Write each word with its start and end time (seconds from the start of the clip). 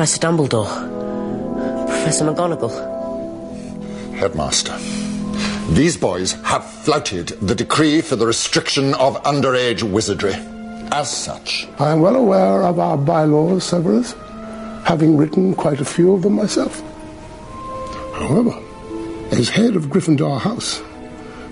Professor 0.00 0.20
Dumbledore. 0.20 1.86
Professor 1.86 2.24
McGonagall. 2.24 2.72
Headmaster. 4.14 4.74
These 5.74 5.98
boys 5.98 6.32
have 6.42 6.64
flouted 6.64 7.28
the 7.42 7.54
decree 7.54 8.00
for 8.00 8.16
the 8.16 8.26
restriction 8.26 8.94
of 8.94 9.22
underage 9.24 9.82
wizardry. 9.82 10.32
As 10.90 11.14
such. 11.14 11.68
I 11.78 11.90
am 11.90 12.00
well 12.00 12.16
aware 12.16 12.62
of 12.62 12.78
our 12.78 12.96
bylaws, 12.96 13.64
Severus, 13.64 14.14
having 14.86 15.18
written 15.18 15.54
quite 15.54 15.82
a 15.82 15.84
few 15.84 16.14
of 16.14 16.22
them 16.22 16.32
myself. 16.32 16.80
However, 18.14 18.58
as 19.32 19.50
head 19.50 19.76
of 19.76 19.90
Gryffindor 19.90 20.40
House, 20.40 20.80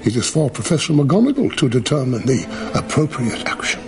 it 0.07 0.17
is 0.17 0.31
for 0.31 0.49
Professor 0.49 0.95
McGonagall 0.95 1.55
to 1.59 1.69
determine 1.69 2.25
the 2.25 2.47
appropriate 2.75 3.47
action. 3.47 3.83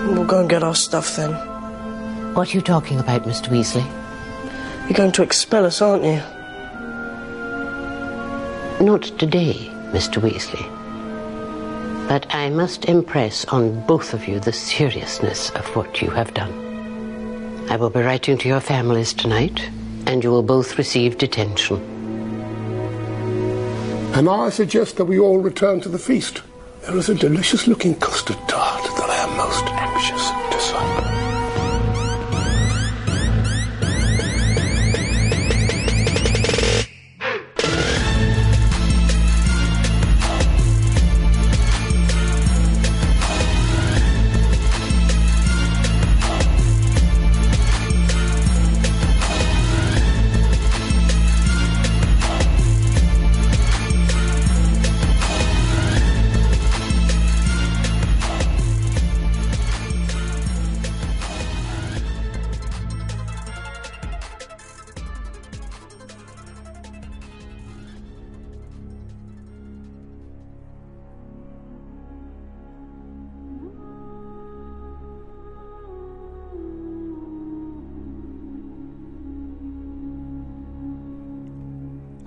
We'll 0.00 0.24
go 0.24 0.40
and 0.40 0.48
get 0.48 0.62
our 0.62 0.74
stuff 0.74 1.16
then. 1.16 1.53
What 2.34 2.52
are 2.52 2.56
you 2.56 2.62
talking 2.62 2.98
about, 2.98 3.22
Mr. 3.22 3.48
Weasley? 3.48 3.86
You're 4.88 4.96
going 4.96 5.12
to 5.12 5.22
expel 5.22 5.64
us, 5.64 5.80
aren't 5.80 6.02
you? 6.02 6.20
Not 8.84 9.02
today, 9.20 9.70
Mr. 9.92 10.20
Weasley. 10.20 10.68
But 12.08 12.26
I 12.34 12.50
must 12.50 12.86
impress 12.86 13.44
on 13.44 13.86
both 13.86 14.12
of 14.14 14.26
you 14.26 14.40
the 14.40 14.52
seriousness 14.52 15.50
of 15.50 15.64
what 15.76 16.02
you 16.02 16.10
have 16.10 16.34
done. 16.34 17.66
I 17.70 17.76
will 17.76 17.88
be 17.88 18.00
writing 18.00 18.36
to 18.38 18.48
your 18.48 18.60
families 18.60 19.12
tonight, 19.12 19.70
and 20.06 20.24
you 20.24 20.30
will 20.30 20.42
both 20.42 20.76
receive 20.76 21.18
detention. 21.18 21.76
And 24.16 24.28
I 24.28 24.50
suggest 24.50 24.96
that 24.96 25.04
we 25.04 25.20
all 25.20 25.38
return 25.38 25.80
to 25.82 25.88
the 25.88 26.00
feast. 26.00 26.42
There 26.82 26.96
is 26.96 27.08
a 27.08 27.14
delicious 27.14 27.68
looking 27.68 27.94
custard 27.94 28.38
tart 28.48 28.82
that 28.82 29.08
I 29.08 29.16
am 29.18 29.36
most 29.36 29.64
anxious 29.66 30.43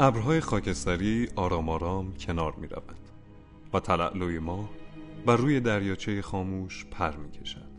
ابرهای 0.08 0.42
خاکستری 0.42 1.30
آرام 1.36 1.70
آرام 1.70 2.14
کنار 2.14 2.56
می 2.56 2.68
روند 2.68 3.10
و 3.74 3.80
تلعلوی 3.80 4.40
ما 4.40 4.70
بر 5.26 5.36
روی 5.36 5.60
دریاچه 5.60 6.22
خاموش 6.22 6.86
پر 6.86 7.16
می 7.16 7.32
کشد 7.32 7.70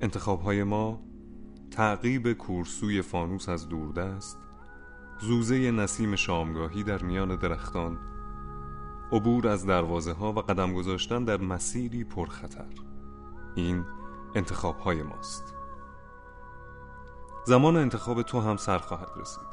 انتخاب 0.00 0.42
های 0.42 0.62
ما 0.62 1.00
تعقیب 1.70 2.32
کورسوی 2.32 3.02
فانوس 3.02 3.48
از 3.48 3.68
دوردست 3.68 4.38
زوزه 5.20 5.70
نسیم 5.70 6.16
شامگاهی 6.16 6.82
در 6.82 7.02
میان 7.02 7.36
درختان 7.36 7.98
عبور 9.12 9.48
از 9.48 9.66
دروازه 9.66 10.12
ها 10.12 10.32
و 10.32 10.38
قدم 10.38 10.74
گذاشتن 10.74 11.24
در 11.24 11.40
مسیری 11.40 12.04
پرخطر. 12.04 12.74
این 13.54 13.84
انتخاب 14.34 14.78
های 14.78 15.02
ماست. 15.02 15.54
زمان 17.46 17.76
انتخاب 17.76 18.22
تو 18.22 18.40
هم 18.40 18.56
سر 18.56 18.78
خواهد 18.78 19.10
رسید. 19.16 19.51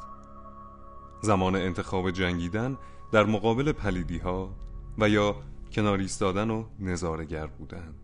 زمان 1.22 1.56
انتخاب 1.56 2.10
جنگیدن 2.10 2.76
در 3.12 3.24
مقابل 3.24 3.72
پلیدی 3.72 4.18
ها 4.18 4.50
و 4.98 5.08
یا 5.08 5.36
کنار 5.72 5.98
ایستادن 5.98 6.50
و 6.50 6.64
نظارگر 6.78 7.46
بودن. 7.46 7.94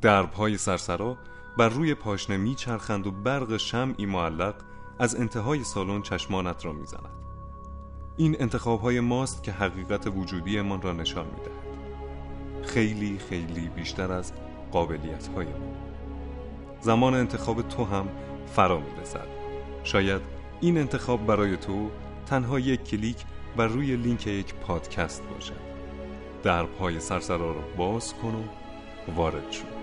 درب 0.00 0.32
های 0.32 0.58
سرسرا 0.58 1.16
بر 1.58 1.68
روی 1.68 1.94
پاشنه 1.94 2.36
میچرخند 2.36 3.06
و 3.06 3.10
برق 3.10 3.56
شمعی 3.56 4.06
معلق 4.06 4.54
از 4.98 5.14
انتهای 5.14 5.64
سالن 5.64 6.02
چشمانت 6.02 6.64
را 6.64 6.72
می‌زند. 6.72 7.10
این 8.16 8.36
انتخاب 8.40 8.80
های 8.80 9.00
ماست 9.00 9.42
که 9.42 9.52
حقیقت 9.52 10.06
وجودیمان 10.06 10.82
را 10.82 10.92
نشان 10.92 11.26
می‌دهد. 11.26 11.64
خیلی 12.66 13.18
خیلی 13.18 13.68
بیشتر 13.68 14.12
از 14.12 14.32
قابلیت 14.72 15.26
های 15.26 15.46
ما. 15.46 15.74
زمان 16.80 17.14
انتخاب 17.14 17.62
تو 17.62 17.84
هم 17.84 18.08
فرا 18.46 18.80
می‌رسد. 18.80 19.28
شاید 19.84 20.22
این 20.60 20.78
انتخاب 20.78 21.26
برای 21.26 21.56
تو 21.56 21.90
تنها 22.26 22.58
یک 22.58 22.84
کلیک 22.84 23.16
بر 23.56 23.66
روی 23.66 23.96
لینک 23.96 24.26
یک 24.26 24.54
پادکست 24.54 25.22
باشد. 25.34 25.74
در 26.42 26.64
پای 26.64 27.00
سرسرا 27.00 27.52
را 27.52 27.64
باز 27.76 28.14
کن 28.14 28.34
و 28.34 29.12
وارد 29.14 29.52
شو. 29.52 29.73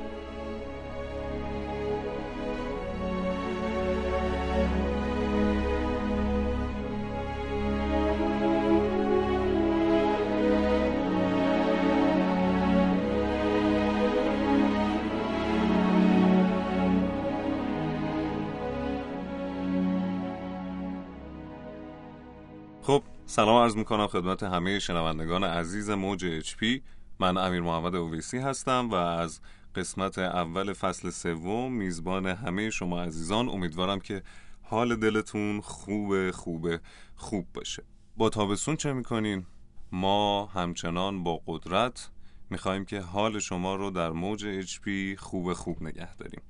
سلام 23.32 23.64
عرض 23.64 23.76
می‌کنم 23.76 24.08
خدمت 24.08 24.44
همه 24.44 24.80
شنوندگان 24.80 25.44
عزیز 25.44 25.90
موج 25.90 26.26
اچ 26.26 26.56
پی. 26.56 26.84
من 27.20 27.38
امیر 27.38 27.62
محمد 27.62 27.96
اویسی 27.96 28.38
هستم 28.38 28.90
و 28.90 28.96
از 28.96 29.42
قسمت 29.76 30.18
اول 30.18 30.74
فصل 30.74 31.10
سوم 31.10 31.74
میزبان 31.74 32.26
همه 32.26 32.70
شما 32.70 33.02
عزیزان 33.02 33.50
امیدوارم 33.50 34.00
که 34.00 34.24
حال 34.62 34.96
دلتون 34.96 35.62
خوب 35.62 36.32
خوب 36.32 36.68
خوب 37.16 37.48
باشه. 37.54 37.84
با 38.18 38.30
تابستون 38.30 38.76
چه 38.76 38.94
می‌کنین؟ 38.94 39.46
ما 39.92 40.46
همچنان 40.46 41.24
با 41.24 41.42
قدرت 41.48 42.10
می‌خواهیم 42.50 42.86
که 42.86 43.02
حال 43.02 43.40
شما 43.40 43.76
رو 43.76 43.90
در 43.90 44.10
موج 44.10 44.46
اچ 44.46 44.80
پی 44.80 45.16
خوب 45.16 45.54
خوب 45.54 45.84
نگه 45.84 46.16
داریم. 46.16 46.42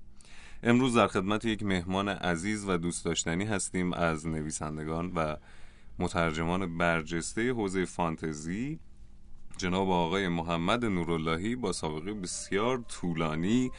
امروز 0.63 0.97
در 0.97 1.07
خدمت 1.07 1.45
یک 1.45 1.63
مهمان 1.63 2.09
عزیز 2.09 2.69
و 2.69 2.77
دوست 2.77 3.05
داشتنی 3.05 3.45
هستیم 3.45 3.93
از 3.93 4.27
نویسندگان 4.27 5.11
و 5.15 5.35
مترجمان 6.01 6.77
برجسته 6.77 7.53
حوزه 7.53 7.85
فانتزی 7.85 8.79
جناب 9.57 9.89
آقای 9.89 10.27
محمد 10.27 10.85
نوراللهی 10.85 11.55
با 11.55 11.71
سابقه 11.71 12.13
بسیار 12.13 12.77
طولانی 12.77 13.71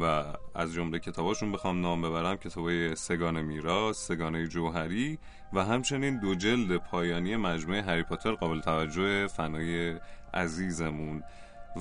و 0.00 0.24
از 0.54 0.72
جمله 0.72 0.98
کتاباشون 0.98 1.52
بخوام 1.52 1.80
نام 1.80 2.02
ببرم 2.02 2.36
کتابای 2.36 2.96
سگان 2.96 3.42
میراث، 3.42 4.06
سگانه 4.06 4.46
جوهری 4.46 5.18
و 5.52 5.64
همچنین 5.64 6.20
دو 6.20 6.34
جلد 6.34 6.76
پایانی 6.76 7.36
مجموعه 7.36 7.82
هری 7.82 8.02
پاتر 8.02 8.32
قابل 8.32 8.60
توجه 8.60 9.26
فنای 9.26 9.96
عزیزمون. 10.34 11.22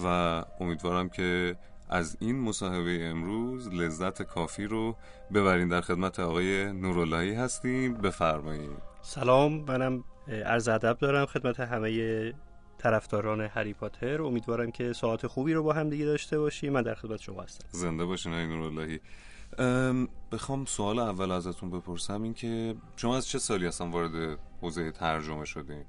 و 0.04 0.08
امیدوارم 0.60 1.10
که 1.10 1.56
از 1.90 2.18
این 2.20 2.40
مصاحبه 2.40 3.06
امروز 3.06 3.68
لذت 3.74 4.22
کافی 4.22 4.64
رو 4.64 4.96
ببرین. 5.34 5.68
در 5.68 5.82
خدمت 5.82 6.20
آقای 6.20 6.74
نوراللهی 6.74 7.34
هستیم. 7.34 7.94
بفرمایید. 7.94 8.93
سلام 9.06 9.54
منم 9.54 10.04
عرض 10.28 10.68
ادب 10.68 10.98
دارم 10.98 11.26
خدمت 11.26 11.60
همه 11.60 12.34
طرفداران 12.78 13.42
هری 13.42 13.74
پاتر. 13.74 14.22
امیدوارم 14.22 14.72
که 14.72 14.94
ساعت 14.94 15.28
خوبی 15.28 15.54
رو 15.54 15.64
با 15.64 15.74
هم 15.74 15.90
دیگه 15.90 16.06
داشته 16.06 16.40
باشیم 16.40 16.74
من 16.74 16.82
در 16.82 16.96
خدمت 16.96 17.22
شما 17.22 17.42
هستم. 17.42 17.68
زنده 17.72 18.06
باشین 18.06 18.34
آقای 18.34 18.48
نوراللهی. 18.48 19.00
بخوام 20.32 20.66
سوال 20.66 21.00
اول 21.00 21.32
ازتون 21.32 21.70
بپرسم 21.70 22.24
این 22.24 22.34
که 22.34 22.76
شما 22.96 23.18
از 23.18 23.28
چه 23.28 23.40
سالی 23.40 23.68
اصلا 23.68 23.90
وارد 23.90 24.40
حوزه 24.62 24.92
ترجمه 24.92 25.46
شدین؟ 25.46 25.86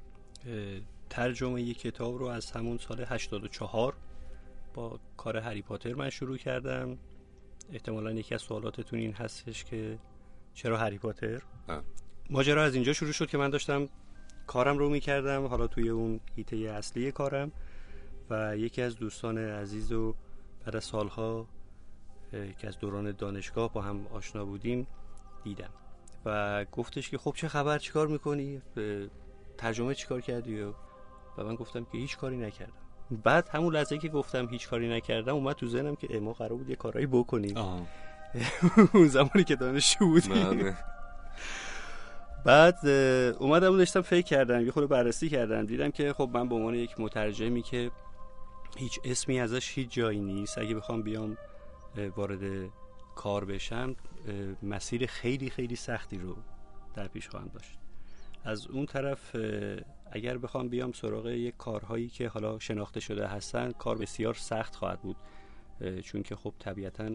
ترجمه 1.11 1.63
یک 1.63 1.79
کتاب 1.79 2.19
رو 2.19 2.27
از 2.27 2.51
همون 2.51 2.79
سال 2.79 3.05
84 3.09 3.95
با 4.75 5.01
کار 5.17 5.37
هری 5.37 5.63
پاتر 5.63 5.95
من 5.95 6.11
شروع 6.11 6.37
کردم. 6.37 6.99
احتمالا 7.73 8.13
یکی 8.13 8.35
از 8.35 8.43
سوالاتتون 8.43 8.99
این 8.99 9.13
هستش 9.13 9.65
که 9.65 9.99
چرا 10.55 10.79
هری 10.79 10.99
پاتر؟ 10.99 11.43
ماجرا 12.31 12.65
از 12.65 12.75
اینجا 12.75 12.93
شروع 12.93 13.13
شد 13.13 13.29
که 13.29 13.39
من 13.39 13.51
داشتم 13.51 13.89
کارم 14.47 14.79
رو 14.79 14.89
می‌کردم 14.89 15.47
حالا 15.47 15.67
توی 15.67 15.89
اون 15.89 16.21
هیته 16.37 16.57
اصلی 16.57 17.13
کارم 17.13 17.53
و 18.31 18.57
یکی 18.57 18.83
از 18.83 18.97
دوستان 18.97 19.39
عزیز 19.39 19.93
و 19.93 20.15
بعد 20.65 20.77
از 20.77 20.85
سالها 20.85 21.47
که 22.59 22.69
از 22.69 22.79
دوران 22.79 23.13
دانشگاه 23.13 23.73
با 23.73 23.83
هم 23.83 24.07
آشنا 24.07 24.45
بودیم 24.45 24.87
دیدم. 25.45 25.71
و 26.25 26.65
گفتش 26.65 27.11
که 27.11 27.19
خب 27.19 27.35
چه 27.37 27.49
خبر؟ 27.49 27.79
چیکار 27.79 28.07
می‌کنی؟ 28.07 28.63
ترجمه 29.59 29.95
چیکار 29.95 30.21
کردی؟ 30.21 30.63
و 30.63 30.73
من 31.39 31.55
گفتم 31.55 31.85
که 31.85 31.99
هیچ 31.99 32.17
کاری 32.17 32.37
نکردم. 32.37 32.73
بعد 33.25 33.49
همون 33.49 33.75
لحظه 33.75 33.99
که 33.99 34.09
گفتم 34.09 34.49
هیچ 34.49 34.69
کاری 34.69 34.89
نکردم 34.89 35.35
اومد 35.35 35.57
تو 35.57 35.69
ذهنم 35.69 35.97
که 35.97 36.21
ما 36.21 36.33
قرار 36.33 36.55
بود 36.55 36.71
یه 36.71 36.77
کارایی 36.77 37.07
بکنیم. 37.07 37.57
اون 38.95 39.09
زمانی 39.09 39.45
که 39.45 39.57
دانشجو 39.57 40.07
بودیم. 40.07 40.45
بله. 40.45 40.77
بعد 42.45 42.87
اومدم 43.39 43.77
داشتم 43.77 44.01
فکر 44.01 44.27
کردم 44.27 44.65
یه 44.65 44.71
خود 44.71 44.89
بررسی 44.89 45.29
کردم. 45.29 45.67
دیدم 45.67 45.91
که 45.91 46.13
خب 46.13 46.31
من 46.35 46.49
به 46.49 46.55
عنوان 46.55 46.75
یک 46.75 47.01
مترجمی 47.01 47.63
که 47.63 47.91
هیچ 48.77 49.01
اسمی 49.05 49.41
ازش 49.41 49.79
هیچ 49.79 49.91
جایی 49.91 50.21
نیست. 50.21 50.59
اگه 50.59 50.75
بخوام 50.75 51.03
بیام 51.03 51.37
وارد 52.17 52.71
کار 53.15 53.45
بشم 53.45 53.97
مسیر 54.63 55.07
خیلی 55.07 55.51
خیلی 55.51 55.77
سختی 55.77 56.19
رو 56.19 56.37
در 56.95 57.09
پیش 57.09 57.29
خواهم 57.29 57.51
داشت. 57.55 57.79
از 58.45 58.67
اون 58.67 58.87
طرف 58.87 59.37
اگر 60.13 60.39
بخوام 60.39 60.69
بیام 60.69 60.93
سراغ 60.93 61.27
یک 61.27 61.57
کارهایی 61.57 62.09
که 62.09 62.29
حالا 62.29 62.59
شناخته 62.59 63.01
شده 63.01 63.27
هستن 63.27 63.73
کار 63.73 63.99
بسیار 63.99 64.35
سخت 64.35 64.75
خواهد 64.75 65.01
بود. 65.01 65.17
چون 66.03 66.23
که 66.23 66.37
خب 66.37 66.55
طبیعتا 66.59 67.11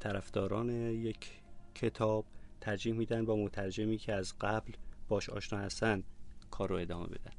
طرفداران 0.00 0.70
یک 0.70 1.30
کتاب 1.74 2.24
ترجیح 2.62 2.92
میدن 2.92 3.24
با 3.24 3.36
مترجمی 3.36 3.98
که 3.98 4.12
از 4.12 4.38
قبل 4.40 4.72
باش 5.08 5.30
آشنا 5.30 5.58
هستن 5.58 6.02
کار 6.50 6.68
رو 6.68 6.76
ادامه 6.76 7.06
بدن 7.06 7.32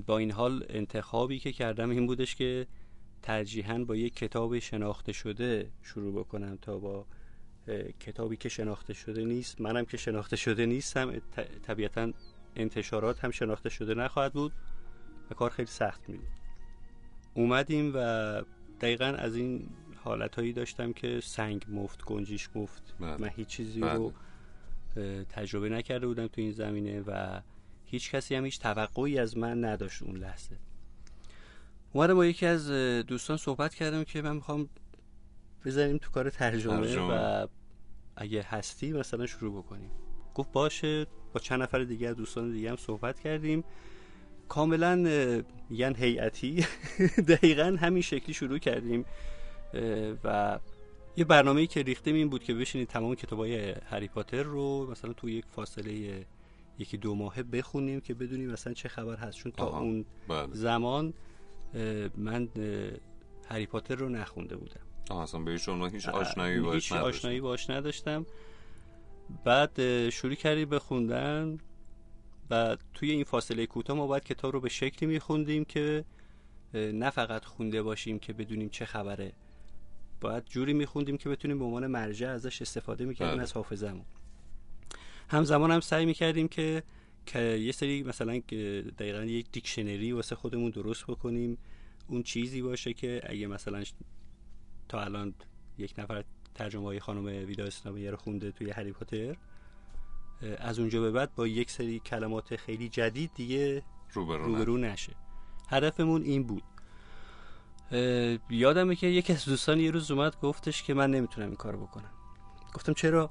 با 0.00 0.18
این 0.18 0.30
حال 0.30 0.66
انتخابی 0.68 1.38
که 1.38 1.52
کردم 1.52 1.90
این 1.90 2.06
بودش 2.06 2.34
که 2.34 2.66
ترجیحاً 3.22 3.84
با 3.84 3.96
یک 3.96 4.14
کتاب 4.14 4.58
شناخته 4.58 5.12
شده 5.12 5.70
شروع 5.82 6.14
بکنم 6.14 6.58
تا 6.62 6.78
با 6.78 7.06
کتابی 8.00 8.36
که 8.36 8.48
شناخته 8.48 8.94
شده 8.94 9.24
نیست 9.24 9.60
منم 9.60 9.84
که 9.84 9.96
شناخته 9.96 10.36
شده 10.36 10.66
نیستم 10.66 11.12
طبیعتا 11.62 12.12
انتشارات 12.56 13.24
هم 13.24 13.30
شناخته 13.30 13.68
شده 13.68 13.94
نخواهد 13.94 14.32
بود 14.32 14.52
و 15.30 15.34
کار 15.34 15.50
خیلی 15.50 15.68
سخت 15.70 16.08
می 16.08 16.18
اومدیم 17.34 17.92
و 17.94 17.98
دقیقا 18.80 19.04
از 19.04 19.36
این 19.36 19.68
حالت 20.04 20.34
هایی 20.34 20.52
داشتم 20.52 20.92
که 20.92 21.20
سنگ 21.22 21.66
مفت 21.68 22.04
گنجیش 22.04 22.48
مفت 22.54 22.94
بله. 23.00 23.16
من 23.16 23.30
هیچ 23.36 23.48
چیزی 23.48 23.80
رو 23.80 24.08
بله. 24.08 24.29
تجربه 25.28 25.68
نکرده 25.68 26.06
بودم 26.06 26.26
تو 26.26 26.40
این 26.40 26.52
زمینه 26.52 27.00
و 27.00 27.40
هیچ 27.84 28.10
کسی 28.10 28.34
هم 28.34 28.44
هیچ 28.44 28.60
توقعی 28.60 29.18
از 29.18 29.38
من 29.38 29.64
نداشت 29.64 30.02
اون 30.02 30.16
لحظه. 30.16 30.56
اومدم 31.92 32.14
با 32.14 32.26
یکی 32.26 32.46
از 32.46 32.68
دوستان 33.06 33.36
صحبت 33.36 33.74
کردم 33.74 34.04
که 34.04 34.22
من 34.22 34.36
می‌خوام 34.36 34.68
بزنیم 35.64 35.98
تو 35.98 36.10
کار 36.10 36.30
ترجمه, 36.30 36.86
ترجمه. 36.86 37.42
و 37.42 37.46
اگه 38.16 38.42
هستی 38.42 38.92
مثلا 38.92 39.26
شروع 39.26 39.62
بکنیم. 39.62 39.90
گفت 40.34 40.52
باشه 40.52 41.06
با 41.32 41.40
چند 41.40 41.62
نفر 41.62 41.84
دیگه 41.84 42.12
دوستان 42.12 42.52
دیگه 42.52 42.70
هم 42.70 42.76
صحبت 42.76 43.20
کردیم. 43.20 43.64
کاملا 44.48 44.96
میگن 45.70 45.94
هیئتی. 45.94 46.66
دقیقا 47.28 47.76
همین 47.80 48.02
شکلی 48.02 48.34
شروع 48.34 48.58
کردیم. 48.58 49.04
و 50.24 50.58
یه 51.20 51.24
برنامه‌ای 51.24 51.66
که 51.66 51.82
ریختیم 51.82 52.14
این 52.14 52.28
بود 52.28 52.44
که 52.44 52.54
بشینید 52.54 52.88
تمام 52.88 53.14
کتابای 53.14 53.70
هری 53.70 54.08
پاتر 54.08 54.42
رو 54.42 54.90
مثلا 54.90 55.12
تو 55.12 55.28
یک 55.28 55.44
فاصله 55.44 56.26
یکی 56.78 56.96
دو 56.96 57.14
ماهه 57.14 57.42
بخونیم 57.42 58.00
که 58.00 58.14
بدونیم 58.14 58.50
مثلا 58.50 58.72
چه 58.72 58.88
خبر 58.88 59.16
هست. 59.16 59.38
چون 59.38 59.52
تا 59.52 59.78
اون 59.78 60.04
بله. 60.28 60.48
زمان 60.52 61.14
من 62.16 62.48
هری 63.48 63.66
پاتر 63.66 63.94
رو 63.94 64.08
نخونده 64.08 64.56
بودم. 64.56 65.20
اصلا 65.20 65.40
به 65.40 65.50
هیچ 65.50 65.68
آشنایی 66.08 66.60
باش 66.60 66.74
هیچ 66.74 66.92
آشنایی 66.92 67.40
باش 67.40 67.70
نداشتم. 67.70 68.26
بعد 69.44 70.08
شروع 70.10 70.34
کردی 70.34 70.64
به 70.64 70.78
خوندن. 70.78 71.58
و 72.50 72.76
توی 72.94 73.10
این 73.10 73.24
فاصله 73.24 73.66
کوتاه 73.66 73.96
ما 73.96 74.06
باید 74.06 74.24
کتاب 74.24 74.52
رو 74.52 74.60
به 74.60 74.68
شکلی 74.68 75.08
میخوندیم 75.08 75.64
که 75.64 76.04
نه 76.74 77.10
فقط 77.10 77.44
خونده 77.44 77.82
باشیم 77.82 78.18
که 78.18 78.32
بدونیم 78.32 78.68
چه 78.68 78.84
خبره. 78.84 79.32
باید 80.20 80.44
جوری 80.44 80.72
میخوندیم 80.72 81.16
که 81.16 81.28
بتونیم 81.28 81.58
به 81.58 81.64
عنوان 81.64 81.86
مرجع 81.86 82.28
ازش 82.28 82.62
استفاده 82.62 83.04
می‌کردیم 83.04 83.34
بله. 83.34 83.42
از 83.42 83.52
حافظمون 83.52 84.04
همزمان 85.28 85.70
هم 85.70 85.80
سعی 85.80 86.06
می‌کردیم 86.06 86.48
که 86.48 86.82
که 87.26 87.38
یه 87.38 87.72
سری 87.72 88.02
مثلا 88.02 88.40
دقیقا 88.98 89.24
یک 89.24 89.46
دیکشنری 89.52 90.12
واسه 90.12 90.36
خودمون 90.36 90.70
درست 90.70 91.06
بکنیم. 91.06 91.58
اون 92.08 92.22
چیزی 92.22 92.62
باشه 92.62 92.92
که 92.92 93.20
اگه 93.24 93.46
مثلا 93.46 93.82
تا 94.88 95.00
الان 95.00 95.34
یک 95.78 95.94
نفر 95.98 96.24
ترجمه 96.54 96.84
های 96.84 97.00
خانم 97.00 97.24
ویدا 97.24 97.64
اسلامی 97.64 98.08
رو 98.08 98.16
خونده 98.16 98.52
توی 98.52 98.70
هری 98.70 98.92
پاتر 98.92 99.36
از 100.58 100.78
اونجا 100.78 101.00
به 101.00 101.10
بعد 101.10 101.34
با 101.34 101.46
یک 101.46 101.70
سری 101.70 101.98
کلمات 101.98 102.56
خیلی 102.56 102.88
جدید 102.88 103.30
دیگه 103.34 103.82
روبرو, 104.12 104.44
روبرو 104.44 104.76
نشه. 104.76 105.12
هدفمون 105.68 106.22
این 106.22 106.42
بود. 106.42 106.62
یادمه 108.50 108.96
که 108.96 109.06
یکی 109.06 109.32
از 109.32 109.44
دوستان 109.44 109.80
یه 109.80 109.90
روز 109.90 110.10
اومد 110.10 110.36
گفتش 110.40 110.82
که 110.82 110.94
من 110.94 111.10
نمی‌تونم 111.10 111.46
این 111.46 111.56
کارو 111.56 111.78
بکنم. 111.78 112.10
گفتم 112.74 112.92
چرا؟ 112.92 113.30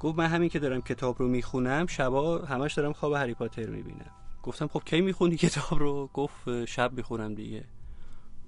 گفت 0.00 0.18
من 0.18 0.26
همین 0.26 0.48
که 0.48 0.58
دارم 0.58 0.82
کتاب 0.82 1.16
رو 1.18 1.28
می‌خونم 1.28 1.86
شبا 1.86 2.38
همش 2.38 2.74
دارم 2.74 2.92
خواب 2.92 3.12
هری 3.12 3.34
پاتر 3.34 3.66
می‌بینم. 3.66 4.10
گفتم 4.42 4.66
خب 4.66 4.82
کی 4.84 5.00
می‌خونی 5.00 5.36
کتاب 5.36 5.78
رو؟ 5.78 6.10
گفت 6.14 6.64
شب 6.64 6.92
می‌خونم 6.92 7.34
دیگه. 7.34 7.64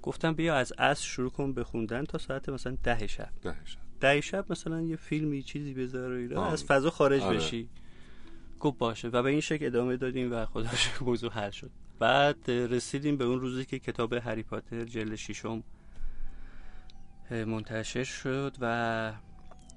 گفتم 0.02 0.32
بیا 0.32 0.54
از 0.54 0.72
اصل 0.78 1.04
شروع 1.04 1.30
کن 1.30 1.52
بخوندن 1.52 2.04
تا 2.04 2.18
ساعت 2.18 2.48
مثلا 2.48 2.76
ده 2.82 3.06
شب. 3.06 3.28
ده 3.42 3.56
شب. 3.64 3.78
ده 4.00 4.20
شب 4.20 4.52
مثلا 4.52 4.80
یه 4.80 4.96
فیلمی 4.96 5.42
چیزی 5.42 5.74
بذار 5.74 6.38
از 6.38 6.64
فضا 6.64 6.90
خارج 6.90 7.22
آره. 7.22 7.36
بشی. 7.36 7.68
گفت 8.60 8.78
باشه. 8.78 9.08
و 9.08 9.22
به 9.22 9.30
این 9.30 9.40
شکل 9.40 9.66
ادامه 9.66 9.96
دادیم 9.96 10.32
و 10.32 10.46
خداش 10.46 10.90
موضوع 11.00 11.32
حل 11.32 11.50
شد. 11.50 11.70
بعد 11.98 12.50
رسیدیم 12.50 13.16
به 13.16 13.24
اون 13.24 13.40
روزی 13.40 13.64
که 13.64 13.78
کتاب 13.78 14.12
هری 14.12 14.42
پاتر 14.42 14.84
جلد 14.84 15.14
ششم 15.14 15.62
منتشر 17.30 18.04
شد 18.04 18.56
و 18.60 19.12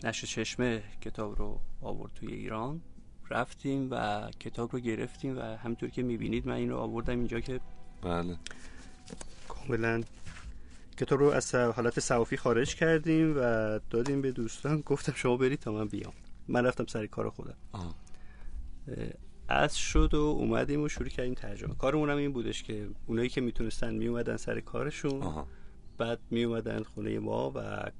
نشر 0.04 0.28
چشمه 0.28 0.84
کتاب 1.02 1.36
رو 1.36 1.60
آورد 1.82 2.14
توی 2.14 2.34
ایران. 2.34 2.82
رفتیم 3.30 3.88
و 3.92 4.28
کتاب 4.40 4.74
رو 4.74 4.80
گرفتیم 4.80 5.38
و 5.38 5.42
همینطور 5.42 5.90
که 5.90 6.04
می‌بینید 6.04 6.48
من 6.48 6.54
این 6.54 6.70
رو 6.70 6.78
آوردم 6.78 7.18
اینجا 7.18 7.40
که 7.40 7.60
بله. 8.02 8.38
کاملا. 9.48 10.04
کتاب 10.98 11.20
رو 11.20 11.26
از 11.26 11.56
حالت 11.56 12.00
صوفی 12.00 12.38
خارج 12.38 12.76
کردیم 12.76 13.38
و 13.38 13.40
دادیم 13.90 14.22
به 14.22 14.32
دوستان. 14.32 14.82
گفتم 14.82 15.14
شما 15.16 15.38
برید 15.38 15.60
تا 15.60 15.72
من 15.72 15.88
بیام. 15.88 16.14
من 16.48 16.66
رفتم 16.66 16.86
سر 16.86 17.06
کار 17.06 17.30
خودم. 17.30 17.58
از 19.50 19.78
شد 19.78 20.14
و 20.14 20.18
اومدیم 20.18 20.82
و 20.82 20.90
شروع 20.90 21.10
کردیم 21.10 21.34
ترجمه. 21.34 21.76
کارمون 21.76 22.10
هم 22.10 22.18
این 22.18 22.34
بودش 22.34 22.64
که 22.64 22.90
اونایی 23.08 23.30
که 23.30 23.42
می‌تونستن 23.42 23.96
میومدن 23.96 24.38
سر 24.38 24.60
کارشون. 24.60 25.24
آه. 25.24 25.48
بعد 25.98 26.20
میومدن 26.32 26.84
خونه 26.84 27.20
ما 27.20 27.52
و 27.56 27.92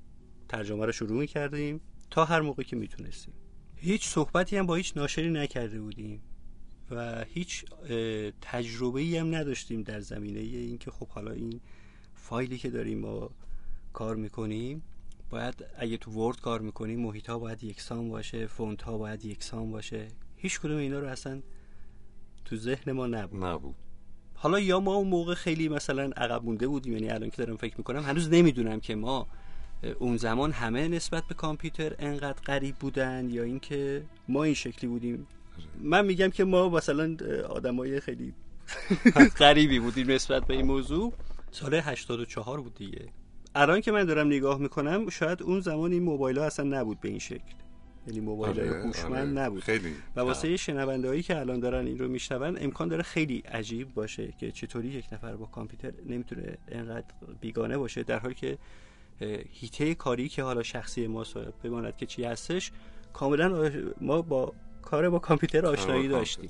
ترجمه 0.50 0.86
رو 0.86 0.92
شروع 0.92 1.20
می‌کردیم 1.20 1.82
تا 2.12 2.26
هر 2.26 2.42
موقع 2.42 2.64
که 2.64 2.76
می‌تونستیم. 2.76 3.34
هیچ 3.76 4.08
صحبتی 4.08 4.58
هم 4.58 4.66
با 4.66 4.76
هیچ 4.76 4.98
ناشری 4.98 5.30
نکرده 5.30 5.82
بودیم 5.82 6.22
و 6.92 7.26
هیچ 7.28 7.66
تجربه 8.42 9.02
ای 9.02 9.18
هم 9.18 9.36
نداشتیم 9.36 9.84
در 9.84 10.00
زمینه 10.00 10.40
اینکه 10.40 10.92
خب 10.92 11.08
حالا 11.08 11.32
این 11.32 11.62
فایلی 12.16 12.58
که 12.58 12.70
داریم 12.70 13.00
ما 13.00 13.30
کار 13.94 14.16
می‌کنیم 14.16 14.84
باید 15.30 15.66
اگه 15.78 15.98
تو 15.98 16.12
ورد 16.12 16.42
کار 16.42 16.62
می‌کنیم 16.62 17.00
محیط 17.00 17.30
ها 17.30 17.40
باید 17.40 17.64
یکسان 17.64 18.10
باشه 18.10 18.48
فونت 18.48 18.82
ها 18.82 18.98
باید 18.98 19.26
یکسان 19.26 19.72
باشه. 19.72 20.08
هیچ 20.42 20.60
کدوم 20.60 20.78
اینا 20.78 21.00
رو 21.00 21.08
اصلا 21.08 21.42
تو 22.46 22.56
ذهن 22.56 22.92
ما 22.92 23.08
نبود. 23.08 23.44
نبود. 23.44 23.76
حالا 24.36 24.60
یا 24.60 24.80
ما 24.80 24.96
اون 24.96 25.08
موقع 25.08 25.34
خیلی 25.34 25.70
مثلا 25.70 26.04
عقب 26.18 26.44
مونده 26.44 26.68
بودیم 26.68 26.94
یعنی 26.94 27.10
الان 27.10 27.30
که 27.30 27.38
دارم 27.38 27.58
فکر 27.58 27.78
می‌کنم 27.78 28.04
هنوز 28.04 28.30
نمی‌دونم 28.30 28.80
که 28.80 28.96
ما 28.96 29.28
اون 30.00 30.18
زمان 30.18 30.52
همه 30.52 30.88
نسبت 30.88 31.24
به 31.24 31.36
کامپیوتر 31.36 31.96
انقدر 32.00 32.42
غریب 32.42 32.76
بودن 32.76 33.30
یا 33.30 33.44
اینکه 33.44 34.04
ما 34.28 34.44
این 34.44 34.54
شکلی 34.54 34.90
بودیم. 34.90 35.28
من 35.82 36.06
میگم 36.06 36.30
که 36.30 36.44
ما 36.44 36.70
مثلا 36.70 37.18
آدمای 37.50 38.00
خیلی 38.00 38.34
غریبی 39.40 39.80
بودیم 39.80 40.12
نسبت 40.12 40.46
به 40.46 40.54
این 40.54 40.66
موضوع. 40.66 41.14
سال 41.52 41.76
84 41.76 42.62
بود 42.62 42.76
دیگه. 42.76 43.06
الان 43.56 43.82
که 43.82 43.92
من 43.92 44.04
دارم 44.04 44.28
نگاه 44.28 44.58
می‌کنم 44.58 45.10
شاید 45.10 45.44
اون 45.44 45.60
زمان 45.60 45.92
این 45.92 46.04
موبایل 46.04 46.40
ها 46.40 46.46
اصلا 46.46 46.80
نبود 46.80 47.00
به 47.00 47.10
این 47.10 47.20
شکل. 47.20 47.54
یعنی 48.10 48.26
موبایل 48.26 48.60
های 48.60 48.70
آره، 48.70 48.84
هوشمند 48.84 49.38
آره. 49.38 49.46
نبود. 49.46 49.64
خیلی. 49.64 49.94
و 50.16 50.20
واسه 50.20 50.58
شنونده 50.58 51.08
هایی 51.08 51.24
که 51.24 51.40
الان 51.40 51.60
دارن 51.60 51.88
این 51.88 52.00
رو 52.00 52.08
میشنون 52.08 52.58
امکان 52.62 52.88
داره 52.88 53.04
خیلی 53.04 53.40
عجیب 53.40 53.94
باشه 53.94 54.34
که 54.40 54.52
چطوری 54.52 54.88
یک 54.88 55.06
نفر 55.12 55.36
با 55.36 55.46
کامپیوتر 55.46 55.92
نمی‌تونه 56.06 56.58
انقدر 56.68 57.06
بیگانه 57.42 57.78
باشه 57.78 58.04
در 58.04 58.20
حالی 58.20 58.34
که 58.36 58.58
هیته 59.52 59.96
کاری 59.96 60.30
که 60.30 60.44
حالا 60.44 60.64
شخصی 60.64 61.08
ما 61.08 61.26
بماند 61.64 61.98
که 61.98 62.06
چی 62.06 62.24
هستش 62.24 62.72
کاملا 63.14 63.72
ما 64.02 64.22
با 64.22 64.54
کار 64.82 65.10
با 65.10 65.20
کامپیوتر 65.20 65.66
آشنایی 65.66 66.08
داشتیم. 66.08 66.50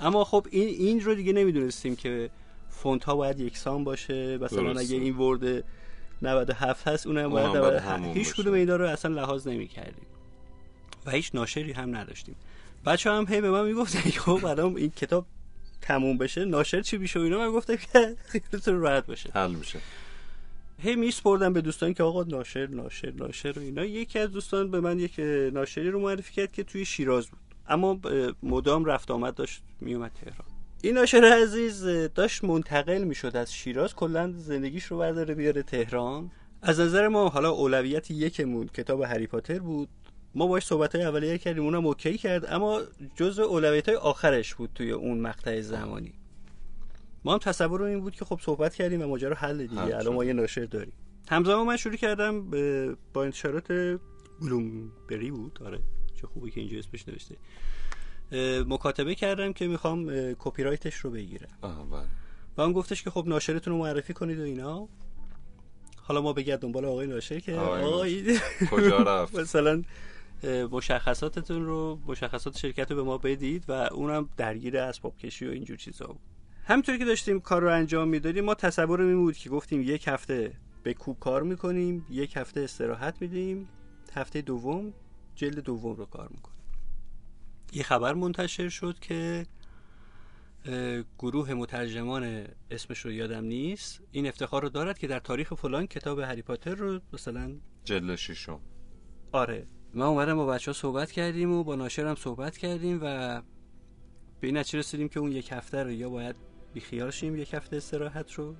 اما 0.00 0.24
خب 0.24 0.46
این 0.50 0.68
این 0.68 1.00
رو 1.00 1.14
دیگه 1.14 1.32
نمی‌دونستیم 1.32 1.96
که 1.96 2.30
فونت 2.70 3.04
ها 3.04 3.16
باید 3.16 3.40
یکسان 3.40 3.84
باشه. 3.84 4.38
مثلا 4.38 4.80
اگه 4.80 4.96
این 4.96 5.16
ورد 5.16 5.64
97 6.22 6.88
هست 6.88 7.06
اونم 7.06 7.30
باید 7.30 7.46
باید 7.46 7.74
97 7.74 7.86
همون 7.86 8.16
هیچ. 8.16 8.34
کدوم 8.34 8.54
اینا 8.54 8.76
رو 8.76 8.88
اصلا 8.88 9.14
لحاظ 9.14 9.46
نمی 9.48 9.68
کردیم 9.68 10.06
و 11.06 11.10
هیچ 11.10 11.30
ناشری 11.34 11.72
هم 11.72 11.96
نداشتیم. 11.96 12.36
بچه 12.86 13.10
هم 13.10 13.26
هی 13.28 13.40
به 13.40 13.50
من 13.50 13.66
می‌گفتن 13.66 14.10
خب 14.10 14.44
الان 14.44 14.76
این 14.76 14.90
کتاب 14.90 15.26
تموم 15.80 16.18
بشه 16.18 16.44
ناشر 16.44 16.80
چی 16.80 16.98
میشه 16.98 17.20
و 17.20 17.22
اینا؟ 17.22 17.38
من 17.38 17.52
گفتم 17.52 17.76
که 17.76 18.16
خیالتون 18.26 18.80
راحت 18.80 19.06
باشه. 19.06 19.30
حل 19.34 19.50
میشه. 19.50 19.78
هی 20.78 20.96
میسپردم 20.96 21.52
به 21.52 21.60
دوستان 21.60 21.94
که 21.94 22.02
آقا 22.02 22.22
ناشر 22.22 22.66
ناشر 22.66 23.12
ناشر 23.16 23.52
و 23.58 23.62
اینا. 23.62 23.84
یکی 23.84 24.18
از 24.18 24.30
دوستان 24.30 24.70
به 24.70 24.80
من 24.80 24.98
یک 24.98 25.20
ناشری 25.52 25.90
رو 25.90 26.00
معرفی 26.00 26.34
کرد 26.34 26.52
که 26.52 26.64
توی 26.64 26.84
شیراز 26.84 27.26
بود. 27.26 27.38
اما 27.68 28.00
مدام 28.42 28.84
رفت 28.84 29.10
آمد 29.10 29.34
داشت 29.34 29.62
میومد 29.80 30.10
تهران. 30.24 30.46
این 30.82 30.94
ناشر 30.94 31.24
عزیز 31.42 31.84
داشت 32.14 32.44
منتقل 32.44 33.04
می‌شد 33.04 33.36
از 33.36 33.54
شیراز. 33.54 33.94
کلا 33.94 34.32
زندگیش 34.36 34.84
رو 34.84 34.98
برداره 34.98 35.34
بیاره 35.34 35.62
تهران. 35.62 36.30
از 36.62 36.80
نظر 36.80 37.08
ما 37.08 37.28
حالا 37.28 37.50
اولویت 37.50 38.10
یکمون 38.10 38.66
کتاب 38.66 39.02
هری 39.02 39.26
پاتر 39.26 39.58
بود. 39.58 39.88
ما 40.34 40.46
باش 40.46 40.64
صحبت 40.66 40.94
های 40.94 41.04
اولیه 41.04 41.38
کردیم 41.38 41.64
اونم 41.64 41.86
اوکی 41.86 42.18
کرد 42.18 42.46
اما 42.52 42.80
جزء 43.16 43.42
اولویت 43.42 43.88
های 43.88 43.98
آخرش 43.98 44.54
بود 44.54 44.70
توی 44.74 44.90
اون 44.90 45.20
مقطع 45.20 45.60
زمانی. 45.60 46.14
ما 47.24 47.32
هم 47.32 47.38
تصور 47.38 47.82
این 47.82 48.00
بود 48.00 48.16
که 48.16 48.24
خب 48.24 48.40
صحبت 48.42 48.74
کردیم 48.74 49.02
و 49.02 49.06
ماجرا 49.06 49.34
حل 49.34 49.48
حل 49.48 49.66
دیگه 49.66 49.82
الان. 49.82 50.14
ما 50.14 50.24
یه 50.24 50.32
ناشر 50.32 50.64
داریم. 50.64 50.92
همزمان 51.28 51.66
من 51.66 51.76
شروع 51.76 51.96
کردم 51.96 52.50
با 53.12 53.24
انتشارات 53.24 53.98
بلومبری 54.40 55.30
بود. 55.30 55.58
آره 55.64 55.78
چه 56.20 56.26
خوبی 56.26 56.50
که 56.50 56.60
اینجا 56.60 56.78
اسمش 56.78 57.08
نوشته. 57.08 57.36
مکاتبه 58.66 59.14
کردم 59.14 59.52
که 59.52 59.66
می‌خوام 59.66 60.12
کپی 60.38 60.62
رایتش 60.62 60.94
رو 60.94 61.10
بگیرم. 61.10 61.48
بله. 61.62 62.04
و 62.56 62.60
اون 62.60 62.72
گفتش 62.72 63.02
که 63.02 63.10
خب 63.10 63.24
ناشرتون 63.26 63.72
رو 63.72 63.78
معرفی 63.78 64.12
کنید 64.12 64.38
و 64.38 64.42
اینا. 64.42 64.88
حالا 65.96 66.20
ما 66.20 66.32
بگرد 66.32 66.60
دنبال 66.60 66.84
آقای 66.84 67.06
ناشر 67.06 67.40
که 67.40 67.54
آقای 67.54 68.38
کجا 68.70 68.98
رفت؟ 68.98 69.34
مثلا 69.40 69.82
مشخصاتتون 70.44 71.64
رو 71.64 72.00
مشخصات 72.06 72.58
شرکت 72.58 72.90
رو 72.90 72.96
به 72.96 73.02
ما 73.02 73.18
بدید 73.18 73.64
و 73.68 73.72
اونم 73.72 74.28
درگیر 74.36 74.78
اسباب 74.78 75.16
کشی 75.16 75.46
و 75.46 75.50
اینجور 75.50 75.76
چیزا 75.76 76.06
بود. 76.06 76.20
همینطوری 76.64 76.98
که 76.98 77.04
داشتیم 77.04 77.40
کار 77.40 77.62
رو 77.62 77.72
انجام 77.72 78.08
می‌دادیم 78.08 78.44
ما 78.44 78.54
تصور 78.54 79.02
این 79.02 79.16
بود 79.16 79.36
که 79.36 79.50
گفتیم 79.50 79.82
یک 79.82 80.08
هفته 80.08 80.52
به 80.82 80.94
کوب 80.94 81.18
کار 81.20 81.42
می‌کنیم 81.42 82.06
یک 82.10 82.36
هفته 82.36 82.60
استراحت 82.60 83.22
میدیم 83.22 83.68
هفته 84.14 84.42
دوم 84.42 84.92
جلد 85.34 85.58
دوم 85.58 85.96
رو 85.96 86.06
کار 86.06 86.28
می‌کنیم. 86.28 86.58
یه 87.72 87.82
خبر 87.82 88.14
منتشر 88.14 88.68
شد 88.68 88.98
که 88.98 89.46
گروه 91.18 91.54
مترجمان 91.54 92.46
اسمش 92.70 92.98
رو 92.98 93.12
یادم 93.12 93.44
نیست. 93.44 94.00
این 94.12 94.26
افتخار 94.26 94.62
رو 94.62 94.68
دارد 94.68 94.98
که 94.98 95.06
در 95.06 95.18
تاریخ 95.18 95.54
فلان 95.54 95.86
کتاب 95.86 96.18
هری 96.18 96.42
پاتر 96.42 96.74
رو 96.74 97.00
مثلا 97.12 97.56
جلد 97.84 98.14
شیشم 98.16 98.60
آره. 99.32 99.66
ما 99.94 100.06
اومدم 100.06 100.36
با 100.36 100.46
بچه 100.46 100.70
ها 100.70 100.72
صحبت 100.72 101.12
کردیم 101.12 101.52
و 101.52 101.64
با 101.64 101.74
ناشرم 101.74 102.14
صحبت 102.14 102.56
کردیم 102.56 102.98
و 103.02 103.42
به 104.40 104.46
این 104.46 104.56
نتیجه 104.56 104.78
رسیدیم 104.78 105.08
که 105.08 105.20
اون 105.20 105.32
یک 105.32 105.52
هفته 105.52 105.82
رو 105.82 105.90
یا 105.90 106.10
باید 106.10 106.36
بیخیال 106.74 107.10
شیم 107.10 107.36
یک 107.36 107.54
هفته 107.54 107.76
استراحت 107.76 108.32
رو 108.32 108.54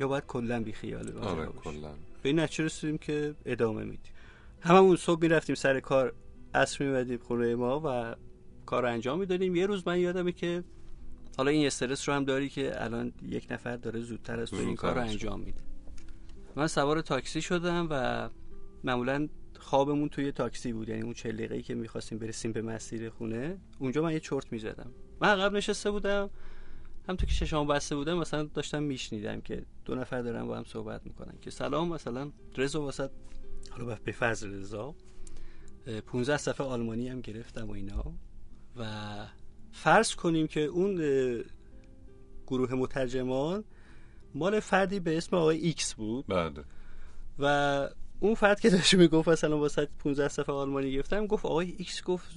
یا 0.00 0.08
باید 0.08 0.26
کلا 0.26 0.62
بیخیال 0.62 1.18
آره. 1.18 1.46
کلا 1.46 1.90
به 2.22 2.28
این 2.28 2.40
نتیجه 2.40 2.64
رسیدیم 2.64 2.98
که 2.98 3.34
ادامه 3.46 3.84
میدیم 3.84 4.12
هممون 4.60 4.96
صبح 4.96 5.20
می‌رفتیم 5.20 5.54
سر 5.54 5.80
کار 5.80 6.12
عصر 6.54 6.84
میمدیم 6.84 7.18
خونه 7.18 7.54
ما 7.54 7.80
و 7.84 8.16
کار 8.66 8.82
رو 8.82 8.88
انجام 8.88 9.18
می‌دادیم 9.18 9.56
یه 9.56 9.66
روز 9.66 9.88
من 9.88 9.98
یادمه 9.98 10.32
که 10.32 10.64
حالا 11.36 11.50
این 11.50 11.66
استرس 11.66 12.08
رو 12.08 12.14
هم 12.14 12.24
داری 12.24 12.48
که 12.48 12.84
الان 12.84 13.12
یک 13.22 13.46
نفر 13.50 13.76
داره 13.76 14.00
زودتر 14.00 14.40
از 14.40 14.50
تو 14.50 14.56
این 14.56 14.76
کار 14.76 14.94
رو. 14.94 15.00
انجام 15.00 15.40
میده 15.40 15.60
من 16.56 16.66
سوار 16.66 17.00
تاکسی 17.00 17.42
شدم 17.42 17.86
و 17.90 18.28
معمولا 18.84 19.28
خوابمون 19.58 20.08
توی 20.08 20.32
تاکسی 20.32 20.72
بود 20.72 20.88
یعنی 20.88 21.02
اون 21.02 21.12
چه 21.12 21.32
دقیقه‌ای 21.32 21.62
که 21.62 21.74
می‌خواستیم 21.74 22.18
برسیم 22.18 22.52
به 22.52 22.62
مسیر 22.62 23.10
خونه 23.10 23.58
اونجا 23.78 24.02
من 24.02 24.12
یه 24.12 24.20
چرت 24.20 24.52
می‌زدم. 24.52 24.90
من 25.20 25.28
عقب 25.28 25.52
نشسته 25.52 25.90
بودم 25.90 26.30
همونطور 27.08 27.28
که 27.28 27.34
چشام 27.34 27.66
بسته 27.66 27.96
بودم 27.96 28.18
مثلا 28.18 28.42
داشتم 28.42 28.82
میشنیدم 28.82 29.40
که 29.40 29.64
دو 29.84 29.94
نفر 29.94 30.22
دارن 30.22 30.46
با 30.46 30.56
هم 30.56 30.64
صحبت 30.64 31.06
می‌کنن 31.06 31.34
که 31.40 31.50
سلام 31.50 31.88
مثلا 31.88 32.32
رضا 32.56 32.82
واسط 32.82 33.10
حالا 33.70 33.98
به 34.04 34.12
فضل 34.12 34.50
رضا 34.50 34.94
اه، 35.86 36.00
15 36.00 36.36
صفحه 36.36 36.66
آلمانی 36.66 37.08
هم 37.08 37.20
گرفتم 37.20 37.68
و 37.68 37.72
اینا. 37.72 38.12
و 38.76 38.86
فرض 39.72 40.14
کنیم 40.14 40.46
که 40.46 40.60
اون 40.60 40.94
گروه 42.46 42.74
مترجمان 42.74 43.64
مال 44.34 44.60
فردی 44.60 45.00
به 45.00 45.16
اسم 45.16 45.36
آقای 45.36 45.58
ایکس 45.58 45.94
بود. 45.94 46.26
بعد 46.26 46.64
و 47.38 47.88
اون 48.20 48.34
فرد 48.34 48.60
که 48.60 48.70
داشت 48.70 48.94
می‌گفت 48.94 49.28
مثلا 49.28 49.58
واسه 49.58 49.88
15 49.98 50.28
صفحه 50.28 50.54
آلمانی 50.54 50.92
گرفتم 50.92 51.26
گفت 51.26 51.46
آقای 51.46 51.74
ایکس 51.78 52.02
گفت 52.02 52.28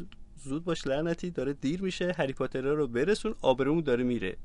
زود 0.44 0.64
باش 0.64 0.88
لعنتی 0.88 1.30
داره 1.30 1.54
دیر 1.54 1.82
میشه 1.82 2.16
هری 2.18 2.34
پاتر 2.34 2.62
رو 2.62 2.88
برسون 2.88 3.36
آبرومون 3.42 3.84
داره 3.84 4.04
میره. 4.04 4.38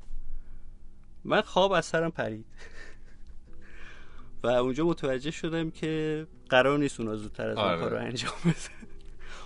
من 1.23 1.41
خواب 1.41 1.71
از 1.71 1.85
سرم 1.85 2.11
پرید. 2.11 2.45
و 4.43 4.47
اونجا 4.47 4.85
متوجه 4.85 5.31
شدم 5.31 5.71
که 5.71 6.27
قرار 6.49 6.79
نیست 6.79 6.99
اونا 6.99 7.15
زودتر 7.15 7.49
از 7.49 7.57
اون 7.57 7.65
آره. 7.65 7.79
کار 7.79 7.91
رو 7.91 7.97
انجام 7.97 8.33
بدن 8.45 8.87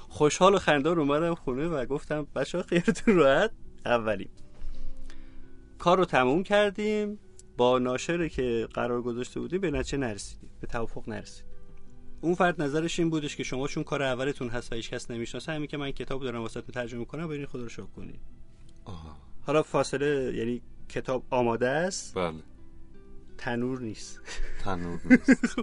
خوشحال 0.09 0.55
و 0.55 0.59
خندان 0.59 0.99
اومدم 0.99 1.35
خونه 1.35 1.67
و 1.67 1.85
گفتم 1.85 2.27
بچه 2.35 2.57
ها 2.57 2.63
خیرتون 2.63 3.15
راحت 3.15 3.51
اولیم. 3.85 4.29
کار 5.79 5.97
رو 5.97 6.05
تموم 6.05 6.43
کردیم. 6.43 7.19
با 7.57 7.79
ناشره 7.79 8.29
که 8.29 8.67
قرار 8.73 9.01
گذاشته 9.01 9.39
بودیم 9.39 9.61
به 9.61 9.71
نتیجه 9.71 9.97
نرسیدیم. 9.97 10.49
به 10.61 10.67
توافق 10.67 11.09
نرسیدیم. 11.09 11.50
اون 12.21 12.35
فرد 12.35 12.61
نظرش 12.61 12.99
این 12.99 13.09
بودش 13.09 13.35
که 13.35 13.43
شما 13.43 13.67
چون 13.67 13.83
کار 13.83 14.03
اولتون 14.03 14.49
هست 14.49 14.71
و 14.71 14.75
هیچ 14.75 14.89
کس 14.89 15.11
نمی‌شناسه 15.11 15.51
همین 15.51 15.67
که 15.67 15.77
من 15.77 15.91
کتاب 15.91 16.23
دارم 16.23 16.41
واسه 16.41 16.61
ترجمه 16.61 17.05
کنم 17.05 17.27
برین 17.27 17.45
خدا 17.45 17.63
رو 17.63 17.69
شکر 17.69 17.85
کنید 17.95 18.19
آها. 18.85 19.17
حالا 19.41 19.63
فاصله 19.63 20.33
یعنی 20.35 20.61
کتاب 20.89 21.23
آماده 21.29 21.69
است؟ 21.69 22.13
بله. 22.15 22.33
تنور 23.37 23.81
نیست. 23.81 24.21
تنور 24.63 24.99
نیست. 25.09 25.55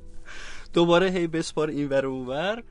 دوباره 0.74 1.10
هی 1.10 1.26
بسپار 1.26 1.68
این 1.68 1.88
ور 1.88 2.06
و 2.06 2.12
اون 2.12 2.26
ور. 2.26 2.62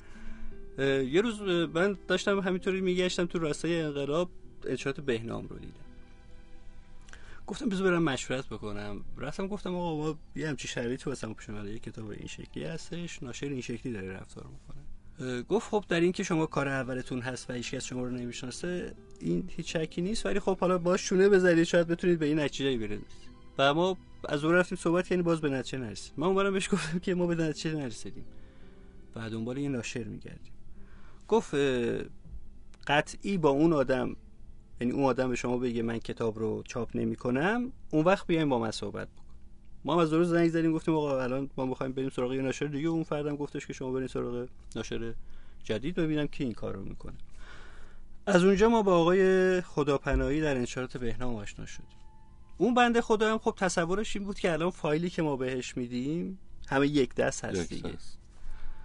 اه، 0.78 0.88
یه 0.88 1.22
روز 1.22 1.42
من 1.74 1.98
داشتم 2.08 2.40
همینطوری 2.40 2.82
میگشتم 2.82 3.26
تو 3.26 3.40
راستای 3.40 3.82
انقلاب 3.82 4.30
انشاءات 4.66 5.00
بهنام 5.00 5.48
رو 5.48 5.60
دیدم. 5.60 5.85
گفتم 7.48 7.70
بذار 7.70 7.92
برم 7.92 8.04
مشورت 8.04 8.46
بکنم. 8.46 9.06
رفتم 9.18 9.48
گفتم 9.48 9.76
آقا 9.76 9.96
ما 9.98 10.20
یه 10.36 10.50
همچی 10.50 10.68
شرایطی 10.68 11.10
واسه 11.10 11.28
ما 11.28 11.34
پیش 11.34 11.50
اومده 11.50 11.72
یه 11.72 11.80
کتاب 11.80 12.10
این 12.10 12.28
شکلی 12.28 12.64
هستش 12.64 13.24
ناشر 13.24 13.48
این 13.48 13.62
شکلی 13.62 13.94
داره 13.94 14.14
رفتار 14.14 14.46
می‌کنه. 14.46 15.42
گفت 15.42 15.70
خب 15.70 15.86
در 15.90 16.00
این 16.00 16.12
که 16.12 16.24
شما 16.24 16.46
کار 16.46 16.68
اولتون 16.68 17.20
هست 17.20 17.50
و 17.50 17.54
هیچکس 17.54 17.86
شما 17.86 18.04
رو 18.04 18.10
نمی‌شناسه 18.10 18.94
این 19.20 19.50
هیچ 19.56 19.78
شکی 19.78 20.02
نیست. 20.02 20.26
ولی 20.26 20.40
خب 20.40 20.60
حالا 20.60 20.78
باش 20.78 21.02
شونه 21.02 21.30
بذارید 21.30 21.64
شاید 21.64 21.88
بتونید 21.88 22.20
به 22.20 22.26
این 22.26 22.40
نتیجه 22.40 22.78
برسید. 22.78 23.06
و 23.58 23.74
ما 23.74 23.98
از 24.30 24.44
اون 24.44 24.54
رفتیم 24.54 24.78
صحبت 24.78 25.08
کردیم 25.08 25.24
باز 25.24 25.42
به 25.42 25.50
نتیجه 25.50 25.78
نرسید 25.78 26.14
من 26.18 26.28
اونورم 26.28 26.54
بهش 26.54 26.74
گفتم 26.74 27.00
که 27.00 27.16
ما 27.16 27.28
به 27.28 27.36
نتیجه 27.36 27.76
نرسیدیم. 27.76 28.26
و 29.16 29.30
دنبال 29.30 29.58
یه 29.58 29.70
ناشر 29.70 30.04
میگردیم. 30.04 30.52
گفت 31.28 31.56
قطعی 32.88 33.38
با 33.38 33.50
اون 33.50 33.74
آدم 33.74 34.16
یعنی 34.82 34.94
اون 34.94 35.04
آدم 35.04 35.30
به 35.30 35.36
شما 35.36 35.58
بگه 35.58 35.82
من 35.82 36.00
کتاب 36.00 36.40
رو 36.40 36.64
چاپ 36.64 36.96
نمی 36.96 37.16
کنم 37.16 37.72
اون 37.92 38.04
وقت 38.06 38.28
بیایم 38.28 38.50
با 38.50 38.60
من 38.60 38.72
صحبت 38.72 39.08
بکن 39.08 39.26
ما 39.86 39.94
هم 39.94 40.00
از 40.00 40.14
روز 40.14 40.30
زنگ 40.30 40.50
زدیم 40.50 40.74
گفتیم 40.74 40.96
آقا 40.96 41.24
الان 41.24 41.50
ما 41.58 41.66
می‌خوایم 41.66 41.92
بریم 41.92 42.10
سراغ 42.10 42.34
یه 42.34 42.42
ناشر 42.42 42.66
دیگه. 42.66 42.88
اون 42.88 43.04
فردم 43.04 43.36
گفتش 43.36 43.68
که 43.68 43.74
شما 43.74 43.92
برین 43.92 44.08
سراغ 44.08 44.48
ناشر 44.76 45.14
جدید 45.64 45.96
ببینم 45.96 46.28
کی 46.28 46.44
این 46.44 46.54
کار 46.54 46.74
رو 46.74 46.84
می‌کنه. 46.84 47.14
از 48.26 48.44
اونجا 48.44 48.70
ما 48.70 48.82
با 48.82 48.98
آقای 48.98 49.62
خداپناهی 49.62 50.42
در 50.42 50.58
انشارات 50.58 50.98
بهنام 50.98 51.36
آشنا 51.36 51.66
شدیم. 51.66 51.88
اون 52.58 52.74
بنده 52.74 53.02
خدا 53.02 53.32
هم 53.32 53.38
خب 53.38 53.54
تصورش 53.58 54.16
این 54.16 54.26
بود 54.26 54.40
که 54.40 54.52
الان 54.52 54.70
فایلی 54.70 55.10
که 55.10 55.22
ما 55.22 55.36
بهش 55.36 55.78
میدیم 55.78 56.40
همه 56.68 56.88
یک 56.88 57.16
دست 57.16 57.46
هست 57.46 57.70
دیگه. 57.70 57.94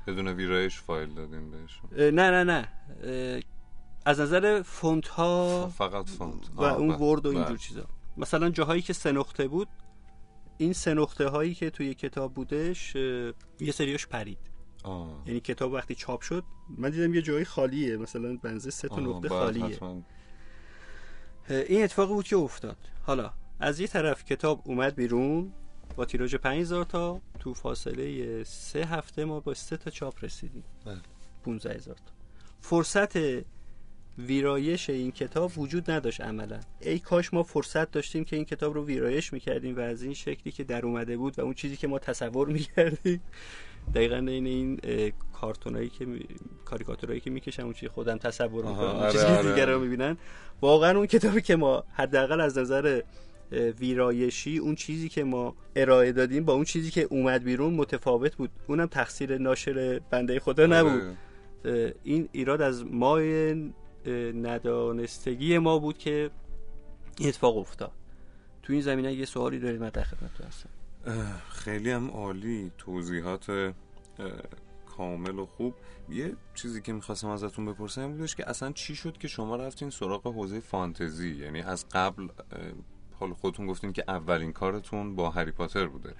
بدون 0.06 0.28
ویرایش 0.28 0.80
فایل 0.80 1.14
دادیم 1.14 1.52
اه، 1.96 2.10
نه 2.10 2.44
نه 2.44 2.44
نه. 2.44 2.68
از 4.04 4.20
نظر 4.20 4.62
فونت 4.62 5.08
ها 5.08 5.68
فقط 5.68 6.08
فونت. 6.08 6.50
و 6.54 6.62
اون 6.62 6.88
بله، 6.88 6.96
ورد 6.96 7.26
و 7.26 7.30
بله. 7.30 7.38
اینجور 7.38 7.58
چیزا. 7.58 7.84
مثلا 8.16 8.50
جاهایی 8.50 8.82
که 8.82 8.92
سه 8.92 9.12
نقطه 9.12 9.48
بود 9.48 9.68
این 10.58 10.72
سه 10.72 10.94
نقطه 10.94 11.28
هایی 11.28 11.54
که 11.54 11.70
توی 11.70 11.94
کتاب 11.94 12.34
بودش 12.34 12.94
یه 13.60 13.72
سریاش 13.74 14.06
پرید. 14.06 14.38
آه. 14.84 15.22
یعنی 15.26 15.40
کتاب 15.40 15.72
وقتی 15.72 15.94
چاپ 15.94 16.20
شد 16.20 16.44
من 16.78 16.90
دیدم 16.90 17.14
یه 17.14 17.22
جایی 17.22 17.44
خالیه 17.44 17.96
مثلا 17.96 18.36
بنزه 18.36 18.70
سه 18.70 18.88
تا 18.88 19.00
نقطه 19.00 19.28
بعد 19.28 19.38
خالیه. 19.38 19.64
حتما. 19.64 20.02
این 21.48 21.84
اتفاقی 21.84 22.14
بود 22.14 22.24
که 22.24 22.36
افتاد. 22.36 22.76
حالا 23.02 23.32
از 23.60 23.80
یه 23.80 23.86
طرف 23.86 24.24
کتاب 24.24 24.62
اومد 24.64 24.94
بیرون 24.94 25.52
با 25.96 26.04
تیراژ 26.04 26.34
5000 26.34 26.84
تا 26.84 27.20
تو 27.38 27.54
فاصله 27.54 28.44
سه 28.44 28.84
هفته 28.84 29.24
ما 29.24 29.40
با 29.40 29.54
سه 29.54 29.76
تا 29.76 29.90
چاپ 29.90 30.24
رسیدیم. 30.24 30.64
بله. 30.84 31.00
15000 31.44 31.94
تا. 31.94 32.02
فرصت 32.60 33.16
ویرایش 34.18 34.90
این 34.90 35.12
کتاب 35.12 35.58
وجود 35.58 35.90
نداشت 35.90 36.20
عملا. 36.20 36.60
ای 36.80 36.98
کاش 36.98 37.34
ما 37.34 37.42
فرصت 37.42 37.90
داشتیم 37.90 38.24
که 38.24 38.36
این 38.36 38.44
کتاب 38.44 38.74
رو 38.74 38.84
ویرایش 38.84 39.32
می‌کردیم 39.32 39.76
و 39.76 39.80
از 39.80 40.02
این 40.02 40.14
شکلی 40.14 40.52
که 40.52 40.64
در 40.64 40.86
اومده 40.86 41.16
بود 41.16 41.38
و 41.38 41.42
اون 41.42 41.54
چیزی 41.54 41.76
که 41.76 41.88
ما 41.88 41.98
تصور 41.98 42.48
می‌کردیم. 42.48 43.20
دقیقا 43.94 44.16
این 44.16 44.46
این 44.46 44.80
کارتونایی 45.32 45.88
که 45.88 46.04
می... 46.04 46.20
کاریکاتورایی 46.64 47.20
که 47.20 47.30
می‌کشن 47.30 47.62
اون 47.62 47.72
چیزی 47.72 47.88
خودم 47.88 48.18
تصور 48.18 48.64
می‌کنم 48.64 48.78
آره، 48.78 49.12
چیزی 49.12 49.24
آره. 49.24 49.50
دیگر 49.50 49.66
رو 49.66 49.80
می‌بینن. 49.80 50.16
واقعا 50.60 50.96
اون 50.96 51.06
کتابی 51.06 51.42
که 51.42 51.56
ما 51.56 51.84
حداقل 51.92 52.40
از 52.40 52.58
نظر 52.58 53.02
ویرایشی 53.80 54.58
اون 54.58 54.74
چیزی 54.74 55.08
که 55.08 55.24
ما 55.24 55.54
ارائه 55.76 56.12
دادیم 56.12 56.44
با 56.44 56.52
اون 56.52 56.64
چیزی 56.64 56.90
که 56.90 57.02
اومد 57.10 57.44
بیرون 57.44 57.74
متفاوت 57.74 58.36
بود. 58.36 58.50
اونم 58.66 58.86
تقصیر 58.86 59.38
ناشر 59.38 60.00
بنده 60.10 60.40
خدا 60.40 60.66
نبود. 60.66 61.02
آره. 61.64 61.94
این 62.04 62.28
ایراد 62.32 62.60
از 62.62 62.84
ما 62.86 63.20
ندانستگی 64.34 65.58
ما 65.58 65.78
بود 65.78 65.98
که 65.98 66.30
این 67.18 67.28
اتفاق 67.28 67.56
افتاد. 67.56 67.92
تو 68.62 68.72
این 68.72 68.82
زمینه 68.82 69.12
یه 69.12 69.24
سوالی 69.24 69.58
دارید 69.58 69.80
من 69.80 69.88
در 69.88 70.02
خدمتتون 70.02 70.46
هستم. 70.46 70.70
خیلی 71.48 71.90
هم 71.90 72.10
عالی 72.10 72.72
توضیحات 72.78 73.74
کامل 74.96 75.38
و 75.38 75.46
خوب. 75.46 75.74
یه 76.08 76.36
چیزی 76.54 76.82
که 76.82 76.92
می‌خواستم 76.92 77.28
ازتون 77.28 77.66
بپرسم 77.66 78.00
این 78.00 78.16
بودش 78.16 78.34
که 78.36 78.50
اصلا 78.50 78.72
چی 78.72 78.96
شد 78.96 79.18
که 79.18 79.28
شما 79.28 79.56
رفتین 79.56 79.90
سراغ 79.90 80.26
حوزه 80.26 80.60
فانتزی؟ 80.60 81.36
یعنی 81.36 81.60
از 81.62 81.86
قبل 81.92 82.28
حال 83.20 83.32
خودتون 83.32 83.66
گفتین 83.66 83.92
که 83.92 84.04
اولین 84.08 84.52
کارتون 84.52 85.16
با 85.16 85.30
هری 85.30 85.50
پاتر 85.50 85.86
بوده 85.86 86.14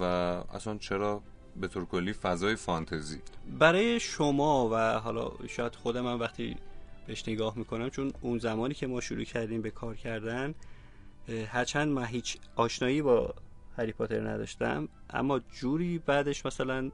و 0.00 0.02
اصلا 0.02 0.78
چرا 0.78 1.22
به 1.56 1.68
طور 1.68 1.84
کلی 1.84 2.12
فضای 2.12 2.56
فانتزی؟ 2.56 3.20
برای 3.58 4.00
شما 4.00 4.68
و 4.72 4.98
حالا 4.98 5.30
شاید 5.48 5.74
خودم 5.74 6.06
هم 6.06 6.20
وقتی 6.20 6.56
بهش 7.08 7.28
نگاه 7.28 7.58
می‌کنم 7.58 7.90
چون 7.90 8.12
اون 8.20 8.38
زمانی 8.38 8.74
که 8.74 8.86
ما 8.86 9.00
شروع 9.00 9.24
کردیم 9.24 9.62
به 9.62 9.70
کار 9.70 9.94
کردن 9.96 10.54
هرچند 11.48 11.88
من 11.88 12.04
هیچ 12.04 12.36
آشنایی 12.56 13.02
با 13.02 13.34
هری 13.78 13.92
پاتر 13.92 14.28
نداشتم 14.28 14.88
اما 15.10 15.38
جوری 15.38 15.98
بعدش 15.98 16.46
مثلا 16.46 16.90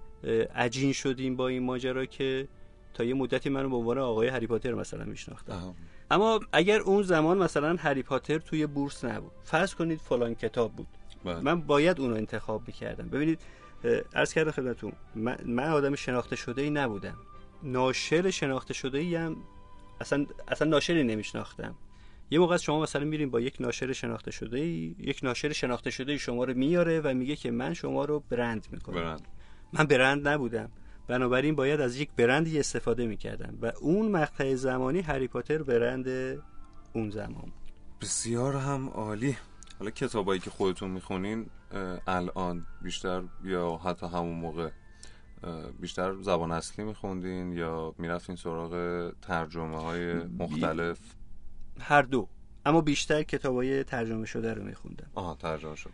عجین 0.54 0.92
شدیم 0.92 1.36
با 1.36 1.48
این 1.48 1.62
ماجرا 1.62 2.06
که 2.06 2.48
تا 2.94 3.04
یه 3.04 3.14
مدتی 3.14 3.48
منو 3.50 3.68
به 3.68 3.76
عنوان 3.76 3.98
آقای 3.98 4.28
هری 4.28 4.46
پاتر 4.46 4.74
مثلا 4.74 5.04
میشناختم. 5.04 5.74
اما 6.10 6.40
اگر 6.52 6.80
اون 6.80 7.02
زمان 7.02 7.38
مثلا 7.38 7.76
هری 7.76 8.02
پاتر 8.02 8.38
توی 8.38 8.66
بورس 8.66 9.04
نبود 9.04 9.32
فرض 9.44 9.74
کنید 9.74 10.00
فلان 10.00 10.34
کتاب 10.34 10.72
بود. 10.72 10.86
بله. 11.24 11.40
من 11.40 11.60
باید 11.60 12.00
اونو 12.00 12.14
انتخاب 12.14 12.62
می‌کردم. 12.66 13.08
ببینید 13.08 13.40
عرض 14.14 14.32
کردم 14.32 14.50
خدمتتون 14.50 14.92
من, 15.14 15.38
من 15.44 15.68
آدم 15.68 15.94
شناخته 15.94 16.36
شده 16.36 16.62
ای 16.62 16.70
نبودم. 16.70 17.16
ناشر 17.62 18.30
شناخته 18.30 18.74
شده 18.74 18.98
ای 18.98 19.14
هم 19.14 19.36
اصلا 20.00 20.26
اصلا 20.48 20.68
ناشری 20.68 21.04
نمیشناختم. 21.04 21.74
یه 22.30 22.38
موقع 22.38 22.54
از 22.54 22.62
شما 22.62 22.82
مثلا 22.82 23.04
میریم 23.04 23.30
با 23.30 23.40
یک 23.40 23.56
ناشر 23.60 23.92
شناخته 23.92 24.30
شده 24.30 24.58
ای 24.58 24.96
یک 24.98 25.20
ناشر 25.22 25.52
شناخته 25.52 25.90
شده 25.90 26.12
ای 26.12 26.18
شما 26.18 26.44
رو 26.44 26.54
میاره 26.54 27.00
و 27.00 27.14
میگه 27.14 27.36
که 27.36 27.50
من 27.50 27.74
شما 27.74 28.04
رو 28.04 28.24
برند 28.30 28.66
می‌کنم. 28.72 28.94
برند. 28.94 29.28
من 29.72 29.84
برند 29.84 30.28
نبودم. 30.28 30.70
بنابراین 31.08 31.54
باید 31.54 31.80
از 31.80 31.96
یک 31.96 32.10
برندی 32.16 32.58
استفاده 32.58 33.06
می‌کردم 33.06 33.58
و 33.62 33.72
اون 33.80 34.10
مقطع 34.10 34.54
زمانی 34.54 35.00
هری 35.00 35.28
پاتر 35.28 35.62
برند 35.62 36.08
اون 36.92 37.10
زمان 37.10 37.42
بود. 37.42 37.52
بسیار 38.00 38.56
هم 38.56 38.88
عالی. 38.88 39.36
حالا 39.78 39.90
کتابایی 39.90 40.40
که 40.40 40.50
خودتون 40.50 40.90
می‌خونین 40.90 41.46
الان 42.06 42.66
بیشتر 42.82 43.22
یا 43.44 43.76
حتی 43.84 44.06
همون 44.06 44.34
موقع 44.34 44.70
بیشتر 45.80 46.14
زبان 46.22 46.52
اصلی 46.52 46.84
میخوندین 46.84 47.52
یا 47.52 47.94
می‌رفتین 47.98 48.36
سراغ 48.36 49.12
ترجمه 49.22 49.82
های 49.82 50.14
مختلف؟ 50.14 50.98
هر 51.80 52.02
دو. 52.02 52.28
اما 52.66 52.80
بیشتر 52.80 53.22
کتابای 53.22 53.84
ترجمه 53.84 54.26
شده 54.26 54.54
رو 54.54 54.64
میخوندم. 54.64 55.06
آها 55.14 55.34
ترجمه 55.34 55.76
شده. 55.76 55.92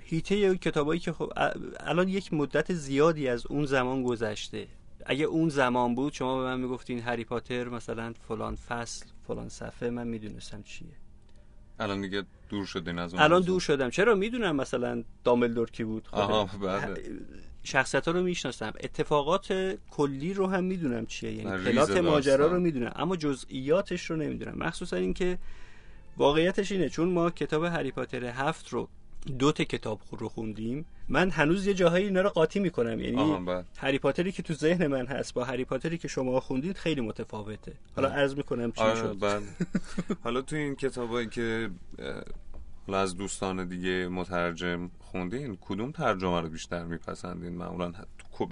هیته 0.00 0.58
کتابایی 0.58 1.00
که 1.00 1.12
خب 1.12 1.32
الان 1.80 2.08
یک 2.08 2.32
مدت 2.34 2.72
زیادی 2.72 3.28
از 3.28 3.46
اون 3.46 3.66
زمان 3.66 4.02
گذشته. 4.02 4.66
اگه 5.06 5.24
اون 5.24 5.48
زمان 5.48 5.94
بود 5.94 6.12
شما 6.12 6.38
به 6.38 6.44
من 6.44 6.60
می‌گفتین 6.60 7.00
هری 7.00 7.24
پاتر 7.24 7.68
مثلا 7.68 8.12
فلان 8.12 8.56
فصل 8.56 9.06
فلان 9.26 9.48
صفحه 9.48 9.90
من 9.90 10.06
می‌دونستم 10.06 10.62
چیه. 10.62 10.88
الان 11.80 12.00
دیگه 12.00 12.24
دور 12.48 12.66
شدین 12.66 12.98
از 12.98 13.14
اون 13.14 13.22
الان. 13.22 13.42
دور 13.42 13.60
شدم. 13.60 13.90
چرا؟ 13.90 14.14
می‌دونم 14.14 14.56
مثلا 14.56 15.04
دامبلدور 15.24 15.70
کی 15.70 15.84
بود. 15.84 16.08
خب. 16.08 16.14
آها 16.14 16.58
بله. 16.58 16.94
شخصیت 17.64 18.08
ها 18.08 18.14
رو 18.14 18.22
می‌شناسم. 18.22 18.72
اتفاقات 18.80 19.76
کلی 19.90 20.34
رو 20.34 20.46
هم 20.46 20.64
می‌دونم 20.64 21.06
چیه. 21.06 21.32
یعنی 21.32 21.64
پلات 21.64 21.96
ماجرا. 21.96 22.46
رو 22.46 22.60
می‌دونم 22.60 22.92
اما 22.96 23.16
جزئیاتش 23.16 24.10
رو 24.10 24.16
نمی‌دونم. 24.16 24.58
مخصوصا 24.58 24.96
اینکه 24.96 25.38
واقعیتش 26.16 26.72
اینه 26.72 26.88
چون 26.88 27.08
ما 27.08 27.30
کتاب 27.30 27.64
هری 27.64 27.90
پاتر 27.90 28.24
هفت 28.24 28.68
رو 28.68 28.88
دو 29.38 29.52
تا 29.52 29.64
کتاب 29.64 30.00
رو 30.10 30.28
خوندیم 30.28 30.84
من 31.08 31.30
هنوز 31.30 31.66
یه 31.66 31.74
جاهایی 31.74 32.04
اینا 32.04 32.20
رو 32.20 32.28
قاطی 32.28 32.60
می‌کنم. 32.60 33.00
یعنی 33.00 33.38
هری 33.76 33.98
پاتری 33.98 34.32
که 34.32 34.42
تو 34.42 34.54
ذهن 34.54 34.86
من 34.86 35.06
هست 35.06 35.34
با 35.34 35.44
هری 35.44 35.64
پاتری 35.64 35.98
که 35.98 36.08
شما 36.08 36.40
خوندید 36.40 36.76
خیلی 36.76 37.00
متفاوته. 37.00 37.72
حالا 37.96 38.08
عرض 38.08 38.34
می‌کنم 38.34 38.72
چی 38.72 38.80
آره 38.80 38.94
شد. 38.96 39.42
حالا 40.24 40.42
تو 40.42 40.56
این 40.56 40.76
کتابایی 40.76 41.28
که 41.28 41.70
حالا 42.86 43.00
از 43.00 43.16
دوستان 43.16 43.68
دیگه 43.68 44.08
مترجم 44.08 44.90
خوندین؟ 45.00 45.58
کدوم 45.60 45.90
ترجمه 45.90 46.40
رو 46.40 46.48
بیشتر 46.48 46.84
میپسندین؟ 46.84 47.52
معمولا 47.52 47.92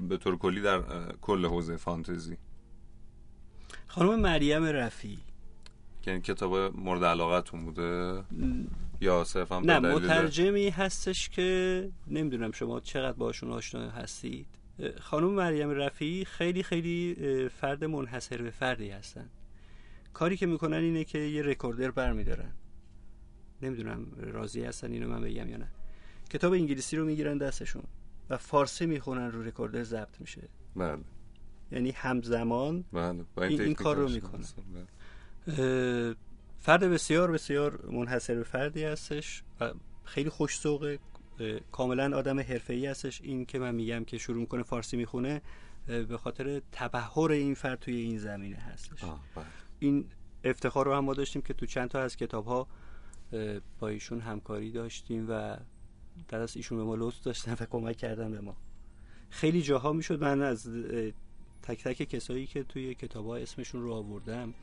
به 0.08 0.16
طور 0.16 0.38
کلی 0.38 0.60
در 0.60 0.82
کل 1.20 1.46
حوزه 1.46 1.76
فانتزی. 1.76 2.36
خانم 3.86 4.20
مریم 4.20 4.64
رفی 4.64 5.18
یعنی 6.06 6.20
کتاب 6.20 6.56
مورد 6.56 7.04
علاقتون 7.04 7.64
بوده؟ 7.64 8.22
یا 9.00 9.24
صرفا 9.24 9.60
نه 9.60 9.78
مترجمی 9.78 10.68
هستش 10.68 11.28
که 11.28 11.88
نمی‌دونم 12.06 12.52
شما 12.52 12.80
چقدر 12.80 13.16
باشون 13.16 13.50
آشنا 13.50 13.90
هستید. 13.90 14.46
خانم 15.00 15.30
مریم 15.30 15.70
رفی 15.70 16.24
خیلی 16.24 16.62
خیلی 16.62 17.16
فرد 17.60 17.84
منحصر 17.84 18.42
به 18.42 18.50
فردی 18.50 18.90
هستن. 18.90 19.30
کاری 20.12 20.36
که 20.36 20.46
می‌کنن 20.46 20.76
اینه 20.76 21.04
که 21.04 21.18
یه 21.18 21.42
رکوردر 21.42 21.90
برمیدارن. 21.90 22.52
نمی‌دونم 23.62 24.06
راضی 24.16 24.64
هستن 24.64 24.92
اینو 24.92 25.08
من 25.08 25.20
بگم 25.20 25.48
یا 25.48 25.56
نه. 25.56 25.68
کتاب 26.30 26.52
انگلیسی 26.52 26.96
رو 26.96 27.04
می‌گیرن 27.04 27.38
دستشون 27.38 27.82
و 28.30 28.36
فارسی 28.36 28.86
می‌خونن 28.86 29.32
رو 29.32 29.42
رکوردر 29.42 29.82
ضبط 29.82 30.20
میشه. 30.20 30.42
بله. 30.76 30.98
یعنی 31.72 31.90
همزمان 31.90 32.84
بله 32.92 33.24
این- 33.38 33.60
این 33.60 33.74
کار 33.74 33.96
رو 33.96 34.08
می‌کنه. 34.08 34.44
بله. 35.46 36.14
فرد 36.60 36.84
بسیار 36.84 37.30
بسیار 37.30 37.86
منحصر 37.92 38.34
به 38.34 38.42
فردی 38.42 38.84
هستش 38.84 39.42
و 39.60 39.72
خیلی 40.04 40.30
خوش 40.30 40.60
ذوقه. 40.60 40.98
اه، 41.40 41.60
کاملا 41.72 42.16
آدم 42.18 42.40
حرفه‌ای 42.40 42.86
هستش. 42.86 43.20
این 43.20 43.44
که 43.44 43.58
من 43.58 43.74
میگم 43.74 44.04
که 44.04 44.18
شروع 44.18 44.40
می‌کنه 44.40 44.62
فارسی 44.62 44.96
می‌خونه 44.96 45.42
به 45.86 46.18
خاطر 46.18 46.62
تبحر 46.72 47.30
این 47.30 47.54
فرد 47.54 47.78
توی 47.78 47.94
این 47.94 48.18
زمینه 48.18 48.56
هستش. 48.56 49.04
آه، 49.04 49.20
بله. 49.36 49.44
این 49.78 50.04
افتخار 50.44 50.86
رو 50.86 50.94
هم 50.94 51.04
ما 51.04 51.14
داشتیم 51.14 51.42
که 51.42 51.54
تو 51.54 51.66
چند 51.66 51.88
تا 51.88 52.00
از 52.00 52.16
کتاب 52.16 52.44
ها 52.46 52.66
با 53.80 53.88
ایشون 53.88 54.20
همکاری 54.20 54.70
داشتیم 54.70 55.26
و 55.28 55.56
در 56.28 56.40
از 56.40 56.56
ایشون 56.56 56.78
به 56.78 56.84
ما 56.84 56.94
لطف 56.94 57.22
داشتن 57.22 57.56
و 57.60 57.66
کمک 57.70 57.96
کردن 57.96 58.30
به 58.30 58.40
ما. 58.40 58.56
خیلی 59.30 59.62
جاها 59.62 59.92
می‌شد 59.92 60.22
من 60.24 60.42
از 60.42 60.68
تک 61.62 61.84
تک 61.84 62.02
کسایی 62.02 62.46
که 62.46 62.62
توی 62.62 62.94
کتاب 62.94 63.26
ها 63.26 63.36
اسمشون 63.36 63.82
رو 63.82 63.92
آوردم 63.92 64.54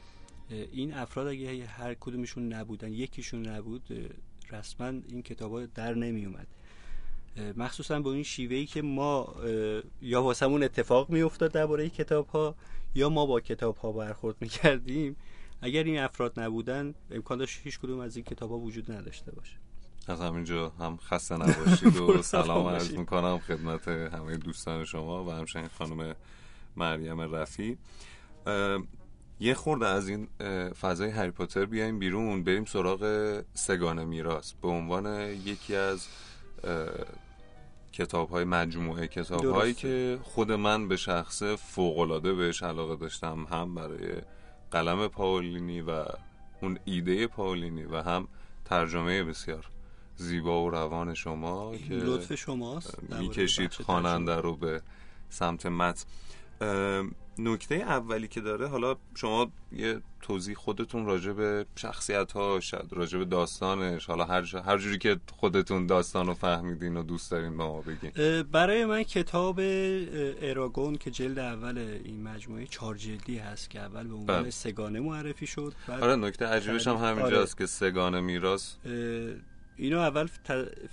این 0.50 0.94
افراد 0.94 1.28
اگه 1.28 1.66
هر 1.66 1.94
کدومشون 1.94 2.54
نبودن 2.54 2.94
یکیشون 2.94 3.48
نبود 3.48 4.14
رسما 4.52 4.88
این 4.88 5.22
کتاب 5.22 5.52
ها 5.52 5.66
در 5.66 5.94
نمی 5.94 6.26
اومد 6.26 6.48
مخصوصا 7.58 8.00
با 8.00 8.14
این 8.14 8.24
شیوهی 8.24 8.66
که 8.66 8.82
ما 8.82 9.36
یا 10.02 10.24
واسمون 10.24 10.64
اتفاق 10.64 11.10
می 11.10 11.22
افتاد 11.22 11.52
درباره 11.52 11.90
کتاب 11.90 12.28
ها 12.28 12.56
یا 12.96 13.10
ما 13.10 13.26
با 13.26 13.40
کتاب 13.40 13.78
ها 13.78 13.92
برخورد 13.92 14.36
می 14.42 14.50
کردیم 14.50 15.16
اگر 15.62 15.84
این 15.84 16.00
افراد 16.00 16.40
نبودن 16.40 16.96
امکان 17.12 17.38
داشت 17.38 17.60
هیچ 17.64 17.80
کدوم 17.80 18.00
از 18.00 18.16
این 18.16 18.26
کتاب 18.26 18.52
ها 18.52 18.58
وجود 18.58 18.92
نداشته 18.92 19.32
باشه 19.32 19.56
از 20.08 20.22
همینجا 20.22 20.70
هم 20.70 20.98
خسته 20.98 21.36
نباشید 21.36 21.98
و 21.98 22.22
سلام 22.22 22.68
عرض. 22.68 22.92
می‌کنم 22.92 23.40
خدمت 23.40 23.88
همه 23.88 24.38
دوستان 24.38 24.86
شما 24.86 25.24
و 25.24 25.32
همچنین 25.32 25.68
خانم 25.68 26.16
مریم 26.76 27.36
رفی 27.36 27.78
یه 29.40 29.54
خورده 29.54 29.88
از 29.88 30.10
این 30.10 30.28
فضای 30.82 31.10
هری 31.10 31.32
پاتر 31.32 31.66
بیایم 31.66 32.00
بیرون 32.00 32.44
بریم 32.44 32.66
سراغ 32.66 33.42
سگان 33.54 34.04
میراث 34.04 34.54
به 34.54 34.68
عنوان 34.68 35.30
یکی 35.30 35.76
از 35.76 36.08
کتاب 37.94 38.30
های 38.30 38.44
مجموعه 38.44 39.08
کتاب 39.08 39.46
هایی. 39.46 39.74
که 39.74 40.20
خود 40.24 40.52
من 40.52 40.88
به 40.88 40.98
شخص 40.98 41.44
فوقالعاده 41.44 42.34
بهش 42.34 42.64
علاقه 42.64 42.96
داشتم 42.96 43.48
هم 43.52 43.76
برای 43.76 44.22
قلم 44.72 45.08
پاولینی 45.08 45.82
و 45.82 46.06
اون 46.62 46.80
ایده 46.86 47.28
پاولینی 47.28 47.84
و 47.84 48.02
هم 48.02 48.28
ترجمه 48.66 49.24
بسیار 49.24 49.70
زیبا 50.16 50.64
و 50.64 50.70
روان 50.70 51.14
شما 51.14 51.78
که 51.78 51.94
لطف 51.94 52.36
شماست. 52.36 53.12
می‌کشید 53.20 53.74
خواننده 53.74 54.36
رو 54.36 54.56
به 54.56 54.82
سمت 55.30 55.66
متن. 55.66 56.06
نکته 57.40 57.76
اولی 57.76 58.28
که 58.28 58.42
داره 58.42 58.68
حالا 58.68 58.96
شما 59.16 59.52
یه 59.72 60.02
توضیح 60.22 60.56
خودتون 60.56 61.06
راجع 61.06 61.32
به 61.32 61.66
شخصیت 61.76 62.32
ها 62.32 62.60
شد 62.60 62.88
راجع 62.92 63.20
به 63.20 63.26
داستانش 63.26 64.06
حالا 64.06 64.26
هر, 64.26 64.58
هر 64.66 64.78
جوری 64.78 64.98
که 64.98 65.20
خودتون 65.36 65.88
داستان 65.88 66.28
رو 66.28 66.34
فهمیدین 66.34 66.98
و 66.98 67.04
دوست 67.04 67.32
دارین 67.32 67.58
با 67.58 67.68
ما 67.68 67.82
بگین 67.82 68.44
برای 68.44 68.86
من 68.86 69.04
کتاب 69.04 69.60
اراگون 70.42 70.96
که 70.96 71.12
جلد 71.12 71.40
اول 71.40 71.78
این 71.78 72.24
مجموعه 72.24 72.66
چهار 72.66 72.96
جلدی 72.96 73.38
هست 73.38 73.70
که 73.70 73.80
اول 73.80 74.08
به 74.08 74.14
عنوان 74.14 74.42
بله. 74.42 74.50
سگانه 74.50 75.00
معرفی 75.00 75.48
شد 75.48 75.74
آره 76.02 76.16
نکته 76.16 76.46
عجیبش 76.46 76.88
هم 76.88 76.96
همینجاست 76.96 77.56
آره. 77.56 77.66
که 77.66 77.66
سگانه 77.66 78.20
میراث 78.20 78.76
اینو 79.78 80.00
اول 80.00 80.28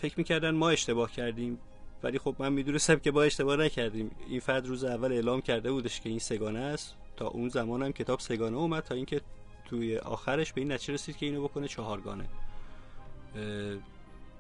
فکر 0.01 0.15
می‌کردن 0.17 0.51
ما 0.51 0.71
اشتباه 0.71 1.13
کردیم 1.13 1.59
ولی 2.05 2.19
خب 2.19 2.35
من 2.39 2.53
می‌دونستم 2.53 2.97
که 2.97 3.11
با 3.11 3.23
اشتباه 3.23 3.57
نکردیم. 3.57 4.11
این 4.29 4.41
فرد 4.41 4.67
روز 4.67 4.85
اول 4.85 5.13
اعلام 5.13 5.41
کرده 5.41 5.73
بودش 5.73 6.01
که 6.01 6.09
این 6.09 6.19
سگانه 6.19 6.59
است. 6.59 6.95
تا 7.17 7.27
اون 7.27 7.49
زمان 7.49 7.83
هم 7.83 7.93
کتاب 7.93 8.21
سگانه 8.21 8.57
اومد 8.57 8.83
تا 8.83 8.95
اینکه 8.95 9.21
توی 9.65 9.99
آخرش 9.99 10.53
به 10.53 10.61
این 10.61 10.73
نتیجه 10.73 10.95
رسید 10.95 11.17
که 11.17 11.27
اینو 11.27 11.43
بکنه 11.43 11.69
چهارگانه. 11.69 12.25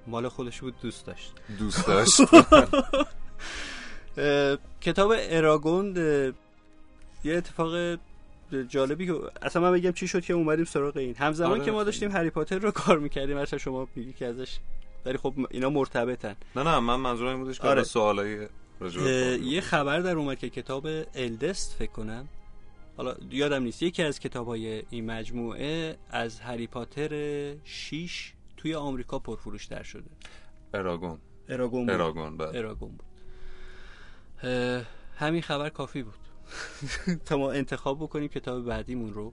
مال 0.06 0.28
خودش 0.28 0.60
بود 0.60 0.74
دوست 0.82 1.06
داشت. 1.06 1.32
دوست 1.58 1.86
داشت. 1.86 2.20
کتاب 4.80 5.12
اراگوند 5.16 5.96
یه 7.24 7.36
اتفاق 7.36 7.98
جالبی 8.68 9.06
که 9.06 9.14
اصلا 9.42 9.62
من 9.62 9.72
بگم 9.72 9.92
چی 9.92 10.08
شد 10.08 10.24
که 10.24 10.34
اومدیم 10.34 10.64
سراغ 10.64 10.96
این. 10.96 11.14
همزمان 11.14 11.50
آره، 11.50 11.64
که 11.64 11.70
ما 11.70 11.84
داشتیم 11.84 12.10
هری 12.10 12.30
پاتر 12.30 12.58
رو 12.58 12.70
کار 12.70 12.98
می‌کردیم 12.98 13.36
اصلا 13.36 13.58
شما 13.58 13.88
میگی 13.94 14.12
که 14.12 14.26
ازش 14.26 14.58
ولی 15.06 15.18
خب 15.18 15.34
اینا 15.50 15.70
مرتبطن. 15.70 16.36
نه 16.56 16.62
نه 16.62 16.78
من 16.78 16.96
منظورم 16.96 17.28
این 17.28 17.44
بودش 17.44 17.60
که 17.60 17.68
آره. 17.68 17.82
سوالای 17.82 18.48
یه 19.42 19.60
خبر 19.60 20.00
در 20.00 20.16
اومد 20.16 20.38
که 20.38 20.50
کتاب 20.50 20.86
الدست 21.14 21.74
فکر 21.78 21.92
کنم. 21.92 22.28
حالا 22.96 23.14
یادم 23.30 23.62
نیست. 23.62 23.82
یکی 23.82 24.02
از 24.02 24.20
کتاب 24.20 24.46
های 24.46 24.82
این 24.90 25.06
مجموعه 25.06 25.96
از 26.10 26.40
هری 26.40 26.66
پاتر 26.66 27.10
6 27.64 28.32
توی 28.56 28.74
آمریکا 28.74 29.18
پرفروش 29.18 29.64
در 29.66 29.82
شده. 29.82 30.10
اراگون. 30.74 31.18
اراگون 31.48 31.86
بود. 31.86 31.94
اراگون, 31.94 32.36
بله. 32.36 32.58
اراگون 32.58 32.90
بود. 32.90 33.06
همین 35.18 35.42
خبر 35.42 35.68
کافی 35.68 36.02
بود. 36.02 36.14
تا 37.26 37.36
ما 37.36 37.52
انتخاب 37.52 37.98
بکنیم 37.98 38.28
کتاب 38.28 38.64
بعدیمون 38.64 39.14
رو. 39.14 39.32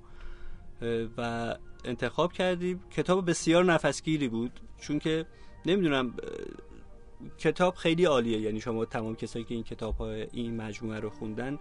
و 1.18 1.56
انتخاب 1.86 2.34
کردیم. 2.34 2.84
کتاب 2.92 3.30
بسیار 3.30 3.66
نفسگیری 3.66 4.28
بود. 4.28 4.60
چون 4.80 5.00
که 5.00 5.26
نمی‌دونم 5.66 6.14
کتاب 7.38 7.76
خیلی 7.76 8.06
عالیه. 8.06 8.40
یعنی 8.40 8.62
شما 8.62 8.86
تمام 8.86 9.16
کسایی 9.16 9.46
که 9.46 9.54
این 9.54 9.64
کتاب 9.64 9.98
های 9.98 10.28
این 10.32 10.56
مجموعه 10.56 11.00
رو 11.00 11.10
خوندن 11.10 11.60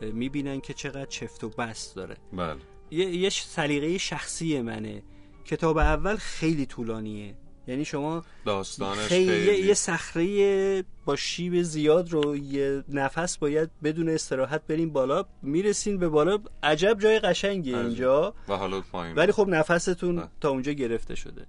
می‌بینن 0.00 0.60
که 0.60 0.74
چقدر 0.74 1.06
چفت 1.06 1.44
و 1.44 1.48
بست 1.48 1.96
داره. 1.96 2.16
بله. 2.32 2.56
یه, 2.90 3.06
یه 3.06 3.30
سلیقه 3.30 3.98
شخصی 3.98 4.60
منه. 4.60 5.02
کتاب 5.44 5.78
اول 5.78 6.16
خیلی 6.16 6.66
طولانیه. 6.66 7.34
یعنی 7.66 7.84
شما 7.84 8.24
داستانش 8.44 8.98
خیلی, 8.98 9.66
یه 9.66 9.74
صخره 9.74 10.84
با 11.04 11.16
شیب 11.16 11.62
زیاد 11.62 12.10
رو 12.10 12.36
یه 12.36 12.84
نفس 12.88 13.36
باید 13.38 13.70
بدون 13.82 14.08
استراحت 14.08 14.66
بریم 14.66 14.90
بالا. 14.90 15.24
می‌رسین 15.42 15.98
به 15.98 16.08
بالا. 16.08 16.38
عجب 16.62 16.98
جای 16.98 17.18
قشنگیه 17.18 17.78
اینجا. 17.78 18.34
و 18.48 18.56
حالا 18.56 18.80
پایین. 18.80 19.16
ولی 19.16 19.32
خب 19.32 19.48
نفستون 19.48 20.28
تا 20.40 20.50
اونجا 20.50 20.72
گرفته 20.72 21.14
شده. 21.14 21.46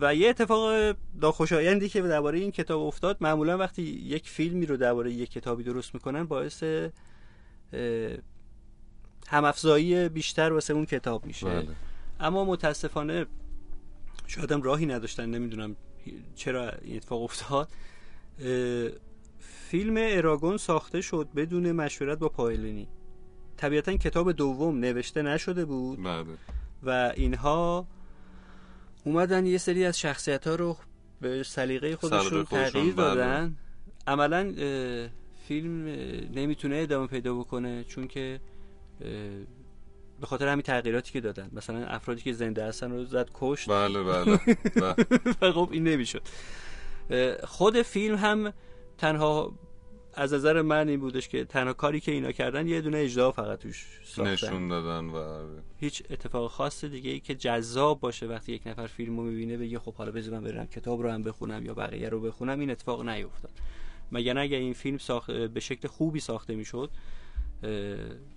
و 0.00 0.14
یه 0.14 0.28
اتفاق 0.28 0.96
ناخوشایندی 1.14 1.88
که 1.88 2.02
درباره 2.02 2.38
این 2.38 2.50
کتاب 2.50 2.80
افتاد 2.82 3.16
معمولا 3.20 3.58
وقتی 3.58 3.82
یک 3.82 4.28
فیلمی 4.28 4.66
رو 4.66 4.76
درباره 4.76 5.12
یک 5.12 5.30
کتابی 5.30 5.62
درست 5.62 5.94
می‌کنن 5.94 6.24
باعث 6.24 6.64
همافزایی 9.28 10.08
بیشتر 10.08 10.52
واسه 10.52 10.74
اون 10.74 10.86
کتاب 10.86 11.26
میشه 11.26 11.46
بله. 11.46 11.68
اما 12.20 12.44
متاسفانه 12.44 13.26
شاید 14.26 14.52
راهی 14.52 14.86
نداشتن 14.86 15.30
نمی‌دونم 15.30 15.76
چرا 16.34 16.70
این 16.82 16.96
اتفاق 16.96 17.22
افتاد 17.22 17.68
فیلم 19.68 19.94
اراگون 19.98 20.56
ساخته 20.56 21.00
شد 21.00 21.28
بدون 21.36 21.72
مشورت 21.72 22.18
با 22.18 22.28
پایلینی 22.28 22.88
طبیعتا 23.56 23.96
کتاب 23.96 24.32
دوم 24.32 24.78
نوشته 24.78 25.22
نشده 25.22 25.64
بود 25.64 26.02
بله. 26.02 26.24
و 26.82 27.12
اینها 27.16 27.86
اومدن 29.04 29.46
یه 29.46 29.58
سری 29.58 29.84
از 29.84 29.98
شخصیت 29.98 30.46
ها 30.46 30.54
رو 30.54 30.76
به 31.20 31.42
سلیقه 31.42 31.96
خودشون 31.96 32.44
تغییر 32.44 32.94
بله. 32.94 33.04
دادن 33.04 33.56
عملا 34.06 34.52
فیلم 35.48 35.86
نمی‌تونه 36.34 36.76
ادامه 36.76 37.06
پیدا 37.06 37.34
بکنه 37.34 37.84
چون 37.84 38.08
که 38.08 38.40
به 40.20 40.26
خاطر 40.26 40.48
همین 40.48 40.62
تغییراتی 40.62 41.12
که 41.12 41.20
دادن 41.20 41.50
مثلا 41.52 41.86
افرادی 41.86 42.22
که 42.22 42.32
زنده 42.32 42.64
هستن 42.64 42.90
رو 42.90 43.04
زد 43.04 43.28
کشت 43.34 43.70
بله 43.70 44.02
بله, 44.02 44.40
بله. 44.76 45.52
خب 45.52 45.68
این 45.72 45.88
نمی‌شد 45.88 46.22
خود 47.44 47.82
فیلم 47.82 48.16
هم 48.16 48.52
تنها 48.98 49.52
از 50.16 50.34
نظر 50.34 50.62
من 50.62 50.88
این 50.88 51.00
بودش 51.00 51.28
که 51.28 51.44
تنها 51.44 51.72
کاری 51.72 52.00
که 52.00 52.12
اینا 52.12 52.32
کردن 52.32 52.68
یه 52.68 52.80
دونه 52.80 52.98
اجرا 52.98 53.32
فقط 53.32 53.58
توش 53.58 53.86
ساختن. 54.04 54.32
نشون 54.32 54.68
دادن 54.68 55.04
و 55.04 55.44
هیچ 55.76 56.02
اتفاق 56.10 56.50
خاص 56.50 56.84
دیگه 56.84 57.10
ای 57.10 57.20
که 57.20 57.34
جذاب 57.34 58.00
باشه 58.00 58.26
وقتی 58.26 58.52
یک 58.52 58.66
نفر 58.66 58.86
فیلمو 58.86 59.22
می‌بینه 59.22 59.56
بگه 59.56 59.78
خب 59.78 59.94
حالا 59.94 60.10
بذار 60.10 60.38
من 60.38 60.44
برم 60.44 60.66
کتاب 60.66 61.02
رو 61.02 61.10
هم 61.10 61.22
بخونم 61.22 61.66
یا 61.66 61.74
بقیه 61.74 62.08
رو 62.08 62.20
بخونم 62.20 62.60
این 62.60 62.70
اتفاق 62.70 63.08
نیفتاد. 63.08 63.52
مگر 64.12 64.38
اگه 64.38 64.56
این 64.56 64.72
فیلم 64.72 64.98
ساخت 64.98 65.30
به 65.30 65.60
شکل 65.60 65.88
خوبی 65.88 66.20
ساخته 66.20 66.54
می‌شد 66.54 66.90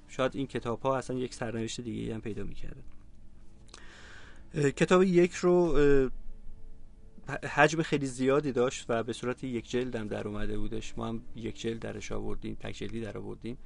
شاید 0.08 0.36
این 0.36 0.48
کتاب 0.48 0.82
ها 0.82 0.98
اصلا 0.98 1.18
یک 1.18 1.34
سرنوشت 1.34 1.82
دیگه 1.82 2.14
هم 2.14 2.22
پیدا 2.22 2.44
می‌کرده 2.44 2.82
کتاب 4.72 5.04
یک 5.04 5.34
رو 5.34 5.78
حجم 7.30 7.82
خیلی 7.82 8.06
زیادی 8.06 8.52
داشت 8.52 8.86
و 8.90 9.04
به 9.04 9.14
صورت 9.14 9.44
یک 9.44 9.70
جلد 9.70 9.96
هم 9.96 10.08
در 10.08 10.28
اومده 10.28 10.58
بودش. 10.58 10.98
ما 10.98 11.08
هم 11.08 11.22
یک 11.36 11.60
جلد 11.62 11.80
درش 11.80 12.12
آوردیم 12.12 12.58
تک 12.60 12.72
جلدی 12.72 13.02
در 13.02 13.18
آوردیم. 13.18 13.58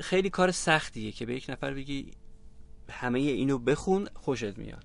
خیلی 0.00 0.30
کار 0.30 0.50
سختیه 0.50 1.12
که 1.12 1.26
به 1.26 1.34
یک 1.34 1.46
نفر 1.48 1.74
بگی 1.74 2.10
همه 2.90 3.18
اینو 3.18 3.58
بخون 3.58 4.08
خوشت 4.14 4.58
میاد. 4.58 4.84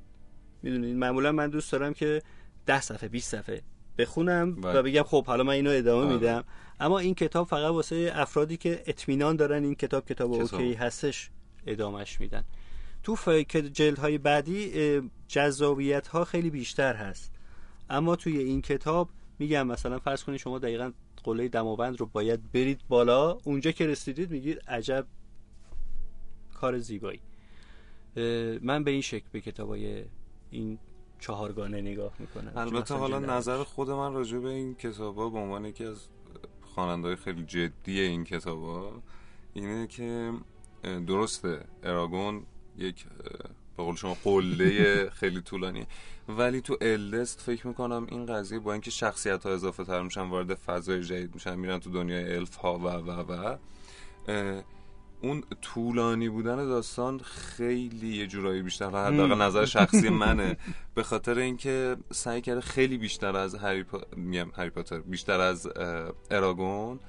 می‌دونید 0.64 0.96
معمولا 0.96 1.32
من 1.32 1.50
دوست 1.50 1.72
دارم 1.72 1.94
که 1.94 2.22
ده 2.66 2.82
صفحه 2.82 3.10
20 3.10 3.32
صفحه 3.32 3.62
بخونم 3.98 4.58
و 4.58 4.62
بله. 4.62 4.82
بگم 4.82 5.04
خب 5.04 5.26
حالا 5.26 5.44
من 5.44 5.54
اینو 5.54 5.70
ادامه 5.70 6.06
آه. 6.06 6.14
میدم. 6.14 6.44
اما 6.80 7.00
این 7.00 7.16
کتاب 7.16 7.48
فقط 7.48 7.72
واسه 7.72 8.12
افرادی 8.16 8.58
که 8.58 8.84
اطمینان 8.88 9.36
دارن 9.36 9.64
این 9.64 9.76
کتاب 9.76 10.06
کتاب 10.06 10.32
اوکی 10.32 10.74
هستش 10.74 11.30
ادامش 11.68 12.20
میدن. 12.20 12.44
تو 13.08 13.44
جلد 13.74 14.00
های 14.00 14.18
بعدی 14.18 15.02
جذابیت 15.28 16.08
ها 16.08 16.26
خیلی 16.26 16.50
بیشتر 16.50 16.96
هست. 16.96 17.32
اما 17.90 18.16
توی 18.16 18.38
این 18.38 18.62
کتاب 18.62 19.10
میگم 19.40 19.68
مثلا 19.68 20.00
فرض 20.00 20.24
کنید 20.24 20.40
شما 20.40 20.60
دقیقا 20.60 20.92
قله 21.24 21.48
دماوند 21.48 22.00
رو 22.00 22.06
باید 22.06 22.52
برید 22.52 22.82
بالا 22.90 23.38
اونجا 23.44 23.72
که 23.72 23.88
رسیدید 23.88 24.32
میگید 24.32 24.60
عجب 24.68 25.08
کار 26.54 26.78
زیبایی. 26.78 27.20
من 28.62 28.84
به 28.84 28.92
این 28.92 29.02
شکل 29.02 29.26
به 29.32 29.42
کتابای 29.42 30.04
این 30.52 30.80
چهارگانه 31.20 31.82
نگاه 31.82 32.14
می‌کنم. 32.20 32.52
البته 32.56 32.96
حالا 32.96 33.20
نظر 33.20 33.64
خود 33.64 33.90
من 33.90 34.14
راجع 34.14 34.38
به 34.38 34.50
این 34.50 34.76
کتابا 34.76 35.30
به 35.30 35.38
عنوان 35.38 35.66
یکی 35.66 35.86
از 35.86 36.08
خواننده 36.62 37.16
خیلی 37.16 37.44
جدی 37.44 38.00
این 38.00 38.24
کتابا 38.24 39.02
اینه 39.54 39.88
که 39.88 40.34
درسته 40.84 41.66
اراگون 41.84 42.46
یک 42.78 43.06
به 43.78 43.84
قول 43.84 43.96
شما 43.96 44.18
قله 44.24 45.10
خیلی 45.20 45.42
طولانیه. 45.42 45.88
ولی 46.30 46.62
تو 46.62 46.78
الدست 46.82 47.42
فکر 47.42 47.68
می‌کنم 47.68 48.08
این 48.10 48.26
قضیه 48.26 48.60
با 48.60 48.74
اینکه 48.74 48.92
شخصیت 48.92 49.44
ها 49.44 49.54
اضافه 49.54 49.84
تر 49.84 50.02
میشن 50.02 50.22
وارد 50.22 50.54
فضای 50.54 51.04
جدید 51.04 51.34
میشن 51.34 51.56
میرن 51.56 51.80
تو 51.80 51.90
دنیای 51.90 52.36
الف 52.36 52.56
ها 52.56 52.78
و 52.78 52.84
و 52.88 53.12
و 53.12 53.58
اون 55.22 55.44
طولانی 55.62 56.30
بودن 56.30 56.56
داستان 56.56 57.20
خیلی 57.20 58.18
یه 58.18 58.28
جورایی 58.28 58.62
بیشتر 58.62 58.90
حداقل 58.90 59.42
نظر 59.42 59.66
شخصی 59.66 60.10
منه. 60.24 60.58
به 60.96 61.04
خاطر 61.04 61.38
اینکه 61.38 61.98
سعی 62.12 62.42
کرده 62.42 62.62
خیلی 62.62 62.98
بیشتر 62.98 63.36
از 63.36 63.56
هری, 63.56 63.84
پا... 63.84 64.02
هری 64.58 64.70
پاتر 64.70 65.00
بیشتر 65.00 65.40
از 65.40 65.70
اراگون 66.32 67.00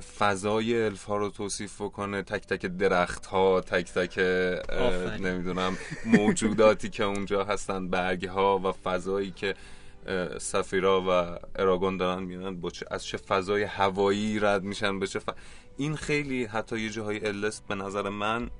فضای 0.00 0.82
الف 0.82 1.04
ها 1.04 1.16
رو 1.16 1.28
توصیف 1.28 1.80
بکنه 1.80 2.22
تک 2.22 2.46
تک 2.46 2.66
درخت 2.66 3.26
ها 3.26 3.60
تک 3.60 3.92
تک 3.92 4.18
نمی‌دونم 5.20 5.76
موجوداتی 6.06 6.88
که 6.88 7.04
اونجا 7.04 7.44
هستن 7.44 7.88
برگ 7.88 8.24
ها 8.26 8.58
و 8.58 8.72
فضایی 8.72 9.30
که 9.30 9.54
سفیرا 10.38 11.00
و 11.00 11.38
اراگون 11.56 11.96
دارن 11.96 12.22
میرن 12.22 12.60
با 12.60 12.70
از 12.90 13.04
چه 13.04 13.16
فضای 13.16 13.62
هوایی 13.62 14.38
رد 14.38 14.62
میشن 14.62 14.98
به 14.98 15.06
چه 15.06 15.18
ف... 15.18 15.28
این 15.76 15.96
خیلی 15.96 16.44
حتی 16.44 16.80
یه 16.80 16.90
جاهای 16.90 17.26
الست 17.26 17.66
به 17.66 17.74
نظر 17.74 18.08
من 18.08 18.50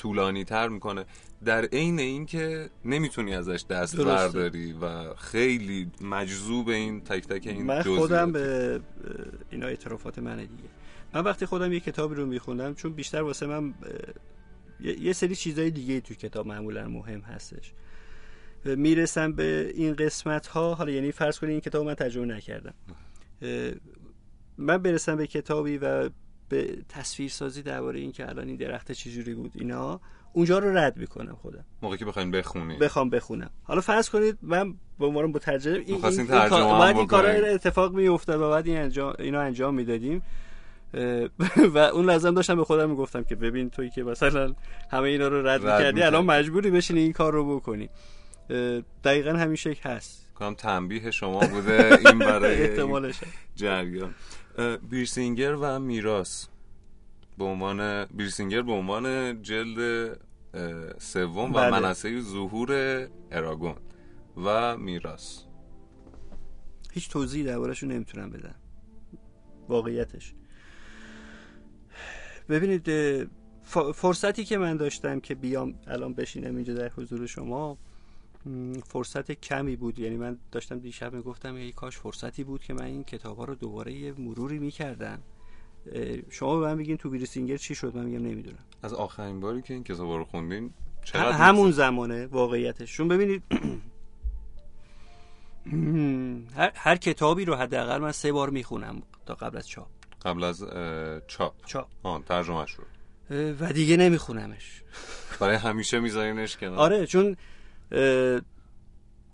طولانی 0.00 0.44
تر 0.44 0.68
می‌کنه. 0.68 1.04
در 1.44 1.64
عین 1.64 1.98
اینکه 1.98 2.70
نمی‌تونی 2.84 3.34
ازش 3.34 3.64
دست 3.70 3.96
برداری 3.96 4.72
و 4.72 5.14
خیلی 5.14 5.90
مجذوب 6.00 6.68
این 6.68 7.00
تک 7.00 7.26
تک 7.26 7.46
این 7.46 7.62
من 7.62 7.82
خودم 7.82 8.32
به 8.32 8.80
اینا 9.50 9.66
اعترافات 9.66 10.18
منه 10.18 10.46
دیگه. 10.46 10.68
من 11.14 11.20
وقتی 11.20 11.46
خودم 11.46 11.72
یه 11.72 11.80
کتابی 11.80 12.14
رو 12.14 12.26
میخوندم 12.26 12.74
چون 12.74 12.92
بیشتر 12.92 13.22
واسه 13.22 13.46
من 13.46 13.74
یه 14.80 15.12
سری 15.12 15.36
چیزای 15.36 15.70
دیگه 15.70 16.00
تو 16.00 16.14
کتاب 16.14 16.46
معمولا 16.46 16.88
مهم 16.88 17.20
هستش. 17.20 17.72
می‌رسم 18.64 19.32
به 19.32 19.72
این 19.74 19.94
قسمت 19.94 20.46
ها 20.46 20.74
حالا 20.74 20.92
یعنی 20.92 21.12
فرض 21.12 21.38
کنید 21.38 21.50
این 21.50 21.60
کتاب 21.60 21.86
من 21.86 21.94
ترجمه 21.94 22.26
نکردم. 22.26 22.74
من 24.58 24.78
برسم 24.78 25.16
به 25.16 25.26
کتابی 25.26 25.78
و 25.78 26.10
به 26.50 26.78
تصویر 26.88 27.30
سازی 27.30 27.62
درباره 27.62 28.00
این 28.00 28.12
که 28.12 28.28
الان 28.28 28.46
این 28.48 28.56
درخت 28.56 28.92
چجوری 28.92 29.34
بود 29.34 29.52
اینا 29.54 30.00
اونجا 30.32 30.58
رو 30.58 30.76
رد 30.76 30.96
می‌کنم 30.96 31.38
خودم. 31.42 31.64
موقعی 31.82 31.98
که 31.98 32.04
بخواین 32.04 32.30
بخونی 32.30 32.76
بخوام 32.76 33.10
بخونم. 33.10 33.50
حالا 33.62 33.80
فرض 33.80 34.10
کنید 34.10 34.38
من 34.42 34.74
به 34.98 35.06
عنوان 35.06 35.24
مترجم 35.24 35.72
این 35.72 36.04
این, 36.04 36.26
کار 36.26 36.96
این 36.96 37.06
کارا 37.06 37.28
اتفاق 37.28 37.94
میافتاد 37.94 38.40
و 38.40 38.50
بعد 38.50 38.66
این 38.66 38.78
انجام 38.78 39.14
اینا 39.18 39.40
انجام 39.40 39.74
می‌دادیم. 39.74 40.22
و 41.74 41.78
اون 41.78 42.04
لازم 42.06 42.34
داشتم 42.34 42.56
به 42.56 42.64
خودم 42.64 42.90
می‌گفتم 42.90 43.24
که 43.24 43.34
ببین 43.34 43.70
توی 43.70 43.90
که 43.90 44.02
مثلا 44.02 44.54
همه 44.90 45.08
اینا 45.08 45.28
رو 45.28 45.46
رد, 45.46 45.48
رد 45.48 45.78
می‌کردی 45.78 46.02
الان 46.02 46.24
مجبوری 46.24 46.70
بشینی 46.70 47.00
این 47.00 47.12
کار 47.12 47.32
رو 47.32 47.56
بکنی. 47.56 47.88
دقیقا 49.04 49.32
همین 49.32 49.56
شکل 49.56 49.90
هست. 49.90 50.26
کنم 50.34 50.54
تنبیه 50.54 51.10
شما 51.10 51.40
بوده 51.40 51.98
این 52.06 52.18
برای 52.18 52.54
احتمالش 52.62 53.14
جریان. 53.56 54.14
بیرسینگر 54.76 55.54
و 55.54 55.78
میراس 55.78 56.48
به 57.38 57.44
عنوان 57.44 58.04
بیرسینگر 58.04 58.62
به 58.62 58.72
عنوان 58.72 59.42
جلد 59.42 60.12
سوم 60.98 61.50
و 61.50 61.52
بله. 61.52 61.70
منصه 61.70 62.20
ظهور 62.20 63.08
اراگون 63.30 63.74
و 64.36 64.76
میراس 64.76 65.44
هیچ 66.92 67.10
توضیحی 67.10 67.44
دربارهشون 67.44 67.92
نمی‌تونم 67.92 68.30
بدم. 68.30 68.54
واقعیتش. 69.68 70.34
ببینید 72.48 72.90
فرصتی 73.94 74.44
که 74.44 74.58
من 74.58 74.76
داشتم 74.76 75.20
که 75.20 75.34
بیام 75.34 75.74
الان 75.86 76.14
بشینم 76.14 76.56
اینجا 76.56 76.74
در 76.74 76.88
حضور 76.88 77.26
شما 77.26 77.78
فرصت 78.86 79.32
کمی 79.32 79.76
بود. 79.76 79.98
یعنی 79.98 80.16
من 80.16 80.38
داشتم 80.52 80.78
دیشب 80.78 81.14
می‌گفتم 81.14 81.54
ای 81.54 81.72
کاش 81.72 81.98
فرصتی 81.98 82.44
بود 82.44 82.64
که 82.64 82.74
من 82.74 82.84
این 82.84 83.04
کتاب 83.04 83.36
ها 83.36 83.44
رو 83.44 83.54
دوباره 83.54 83.92
یه 83.92 84.12
مروری 84.18 84.58
می‌کردم. 84.58 85.22
شما 86.30 86.60
به 86.60 86.66
من 86.66 86.76
بگین 86.76 86.96
تو 86.96 87.10
بیرسینگر 87.10 87.56
چی 87.56 87.74
شد؟ 87.74 87.96
من 87.96 88.04
میگم 88.04 88.26
نمی‌دونم. 88.26 88.58
از 88.82 88.94
آخرین 88.94 89.40
باری 89.40 89.62
که 89.62 89.74
این 89.74 89.84
کتاب 89.84 90.10
رو 90.10 90.24
خوندین 90.24 90.74
همون 91.14 91.70
زمانه 91.70 92.26
واقعیتش. 92.26 92.92
چون 92.92 93.08
ببینید. 93.08 93.42
هر, 96.56 96.72
هر 96.74 96.96
کتابی 96.96 97.44
رو 97.44 97.54
حداقل 97.54 97.98
من 97.98 98.12
سه 98.12 98.32
بار 98.32 98.50
می‌خونم 98.50 99.02
تا 99.26 99.34
قبل 99.34 99.56
از 99.56 99.68
چاپ. 99.68 99.88
قبل 100.24 100.44
از 100.44 100.64
چاپ. 101.26 101.54
چاپ. 101.66 101.88
آن 102.02 102.22
ترجمه 102.22 102.66
شد 102.66 102.86
و 103.60 103.72
دیگه 103.72 103.96
نمیخونمش. 103.96 104.82
برای 105.40 105.56
همیشه 105.56 106.00
میذارینش 106.00 106.56
کنار. 106.56 106.78
آره 106.78 107.06
چون 107.06 107.36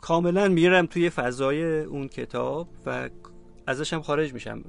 کاملا 0.00 0.48
میرم 0.48 0.86
توی 0.86 1.10
فضای 1.10 1.80
اون 1.80 2.08
کتاب 2.08 2.68
و 2.86 3.10
ازشم 3.66 4.02
خارج 4.02 4.32
میشم. 4.32 4.64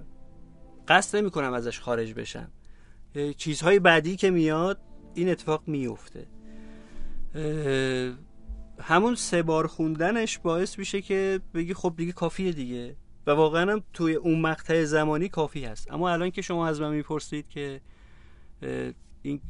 قصد 0.88 1.18
نمی 1.18 1.32
کنم 1.32 1.54
ازش 1.54 1.80
خارج 1.80 2.14
بشم. 2.14 2.52
چیزهای 3.38 3.80
بعدی 3.80 4.16
که 4.16 4.30
میاد 4.30 4.80
این 5.14 5.30
اتفاق 5.30 5.64
میفته 5.68 6.28
همون 8.80 9.16
سه 9.16 9.44
بار 9.44 9.68
خوندنش 9.68 10.38
باعث 10.38 10.80
میشه 10.80 11.02
که 11.02 11.40
بگی 11.54 11.74
خب 11.74 11.94
دیگه 11.98 12.12
کافیه 12.12 12.52
دیگه. 12.52 12.96
و 13.28 13.32
واقعا 13.32 13.72
هم 13.72 13.84
توی 13.94 14.14
اون 14.16 14.42
مقطع 14.42 14.84
زمانی 14.84 15.30
کافی 15.30 15.66
هست. 15.66 15.92
اما 15.92 16.10
الان 16.10 16.32
که 16.32 16.42
شما 16.42 16.68
از 16.68 16.82
من 16.82 16.94
می‌پرسید 16.94 17.50
که 17.50 17.82
این 19.22 19.42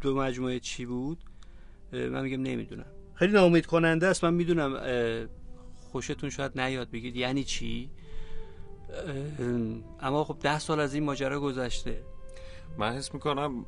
دو 0.00 0.16
مجموعه 0.16 0.60
چی 0.60 0.86
بود 0.86 1.18
من 1.92 2.22
میگم 2.22 2.42
نمی‌دونم. 2.42 2.86
خیلی 3.18 3.32
ناامید 3.32 3.66
کننده 3.66 4.06
است 4.06 4.24
من 4.24 4.34
می‌دونم 4.34 4.80
خوشتون 5.92 6.30
شاید 6.30 6.60
نیاد 6.60 6.90
بگید 6.90 7.16
یعنی 7.16 7.44
چی 7.44 7.90
اما 10.00 10.24
خب 10.24 10.36
ده 10.40 10.58
سال 10.58 10.80
از 10.80 10.94
این 10.94 11.04
ماجرا 11.04 11.40
گذشته 11.40 12.02
من 12.78 12.92
حس 12.92 13.14
می‌کنم 13.14 13.64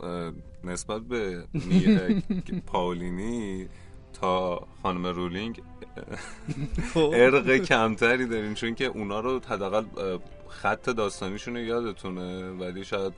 نسبت 0.65 1.03
به 1.03 1.45
پاولینی 2.67 3.69
تا 4.21 4.67
خانم 4.83 5.07
رولینگ 5.07 5.63
خب. 6.95 7.11
ارق 7.15 7.57
کمتری 7.57 8.27
دارین 8.27 8.55
چون 8.55 8.75
که 8.75 8.85
اونا 8.85 9.21
رو 9.21 9.41
حداقل 9.49 9.85
خط 10.49 10.91
داستانیشون 10.91 11.57
یادتونه 11.57 12.51
ولی 12.51 12.85
شاید 12.85 13.13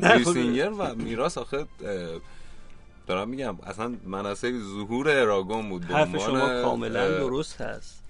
ریسینگر 0.00 0.70
خب. 0.70 0.76
و 0.78 0.94
میراس 0.94 1.38
آخه 1.38 1.66
دارم 3.08 3.28
میگم 3.28 3.56
اصلا 3.62 3.94
مناسب 4.04 4.58
ظهور 4.58 5.08
اراگون 5.10 5.68
بود 5.68 5.84
حرف 5.84 6.16
شما 6.16 6.62
کاملا 6.62 7.18
درست 7.18 7.60
هست. 7.60 8.04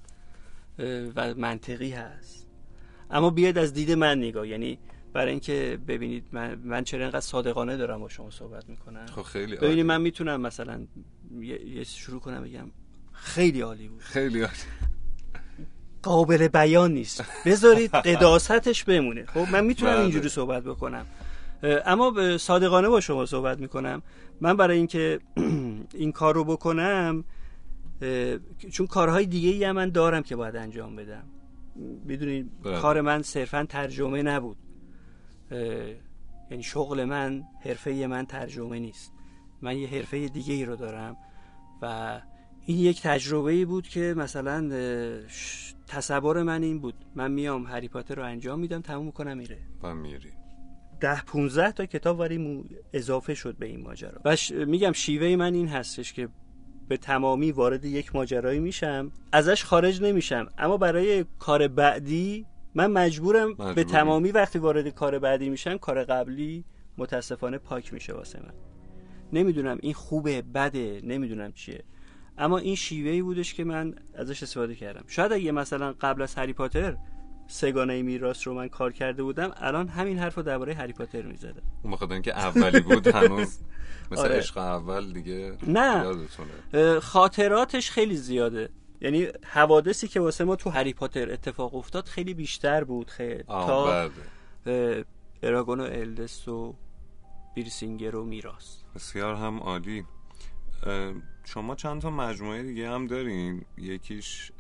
و 1.17 1.35
منطقی 1.35 1.91
هست. 1.91 2.47
اما 3.11 3.31
بیاید 3.31 3.59
از 3.59 3.73
دید 3.73 3.93
من 3.93 4.19
نگاه 4.19 4.49
یعنی 4.49 4.79
برای 5.13 5.31
اینکه 5.31 5.79
ببینید 5.89 6.25
من, 6.33 6.59
من 6.65 6.85
چرا 6.85 7.01
اینقدر 7.01 7.21
صادقانه 7.21 7.77
دارم 7.77 8.01
با 8.01 8.09
شما 8.09 8.31
صحبت 8.31 8.69
می‌کنم. 8.69 9.07
خب 9.07 9.23
خیلی 9.23 9.57
ببینید 9.57 9.87
من 9.87 10.01
می‌تونم 10.01 10.41
مثلا 10.41 10.87
یه 11.41 11.85
شروع 11.85 12.21
کنم 12.21 12.43
بگم 12.43 12.71
خیلی 13.13 13.61
عالی 13.61 13.89
بود. 13.89 14.01
خیلی 14.01 14.41
عالی. 14.41 14.53
قابل 16.03 16.49
بیان 16.49 16.93
نیست. 16.93 17.25
بذارید 17.47 17.91
قداستش 18.11 18.85
بمونه. 18.85 19.27
خب 19.27 19.47
من 19.53 19.65
می‌تونم 19.65 19.93
بله. 19.93 20.01
اینجوری 20.01 20.29
صحبت 20.29 20.63
بکنم. 20.63 21.07
اما 21.63 22.39
صادقانه 22.39 22.89
با 22.89 23.01
شما 23.01 23.27
صحبت 23.27 23.59
می‌کنم. 23.59 24.03
من 24.41 24.57
برای 24.57 24.77
اینکه 24.77 25.21
این 25.95 26.13
کار 26.13 26.35
رو 26.35 26.45
بکنم 26.45 27.25
چون 28.73 28.87
کارهای 28.87 29.27
دیگه 29.27 29.49
ای 29.49 29.73
من 29.73 29.91
دارم 29.91 30.23
که 30.23 30.37
باید 30.37 30.57
انجام 30.57 30.97
بدم. 30.97 31.25
می‌دونید 32.05 32.51
بله. 32.63 32.81
کار 32.81 33.01
من 33.01 33.23
صرفا 33.23 33.67
ترجمه 33.69 34.23
نبود. 34.23 34.57
یعنی 36.51 36.63
شغل 36.63 37.05
من 37.05 37.45
حرفه 37.61 38.07
من 38.07 38.27
ترجمه 38.27 38.79
نیست. 38.79 39.13
من 39.63 39.77
یه 39.77 39.89
حرفه 39.89 40.29
دیگه 40.29 40.55
ای 40.55 40.65
رو 40.65 40.77
دارم 40.77 41.17
و 41.83 42.21
این 42.67 42.79
یک 42.79 43.03
تجربه 43.03 43.53
ای 43.53 43.65
بود 43.65 43.89
که 43.89 44.15
مثلا 44.17 44.71
تصور 45.87 46.43
من 46.43 46.63
این 46.63 46.79
بود. 46.79 46.95
من 47.15 47.31
میام 47.31 47.67
هری 47.67 47.89
پاتر 47.89 48.15
رو 48.15 48.25
انجام 48.25 48.59
میدم 48.59 48.81
تموم 48.81 49.07
می‌کنم 49.07 49.37
میره. 49.37 49.59
و 49.83 49.95
میری. 49.95 50.38
ده 51.01 51.23
15 51.23 51.73
تا 51.73 51.87
کتاب 51.87 52.19
ولی 52.19 52.65
اضافه 52.93 53.35
شد 53.35 53.57
به 53.57 53.67
این 53.67 53.81
ماجرا. 53.81 54.21
و 54.25 54.37
میگم 54.67 54.93
شیوه 54.93 55.37
من 55.37 55.55
این 55.55 55.69
هستش 55.69 56.13
که 56.13 56.29
به 56.89 56.97
تمامی 56.97 57.53
وارد 57.53 57.85
یک 57.85 58.15
ماجرایی 58.15 58.59
میشم. 58.61 59.13
ازش 59.33 59.65
خارج 59.65 60.03
نمیشم. 60.03 60.47
اما 60.59 60.77
برای 60.77 61.25
کار 61.39 61.69
بعدی 61.69 62.47
من 62.75 62.87
مجبورم 62.87 63.55
به 63.55 63.85
تمامی 63.85 64.31
وقتی 64.31 64.59
وارد 64.59 64.89
کار 64.89 65.19
بعدی 65.19 65.49
میشم 65.49 65.79
کار 65.79 66.05
قبلی 66.05 66.65
متاسفانه 66.99 67.59
پاک 67.59 67.93
میشه 67.93 68.13
واسه 68.13 68.41
من. 68.43 68.53
نمی‌دونم 69.33 69.79
این 69.83 69.95
خوبه 69.95 70.43
بده 70.43 71.01
نمی‌دونم 71.05 71.53
چیه. 71.53 71.85
اما 72.39 72.59
این 72.59 72.75
شیوهی 72.75 73.23
بودش 73.23 73.55
که 73.55 73.65
من 73.65 73.95
ازش 74.15 74.43
استفاده 74.43 74.75
کردم. 74.75 75.05
شاید 75.07 75.33
اگه 75.33 75.53
مثلا 75.53 75.95
قبل 76.01 76.23
از 76.23 76.35
هری 76.35 76.53
پاتر 76.53 76.97
سگانه 77.49 78.03
میراث 78.03 78.47
رو 78.47 78.55
من 78.55 78.69
کار 78.69 78.93
کرده 78.93 79.23
بودم 79.23 79.51
الان 79.57 79.89
همین 79.89 80.19
حرف 80.19 80.35
رو 80.35 80.43
درباره 80.43 80.75
هری 80.75 80.93
پاتر 80.93 81.23
می‌زدم 81.23 81.63
اون 81.83 81.93
بخاطر 81.93 82.13
اینکه 82.13 82.39
اولی 82.39 82.81
بود 82.81 83.07
هنوز 83.17 83.59
مثل 84.11 84.21
آره. 84.21 84.37
عشق 84.37 84.59
اول 84.59 85.13
دیگه 85.13 85.57
نه. 85.67 87.01
خاطراتش 87.01 87.91
خیلی 87.91 88.17
زیاده. 88.17 88.69
یعنی 89.01 89.29
حوادثی 89.45 90.09
که 90.09 90.21
واسه 90.21 90.45
ما 90.45 90.57
تو 90.57 90.71
هری 90.71 90.93
پاتر 90.93 91.33
اتفاق 91.33 91.75
افتاد 91.75 92.07
خیلی 92.07 92.35
بیشتر 92.35 92.85
بود. 92.85 93.11
خیلی. 93.11 93.43
تا 93.43 94.09
بله. 94.67 95.05
اراگون 95.43 95.81
و 95.81 95.83
الدس 95.83 96.49
و 96.49 96.75
بیرسینگر 97.55 98.17
و 98.17 98.25
میراس 98.25 98.83
بسیار 98.95 99.35
هم 99.35 99.59
عالی. 99.59 100.05
شما 101.45 101.75
چند 101.75 102.03
تا 102.03 102.11
مجموعه 102.11 102.63
دیگه 102.63 102.91
هم 102.91 103.07
دارین؟ 103.07 103.65
یکیش 103.79 104.53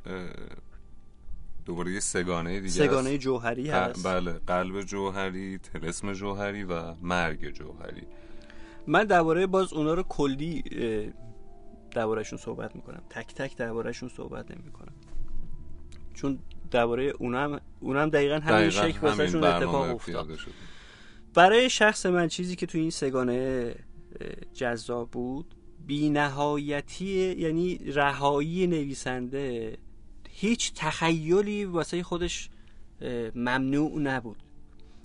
دوباره 1.69 1.93
یه 1.93 2.01
سگانه 2.01 2.61
دیگه 2.61 2.73
سگانه 2.73 3.19
جوهری 3.19 3.71
هست. 3.71 4.07
بله 4.07 4.33
قلب 4.33 4.81
جوهری 4.81 5.59
تلسم 5.59 6.13
جوهری 6.13 6.65
و 6.65 6.95
مرگ 7.03 7.51
جوهری. 7.51 8.03
من 8.87 9.05
درباره 9.05 9.47
باز 9.47 9.73
اونا 9.73 9.95
رو 9.95 10.03
کلی 10.03 10.63
دربارهشون 11.91 12.39
صحبت 12.39 12.77
می‌کنم. 12.77 13.03
تک 13.11 13.35
تک 13.35 13.57
دربارهشون 13.57 14.09
صحبت 14.09 14.51
نمی‌کنم. 14.51 14.93
چون 16.15 16.39
درباره 16.71 17.13
اونم 17.19 17.61
اونم 17.81 18.09
دقیقا 18.09 18.39
همین 18.39 18.71
شکل 18.71 18.99
واسهشون 19.03 19.45
اتفاق 19.45 19.95
افتاد. 19.95 20.29
برای 21.35 21.71
شخص 21.71 22.07
من 22.07 22.29
چیزی 22.29 22.57
که 22.57 22.67
تو 22.67 22.79
این 22.79 22.91
سگانه 22.91 23.75
جذاب 24.55 25.11
بود 25.11 25.55
بینهایتی 25.87 27.35
یعنی 27.39 27.79
رهایی 27.79 28.67
نویسنده 28.67 29.79
هیچ 30.41 30.73
تخیلی 30.75 31.65
واسه 31.65 32.03
خودش 32.03 32.51
ممنوع 33.35 33.99
نبود. 34.01 34.43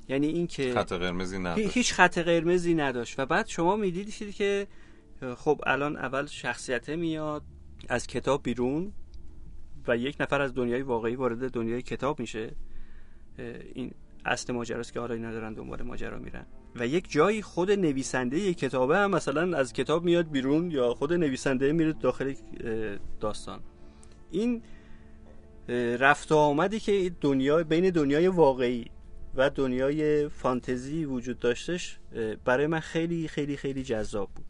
یعنی 0.09 0.27
اینکه 0.27 0.73
خط 0.73 0.93
قرمزی 0.93 1.39
نداشت. 1.39 1.77
هیچ 1.77 1.93
خط 1.93 2.17
قرمزی 2.17 2.73
نداشت. 2.73 3.19
و 3.19 3.25
بعد 3.25 3.47
شما 3.47 3.75
می‌دیدید 3.75 4.35
که 4.35 4.67
خب 5.37 5.61
الان 5.65 5.97
اول 5.97 6.25
شخصیته 6.25 6.95
میاد 6.95 7.43
از 7.89 8.07
کتاب 8.07 8.43
بیرون 8.43 8.91
و 9.87 9.97
یک 9.97 10.15
نفر 10.19 10.41
از 10.41 10.53
دنیای 10.53 10.81
واقعی 10.81 11.15
وارد 11.15 11.51
دنیای 11.51 11.81
کتاب 11.81 12.19
میشه. 12.19 12.51
این 13.73 13.91
اصل 14.25 14.53
ماجراست 14.53 14.93
که 14.93 14.99
حالا 14.99 15.13
اینا 15.13 15.31
دارن 15.31 15.53
دنبال 15.53 15.81
ماجرا 15.81 16.19
میرن. 16.19 16.45
و 16.75 16.87
یک 16.87 17.11
جایی 17.11 17.41
خود 17.41 17.71
نویسنده 17.71 18.39
یک 18.39 18.57
کتابه 18.57 18.97
هم 18.97 19.11
مثلا 19.11 19.57
از 19.57 19.73
کتاب 19.73 20.03
میاد 20.03 20.31
بیرون 20.31 20.71
یا 20.71 20.93
خود 20.93 21.13
نویسنده 21.13 21.71
میره 21.71 21.93
داخل 21.93 22.33
داستان. 23.19 23.59
این 24.31 24.61
رفت 25.99 26.31
و 26.31 26.35
آمدی 26.35 26.79
که 26.79 27.11
دنیا 27.21 27.63
بین 27.63 27.89
دنیای 27.89 28.27
واقعی 28.27 28.85
و 29.35 29.49
دنیای 29.49 30.29
فانتزی 30.29 31.05
وجود 31.05 31.39
داشتش 31.39 31.99
برای 32.45 32.67
من 32.67 32.79
خیلی 32.79 33.27
خیلی 33.27 33.57
خیلی 33.57 33.83
جذاب 33.83 34.29
بود. 34.35 34.45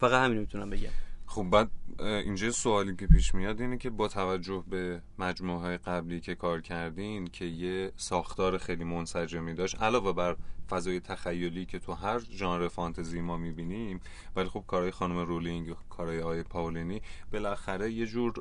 فقط 0.00 0.24
همین 0.24 0.38
می‌تونم 0.38 0.70
بگم. 0.70 0.90
خب 1.26 1.42
بعد 1.42 1.70
اینجا 1.98 2.50
سوالی 2.50 2.96
که 2.96 3.06
پیش 3.06 3.34
میاد 3.34 3.60
اینه 3.60 3.78
که 3.78 3.90
با 3.90 4.08
توجه 4.08 4.64
به 4.70 5.02
مجموعه 5.18 5.60
های 5.60 5.78
قبلی 5.78 6.20
که 6.20 6.34
کار 6.34 6.60
کردین 6.60 7.26
که 7.26 7.44
یه 7.44 7.92
ساختار 7.96 8.58
خیلی 8.58 8.84
منسجمی 8.84 9.54
داشت 9.54 9.82
علاوه 9.82 10.12
بر 10.12 10.36
فضای 10.70 11.00
تخیلی 11.00 11.66
که 11.66 11.78
تو 11.78 11.92
هر 11.92 12.18
ژانر 12.18 12.68
فانتزی 12.68 13.20
ما 13.20 13.36
می‌بینیم 13.36 14.00
ولی 14.36 14.48
خب 14.48 14.64
کارهای 14.66 14.90
خانم 14.90 15.18
رولینگ 15.18 15.74
کارهای 15.90 16.20
آی 16.20 16.42
پاولینی 16.42 17.02
بالاخره 17.32 17.92
یه 17.92 18.06
جور 18.06 18.32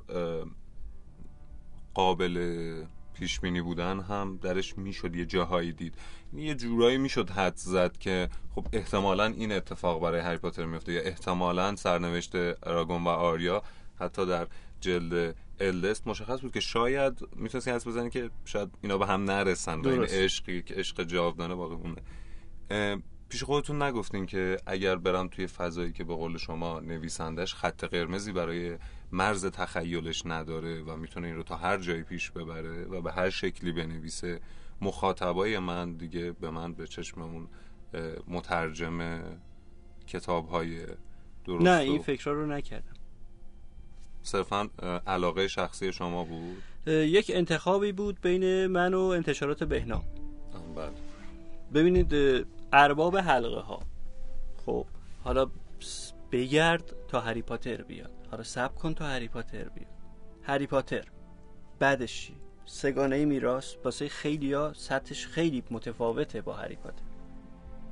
قابل 1.96 2.84
پیش 3.14 3.40
بینی 3.40 3.62
بودن 3.62 4.00
هم 4.00 4.40
درش 4.42 4.78
می‌شد 4.78 5.16
یه 5.16 5.26
جاهایی 5.26 5.72
دید. 5.72 5.94
یه 6.34 6.56
جورایی 6.56 6.98
می‌شد 6.98 7.30
حد 7.30 7.56
زد 7.56 7.98
که 7.98 8.30
خب 8.56 8.68
احتمالا 8.74 9.26
این 9.26 9.52
اتفاق 9.52 10.02
برای 10.02 10.22
هری 10.22 10.38
پاتر 10.38 10.66
میفته 10.66 10.92
یا 10.92 11.02
احتمالا 11.02 11.76
سرنوشت 11.76 12.36
راگون 12.66 13.04
و 13.04 13.08
آریا 13.08 13.64
حتی 14.00 14.26
در 14.26 14.48
جلد 14.82 15.36
الدست 15.60 16.08
مشخص 16.08 16.42
بود 16.42 16.52
که 16.52 16.60
شاید 16.60 17.20
می‌تونستی 17.36 17.72
حس 17.72 17.88
بزنی 17.88 18.10
که 18.10 18.30
شاید 18.46 18.70
اینا 18.82 18.98
به 18.98 19.06
هم 19.06 19.24
نرسن 19.24 19.80
و 19.80 19.88
این 19.88 20.04
عشقی 20.04 20.62
که 20.62 20.76
عشق 20.76 21.04
جاودانه 21.04 21.56
باقی 21.56 21.76
مونه 21.76 22.02
پیش 23.30 23.44
خودتون 23.44 23.82
نگفتین 23.82 24.26
که 24.26 24.58
اگر 24.66 24.96
برم 24.96 25.28
توی 25.28 25.48
فضایی 25.48 25.92
که 25.92 26.04
به 26.04 26.16
قول 26.16 26.38
شما 26.38 26.80
نویسندش 26.80 27.56
خط 27.56 27.84
قرمزی 27.84 28.32
برای 28.32 28.78
مرز 29.12 29.46
تخیلش 29.46 30.26
نداره 30.26 30.82
و 30.82 30.96
می‌تونه 30.96 31.28
این 31.28 31.36
رو 31.36 31.44
تا 31.44 31.56
هر 31.56 31.78
جایی 31.78 32.04
پیش 32.04 32.32
ببره 32.32 32.86
و 32.86 33.02
به 33.02 33.12
هر 33.12 33.30
شکلی 33.30 33.72
بنویسه 33.72 34.40
مخاطبای 34.82 35.60
من 35.60 35.94
دیگه 35.94 36.32
به 36.32 36.50
من 36.50 36.74
به 36.74 36.88
چشممون 36.88 37.48
مترجم 38.28 39.22
کتاب 40.08 40.48
های 40.50 40.80
درست 41.46 41.66
نه 41.66 41.80
این 41.80 42.02
فکرها 42.02 42.32
رو 42.32 42.46
نکردم. 42.46 42.94
صرفا 44.24 44.70
علاقه 45.08 45.48
شخصی 45.48 45.94
شما 45.94 46.24
بود؟ 46.24 46.64
یک 46.88 47.32
انتخابی 47.34 47.92
بود 47.92 48.22
بین 48.22 48.68
من 48.68 48.94
و 48.94 49.00
انتشارات 49.02 49.64
بهنام. 49.64 50.04
بله. 50.76 50.92
ببینید 51.74 52.14
ارباب 52.74 53.18
حلقه 53.18 53.62
ها 53.62 53.80
خب 54.66 54.86
حالا 55.24 55.48
بگرد 56.32 56.96
تا 57.08 57.20
هری 57.20 57.42
پاتر 57.42 57.82
بیاد. 57.82 58.12
حالا 58.32 58.44
سب 58.44 58.76
کن 58.76 58.94
تا 58.94 59.06
هری 59.06 59.28
پاتر 59.28 59.70
بیاد. 59.70 59.92
هری 60.44 60.68
پاتر 60.68 61.06
بعدش 61.80 62.32
سگانه 62.66 63.26
میراث 63.26 63.76
واسه 63.84 64.08
خیلی 64.08 64.54
ها 64.54 64.74
سطحش 64.74 65.28
خیلی 65.28 65.64
متفاوته 65.72 66.42
با 66.42 66.54
هری 66.54 66.76
پاتر. 66.76 67.04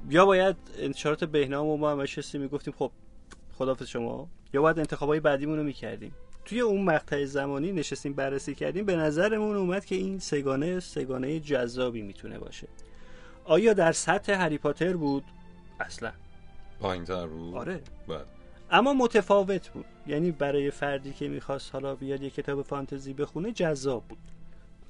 یا 0.09 0.25
باید 0.25 0.55
انتشارات 0.77 1.23
بهنام 1.23 1.67
و 1.67 1.77
ما 1.77 1.91
هم 1.91 2.05
می‌گفتیم 2.33 2.73
خب 2.77 2.91
خدافظ 3.57 3.88
شما. 3.88 4.29
یا 4.53 4.62
باید 4.62 4.79
انتخابای 4.79 5.19
بعدیمون 5.19 5.57
رو 5.57 5.63
می‌کردیم. 5.63 6.13
توی 6.45 6.59
اون 6.59 6.81
مقطع 6.86 7.25
زمانی 7.25 7.71
نشستیم 7.71 8.13
بررسی 8.13 8.55
کردیم 8.55 8.86
به 8.86 8.95
نظرمون 8.95 9.55
اومد 9.55 9.86
که 9.86 9.95
این 9.95 10.19
سگانه 10.19 10.79
سگانه 10.79 11.39
جذابی 11.39 12.01
می‌تونه 12.01 12.39
باشه. 12.39 12.67
آیا 13.45 13.73
در 13.73 13.91
سطح 13.91 14.34
هری 14.34 14.58
پاتر 14.58 14.95
بود؟ 14.95 15.23
اصلا. 15.79 16.12
پایینتر 16.79 17.27
بود؟ 17.27 17.56
آره. 17.56 17.82
بله. 18.08 18.25
اما 18.71 18.93
متفاوت 18.93 19.69
بود. 19.69 19.86
یعنی 20.08 20.32
برای 20.32 20.71
فردی 20.71 21.13
که 21.13 21.27
می‌خواست 21.27 21.73
حالا 21.73 21.95
بیاد 21.95 22.21
یه 22.21 22.29
کتاب 22.29 22.62
فانتزی 22.62 23.13
بخونه 23.13 23.51
جذاب 23.51 24.03
بود. 24.03 24.17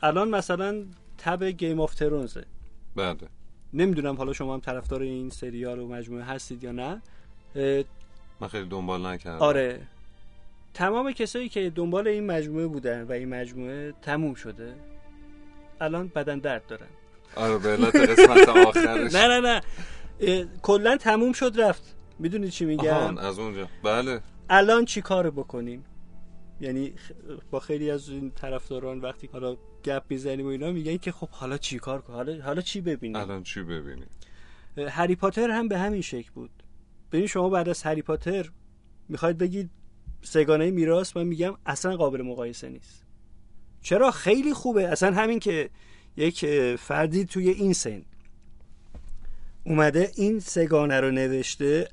الان 0.02 0.30
مثلا 0.30 0.86
تب 1.18 1.44
گیم 1.44 1.80
آف 1.80 1.96
ترونزه 1.96 2.46
بله. 2.96 3.18
نمی‌دونم 3.74 4.16
حالا 4.16 4.34
شما 4.34 4.54
هم 4.54 4.60
طرفدار 4.60 5.02
این 5.02 5.30
سریال 5.30 5.80
و 5.80 5.88
مجموعه 5.88 6.24
هستید 6.24 6.64
یا 6.64 6.72
نه. 6.72 7.02
من 8.40 8.48
خیلی 8.48 8.70
دنبال 8.70 9.06
نکردم. 9.06 9.42
آره. 9.42 9.88
تمام 10.74 11.12
کسایی 11.12 11.50
که 11.50 11.70
دنبال 11.70 12.08
این 12.08 12.26
مجموعه 12.26 12.68
بودن 12.68 13.04
و 13.04 13.12
این 13.12 13.30
مجموعه 13.30 13.94
تموم 14.02 14.34
شده 14.34 14.76
الان 15.82 16.08
بدن 16.08 16.40
درد 16.40 16.66
دارن. 16.68 16.88
آره 17.36 17.58
به 17.58 17.70
علت 17.70 17.96
قسمت 17.96 18.50
آخرش. 18.50 19.16
نه 19.16 19.28
نه 19.28 19.62
نه. 20.20 20.46
کلا 20.62 20.98
تموم 20.98 21.34
شد 21.34 21.54
رفت. 21.58 21.96
می‌دونی 22.20 22.50
چی 22.50 22.66
میگم؟ 22.66 23.18
از 23.18 23.40
اونجا. 23.40 23.68
بله. 23.84 24.22
الان 24.50 24.86
چی 24.86 25.02
کار 25.02 25.32
بکنیم؟ 25.32 25.86
یعنی 26.62 26.94
با 27.52 27.60
خیلی 27.60 27.92
از 27.92 28.10
این 28.10 28.32
طرفداران 28.32 29.00
وقتی 29.00 29.30
حالا 29.34 29.58
گپ 29.84 30.04
می‌زنیم 30.10 30.46
و 30.46 30.50
اینا 30.50 30.72
میگن 30.72 30.98
که 30.98 31.12
خب 31.12 31.30
حالا 31.30 31.58
چی 31.58 31.80
کار 31.80 32.02
کن 32.02 32.14
حالا 32.14 32.42
حالا 32.42 32.62
چی 32.62 32.82
ببینیم؟ 32.82 33.16
الان 33.16 33.44
چی 33.44 33.64
ببینیم؟ 33.64 34.08
هری 34.90 35.16
پاتر 35.16 35.50
هم 35.50 35.68
به 35.68 35.78
همین 35.78 36.02
شکل 36.02 36.32
بود. 36.36 36.50
ببین 37.12 37.28
شما 37.28 37.50
بعد 37.50 37.70
از 37.70 37.84
هری 37.84 38.02
پاتر 38.02 38.50
می‌خواید 39.10 39.38
بگید 39.38 39.70
سگانه 40.22 40.72
میراث 40.72 41.18
من 41.18 41.24
میگم 41.24 41.54
اصلا 41.66 41.96
قابل 41.96 42.22
مقایسه 42.22 42.70
نیست. 42.70 43.04
چرا؟ 43.82 44.12
خیلی 44.12 44.54
خوبه. 44.54 44.88
اصلا 44.88 45.14
همین 45.14 45.40
که 45.40 45.70
یک 46.18 46.46
فردی 46.76 47.26
توی 47.26 47.50
این 47.50 47.74
سن 47.74 48.02
اومده 49.64 50.12
این 50.16 50.40
سگانه 50.40 51.00
رو 51.00 51.12
نوشته 51.12 51.90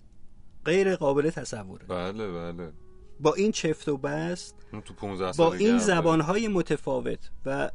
غیر 0.65 0.97
قابل 0.97 1.31
تصوره. 1.31 1.87
بله 1.87 2.29
بله. 2.29 2.73
با 3.21 3.35
این 3.35 3.53
چفت 3.53 3.89
و 3.89 3.97
بست 3.97 4.55
تو 4.85 4.95
15 4.95 5.33
با 5.39 5.55
این 5.55 5.79
زبانهای 5.79 6.49
متفاوت 6.49 7.31
و 7.47 7.71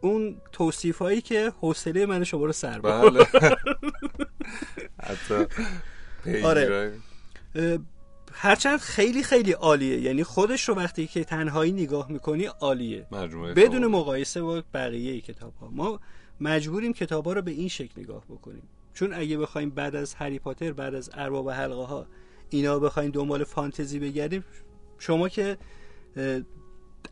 اون 0.00 0.40
توصیف 0.52 0.98
هایی 0.98 1.20
که 1.20 1.52
حوصله 1.60 2.06
من 2.06 2.24
شما 2.24 2.44
رو 2.46 2.52
سر 2.52 2.80
بله. 2.80 3.26
آره. 6.44 6.92
هرچند 8.38 8.78
خیلی 8.78 9.22
خیلی 9.22 9.52
عالیه. 9.52 10.00
یعنی 10.00 10.24
خودش 10.24 10.68
رو 10.68 10.74
وقتی 10.74 11.06
که 11.06 11.24
تنهایی 11.24 11.72
نگاه 11.72 12.12
می‌کنی 12.12 12.44
عالیه. 12.44 13.06
بدون 13.56 13.86
مقایسه 13.86 14.42
با 14.42 14.62
بقیه 14.74 15.20
کتاب 15.20 15.54
ها 15.60 15.68
ما 15.72 16.00
مجبوریم 16.40 16.92
کتاب 16.92 17.24
ها 17.24 17.32
رو 17.32 17.42
به 17.42 17.50
این 17.50 17.68
شکل 17.68 18.00
نگاه 18.00 18.24
بکنیم. 18.24 18.62
چون 18.94 19.14
اگه 19.14 19.38
بخوایم 19.38 19.70
بعد 19.70 19.96
از 19.96 20.14
هری 20.14 20.38
پاتر 20.38 20.72
بعد 20.72 20.94
از 20.94 21.10
ارباب 21.14 21.50
حلقه 21.50 21.84
ها 21.84 22.06
اینا 22.50 22.78
بخوایم 22.78 23.10
دنبال 23.10 23.44
فانتزی 23.44 23.98
بگردیم 23.98 24.44
شما 24.98 25.28
که 25.28 25.58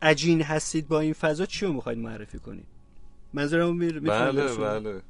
عجین 0.01 0.41
هستید 0.41 0.87
با 0.87 0.99
این 0.99 1.13
فضا 1.13 1.45
چی 1.45 1.65
رو 1.65 1.73
می‌خواید 1.73 1.99
معرفی 1.99 2.39
کنید؟ 2.39 2.65
منظورم 3.33 3.77
بله 3.77 4.55
بله. 4.57 5.01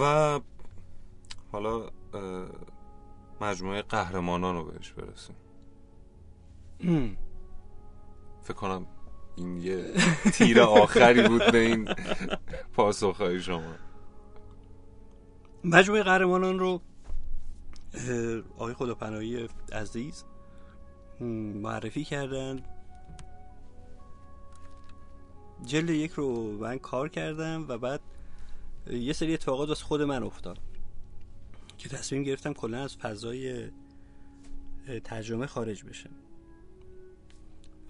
و 0.00 0.40
حالا 1.52 1.90
مجموعه 3.40 3.82
قهرمانان 3.82 4.54
رو 4.54 4.64
بهش 4.64 4.92
برسیم. 4.92 5.36
فکر 8.42 8.54
کنم 8.54 8.86
این 9.36 9.56
یه 9.56 9.92
تیر 10.32 10.60
آخری 10.60 11.28
بود 11.28 11.52
به 11.52 11.58
این 11.58 11.94
پاسخهای 12.72 13.40
شما. 13.40 13.74
مجموعه 15.64 16.02
قهرمانان 16.02 16.58
رو 16.58 16.80
آقای 18.54 18.74
خداپناهی 18.74 19.48
عزیز 19.72 20.24
معرفی 21.20 22.04
کردن. 22.04 22.62
جلد 25.64 25.90
یک 25.90 26.12
رو 26.12 26.52
من 26.52 26.78
کار 26.78 27.08
کردم 27.08 27.64
و 27.68 27.78
بعد 27.78 28.00
یه 28.90 29.12
سری 29.12 29.34
اتفاقات 29.34 29.70
از 29.70 29.82
خود 29.82 30.02
من 30.02 30.22
افتاد. 30.22 30.58
که 31.88 31.96
تصمیم 31.96 32.22
گرفتم 32.22 32.52
کلا 32.52 32.84
از 32.84 32.96
فضای 32.96 33.70
ترجمه 35.04 35.46
خارج 35.46 35.84
بشم. 35.84 36.10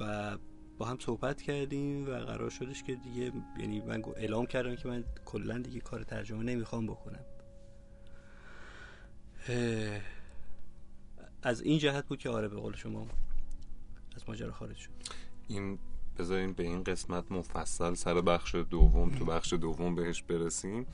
و 0.00 0.38
با 0.78 0.86
هم 0.86 0.98
صحبت 1.00 1.42
کردیم 1.42 2.08
و 2.08 2.10
قرار 2.10 2.50
شدش 2.50 2.82
که 2.82 2.94
دیگه 2.94 3.32
یعنی 3.58 3.80
من 3.80 4.02
اعلام 4.16 4.46
کردم 4.46 4.76
که 4.76 4.88
من 4.88 5.04
کلا 5.24 5.58
دیگه 5.58 5.80
کار 5.80 6.02
ترجمه 6.02 6.42
نمی‌خوام 6.42 6.86
بکنم. 6.86 7.24
از 11.42 11.60
این 11.60 11.78
جهت 11.78 12.06
بود 12.06 12.18
که 12.18 12.30
آره 12.30 12.48
به 12.48 12.56
قول 12.56 12.76
شما 12.76 13.06
از 14.16 14.28
ماجرا 14.28 14.52
خارج 14.52 14.76
شد. 14.76 14.90
این 15.48 15.78
بذارین 16.18 16.52
به 16.52 16.62
این 16.62 16.82
قسمت 16.82 17.32
مفصل 17.32 17.94
سر 17.94 18.20
بخش 18.20 18.54
دوم 18.54 19.10
تو 19.10 19.24
بخش 19.24 19.52
دوم 19.52 19.94
بهش 19.94 20.22
برسیم. 20.22 20.86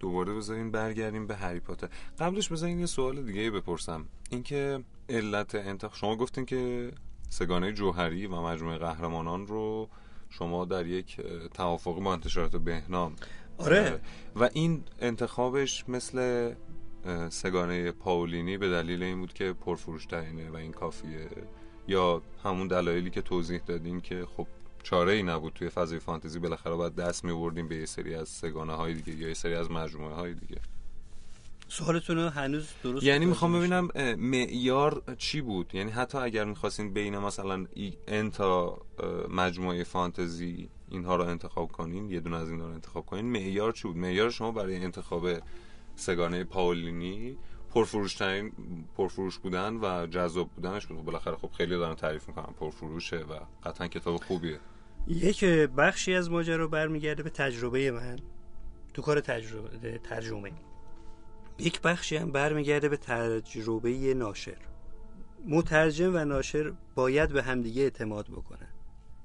دوباره 0.00 0.34
بذارین 0.34 0.70
برگردیم 0.70 1.26
به 1.26 1.36
هری 1.36 1.60
پاتر. 1.60 1.88
قبلش 2.18 2.48
بذارین 2.48 2.80
یه 2.80 2.86
سوال 2.86 3.22
دیگه 3.22 3.50
بپرسم. 3.50 4.04
اینکه 4.30 4.80
علت 5.08 5.54
انتخاب 5.54 5.94
شما 5.94 6.16
گفتین 6.16 6.44
که 6.44 6.92
سگانه 7.28 7.72
جوهری 7.72 8.26
و 8.26 8.40
مجموعه 8.40 8.78
قهرمانان 8.78 9.46
رو 9.46 9.88
شما 10.30 10.64
در 10.64 10.86
یک 10.86 11.20
توافقی 11.54 12.00
با 12.00 12.12
انتشارات 12.12 12.56
بهنام 12.56 13.16
آره. 13.58 14.00
و 14.36 14.48
این 14.52 14.82
انتخابش 15.00 15.88
مثل 15.88 16.54
سگانه 17.30 17.92
پاولینی 17.92 18.58
به 18.58 18.70
دلیل 18.70 19.02
این 19.02 19.20
بود 19.20 19.32
که 19.32 19.52
پرفروش 19.52 20.06
ترینه 20.06 20.50
و 20.50 20.56
این 20.56 20.72
کافیه 20.72 21.28
یا 21.88 22.22
همون 22.44 22.68
دلایلی 22.68 23.10
که 23.10 23.22
توضیح 23.22 23.60
دادیم 23.66 24.00
که 24.00 24.26
خب 24.36 24.46
چاره 24.86 25.12
ای 25.12 25.22
نبود 25.22 25.52
توی 25.52 25.68
فضای 25.68 25.98
فانتزی 25.98 26.38
بالاخره 26.38 26.74
باید 26.74 26.94
دست 26.94 27.24
میوردیم 27.24 27.68
به 27.68 27.76
یه 27.76 27.86
سری 27.86 28.14
از 28.14 28.28
سگانه 28.28 28.72
های 28.72 28.94
دیگه 28.94 29.18
یا 29.18 29.28
یه 29.28 29.34
سری 29.34 29.54
از 29.54 29.70
مجموعه 29.70 30.14
های 30.14 30.34
دیگه. 30.34 30.60
سوالتون 31.68 32.18
هنوز 32.18 32.68
درست 32.82 33.02
یعنی 33.02 33.26
می‌خوام 33.26 33.58
ببینم 33.58 33.88
معیار 34.18 35.02
چی 35.18 35.40
بود؟ 35.40 35.74
یعنی 35.74 35.90
حتی 35.90 36.18
اگر 36.18 36.44
می‌خواستین 36.44 36.92
بین 36.92 37.18
مثلا 37.18 37.66
این 38.06 38.30
تا 38.30 38.78
مجموعه 39.28 39.84
فانتزی 39.84 40.68
اینها 40.88 41.16
رو 41.16 41.24
انتخاب 41.24 41.72
کنین 41.72 42.10
یه 42.10 42.20
دونه 42.20 42.36
از 42.36 42.50
اینها 42.50 42.66
رو 42.66 42.74
انتخاب 42.74 43.06
کنین 43.06 43.24
معیار 43.24 43.72
چی 43.72 43.88
بود؟ 43.88 43.96
معیار 43.96 44.30
شما 44.30 44.52
برای 44.52 44.76
انتخاب 44.76 45.28
سگانه 45.96 46.44
پاولینی 46.44 47.36
پرفروشترین 47.74 48.52
پرفروش 48.96 49.38
بودن 49.38 49.76
و 49.76 50.06
جذاب 50.06 50.50
بودنش 50.50 50.86
بود. 50.86 51.04
بالاخره 51.04 51.36
خب 51.36 51.50
خیلی 51.52 51.76
دارن 51.76 51.94
تعریف 51.94 52.28
می‌کنن 52.28 52.54
پرفروشه 52.60 53.18
و 53.18 53.38
قطعا 53.64 53.86
کتاب 53.86 54.16
خوبیه. 54.16 54.60
یک 55.08 55.44
بخشی 55.44 56.14
از 56.14 56.30
ماجرا 56.30 56.66
برمیگرده 56.66 57.22
به 57.22 57.30
تجربه 57.30 57.90
من. 57.90 58.18
تو 58.94 59.02
کار 59.02 59.20
تجربه 59.20 59.98
ترجمه. 59.98 60.52
یک 61.58 61.80
بخشی 61.80 62.16
هم 62.16 62.32
برمیگرده 62.32 62.88
به 62.88 62.96
تجربه 62.96 64.14
ناشر. 64.14 64.56
مترجم 65.48 66.14
و 66.14 66.24
ناشر 66.24 66.72
باید 66.94 67.32
به 67.32 67.42
همدیگه 67.42 67.82
اعتماد 67.82 68.26
بکنن. 68.26 68.68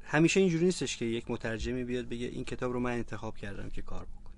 همیشه 0.04 0.40
اینجوری 0.40 0.66
نیستش 0.66 0.98
که 0.98 1.06
یک 1.06 1.32
مترجمی 1.32 1.84
بیاد 1.84 2.10
بگه 2.10 2.28
این 2.28 2.44
کتاب 2.44 2.74
رو 2.74 2.80
من 2.80 2.92
انتخاب 2.92 3.38
کردم 3.38 3.70
که 3.70 3.82
کار 3.82 4.06
بکن 4.06 4.32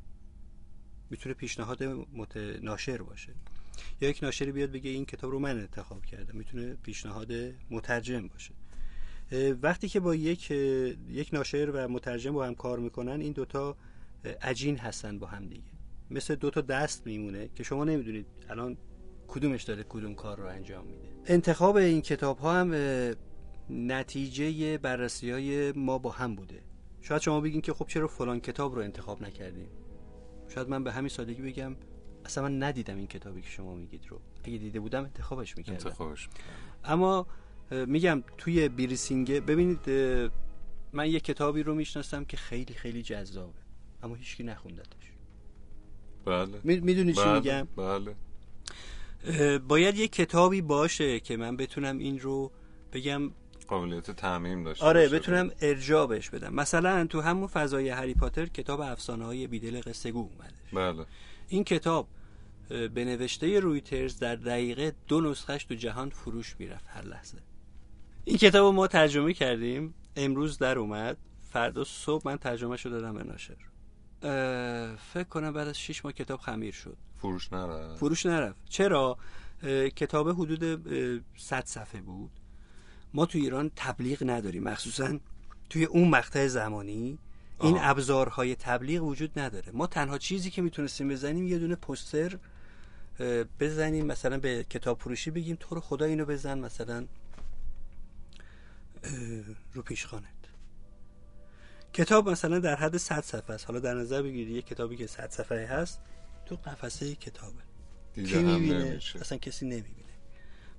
می‌تونه 1.09 1.35
پیشنهاد 1.35 1.83
مت... 1.83 2.37
ناشر 2.37 3.01
باشه. 3.01 3.33
یا 4.01 4.09
یک 4.09 4.23
ناشری 4.23 4.51
بیاد 4.51 4.71
بگه 4.71 4.89
این 4.89 5.05
کتاب 5.05 5.31
رو 5.31 5.39
من 5.39 5.59
انتخاب 5.59 6.05
کردم. 6.05 6.37
می‌تونه 6.37 6.73
پیشنهاد 6.73 7.31
مترجم 7.69 8.27
باشه. 8.27 8.53
وقتی 9.61 9.89
که 9.89 9.99
با 9.99 10.15
یک 10.15 10.51
یک 11.09 11.29
ناشر 11.33 11.71
و 11.73 11.87
مترجم 11.87 12.31
با 12.31 12.45
هم 12.45 12.55
کار 12.55 12.79
می‌کنن 12.79 13.21
این 13.21 13.33
دوتا 13.33 13.77
عجین 14.41 14.77
هستن 14.77 15.19
با 15.19 15.27
هم 15.27 15.47
دیگه. 15.47 15.71
مثل 16.11 16.35
دوتا 16.35 16.61
دست 16.61 17.07
میمونه 17.07 17.49
که 17.55 17.63
شما 17.63 17.83
نمی‌دونید 17.83 18.25
الان 18.49 18.77
کدومش 19.27 19.63
داره 19.63 19.83
کدوم 19.89 20.15
کار 20.15 20.37
رو 20.37 20.45
انجام 20.47 20.85
میده. 20.85 21.09
انتخاب 21.25 21.75
این 21.75 22.01
کتاب 22.01 22.37
ها 22.37 22.53
هم 22.53 22.75
نتیجه 23.69 24.77
بررسی 24.77 25.31
های 25.31 25.71
ما 25.71 25.97
با 25.97 26.09
هم 26.09 26.35
بوده. 26.35 26.61
شاید 27.01 27.21
شما 27.21 27.41
بگین 27.41 27.61
که 27.61 27.73
خب 27.73 27.87
چرا 27.87 28.07
فلان 28.07 28.39
کتاب 28.39 28.75
رو 28.75 28.81
انتخاب 28.81 29.21
نکردیم 29.21 29.67
شاید 30.47 30.69
من 30.69 30.83
به 30.83 30.91
همین 30.91 31.09
سادگی 31.09 31.41
بگم 31.41 31.75
اصلا 32.25 32.43
من 32.43 32.63
ندیدم 32.63 32.97
این 32.97 33.07
کتابی 33.07 33.41
که 33.41 33.49
شما 33.49 33.75
میگید 33.75 34.07
رو. 34.09 34.19
اگه 34.43 34.57
دیده 34.57 34.79
بودم 34.79 35.03
انتخابش 35.03 35.57
می‌کردم. 35.57 35.87
انتخابش 35.87 36.29
اما 36.83 37.27
میگم 37.87 38.23
توی 38.37 38.69
بیریسینگه 38.69 39.39
ببینید 39.39 39.89
من 40.93 41.09
یه 41.09 41.19
کتابی 41.19 41.63
رو 41.63 41.75
می‌شناسم 41.75 42.25
که 42.25 42.37
خیلی 42.37 42.73
خیلی 42.73 43.03
جذابه 43.03 43.53
اما 44.03 44.15
هیچکی 44.15 44.43
نخوندتش. 44.43 45.11
بله. 46.25 46.59
می‌دونی 46.63 47.13
چی 47.13 47.21
بله. 47.21 47.33
میگم؟ 47.33 47.67
بله. 47.75 48.15
باید 49.57 49.97
یه 49.97 50.07
کتابی 50.07 50.61
باشه 50.61 51.19
که 51.19 51.37
من 51.37 51.57
بتونم 51.57 51.97
این 51.97 52.19
رو 52.19 52.51
بگم. 52.93 53.31
قابلیت 53.67 54.11
تعمیم 54.11 54.63
داشته 54.63 54.85
آره 54.85 55.01
باشه. 55.01 55.19
بتونم 55.19 55.51
ارجا 55.61 56.07
بهش 56.07 56.29
بدم. 56.29 56.53
مثلا 56.53 57.07
تو 57.07 57.21
همون 57.21 57.47
فضای 57.47 57.89
هری 57.89 58.13
پاتر 58.13 58.45
کتاب 58.45 58.81
افسانه 58.81 59.25
های 59.25 59.47
بیدل 59.47 59.81
قصه 59.81 60.11
گو 60.11 60.19
اومده 60.19 60.93
بله. 60.93 61.05
این 61.47 61.63
کتاب 61.63 62.07
به 62.69 63.05
نوشته 63.05 63.59
رویترز 63.59 64.19
در 64.19 64.35
دقیقه 64.35 64.93
دو 65.07 65.21
نسخش 65.21 65.63
تو 65.63 65.75
جهان 65.75 66.09
فروش 66.09 66.55
می‌رفت 66.59 66.85
هر 66.87 67.05
لحظه. 67.05 67.37
این 68.25 68.37
کتاب 68.37 68.65
رو 68.65 68.71
ما 68.71 68.87
ترجمه 68.87 69.33
کردیم. 69.33 69.93
امروز 70.15 70.57
در 70.57 70.79
اومد. 70.79 71.17
فردا 71.51 71.83
صبح 71.83 72.21
من 72.25 72.37
ترجمه 72.37 72.77
شو 72.77 72.89
دادم 72.89 73.13
به 73.13 73.23
ناشر. 73.23 73.55
فکر 75.13 75.27
کنم 75.29 75.53
بعد 75.53 75.67
از 75.67 75.79
6 75.79 76.05
ماه 76.05 76.13
کتاب 76.13 76.39
خمیر 76.39 76.73
شد. 76.73 76.97
فروش 77.17 77.53
نره 77.53 77.95
فروش 77.95 78.25
نرفت. 78.25 78.59
چرا؟ 78.69 79.17
کتاب 79.95 80.29
حدود 80.29 80.63
100 81.37 81.65
صفحه 81.65 82.01
بود. 82.01 82.31
ما 83.13 83.25
تو 83.25 83.37
ایران 83.37 83.71
تبلیغ 83.75 84.23
نداریم. 84.25 84.63
مخصوصا 84.63 85.19
توی 85.69 85.85
اون 85.85 86.09
مقطع 86.09 86.47
زمانی 86.47 87.19
این 87.61 87.77
آه. 87.77 87.89
ابزارهای 87.89 88.55
تبلیغ 88.55 89.03
وجود 89.03 89.39
نداره. 89.39 89.71
ما 89.73 89.87
تنها 89.87 90.17
چیزی 90.17 90.49
که 90.49 90.61
می‌تونستیم 90.61 91.09
بزنیم 91.09 91.47
یه 91.47 91.59
دونه 91.59 91.75
پوستر 91.75 92.37
بزنیم 93.59 94.05
مثلا 94.05 94.37
به 94.37 94.65
کتاب 94.69 94.99
فروشی 94.99 95.31
بگیم 95.31 95.57
تو 95.59 95.75
رو 95.75 95.81
خدا 95.81 96.05
اینو 96.05 96.25
بزن 96.25 96.59
مثلا 96.59 97.05
رو 99.73 99.81
پیشخانت. 99.81 100.27
کتاب 101.93 102.29
مثلا 102.29 102.59
در 102.59 102.75
حد 102.75 102.97
100 102.97 103.21
صفحه 103.21 103.55
است. 103.55 103.65
حالا 103.65 103.79
در 103.79 103.93
نظر 103.93 104.21
بگیرید 104.21 104.55
یه 104.55 104.61
کتابی 104.61 104.97
که 104.97 105.07
100 105.07 105.29
صفحه 105.29 105.65
هست 105.65 106.01
تو 106.45 106.55
قفسه 106.55 107.15
کتابه. 107.15 107.63
کی 108.15 108.37
می‌بینه؟ 108.37 108.83
نمیشه. 108.83 109.19
اصلا 109.19 109.37
کسی 109.37 109.65
نمی‌بینه. 109.65 110.13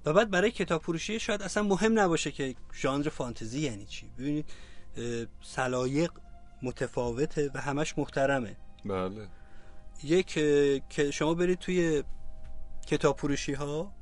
و 0.04 0.12
بعد 0.12 0.30
برای 0.30 0.50
کتاب 0.50 0.82
فروشی 0.82 1.20
شاید 1.20 1.42
اصلا 1.42 1.62
مهم 1.62 1.98
نباشه 1.98 2.30
که 2.30 2.54
ژانر 2.74 3.08
فانتزی 3.08 3.60
یعنی 3.60 3.86
چی. 3.86 4.10
ببینید 4.18 4.50
سلایق 5.42 6.10
متفاوته 6.62 7.50
و 7.54 7.60
همش 7.60 7.98
محترمه. 7.98 8.56
بله. 8.84 9.28
یک 10.04 10.26
که 10.88 11.10
شما 11.10 11.34
برید 11.34 11.58
توی 11.58 12.04
کتاب 12.86 13.18
فروشی 13.18 13.52
ها 13.52 13.94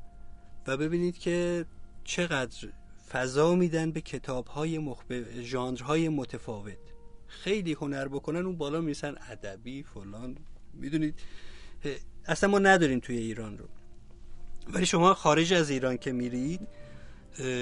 و 0.67 0.77
ببینید 0.77 1.19
که 1.19 1.67
چقدر 2.05 2.69
فضا 3.13 3.55
میدن 3.55 3.91
به 3.91 4.01
کتاب 4.01 4.47
های 4.47 4.79
مخب... 4.79 5.41
ژانرهای 5.41 6.09
متفاوت. 6.09 6.79
خیلی 7.27 7.73
هنر 7.73 8.09
بکنن 8.09 8.47
اون 8.47 8.57
بالا 8.57 8.81
می‌رسن 8.81 9.15
ادبی 9.31 9.83
فلان. 9.83 10.39
می‌دونید؟ 10.75 11.21
اصلا 12.27 12.51
ما 12.51 12.59
نداریم 12.59 13.01
توی 13.01 13.17
ایران 13.17 13.59
رو. 13.59 13.69
ولی 14.69 14.87
شما 14.87 15.15
خارج 15.15 15.53
از 15.53 15.71
ایران 15.71 15.97
که 15.97 16.13
میرید 16.13 16.69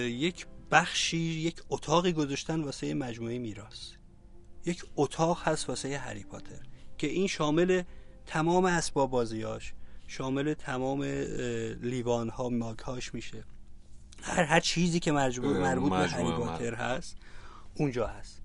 یک 0.06 0.46
بخشی 0.70 1.18
یک 1.18 1.62
اتاقی 1.70 2.12
گذاشتن 2.12 2.60
واسه 2.60 2.94
مجموعه 2.94 3.38
میراث. 3.38 3.92
یک 4.66 4.84
اتاق 4.96 5.42
هست 5.42 5.68
واسه 5.68 5.98
هری 5.98 6.24
پاتر 6.24 6.62
که 6.98 7.06
این 7.06 7.26
شامل 7.26 7.82
تمام 8.26 8.64
اسباب 8.64 9.10
بازیاش 9.10 9.74
شامل 10.06 10.54
تمام 10.54 11.02
لیوان 11.82 12.28
ها 12.28 12.48
میشه. 13.12 13.44
هر 14.22 14.42
هر 14.42 14.60
چیزی 14.60 15.00
که 15.00 15.12
مربوط 15.12 15.56
اه، 15.56 15.62
مربوط 15.62 15.92
به 15.92 16.08
هری 16.08 16.30
پاتر 16.30 16.74
هست 16.74 17.16
اونجا 17.74 18.06
هست. 18.06 18.42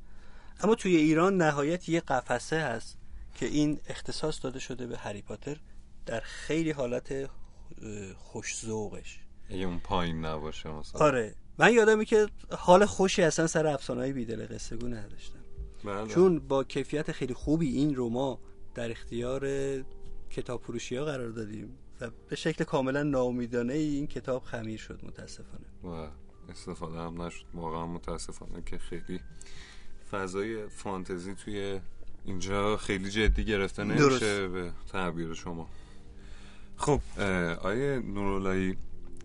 اما 0.59 0.75
توی 0.75 0.95
ایران 0.95 1.37
نهایت 1.37 1.89
یه 1.89 1.99
قفسه 1.99 2.59
هست 2.59 2.97
که 3.35 3.45
این 3.45 3.79
اختصاص 3.89 4.43
داده 4.43 4.59
شده 4.59 4.87
به 4.87 4.97
هری 4.97 5.21
پاتر 5.21 5.57
در 6.05 6.19
خیلی 6.19 6.71
حالت 6.71 7.29
خوش 8.17 8.55
ذوقش. 8.65 9.19
اگه 9.49 9.65
اون 9.65 9.79
پایین 9.79 10.25
نباشه 10.25 10.69
مثلا. 10.69 11.01
آره. 11.01 11.35
من 11.57 11.73
یادمه 11.73 12.05
که 12.05 12.27
حال 12.57 12.85
خوشی 12.85 13.21
اصلا 13.21 13.47
سر 13.47 13.67
افسانه‌های 13.67 14.13
بیدل 14.13 14.55
قصه 14.55 14.75
گو 14.75 14.87
نداشتم. 14.87 15.39
بله. 15.83 16.07
چون 16.07 16.39
با 16.39 16.63
کیفیت 16.63 17.11
خیلی 17.11 17.33
خوبی 17.33 17.77
این 17.77 17.95
رو 17.95 18.09
ما 18.09 18.39
در 18.75 18.91
اختیار 18.91 19.47
کتاب 20.29 20.61
فروشی 20.61 20.95
ها 20.95 21.05
قرار 21.05 21.29
دادیم. 21.29 21.77
و 22.01 22.09
به 22.29 22.35
شکل 22.35 22.63
کاملا 22.63 23.03
ناامیدانه 23.03 23.73
این 23.73 24.07
کتاب 24.07 24.43
خمیر 24.43 24.79
شد 24.79 24.99
متاسفانه. 25.03 25.65
و 25.83 26.07
استفاده 26.49 26.99
هم 26.99 27.21
نشد. 27.21 27.45
واقعا 27.53 27.85
متاسفانه 27.85 28.61
که 28.65 28.77
خیلی 28.77 29.19
فضای 30.11 30.67
فانتزی 30.67 31.35
توی 31.35 31.79
اینجا 32.25 32.77
خیلی 32.77 33.09
جدی 33.09 33.45
گرفته 33.45 33.83
نمیشه. 33.83 34.47
به 34.47 34.71
تعبیر 34.91 35.33
شما. 35.33 35.69
خب 36.77 37.01
آیه 37.61 37.99
نورالایی 37.99 38.77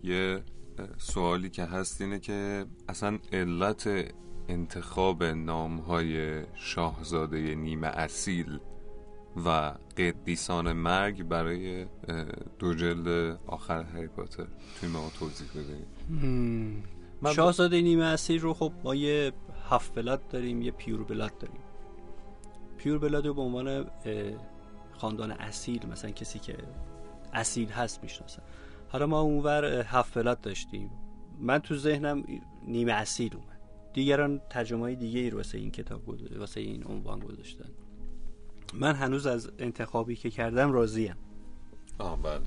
یه 0.03 0.43
سوالی 0.97 1.49
که 1.49 1.63
هست 1.63 2.01
اینه 2.01 2.19
که 2.19 2.65
اصلا 2.89 3.19
علت 3.33 4.13
انتخاب 4.47 5.23
نامهای 5.23 6.43
شاهزاده 6.55 7.55
نیمه 7.55 7.87
اصیل 7.87 8.59
و 9.45 9.73
قدیسان 9.97 10.71
مرگ 10.71 11.23
برای 11.23 11.85
دو 12.59 12.73
جلد 12.73 13.39
آخر 13.47 13.83
هری 13.83 14.07
پاتر. 14.07 14.47
توی 14.79 14.89
ما 14.89 15.11
توضیح 15.19 15.47
بدهیم 15.49 16.83
شاهزاده 17.35 17.81
نیمه 17.81 18.03
اصیل 18.05 18.41
رو 18.41 18.53
خب 18.53 18.71
ما 18.83 18.95
یه 18.95 19.31
هفت 19.69 19.95
بلاد 19.95 20.27
داریم 20.27 20.61
یه 20.61 20.71
پیور 20.71 21.03
بلاد 21.03 21.37
داریم. 21.37 21.61
پیور 22.77 22.97
بلاد 22.97 23.27
رو 23.27 23.33
به 23.33 23.41
عنوان 23.41 23.85
خاندان 24.97 25.31
اصیل 25.31 25.87
مثلا 25.91 26.11
کسی 26.11 26.39
که 26.39 26.57
اصیل 27.33 27.69
هست 27.69 28.03
می‌شناسن 28.03 28.41
حالا 28.89 29.07
ما 29.07 29.21
اونور 29.21 29.65
هفت 29.65 30.13
بلاد 30.17 30.41
داشتیم. 30.41 30.91
من 31.39 31.59
تو 31.59 31.75
ذهنم 31.75 32.23
نیمه 32.67 32.91
اصیل 32.91 33.35
اومد. 33.35 33.59
دیگران 33.93 34.41
ترجمه 34.49 34.81
های 34.81 34.95
دیگه 34.95 35.19
ای 35.19 35.29
رو 35.29 35.37
واسه 35.37 35.57
این 35.57 35.71
کتاب 35.71 36.01
بود 36.01 36.37
واسه 36.37 36.61
این 36.61 36.83
عنوان 36.83 37.19
گذاشتن. 37.19 37.69
من 38.73 38.95
هنوز 38.95 39.25
از 39.25 39.51
انتخابی 39.59 40.15
که 40.15 40.29
کردم 40.29 40.71
راضیم 40.71 41.15
آه 41.99 42.21
بله. 42.21 42.41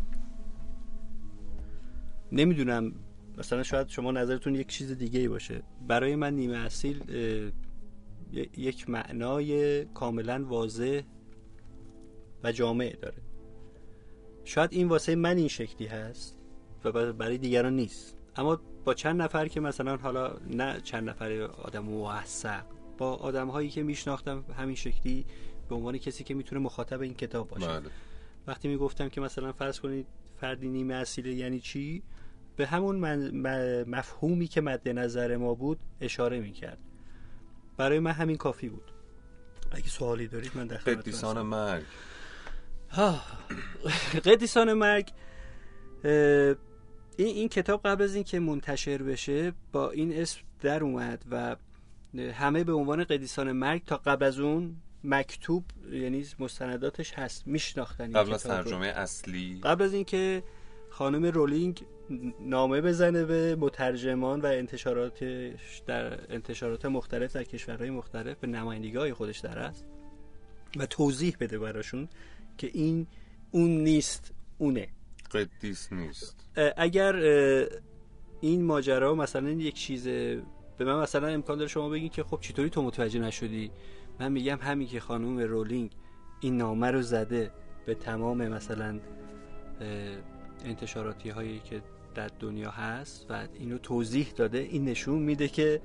نمی‌دونم 2.33 2.93
مثلا 3.39 3.62
شاید 3.62 3.89
شما 3.89 4.12
نظرتون 4.12 4.55
یک 4.55 4.66
چیز 4.66 4.93
دیگه 4.93 5.20
ای 5.20 5.29
باشه. 5.29 5.62
برای 5.89 6.16
من 6.16 6.35
نیمه 6.35 6.57
اصیل 6.57 7.03
یک 8.57 8.91
معنای 8.91 9.85
کاملا 9.85 10.45
واضح 10.45 11.03
و 12.45 12.53
جامع 12.53 12.97
داره. 13.03 13.22
شاید 14.45 14.72
این 14.72 14.89
واسه 14.89 15.14
من 15.14 15.37
این 15.37 15.49
شکلی 15.49 15.87
هست 15.87 16.39
و 16.85 17.12
برای 17.12 17.39
دیگران 17.39 17.77
نیست. 17.77 18.16
اما 18.37 18.61
با 18.85 18.95
چند 18.95 19.22
نفر 19.22 19.49
که 19.49 19.61
مثلا 19.61 19.97
حالا 19.97 20.37
نه 20.51 20.81
چند 20.81 21.09
نفر 21.09 21.33
آدم 21.43 21.85
موثق 21.85 22.64
با 22.99 23.14
آدم 23.14 23.49
هایی 23.49 23.68
که 23.68 23.83
میشناختم 23.83 24.45
همین 24.59 24.77
شکلی 24.77 25.27
به 25.68 25.74
عنوان 25.74 25.98
کسی 25.98 26.24
که 26.24 26.34
می‌تونه 26.34 26.60
مخاطب 26.60 27.00
این 27.00 27.14
کتاب 27.14 27.48
باشه. 27.48 27.66
بله. 27.66 27.90
وقتی 28.46 28.68
می‌گفتم 28.68 29.08
که 29.08 29.20
مثلا 29.20 29.52
فرض 29.52 29.80
کنید 29.80 30.06
فردی 30.40 30.68
نیمه 30.68 30.94
اصیله 30.94 31.34
یعنی 31.34 31.60
چی؟ 31.60 32.02
به 32.56 32.66
همون 32.66 32.96
مفهومی 33.82 34.46
که 34.46 34.60
مد 34.60 34.88
نظر 34.88 35.36
ما 35.36 35.54
بود 35.54 35.78
اشاره 36.00 36.40
می‌کرد. 36.40 36.78
برای 37.76 37.98
من 37.98 38.10
همین 38.10 38.36
کافی 38.36 38.68
بود. 38.68 38.90
اگه 39.72 39.88
سوالی 39.88 40.28
دارید 40.28 40.52
من 40.54 40.66
در 40.66 40.76
قدیسان 40.76 41.42
مرگ. 41.42 41.84
قدیسان 44.24 44.72
مرگ 44.72 45.08
این 46.04 46.56
این 47.16 47.48
کتاب 47.48 47.80
قبل 47.84 48.04
از 48.04 48.14
اینکه 48.14 48.40
منتشر 48.40 49.02
بشه 49.02 49.52
با 49.72 49.90
این 49.90 50.12
اسم 50.12 50.40
در 50.60 50.84
اومد 50.84 51.24
و 51.30 51.56
همه 52.32 52.64
به 52.64 52.72
عنوان 52.72 53.04
قدیسان 53.04 53.52
مرگ 53.52 53.84
تا 53.84 53.96
قبل 53.96 54.26
از 54.26 54.38
اون 54.38 54.76
مکتوب 55.05 55.64
یعنی 55.92 56.26
مستنداتش 56.38 57.12
هست 57.12 57.46
میشناختن 57.46 58.12
قبل 58.12 58.34
از 58.34 58.42
ترجمه 58.42 58.86
اصلی. 58.86 59.61
قبل 59.62 59.84
از 59.84 59.94
اینکه 59.94 60.42
خانم 60.90 61.24
رولینگ 61.24 61.84
نامه 62.40 62.80
بزنه 62.80 63.24
به 63.24 63.57
مترجمان 63.57 64.40
و 64.40 64.46
انتشاراتش 64.46 65.82
در 65.86 66.32
انتشارات 66.32 66.84
مختلف 66.84 67.32
در 67.32 67.44
کشورهای 67.44 67.90
مختلف 67.90 68.36
به 68.38 68.46
نمایندگی 68.46 69.12
خودش 69.12 69.38
در 69.38 69.59
است 69.59 69.84
و 70.76 70.86
توضیح 70.86 71.36
بده 71.40 71.59
براشون 71.59 72.09
که 72.59 72.70
این 72.72 73.07
اون 73.50 73.70
نیست 73.70 74.32
اونه. 74.59 74.88
قدیس 75.32 75.92
نیست. 75.92 76.48
اگر 76.76 77.16
این 78.40 78.64
ماجرا 78.64 79.14
مثلا 79.14 79.50
یک 79.50 79.74
چیز 79.74 80.09
به 80.78 80.84
من 80.84 81.00
مثلا 81.00 81.28
امکان 81.28 81.59
داره 81.59 81.68
شما 81.68 81.88
بگین 81.88 82.09
که 82.09 82.22
خب 82.22 82.38
چطوری 82.40 82.70
تو 82.70 82.82
متوجه 82.82 83.20
نشدی 83.20 83.70
من 84.20 84.32
میگم 84.32 84.58
همین 84.60 84.88
که 84.88 85.00
خانم 85.00 85.38
رولینگ 85.38 85.90
این 86.40 86.56
نامه 86.56 86.90
رو 86.90 87.02
زده 87.02 87.50
به 87.86 87.94
تمام 87.94 88.48
مثلا 88.48 89.00
انتشاراتی 90.64 91.30
هایی 91.30 91.58
که 91.58 91.82
در 92.14 92.30
دنیا 92.40 92.70
هست 92.70 93.26
و 93.30 93.46
اینو 93.54 93.78
توضیح 93.78 94.32
داده 94.36 94.58
این 94.58 94.84
نشون 94.84 95.18
میده 95.18 95.48
که 95.48 95.80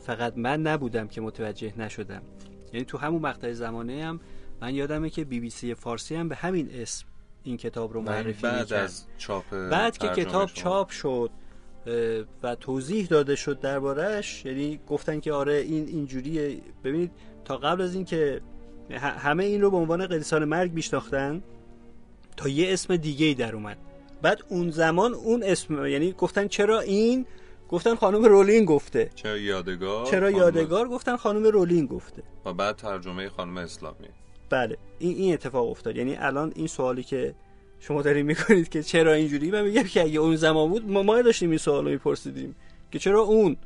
فقط 0.00 0.32
من 0.36 0.62
نبودم 0.62 1.08
که 1.08 1.20
متوجه 1.20 1.72
نشدم. 1.78 2.22
یعنی 2.72 2.84
تو 2.84 2.98
همون 2.98 3.22
مقطع 3.22 3.52
زمانه 3.52 4.04
هم 4.04 4.20
من 4.60 4.74
یادمه 4.74 5.10
که 5.10 5.24
بی 5.24 5.40
بی 5.40 5.50
سی 5.50 5.74
فارسی 5.74 6.14
هم 6.14 6.28
به 6.28 6.36
همین 6.36 6.70
اسم 6.72 7.06
این 7.42 7.56
کتاب 7.56 7.92
رو 7.92 8.00
معرفی 8.00 8.42
بعد 8.42 8.72
از 8.72 9.06
چاپ 9.18 9.50
بعد 9.50 9.98
که 9.98 10.08
کتاب 10.08 10.48
چاپ 10.48 10.90
شد 10.90 11.30
و 12.42 12.54
توضیح 12.54 13.06
داده 13.06 13.36
شد 13.36 13.60
دربارهش 13.60 14.44
یعنی 14.44 14.80
گفتن 14.88 15.20
که 15.20 15.32
آره 15.32 15.54
این 15.54 15.86
اینجوریه. 15.86 16.60
ببینید 16.84 17.10
تا 17.44 17.56
قبل 17.56 17.82
از 17.82 17.94
این 17.94 18.04
که 18.04 18.40
همه 19.00 19.44
این 19.44 19.60
رو 19.62 19.70
به 19.70 19.76
عنوان 19.76 20.06
قدیسان 20.06 20.44
مرگ 20.44 20.72
میشناختن 20.72 21.42
تا 22.36 22.48
یه 22.48 22.72
اسم 22.72 22.96
دیگه 22.96 23.26
ای 23.26 23.34
در 23.34 23.54
اومد. 23.54 23.76
بعد 24.22 24.42
اون 24.48 24.70
زمان 24.70 25.14
اون 25.14 25.42
اسم 25.42 25.86
یعنی 25.86 26.12
گفتن 26.12 26.48
چرا 26.48 26.80
این؟ 26.80 27.26
گفتن 27.68 27.94
خانم 27.94 28.24
رولینگ 28.24 28.68
گفته. 28.68 29.10
چرا 29.14 29.36
یادگار 29.36 30.06
چرا 30.06 30.30
یادگار؟ 30.30 30.88
گفتن 30.88 31.16
خانم 31.16 31.44
رولینگ 31.44 31.88
گفته. 31.88 32.22
و 32.44 32.52
بعد 32.52 32.76
ترجمه 32.76 33.28
خانم 33.28 33.56
اسلامی. 33.56 34.08
بله 34.50 34.76
این 34.98 35.16
این 35.16 35.34
اتفاق 35.34 35.70
افتاد. 35.70 35.96
یعنی 35.96 36.16
الان 36.16 36.52
این 36.56 36.66
سوالی 36.66 37.02
که 37.02 37.34
شما 37.80 38.02
دارین 38.02 38.26
می‌کنید 38.26 38.68
که 38.68 38.82
چرا 38.82 39.12
اینجوری؟ 39.12 39.50
من 39.50 39.62
میگم 39.62 39.82
که 39.82 40.02
اگه 40.02 40.18
اون 40.18 40.36
زمان 40.36 40.70
بود 40.70 40.90
ما 40.90 41.02
ما 41.02 41.22
داشتیم 41.22 41.50
این 41.50 41.58
سوالو 41.58 41.90
میپرسیدیم 41.90 42.54
که 42.90 42.98
چرا 42.98 43.20
اون؟ 43.20 43.56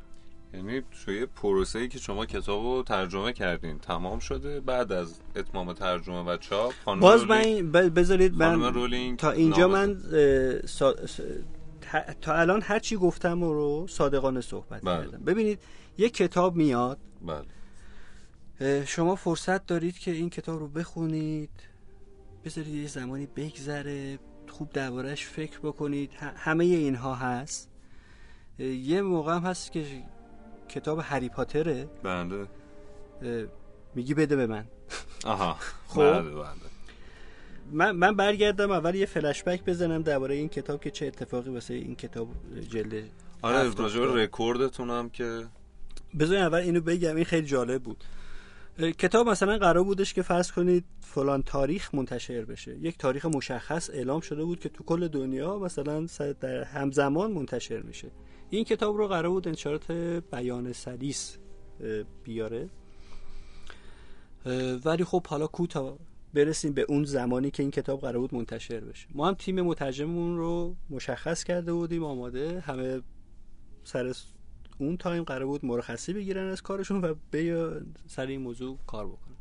یعنی 0.53 0.81
توی 1.05 1.25
پروسه 1.25 1.79
ای 1.79 1.87
که 1.87 1.99
شما 1.99 2.25
کتاب 2.25 2.63
رو 2.63 2.83
ترجمه 2.83 3.33
کردین 3.33 3.79
تمام 3.79 4.19
شده 4.19 4.59
بعد 4.59 4.91
از 4.91 5.19
اتمام 5.35 5.73
ترجمه 5.73 6.23
و 6.23 6.37
چاپ؟ 6.37 6.73
باز 6.85 7.23
من 7.23 7.71
بذارید 7.71 8.35
من 8.35 9.15
تا 9.17 9.31
اینجا 9.31 9.67
من 9.67 9.97
سا... 10.65 10.95
تا 12.21 12.33
الان 12.33 12.61
هر 12.61 12.79
چی 12.79 12.95
گفتم 12.95 13.43
رو 13.43 13.87
صادقانه 13.89 14.41
صحبت 14.41 14.81
بله. 14.81 15.05
کردم. 15.05 15.23
ببینید 15.23 15.59
یک 15.97 16.13
کتاب 16.13 16.55
میاد. 16.55 16.97
بله. 17.21 18.85
شما 18.85 19.15
فرصت 19.15 19.65
دارید 19.65 19.97
که 19.97 20.11
این 20.11 20.29
کتاب 20.29 20.59
رو 20.59 20.67
بخونید. 20.67 21.49
بذارید 22.45 22.75
یه 22.75 22.87
زمانی 22.87 23.25
بگذره 23.25 24.19
خوب 24.47 24.69
دربارهش 24.69 25.25
فکر 25.25 25.59
بکنید. 25.59 26.11
همه 26.35 26.63
اینها 26.63 27.15
هست. 27.15 27.69
یه 28.59 29.01
موقع 29.01 29.35
هم 29.35 29.41
هست 29.41 29.71
که 29.71 29.85
کتاب 30.69 30.99
هری 31.03 31.29
پاتره. 31.29 31.89
بله. 32.03 32.47
میگی 33.95 34.13
بده 34.13 34.35
به 34.35 34.47
من. 34.47 34.65
آها. 35.25 35.57
خب؟ 35.87 36.01
بله 36.01 36.21
بله. 36.21 36.73
من 37.71 37.91
من 37.91 38.15
برگردم 38.15 38.71
اول 38.71 38.95
یه 38.95 39.05
فلش 39.05 39.43
بک 39.43 39.65
بزنم 39.65 40.01
درباره 40.01 40.35
این 40.35 40.49
کتاب 40.49 40.81
که 40.81 40.91
چه 40.91 41.05
اتفاقی 41.05 41.49
واسه 41.49 41.73
این 41.73 41.95
کتاب 41.95 42.27
جلد 42.69 43.03
آره 43.41 43.75
راجع 43.75 43.99
رکوردتونم 43.99 45.09
که 45.09 45.45
بذارین 46.19 46.43
اول 46.43 46.59
اینو 46.59 46.81
بگم 46.81 47.15
این 47.15 47.25
خیلی 47.25 47.47
جالب 47.47 47.83
بود. 47.83 48.03
کتاب 48.79 49.29
مثلا 49.29 49.57
قرار 49.57 49.83
بودش 49.83 50.13
که 50.13 50.21
فرض 50.21 50.51
کنید 50.51 50.85
فلان 50.99 51.43
تاریخ 51.43 51.95
منتشر 51.95 52.45
بشه. 52.45 52.77
یک 52.77 52.97
تاریخ 52.97 53.25
مشخص 53.25 53.89
اعلام 53.89 54.21
شده 54.21 54.43
بود 54.43 54.59
که 54.59 54.69
تو 54.69 54.83
کل 54.83 55.07
دنیا 55.07 55.59
مثلا 55.59 56.07
در 56.39 56.63
همزمان 56.63 57.31
منتشر 57.31 57.81
میشه. 57.81 58.11
این 58.49 58.63
کتاب 58.63 58.97
رو 58.97 59.07
قرار 59.07 59.29
بود 59.29 59.47
انتشارات 59.47 59.91
بیان 60.31 60.73
سلیس 60.73 61.37
بیاره. 62.23 62.69
ولی 64.85 65.03
خب 65.03 65.27
حالا 65.27 65.47
کوتا 65.47 65.97
برسیم 66.33 66.73
به 66.73 66.85
اون 66.89 67.03
زمانی 67.03 67.51
که 67.51 67.63
این 67.63 67.71
کتاب 67.71 68.01
قرار 68.01 68.19
بود 68.19 68.35
منتشر 68.35 68.79
بشه. 68.79 69.07
ما 69.15 69.27
هم 69.27 69.33
تیم 69.33 69.61
مترجممون 69.61 70.37
رو 70.37 70.75
مشخص 70.89 71.43
کرده 71.43 71.73
بودیم 71.73 72.03
آماده 72.03 72.59
همه 72.59 73.01
سر 73.83 74.13
اون 74.77 74.97
تایم 74.97 75.23
قرار 75.23 75.45
بود 75.45 75.65
مرخصی 75.65 76.13
بگیرن 76.13 76.47
از 76.47 76.61
کارشون 76.61 77.01
و 77.01 77.15
به 77.31 77.81
سر 78.07 78.25
این 78.25 78.41
موضوع 78.41 78.77
کار 78.87 79.07
بکنن. 79.07 79.35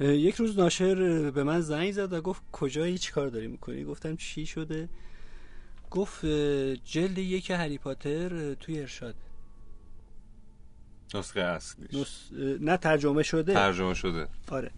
یک 0.00 0.34
روز 0.34 0.58
ناشر 0.58 1.30
به 1.30 1.44
من 1.44 1.60
زنگ 1.60 1.92
زد 1.92 2.12
و 2.12 2.20
گفت 2.20 2.42
کجایی 2.52 2.98
چی 2.98 3.12
کار 3.12 3.28
داری 3.28 3.46
می‌کنی؟ 3.46 3.84
گفتم 3.84 4.16
چی 4.16 4.46
شده؟ 4.46 4.88
گفت 5.90 6.26
جلد 6.84 7.18
یک 7.18 7.50
هری 7.50 7.78
پاتر 7.78 8.54
توی 8.54 8.80
ارشاد. 8.80 9.14
نسخه 11.14 11.40
اصلی 11.40 12.00
نس... 12.00 12.28
نه 12.60 12.76
ترجمه 12.76 13.22
شده. 13.22 13.54
ترجمه 13.54 13.94
شده. 13.94 14.28
آره. 14.48 14.70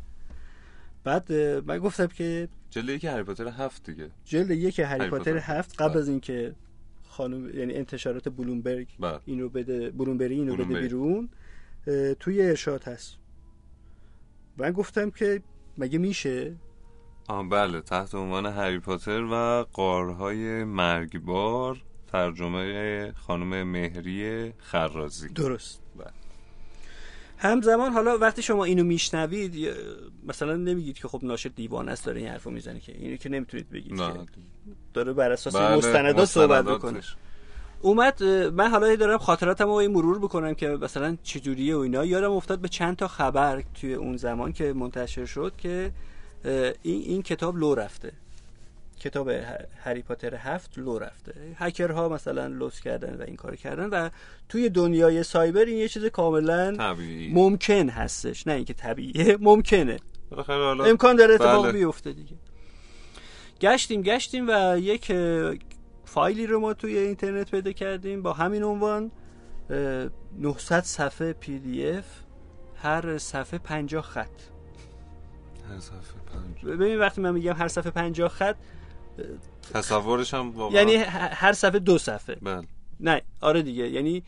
بعد 1.05 1.32
من 1.66 1.78
گفتم 1.78 2.07
که 2.07 2.49
جلد 2.70 2.88
یک 2.88 3.05
هری 3.05 3.22
پاتر 3.22 3.49
هفت 3.49 3.90
دیگه. 3.90 4.11
جلد 4.24 4.51
یک 4.51 4.78
هری 4.78 5.11
پاتر 5.11 5.36
هفت 5.36 5.82
قبل 5.82 5.99
از 5.99 6.09
اینکه 6.09 6.55
خانم 7.14 7.58
یعنی 7.58 7.74
انتشارات 7.74 8.28
بلومبرگ 8.28 8.88
بله. 9.00 9.20
این 9.24 9.40
رو 9.40 9.48
بده 9.48 9.90
بلومبری 9.90 10.34
این 10.34 10.48
رو 10.48 10.56
بده 10.56 10.80
بیرون 10.80 11.28
توی 12.20 12.42
ارشاد 12.42 12.82
هست. 12.84 13.16
من 14.56 14.72
گفتم 14.72 15.10
که 15.10 15.42
مگه 15.78 15.98
میشه؟ 15.98 16.56
آه 17.28 17.48
بله 17.48 17.80
تحت 17.80 18.14
عنوان 18.14 18.46
هری 18.46 18.78
پاتر 18.78 19.22
و 19.32 19.66
قارهای 19.72 20.64
مرگبار 20.64 21.82
ترجمه 22.12 23.12
خانم 23.12 23.62
مهری 23.62 24.52
خرازی. 24.58 25.28
درست. 25.28 25.82
بله. 25.96 26.23
همزمان 27.45 27.92
حالا 27.92 28.18
وقتی 28.18 28.42
شما 28.42 28.64
اینو 28.64 28.84
میشنوید 28.84 29.68
مثلا 30.26 30.57
نمیگید 30.57 30.99
که 30.99 31.09
خب 31.09 31.20
ناشر 31.22 31.51
دیوانه 31.57 31.92
است 31.92 32.07
داره 32.07 32.20
این 32.20 32.28
حرفو 32.28 32.51
می‌زنه 32.51 32.80
که 32.80 32.92
اینو 32.92 33.16
که 33.16 33.28
نمی‌تونید 33.28 33.70
بگید 33.70 33.95
نه. 33.95 34.12
که 34.12 34.18
داره 34.95 35.12
بر 35.12 35.32
اساس 35.32 35.57
بله، 35.57 35.76
مستندات 35.76 36.24
صحبت. 36.24 36.64
بکنه 36.64 37.01
اومد 37.82 38.22
من 38.24 38.70
حالا 38.70 38.97
دارم 38.97 39.18
خاطراتم 39.18 39.64
رو 39.64 39.88
مرور 39.88 40.18
بکنم 40.18 40.55
که 40.55 40.68
مثلا 40.68 41.16
چجوریه 41.22 41.76
و 41.76 41.78
اینا 41.78 42.05
یادم 42.05 42.32
افتاد 42.32 42.59
به 42.59 42.68
چند 42.68 42.97
تا 42.97 43.09
خبر 43.09 43.62
توی 43.80 43.95
اون 43.95 44.16
زمان 44.16 44.53
که 44.53 44.72
منتشر 44.72 45.24
شد 45.24 45.53
که 45.59 45.92
این, 46.45 46.72
این 46.82 47.22
کتاب 47.22 47.57
لو 47.57 47.74
رفته 47.74 48.12
کتاب 49.05 49.28
هری 49.84 50.02
پاتر 50.02 50.34
هفت 50.34 50.78
لو 50.78 50.98
رفته. 50.98 51.34
هکرها 51.57 52.09
مثلا 52.09 52.46
لوس 52.46 52.80
کردن 52.80 53.16
و 53.20 53.22
این 53.22 53.36
کار 53.36 53.57
کردن 53.57 53.88
و 53.90 54.11
توی 54.48 54.68
دنیای 54.68 55.22
سایبر 55.22 55.64
این 55.64 55.78
یه 55.78 55.88
چیز 55.88 56.05
کاملا 56.07 56.76
طبیعی. 56.76 57.32
ممکن 57.32 57.88
هستش. 57.88 58.46
نه 58.46 58.52
اینکه 58.52 58.74
طبیعیه 58.74 59.36
ممکنه. 59.50 59.96
امکان 60.86 61.16
داره 61.16 61.34
اتفاق 61.34 61.62
بله. 61.62 61.72
بیفته 61.72 62.12
دیگه. 62.12 62.36
گشتیم 63.61 64.02
گشتیم 64.02 64.46
و 64.48 64.78
یک 64.78 65.12
فایلی 66.05 66.46
رو 66.46 66.61
ما 66.61 66.74
توی 66.74 66.98
اینترنت 66.98 67.50
پیدا 67.50 67.72
کردیم 67.72 68.22
با 68.22 68.32
همین 68.32 68.62
عنوان 68.62 69.11
اه، 69.70 70.09
900 70.38 70.82
صفحه 70.82 71.32
PDF 71.32 72.05
هر 72.76 73.18
صفحه 73.18 73.59
50 73.59 74.02
خط. 74.02 74.28
هر 75.70 75.80
صفحه 75.80 75.98
پنج. 76.32 76.64
ببین 76.64 76.98
وقتی 76.98 77.20
من 77.20 77.30
میگم 77.34 77.52
هر 77.52 77.68
صفحه 77.68 77.90
50 77.90 78.28
خط 78.28 78.57
تصورش 79.74 80.34
هم 80.34 80.50
واقعا 80.50 80.78
یعنی 80.78 80.94
هر 81.32 81.52
صفحه 81.52 81.78
دو 81.78 81.98
صفحه. 81.98 82.34
بله. 82.42 82.62
نه 83.00 83.22
آره 83.40 83.62
دیگه. 83.62 83.88
یعنی 83.88 84.22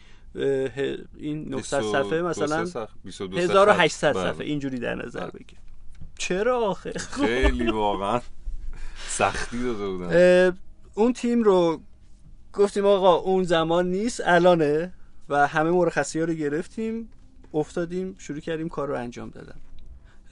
این 1.16 1.49
900 1.49 1.80
صفحه 1.80 2.22
22 2.22 2.28
مثلا 2.28 2.64
صفحه، 2.66 2.95
22 3.05 3.39
1800 3.39 4.14
بله. 4.14 4.32
صفحه. 4.32 4.47
اینجوری 4.47 4.78
در 4.78 4.95
نظر 4.95 5.20
بله. 5.20 5.30
بگیر. 5.30 5.59
چرا 6.18 6.59
آخه؟ 6.61 6.93
خیلی 6.93 7.70
واقعا 7.70 8.20
سختی 9.09 9.62
داده 9.62 9.89
بودن. 9.89 10.59
اون 10.95 11.12
تیم 11.12 11.43
رو 11.43 11.80
گفتیم 12.53 12.87
آقا 12.87 13.14
اون 13.14 13.45
زمان 13.45 13.91
نیست 13.91 14.20
الانه. 14.24 14.93
و 15.28 15.47
همه 15.47 15.70
مرخصی 15.70 16.18
ها 16.18 16.24
رو 16.24 16.34
گرفتیم 16.34 17.11
افتادیم 17.55 18.14
شروع 18.18 18.41
کردیم 18.41 18.68
کار 18.68 18.89
رو 18.89 18.95
انجام 18.95 19.30
دادم 19.30 19.49
اه، 19.51 19.66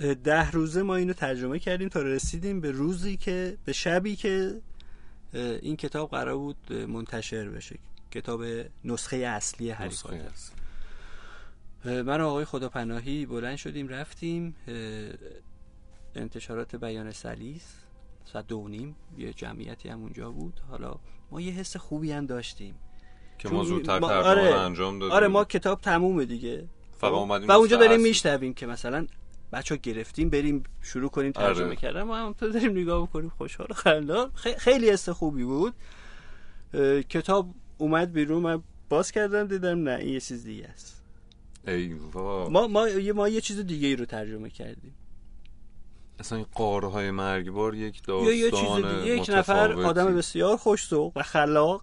ده 0.04 0.50
روزه 0.50 0.82
ما 0.82 0.96
اینو 0.96 1.12
ترجمه 1.12 1.58
کردیم 1.58 1.88
تا 1.88 2.02
رسیدیم 2.02 2.60
به 2.60 2.70
روزی 2.70 3.16
که 3.16 3.56
به 3.64 3.72
شبی 3.72 4.16
که 4.16 4.60
این 5.34 5.76
کتاب 5.76 6.10
قرار 6.10 6.36
بود 6.36 6.72
منتشر 6.72 7.48
بشه. 7.48 7.78
کتاب 8.10 8.44
نسخه 8.84 9.16
اصلی 9.16 9.70
هری 9.70 9.96
پاتر. 10.02 10.18
من 12.02 12.20
و 12.20 12.26
آقای 12.26 12.44
خداپناهی 12.44 13.26
بلند 13.26 13.56
شدیم 13.56 13.88
رفتیم 13.88 14.54
انتشارات 16.14 16.76
بیان 16.76 17.12
سلیس 17.12 17.74
ساعت 18.32 18.46
دو 18.46 18.68
نیم. 18.68 18.96
یه 19.18 19.32
جمعیتی 19.32 19.88
هم 19.88 20.02
اونجا 20.02 20.30
بود. 20.30 20.60
حالا 20.70 20.94
ما 21.30 21.40
یه 21.40 21.52
حس 21.52 21.76
خوبی 21.76 22.12
هم 22.12 22.26
داشتیم. 22.26 22.74
که 23.38 23.48
ما 23.48 23.64
زودتر 23.64 23.98
ما- 23.98 24.08
ترجمه 24.08 24.30
آره، 24.30 24.54
انجام 24.54 24.98
دادیم. 24.98 25.14
آره 25.14 25.28
ما 25.28 25.44
کتاب 25.44 25.80
تمومه 25.80 26.24
دیگه. 26.24 26.68
فقط 26.98 27.10
خب؟ 27.12 27.44
و 27.48 27.52
اونجا 27.52 27.76
داریم. 27.76 28.00
میشنویم 28.00 28.54
که 28.54 28.66
مثلا 28.66 29.06
بچه 29.54 29.76
گرفتیم 29.76 30.30
بریم 30.30 30.62
شروع 30.82 31.10
کنیم 31.10 31.32
ترجمه 31.32 31.66
آره. 31.66 31.76
کردن. 31.76 32.02
ما 32.02 32.16
هم 32.16 32.32
تو 32.32 32.48
داریم 32.48 32.70
نگاه 32.70 33.02
بکنیم 33.02 33.28
خوشحال 33.28 33.66
و 33.70 33.74
خندان 33.74 34.30
خیلی 34.58 34.90
حس 34.90 35.08
خوبی 35.08 35.44
بود. 35.44 35.74
کتاب 37.08 37.54
اومد 37.78 38.12
بیرون. 38.12 38.42
من 38.42 38.62
باز 38.88 39.12
کردم 39.12 39.46
دیدم 39.46 39.82
نه 39.82 39.90
این 39.90 40.08
یه 40.08 40.20
چیز 40.20 40.44
دیگه 40.44 40.68
است. 40.68 41.02
ای 41.68 41.92
وا. 41.92 42.48
ما 42.48 42.66
ما 42.66 42.88
یه 42.88 43.12
ما 43.12 43.28
یه 43.28 43.40
چیز 43.40 43.58
دیگه 43.60 43.88
ای 43.88 43.96
رو 43.96 44.04
ترجمه 44.04 44.50
کردیم. 44.50 44.94
اصلا 46.18 46.38
این 46.38 46.46
قاره 46.52 46.88
های 46.88 47.10
مرگبار 47.10 47.74
یک 47.74 48.02
یا 48.08 48.32
یه 48.32 48.50
چیز 48.50 48.60
داستان 48.60 49.00
دیگه 49.00 49.16
یک 49.16 49.30
نفر. 49.30 49.72
آدم 49.72 50.16
بسیار 50.16 50.56
خوش‌ذوق 50.56 51.12
و 51.16 51.22
خلاق. 51.22 51.82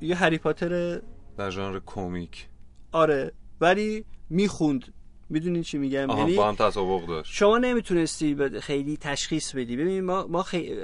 یه 0.00 0.16
هری 0.16 0.38
پاتر 0.38 1.02
در 1.38 1.50
ژانر 1.50 1.80
کمیک. 1.86 2.48
آره 2.92 3.32
ولی 3.60 4.04
می‌خوند 4.30 4.94
می‌دونین 5.28 5.62
چی 5.62 5.78
میگم؟ 5.78 6.10
یعنی 6.10 6.34
با 6.34 6.48
هم 6.48 6.54
تطابق 6.54 7.06
داشت. 7.06 7.32
شما 7.34 7.58
نمی‌تونستی 7.58 8.36
خیلی 8.60 8.96
تشخیص 8.96 9.54
بدی. 9.54 9.76
ببین 9.76 10.04
ما 10.04 10.26
ما 10.26 10.42
خی... 10.42 10.76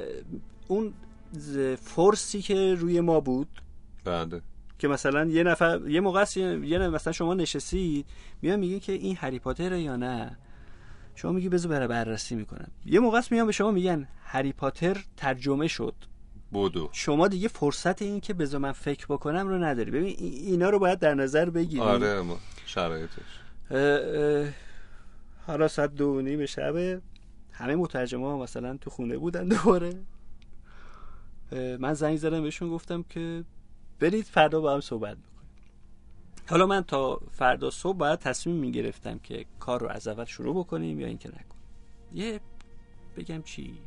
اون 0.68 0.92
فرسی 1.82 2.42
که 2.42 2.74
روی 2.74 3.00
ما 3.00 3.20
بود 3.20 3.48
بعد 4.04 4.42
که 4.78 4.88
مثلا 4.88 5.24
یه 5.24 5.42
نفر 5.42 5.80
یه 5.88 6.00
موقع 6.00 6.20
است 6.20 6.36
یه 6.36 6.44
نه- 6.78 6.88
مثلا 6.88 7.12
شما 7.12 7.34
نشستید 7.34 8.06
میان 8.42 8.60
میگین 8.60 8.80
که 8.80 8.92
این 8.92 9.16
هری 9.16 9.38
پاتره 9.38 9.80
یا 9.82 9.96
نه؟ 9.96 10.38
شما 11.14 11.32
میگی 11.32 11.48
بذار 11.48 11.70
برای 11.70 11.88
بررسی 11.88 12.34
می‌کنم. 12.34 12.68
یه 12.86 13.00
موقع 13.00 13.18
است 13.18 13.32
میان 13.32 13.46
به 13.46 13.52
شما 13.52 13.70
میگن 13.70 14.08
هری 14.24 14.52
پاتر 14.52 14.96
ترجمه 15.16 15.68
شد. 15.68 15.94
بودو 16.50 16.88
شما 16.92 17.28
دیگه 17.28 17.48
فرصت 17.48 18.02
این 18.02 18.20
که 18.20 18.34
بذار 18.34 18.60
من 18.60 18.72
فکر 18.72 19.06
بکنم 19.08 19.48
رو 19.48 19.64
نداری. 19.64 19.90
ببین 19.90 20.16
ای- 20.18 20.26
اینا 20.46 20.70
رو 20.70 20.78
باید 20.78 20.98
در 20.98 21.14
نظر 21.14 21.50
بگیری. 21.50 21.80
آره 21.82 22.20
ما- 22.22 22.38
شرایطش. 22.66 23.12
حالا 25.46 25.68
ساعت 25.68 25.94
دو 25.94 26.20
نیم 26.20 26.46
شبه. 26.46 27.00
همه 27.52 27.74
مترجمه 27.74 28.26
ها 28.26 28.38
مثلا 28.38 28.76
تو 28.76 28.90
خونه 28.90 29.16
بودن 29.18 29.48
دوباره. 29.48 29.92
من 31.78 31.94
زنگ 31.94 32.16
زدم 32.16 32.42
بهشون 32.42 32.70
گفتم 32.70 33.02
که 33.02 33.44
برید 34.00 34.24
فردا 34.24 34.60
با 34.60 34.74
هم 34.74 34.80
صحبت 34.80 35.16
می‌کنیم 35.16 35.32
حالا 36.48 36.66
من 36.66 36.82
تا 36.82 37.20
فردا 37.32 37.70
صبح 37.70 37.96
باید 37.96 38.18
تصمیم 38.18 38.56
می‌گرفتم 38.56 39.18
که 39.18 39.44
کار 39.60 39.80
رو 39.80 39.88
از 39.88 40.08
اول 40.08 40.24
شروع 40.24 40.64
بکنیم 40.64 41.00
یا 41.00 41.06
اینکه 41.06 41.28
نکنیم. 41.28 41.62
یه 42.14 42.40
بگم 43.16 43.42
چی؟ 43.42 43.78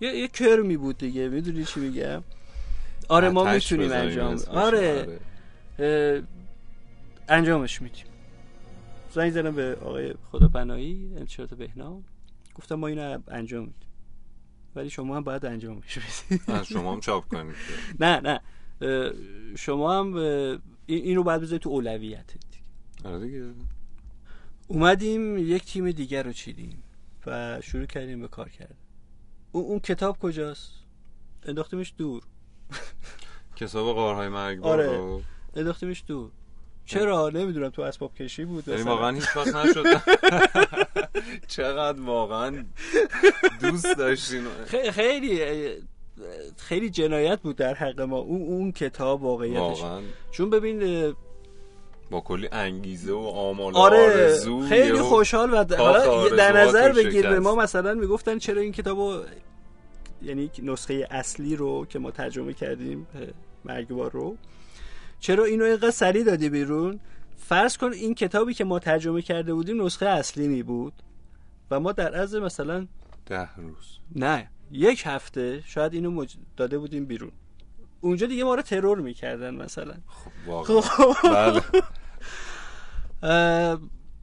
یه 0.00 0.16
یه 0.16 0.28
کرمی 0.28 0.76
بود 0.76 0.98
دیگه 0.98 1.28
می‌دونی 1.28 1.64
چی 1.64 1.80
میگم؟ 1.80 2.22
آره 3.08 3.28
ما 3.28 3.52
می‌تونیم 3.52 3.92
انجام. 3.92 4.38
آره. 4.48 5.18
اه، 5.78 6.22
انجامش 7.28 7.82
میدیم. 7.82 8.04
زنگ 9.14 9.30
زدم 9.30 9.54
به 9.54 9.76
آقای 9.80 10.14
خداپناهی 10.30 11.10
انتشارات 11.16 11.54
بهنام؟ 11.54 12.04
گفتم 12.54 12.74
ما 12.74 12.86
اینو 12.86 13.18
انجام 13.28 13.60
میدیم. 13.64 13.88
ولی 14.76 14.90
شما 14.90 15.16
هم 15.16 15.24
باید 15.24 15.46
انجامش 15.46 15.98
بدید 15.98 16.62
شما 16.62 16.92
هم 16.92 17.00
چاپ 17.00 17.28
کنید. 17.28 17.54
نه 18.00 18.20
نه. 18.20 18.40
شما 19.56 19.98
هم 19.98 20.16
این 20.86 21.04
اینو 21.04 21.22
باید 21.22 21.40
بذارید 21.40 21.62
تو 21.62 21.70
اولویتت 21.70 22.32
دیگه. 22.32 22.64
آره 23.04 23.26
دیگه. 23.26 23.52
اومدیم 24.68 25.38
یک 25.38 25.64
تیم 25.64 25.90
دیگر 25.90 26.22
رو 26.22 26.32
چیدیم 26.32 26.82
و 27.26 27.60
شروع 27.60 27.86
کردیم 27.86 28.20
به 28.20 28.28
کار 28.28 28.48
کردن. 28.48 28.76
اون, 29.52 29.64
اون 29.64 29.78
کتاب 29.78 30.18
کجاست؟ 30.18 30.72
انداختیمش 31.42 31.94
دور. 31.98 32.22
کتاب 33.56 33.94
قارهای 33.94 34.28
مرگبار 34.28 34.80
آره. 34.80 34.96
رو 34.96 35.22
انداختیمش 35.54 36.04
دور. 36.06 36.30
چرا؟ 36.86 37.30
نمی‌دونم 37.34 37.70
تو 37.70 37.82
اسباب 37.82 38.14
کشی 38.14 38.44
بود 38.44 38.68
یعنی. 38.68 38.82
واقعا 38.82 39.10
هیچ 39.10 39.36
وقت 39.36 39.56
نشد. 39.56 39.84
چقدر 41.56 42.00
واقعا 42.00 42.64
دوست 43.60 43.96
داشتین 43.98 44.42
خیلی 44.90 45.40
خیلی 46.56 46.90
جنایت 46.90 47.40
بود 47.40 47.56
در 47.56 47.74
حق 47.74 48.00
ما. 48.00 48.18
اون 48.18 48.42
اون 48.42 48.72
کتاب 48.72 49.22
واقعیتش. 49.22 49.82
چون 50.30 50.50
ببین 50.50 51.12
با 52.10 52.20
کلی 52.20 52.48
انگیزه 52.52 53.12
و 53.12 53.18
آمال 53.18 53.72
و 53.72 53.76
آره 53.76 53.98
آرزو 53.98 54.66
خیلی 54.66 54.98
خوشحال 54.98 55.54
و 55.54 55.76
حالا 55.76 56.28
در 56.28 56.60
نظر 56.62 56.92
بگیر 56.92 57.30
به. 57.30 57.40
ما 57.40 57.54
مثلا 57.54 57.94
می‌گفتن 57.94 58.38
چرا 58.38 58.60
این 58.60 58.72
کتابو 58.72 59.14
یعنی 60.22 60.50
نسخه 60.62 61.08
اصلی 61.10 61.56
رو 61.56 61.86
که 61.86 61.98
ما 61.98 62.10
ترجمه 62.10 62.52
کردیم 62.52 63.06
مرگبار 63.64 64.10
رو 64.10 64.36
چرا 65.24 65.44
اینو 65.44 65.64
اینقدر 65.64 65.90
سریع 65.90 66.24
دادی 66.24 66.48
بیرون؟ 66.48 67.00
فرض 67.36 67.76
کن 67.76 67.92
این 67.92 68.14
کتابی 68.14 68.54
که 68.54 68.64
ما 68.64 68.78
ترجمه 68.78 69.22
کرده 69.22 69.54
بودیم 69.54 69.84
نسخه 69.84 70.06
اصلی 70.06 70.48
می 70.48 70.62
بود 70.62 70.92
و 71.70 71.80
ما 71.80 71.92
در 71.92 72.14
عرض 72.14 72.34
مثلا 72.34 72.86
ده 73.26 73.54
روز. 73.56 73.98
نه 74.16 74.50
یک 74.72 75.02
هفته 75.06 75.62
شاید 75.66 75.94
اینو 75.94 76.10
مج... 76.10 76.36
داده 76.56 76.78
بودیم 76.78 77.04
بیرون. 77.04 77.32
اونجا 78.00 78.26
دیگه 78.26 78.44
ما 78.44 78.54
رو 78.54 78.62
ترور 78.62 79.00
می‌کردن 79.00 79.54
مثلا. 79.54 79.94
خب 80.06 80.30
واقعا. 80.46 80.80
خب 80.80 81.14
بله 83.22 83.78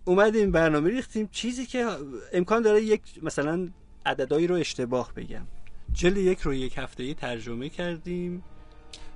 اومدیم 0.05 0.51
برنامه 0.51 0.89
ریختیم. 0.89 1.29
چیزی 1.31 1.65
که 1.65 1.87
امکان 2.33 2.61
داره 2.61 2.81
یک 2.81 3.01
مثلا 3.21 3.69
عددهایی 4.05 4.47
رو 4.47 4.55
اشتباه 4.55 5.13
بگم. 5.13 5.47
جلد 5.93 6.17
یک 6.17 6.39
رو 6.39 6.53
یک 6.53 6.77
هفته 6.77 7.13
ترجمه 7.13 7.69
کردیم. 7.69 8.43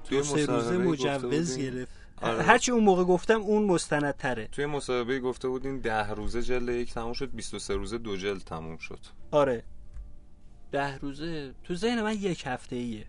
توی 0.09 0.23
سه 0.23 0.45
روزه 0.45 0.77
مجوز 0.77 1.57
گرفت. 1.57 1.91
آره. 2.21 2.43
هرچی 2.43 2.71
اون 2.71 2.83
موقع 2.83 3.03
گفتم 3.03 3.41
اون 3.41 3.63
مستندتره. 3.63 4.47
توی 4.51 4.65
مصاحبه 4.65 5.19
گفته 5.19 5.47
بودین 5.47 5.79
ده 5.79 6.11
روزه 6.11 6.41
جلد 6.41 6.69
یک 6.69 6.93
تموم 6.93 7.13
شد 7.13 7.31
23 7.31 7.75
روزه 7.75 7.97
دو 7.97 8.17
جلد 8.17 8.41
تموم 8.41 8.77
شد. 8.77 8.99
آره. 9.31 9.63
ده 10.71 10.97
روزه 10.97 11.53
تو 11.63 11.75
ذهن 11.75 12.01
من 12.01 12.13
یک 12.13 12.43
هفته 12.45 12.75
ایه 12.75 13.05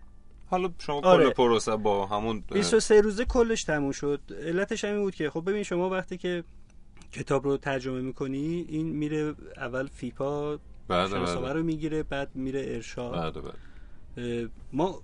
حالا 0.49 0.69
شما 0.79 1.01
آره. 1.01 1.25
کل 1.25 1.33
پروسه 1.33 1.75
با 1.75 2.05
همون 2.05 2.43
23 2.53 3.01
روزه 3.01 3.25
کلش 3.25 3.63
تموم 3.63 3.91
شد. 3.91 4.21
علتش 4.45 4.85
همین 4.85 5.01
بود 5.01 5.15
که 5.15 5.29
خب 5.29 5.49
ببین 5.49 5.63
شما 5.63 5.89
وقتی 5.89 6.17
که 6.17 6.43
کتاب 7.11 7.43
رو 7.43 7.57
ترجمه 7.57 8.01
می‌کنی 8.01 8.65
این 8.69 8.85
میره 8.85 9.35
اول 9.57 9.87
فیپا 9.87 10.59
بله 10.87 11.09
شناسنامه 11.09 11.41
بله. 11.41 11.53
رو 11.53 11.63
می‌گیره 11.63 12.03
بعد 12.03 12.35
میره 12.35 12.65
ارشاد. 12.67 13.33
بله 13.35 13.41
بله. 13.41 14.49
ما 14.73 15.01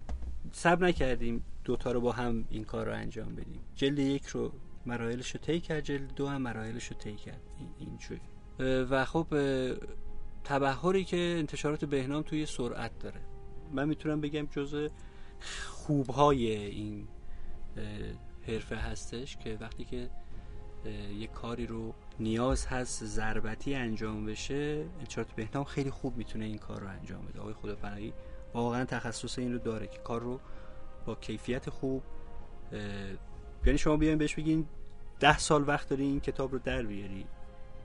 سب 0.52 0.84
نکردیم. 0.84 1.44
دوتا 1.64 1.92
رو 1.92 2.02
با 2.02 2.12
هم 2.12 2.46
این 2.50 2.64
کار 2.64 2.86
رو 2.86 2.94
انجام 2.94 3.36
بدیم. 3.36 3.62
جلد 3.76 4.00
یک 4.00 4.26
رو 4.26 4.52
مراحلش 4.86 5.32
رو 5.32 5.42
طی 5.42 5.60
کرد 5.60 5.80
جلد 5.80 6.14
دو 6.16 6.28
هم 6.28 6.42
مراحلش 6.42 6.88
رو 6.88 6.98
طی 6.98 7.16
کرد. 7.16 7.42
این, 7.60 7.70
این 7.78 7.98
شد. 7.98 8.20
اه، 8.60 8.68
و 8.68 9.06
خب 9.06 9.28
تبهری 10.44 11.04
که 11.04 11.18
انتشارات 11.18 11.86
بهنام 11.86 12.22
توی 12.22 12.46
سرعت 12.46 13.00
داره. 13.00 13.22
من 13.72 13.88
می‌تونم 13.90 14.22
بگم 14.22 14.46
جزء 14.46 14.88
خوبهای 15.68 16.56
این 16.56 17.08
حرفه 18.48 18.76
هستش 18.76 19.38
که 19.38 19.58
وقتی 19.62 19.86
که 19.86 20.10
یه 21.20 21.28
کاری 21.28 21.68
رو 21.68 21.94
نیاز 22.20 22.66
هست 22.66 23.06
ضربتی 23.06 23.76
انجام 23.76 24.26
بشه 24.26 24.86
انتشارات 25.00 25.32
بهنام 25.32 25.64
خیلی 25.64 25.90
خوب 25.90 26.18
می‌تونه 26.18 26.46
این 26.46 26.58
کار 26.58 26.82
رو 26.82 26.88
انجام 26.88 27.26
بده. 27.26 27.40
آقای 27.40 27.54
خدا 27.54 27.76
پناهی 27.76 28.14
واقعا 28.54 28.86
تخصص 28.86 29.40
این 29.40 29.54
رو 29.54 29.60
داره 29.60 29.88
که 29.88 29.98
کار 29.98 30.22
رو 30.22 30.40
با 31.06 31.16
کیفیت 31.16 31.70
خوب 31.70 32.04
یعنی 33.66 33.78
شما 33.78 33.98
بیاین 33.98 34.18
بهش 34.18 34.36
بگین 34.36 34.66
ده 35.20 35.38
سال 35.38 35.68
وقت 35.68 35.90
داری 35.90 36.04
این 36.04 36.20
کتاب 36.20 36.52
رو 36.52 36.60
در 36.60 36.84
بیاری 36.84 37.26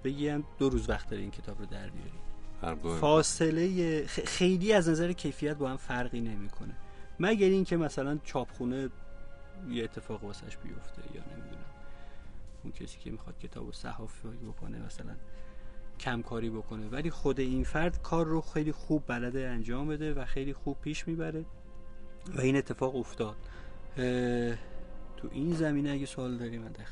بگیم 0.04 0.44
دو 0.58 0.68
روز 0.68 0.88
وقت 0.88 1.10
داری 1.10 1.22
این 1.22 1.30
کتاب 1.30 1.58
رو 1.58 1.66
در 1.66 1.90
بیاری. 1.90 2.18
فاصله 3.00 4.06
خیلی 4.06 4.72
از 4.72 4.88
نظر 4.88 5.12
کیفیت 5.12 5.56
با 5.56 5.70
هم 5.70 5.76
فرقی 5.76 6.20
نمی‌کنه. 6.20 6.74
مگر 7.20 7.46
اینکه 7.46 7.76
مثلا 7.76 8.18
چاپخونه 8.24 8.88
یه 9.70 9.84
اتفاق 9.84 10.24
واسش 10.24 10.56
بیفته 10.56 11.02
یا 11.14 11.22
نمی‌دونم. 11.22 11.64
اون 12.64 12.72
کسی 12.72 12.98
که 12.98 13.10
می‌خواد 13.10 13.38
کتاب 13.38 13.68
و 13.68 13.72
صحافی 13.72 14.28
بکنه 14.28 14.78
مثلا 14.78 15.16
کم 16.00 16.22
کاری 16.22 16.50
بکنه. 16.50 16.88
ولی 16.88 17.10
خود 17.10 17.40
این 17.40 17.64
فرد 17.64 18.02
کار 18.02 18.26
رو 18.26 18.40
خیلی 18.40 18.72
خوب 18.72 19.04
بلده 19.06 19.48
انجام 19.48 19.88
بده 19.88 20.14
و 20.14 20.24
خیلی 20.24 20.52
خوب 20.52 20.80
پیش 20.80 21.08
می‌بره. 21.08 21.44
و 22.36 22.40
این 22.40 22.56
اتفاق 22.56 22.96
افتاد. 22.96 23.36
تو 25.16 25.28
این 25.32 25.54
زمینه 25.54 25.90
اگه 25.90 26.06
سوال 26.06 26.36
داری 26.36 26.58
من 26.58 26.72
در 26.72 26.84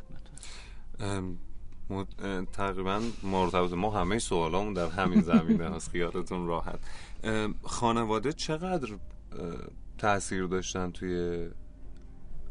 مد- 1.90 2.24
اه، 2.24 2.44
تقریبا 2.44 3.02
مرتبط 3.22 3.72
ما 3.72 3.90
همه 3.90 4.18
سوالامون 4.18 4.72
در 4.72 4.88
همین 4.88 5.20
زمینه 5.22 5.64
هست. 5.70 5.90
خیالتون 5.90 6.46
راحت. 6.46 6.78
خانواده 7.62 8.32
چقدر 8.32 8.88
تاثیر 9.98 10.44
داشتن 10.46 10.90
توی 10.90 11.46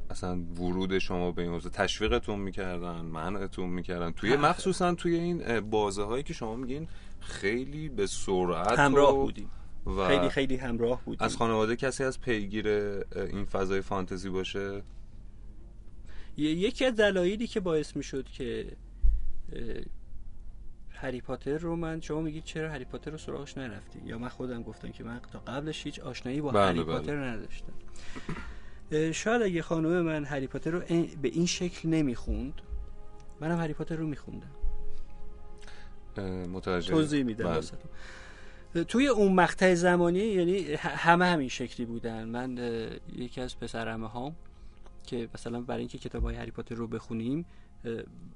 اصلا 0.10 0.36
ورود 0.60 0.98
شما 1.00 1.32
به 1.32 1.42
این 1.42 1.52
موضوع 1.52 1.72
تشویقتون 1.72 2.40
می‌کردن 2.40 3.02
منعتون 3.02 3.70
می‌کردن؟ 3.70 4.12
توی 4.12 4.36
مخصوصا 4.36 4.96
توی 4.96 5.16
این 5.16 5.60
بازه 5.60 6.04
هایی 6.04 6.24
که 6.24 6.34
شما 6.34 6.56
میگین 6.56 6.88
خیلی 7.20 7.90
به 7.90 8.08
سرعت 8.08 8.80
همراه 8.80 9.16
و- 9.16 9.22
بودیم. 9.24 9.50
و 9.86 10.08
خیلی 10.08 10.30
خیلی 10.30 10.56
همراه 10.56 11.02
بودیم. 11.06 11.26
از 11.26 11.38
خانواده 11.38 11.76
کسی 11.76 12.04
از 12.04 12.22
پیگیر 12.22 12.68
این 13.16 13.46
فضای 13.46 13.82
فانتزی 13.82 14.30
باشه؟ 14.30 14.84
یکی 16.38 16.86
از 16.86 16.96
دلایلی 16.96 17.48
که 17.48 17.60
باعث 17.60 17.96
می‌شد 17.96 18.26
که 18.26 18.78
اه، 19.54 19.62
هری 20.90 21.22
پاتر 21.22 21.58
رو 21.58 21.76
من 21.76 22.02
شما 22.02 22.22
میگید 22.22 22.44
چرا 22.44 22.72
هری 22.72 22.86
پاتر 22.86 23.12
رو 23.12 23.18
سراغش 23.18 23.58
نرفتی؟ 23.58 24.00
یا 24.06 24.18
من 24.18 24.30
خودم 24.30 24.64
گفتم 24.64 24.92
که 24.92 25.04
من 25.04 25.20
تا 25.34 25.40
قبلش 25.40 25.86
هیچ 25.86 26.00
آشنایی 26.00 26.42
با 26.42 26.52
بله، 26.52 26.66
هری 26.66 26.84
بله. 26.84 27.00
پاتر 27.00 27.24
نداشتم. 27.24 27.74
شاید 29.12 29.42
اگه 29.42 29.62
خانم 29.62 30.02
من 30.02 30.26
هری 30.26 30.48
پاتر 30.48 30.72
رو 30.72 30.80
به 31.22 31.28
این 31.28 31.46
شکل 31.46 31.90
نمی‌خوند 31.90 32.62
منم 33.42 33.60
هری 33.60 33.74
پاتر 33.74 33.96
رو 33.96 34.08
میخوندم. 34.08 34.52
متوجه 36.52 36.94
توضیح 36.94 37.24
میدم 37.24 37.46
بله. 37.46 37.62
توی 38.84 39.08
اون 39.08 39.34
مقطع 39.34 39.74
زمانی 39.74 40.20
یعنی 40.20 40.74
همه 40.80 41.26
همین 41.26 41.50
شکلی 41.50 41.86
بودن. 41.86 42.24
من 42.24 42.58
یکی 43.16 43.42
از 43.42 43.60
پسرمه 43.60 44.08
هام 44.08 44.36
که 45.04 45.30
مثلا 45.34 45.62
برای 45.62 45.80
اینکه 45.80 45.98
کتاب 45.98 46.24
های 46.24 46.36
هری 46.36 46.52
پاتر 46.52 46.76
رو 46.76 46.88
بخونیم 46.88 47.46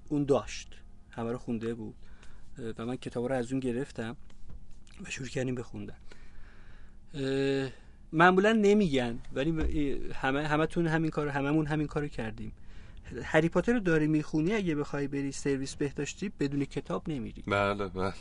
اون 0.09 0.23
داشت. 0.25 0.75
همه 1.09 1.31
رو 1.31 1.37
خونده 1.37 1.73
بود. 1.73 1.95
و 2.77 2.85
من 2.85 2.95
کتاب 2.95 3.25
رو 3.25 3.35
از 3.35 3.51
اون 3.51 3.59
گرفتم 3.59 4.17
و 5.05 5.09
شروع 5.09 5.27
کردیم 5.27 5.55
بخوندن 5.55 5.97
معمولا 8.13 8.53
نمیگن 8.53 9.19
ولی 9.33 9.99
همه 10.13 10.47
همتون 10.47 10.87
همین 10.87 11.11
کار 11.11 11.27
هممون 11.27 11.65
همین 11.65 11.87
کارو 11.87 12.07
کردیم. 12.07 12.51
هری 13.23 13.49
پاتر 13.49 13.73
رو 13.73 13.79
داری 13.79 14.07
می‌خونی؟ 14.07 14.53
اگه 14.53 14.75
بخوای 14.75 15.07
بری 15.07 15.31
سرویس 15.31 15.75
بهداشتی 15.75 16.31
بدون 16.39 16.65
کتاب 16.65 17.09
نمیری. 17.09 17.43
بله 17.47 17.87
بله. 17.87 18.13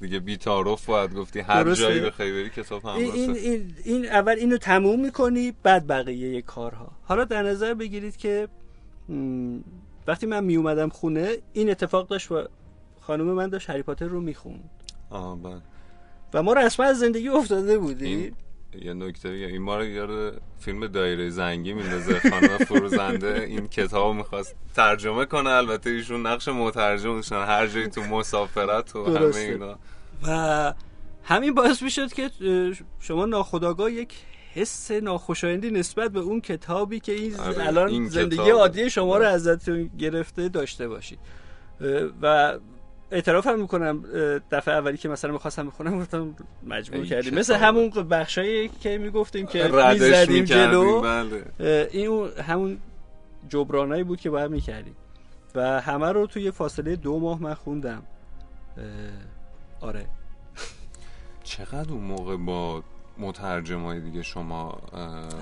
دیگه 0.00 0.18
بی 0.20 0.36
تعارف 0.36 0.86
باید 0.86 1.14
گفتی 1.14 1.40
هر 1.40 1.62
درسته. 1.62 1.82
جایی 1.82 2.00
بخوای 2.00 2.32
بری 2.32 2.50
کتاب 2.50 2.82
هم 2.82 2.90
این, 2.90 3.12
این. 3.12 3.36
این, 3.36 3.74
این 3.84 4.06
اول 4.06 4.32
اینو 4.32 4.56
تموم 4.56 5.00
می‌کنی 5.00 5.52
بعد 5.62 5.86
بقیه 5.86 6.42
کارها 6.42 6.92
حالا 7.02 7.24
در 7.24 7.42
نظر 7.42 7.74
بگیرید 7.74 8.16
که 8.16 8.48
وقتی 10.06 10.26
من 10.26 10.44
میومدم 10.44 10.88
خونه 10.88 11.36
این 11.52 11.70
اتفاق 11.70 12.08
داشت 12.08 12.32
و 12.32 12.48
خانم 13.00 13.24
من 13.24 13.48
داشت 13.48 13.70
هری 13.70 13.82
پاتر 13.82 14.06
رو 14.06 14.20
می‌خوند 14.20 14.70
آه 15.10 15.42
بله 15.42 15.62
و 16.34 16.42
ما 16.42 16.52
رسما 16.52 16.86
از 16.86 16.98
زندگی 16.98 17.28
افتاده 17.28 17.78
بودیم 17.78 18.36
یه 18.82 18.94
نکته 18.94 19.28
بگم. 19.28 19.46
این 19.46 19.62
ما 19.62 19.76
رو 19.76 19.84
یاد 19.84 20.40
فیلم 20.58 20.86
دایره 20.86 21.30
زنگی 21.30 21.72
میندازه 21.72 22.20
خانم 22.30 22.58
فروزنده. 22.58 23.44
این 23.48 23.66
کتاب 23.68 24.14
می‌خواست 24.14 24.56
ترجمه 24.74 25.24
کنه 25.24 25.50
البته 25.50 25.90
ایشون 25.90 26.26
نقش 26.26 26.48
مترجم 26.48 27.14
داشتن. 27.14 27.44
هر 27.44 27.66
جایی 27.66 27.88
تو 27.88 28.00
مسافرت 28.00 28.96
و 28.96 29.16
همه. 29.16 29.36
اینا. 29.36 29.78
و 30.26 30.74
همین 31.22 31.54
باعث 31.54 31.82
می‌شد 31.82 32.12
که 32.12 32.30
شما 33.00 33.26
ناخداگاه 33.26 33.92
یک 33.92 34.14
حس 34.54 34.90
ناخوشایندی 34.90 35.70
نسبت 35.70 36.10
به 36.10 36.20
اون 36.20 36.40
کتابی 36.40 37.00
که 37.00 37.12
این 37.12 37.36
آره، 37.36 37.66
الان 37.66 37.88
این 37.88 38.08
زندگی 38.08 38.36
کتاب. 38.36 38.50
عادی 38.50 38.90
شما 38.90 39.18
رو 39.18 39.24
ازتون 39.24 39.90
گرفته 39.98 40.48
داشته 40.48 40.88
باشید. 40.88 41.18
و 42.22 42.58
اعتراف 43.10 43.46
هم 43.46 43.60
می‌کنم 43.60 44.04
دفعه 44.50 44.74
اولی 44.74 44.96
که 44.96 45.08
مثلا 45.08 45.32
می‌خواستم 45.32 45.66
بخونم 45.66 46.00
گفتم 46.00 46.36
مجبور 46.66 47.06
کردیم. 47.06 47.34
مثل 47.34 47.54
همون 47.54 47.90
بخشایی 47.90 48.68
که 48.68 48.98
می‌گفتیم 48.98 49.46
که 49.46 49.68
می‌زدیم 49.92 50.44
جلو. 50.44 51.00
بله. 51.00 51.44
این 51.92 52.28
همون 52.28 52.78
جبرانایی 53.48 54.04
بود 54.04 54.20
که 54.20 54.30
باید 54.30 54.50
می‌کردیم. 54.50 54.96
و 55.54 55.80
همه 55.80 56.12
رو 56.12 56.26
توی 56.26 56.50
فاصله 56.50 56.96
دو 56.96 57.18
ماه 57.18 57.42
من 57.42 57.54
خوندم. 57.54 58.02
آره. 59.80 60.06
چقدر 61.44 61.92
اون 61.92 62.04
موقع 62.04 62.36
با 62.36 62.82
مترجمای 63.18 64.00
دیگه 64.00 64.22
شما 64.22 64.78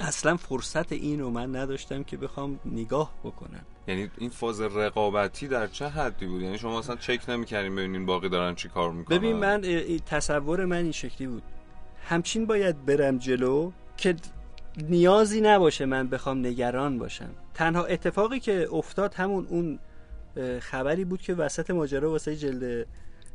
اصلا 0.01 0.37
فرصت 0.37 0.93
این 0.93 1.21
رو 1.21 1.31
من 1.31 1.57
نداشتم 1.57 2.03
که 2.03 2.17
بخوام 2.17 2.61
نگاه 2.65 3.13
بکنم. 3.25 3.65
یعنی 3.89 4.11
این 4.19 4.31
فاز 4.31 4.61
رقابتی 4.61 5.49
در 5.49 5.67
چه 5.67 5.89
حدی 5.89 6.27
بود؟ 6.27 6.43
یعنی 6.43 6.59
شما 6.59 6.79
اصلا 6.79 6.97
چک 6.97 7.31
نمی‌کردین 7.31 7.77
ببینین 7.77 8.07
باقی 8.07 8.29
دارن 8.29 8.55
چی 8.55 8.69
کار 8.69 8.93
می‌کنن. 8.93 9.19
ببین 9.19 9.37
من 9.37 9.61
تصور 10.07 10.65
من 10.65 10.77
این 10.77 10.93
شکلی 10.93 11.27
بود. 11.27 11.43
همچین 12.09 12.47
باید 12.47 12.85
برم 12.85 13.19
جلو 13.19 13.73
که 13.97 14.17
نیازی 14.89 15.41
نباشه 15.41 15.85
من 15.85 16.09
بخوام 16.09 16.47
نگران 16.47 16.99
باشم. 16.99 17.31
تنها 17.55 17.85
اتفاقی 17.85 18.41
که 18.41 18.69
افتاد 18.73 19.15
همون 19.15 19.47
اون 19.47 19.79
خبری 20.61 21.05
بود 21.05 21.23
که 21.23 21.35
وسط 21.35 21.71
ماجرا 21.71 22.11
واسه 22.11 22.37
جلد 22.37 22.87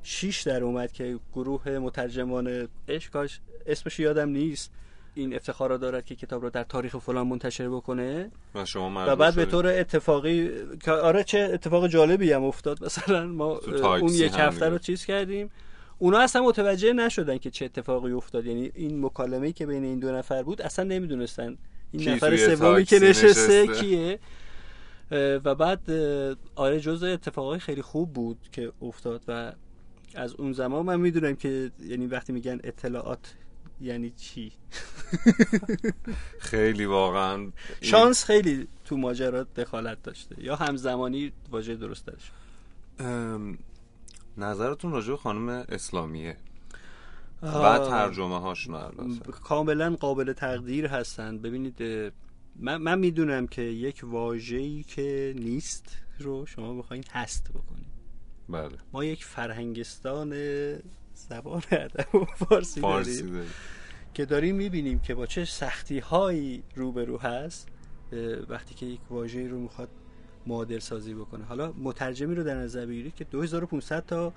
شیش 0.04 0.42
در 0.42 0.64
اومد 0.64 0.92
که 0.92 1.20
گروه 1.34 1.70
مترجمان 1.70 2.68
عشق 2.88 3.12
کاش 3.12 3.40
اسمش 3.66 4.00
یادم 4.00 4.30
نیست. 4.30 4.72
این 5.20 5.36
افتخار 5.36 5.70
را 5.70 5.78
دارد 5.78 6.06
که 6.06 6.16
کتاب 6.16 6.42
رو 6.42 6.50
در 6.50 6.64
تاریخ 6.64 6.98
فلان 6.98 7.28
منتشر 7.28 7.70
بکنه 7.70 8.32
و 8.56 8.66
شما 8.66 9.06
و 9.08 9.16
بعد 9.16 9.36
به. 9.36 9.46
طور 9.46 9.68
اتفاقی 9.68 10.50
آره 10.88 11.24
چه 11.24 11.50
اتفاق 11.54 11.88
جالبی 11.88 12.32
هم 12.32 12.44
افتاد 12.44 12.84
مثلا 12.84 13.26
ما 13.28 13.60
اون 14.02 14.14
یک 14.14 14.34
هفته. 14.38 14.70
رو 14.70 14.78
چیز 14.78 15.06
کردیم 15.06 15.50
اونا 15.98 16.20
اصلا 16.20 16.44
متوجه 16.44 16.94
نشدن 16.94 17.38
که 17.38 17.50
چه 17.50 17.66
اتفاقی 17.66 18.12
افتاد 18.12 18.46
یعنی 18.46 18.72
این 18.76 19.06
مکالمه 19.06 19.52
که 19.52 19.66
بین 19.66 19.84
این 19.84 20.00
دو 20.00 20.12
نفر 20.12 20.44
بود 20.44 20.62
اصلا 20.62 20.86
نمی‌دونستن 20.86 21.58
این 21.92 22.10
نفر 22.10 22.38
سومی 22.38 22.86
که 22.86 23.00
نشسته 23.00 23.64
نشسته. 23.64 23.68
کیه 23.68 24.20
و 25.12 25.56
بعد 25.56 25.92
آره 26.56 26.80
جزء 26.80 27.14
اتفاقای 27.14 27.60
خیلی 27.60 27.82
خوب 27.82 28.14
بود 28.14 28.38
که 28.52 28.72
افتاد 28.82 29.22
و 29.28 29.54
از 30.16 30.34
اون 30.34 30.54
زمان 30.54 30.86
من 30.86 31.00
می‌دونم 31.00 31.36
که 31.36 31.72
یعنی 31.80 32.08
وقتی 32.08 32.34
میگن 32.34 32.60
اطلاعات 32.64 33.34
یعنی 33.82 34.10
چی؟ 34.10 34.52
خیلی 36.40 36.86
واقعا 36.86 37.36
این- 37.36 37.54
شانس 37.82 38.24
خیلی 38.26 38.68
تو 38.86 38.98
ماجرا 38.98 39.44
دخالت 39.44 40.04
داشته. 40.04 40.44
یا 40.44 40.56
همزمانی 40.56 41.32
واژه 41.52 41.76
درست 41.76 42.10
ام، 43.00 43.58
نظرتون 44.38 44.92
راجع 44.92 45.10
به 45.10 45.18
خانم 45.18 45.50
اسلامیه. 45.50 46.38
و. 47.44 47.78
ترجمه 47.90 48.40
هاشون 48.40 48.74
البته 48.76 49.32
کاملا 49.32 49.96
قابل 49.96 50.34
تقدیر 50.34 50.86
هستن. 50.88 51.38
ببینید 51.38 51.82
من, 52.56 52.78
من 52.78 53.00
می‌دونم 53.00 53.48
که 53.48 53.62
یک 53.62 54.00
واژه‌ای 54.04 54.84
که 54.84 55.34
نیست 55.38 55.98
رو 56.20 56.46
شما 56.46 56.74
بخواین 56.74 57.04
هست 57.12 57.50
بکنید. 57.50 57.90
بله. 58.50 58.78
ما 58.94 59.04
یک 59.04 59.26
فرهنگستان 59.26 60.34
زبان 61.30 61.62
ادب 61.72 62.16
و 62.16 62.26
فارسی, 62.26 62.82
فارسی 62.82 63.18
داریم 63.22 63.34
داریم. 63.34 63.50
که 64.14 64.26
داریم 64.26 64.56
می‌بینیم 64.56 65.00
که 65.00 65.16
با 65.16 65.26
چه 65.26 65.46
سختی 65.46 66.00
هایی 66.00 66.64
روبرو 66.76 67.18
هست 67.18 67.68
وقتی 68.50 68.76
که 68.76 68.86
یک 68.86 69.00
واژه 69.10 69.48
رو 69.48 69.60
می‌خواد 69.60 69.90
معادل 70.48 70.80
سازی 70.80 71.14
بکنه 71.14 71.46
حالا 71.46 71.74
مترجمی 71.78 72.36
رو 72.36 72.44
در 72.44 72.56
نظر 72.56 72.86
بگیرید 72.86 73.16
که 73.16 73.24
2500 73.24 74.06
تا 74.06 74.34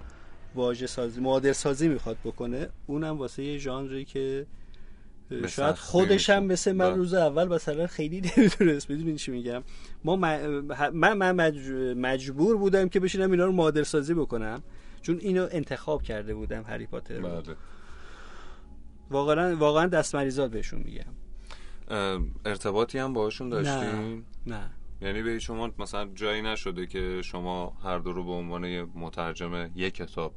واژه 0.55 0.87
سازی 0.87 1.20
معادل 1.20 1.53
سازی 1.53 1.89
می‌خواد 1.89 2.16
بکنه 2.24 2.68
اونم 2.87 3.18
واسه 3.18 3.43
یه 3.43 3.59
ژانری 3.59 4.05
که 4.05 4.47
شاید 5.49 5.74
خودش 5.74 6.30
هم. 6.30 6.45
مثل 6.45 6.72
من 6.72 6.89
بله. 6.89 6.97
روز 6.97 7.14
اول 7.14 7.49
مثلا 7.49 7.87
خیلی 7.87 8.22
نمی‌دونست 8.37 8.91
می‌دونین 8.91 9.16
چی 9.16 9.30
میگم 9.30 9.62
ما 10.05 10.16
من 10.16 10.47
من 10.93 11.37
مج- 11.37 11.97
مجبور 11.97 12.57
بودم 12.57 12.89
که 12.89 13.01
بشینم 13.01 13.30
اینا 13.30 13.45
رو 13.45 13.53
معادل 13.53 13.83
سازی 13.83 14.14
بکنم 14.14 14.62
چون 15.03 15.19
اینو 15.19 15.49
انتخاب 15.51 16.03
کرده 16.03 16.35
بودم 16.35 16.63
هری 16.63 16.87
پاتر 16.87 17.15
رو. 17.15 17.29
بله 17.29 17.57
واقعا 19.11 19.57
واقعا 19.57 19.87
دست 19.87 20.15
مریضات 20.15 20.51
بهشون 20.51 20.83
میگم 20.83 21.13
ارتباطی 22.45 22.99
هم 22.99 23.13
باشون 23.13 23.49
داشتین 23.49 24.25
نه 24.47 24.71
یعنی 25.01 25.23
به 25.23 25.39
شما 25.39 25.71
مثلا 25.79 26.09
جایی 26.15 26.43
نشده 26.43 26.87
که 26.87 27.23
شما 27.25 27.77
هر 27.85 27.99
دو 27.99 28.13
رو 28.13 28.25
به 28.25 28.31
عنوان 28.31 28.83
مترجم 28.83 29.71
یک 29.75 29.95
کتاب 29.95 30.35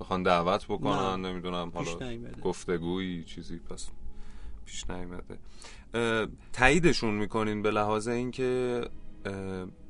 بخوان 0.00 0.22
دعوت 0.22 0.64
بکنن 0.64 1.20
نه. 1.20 1.30
نمی‌دونم 1.30 1.72
حالا. 1.74 2.18
گفتگویی 2.42 3.24
چیزی 3.24 3.58
پس 3.58 3.88
پیش 4.64 4.90
نیومده 4.90 5.38
تاییدشون 6.52 7.14
می‌کنین 7.14 7.62
به 7.62 7.70
لحاظ 7.70 8.08
اینکه 8.08 8.80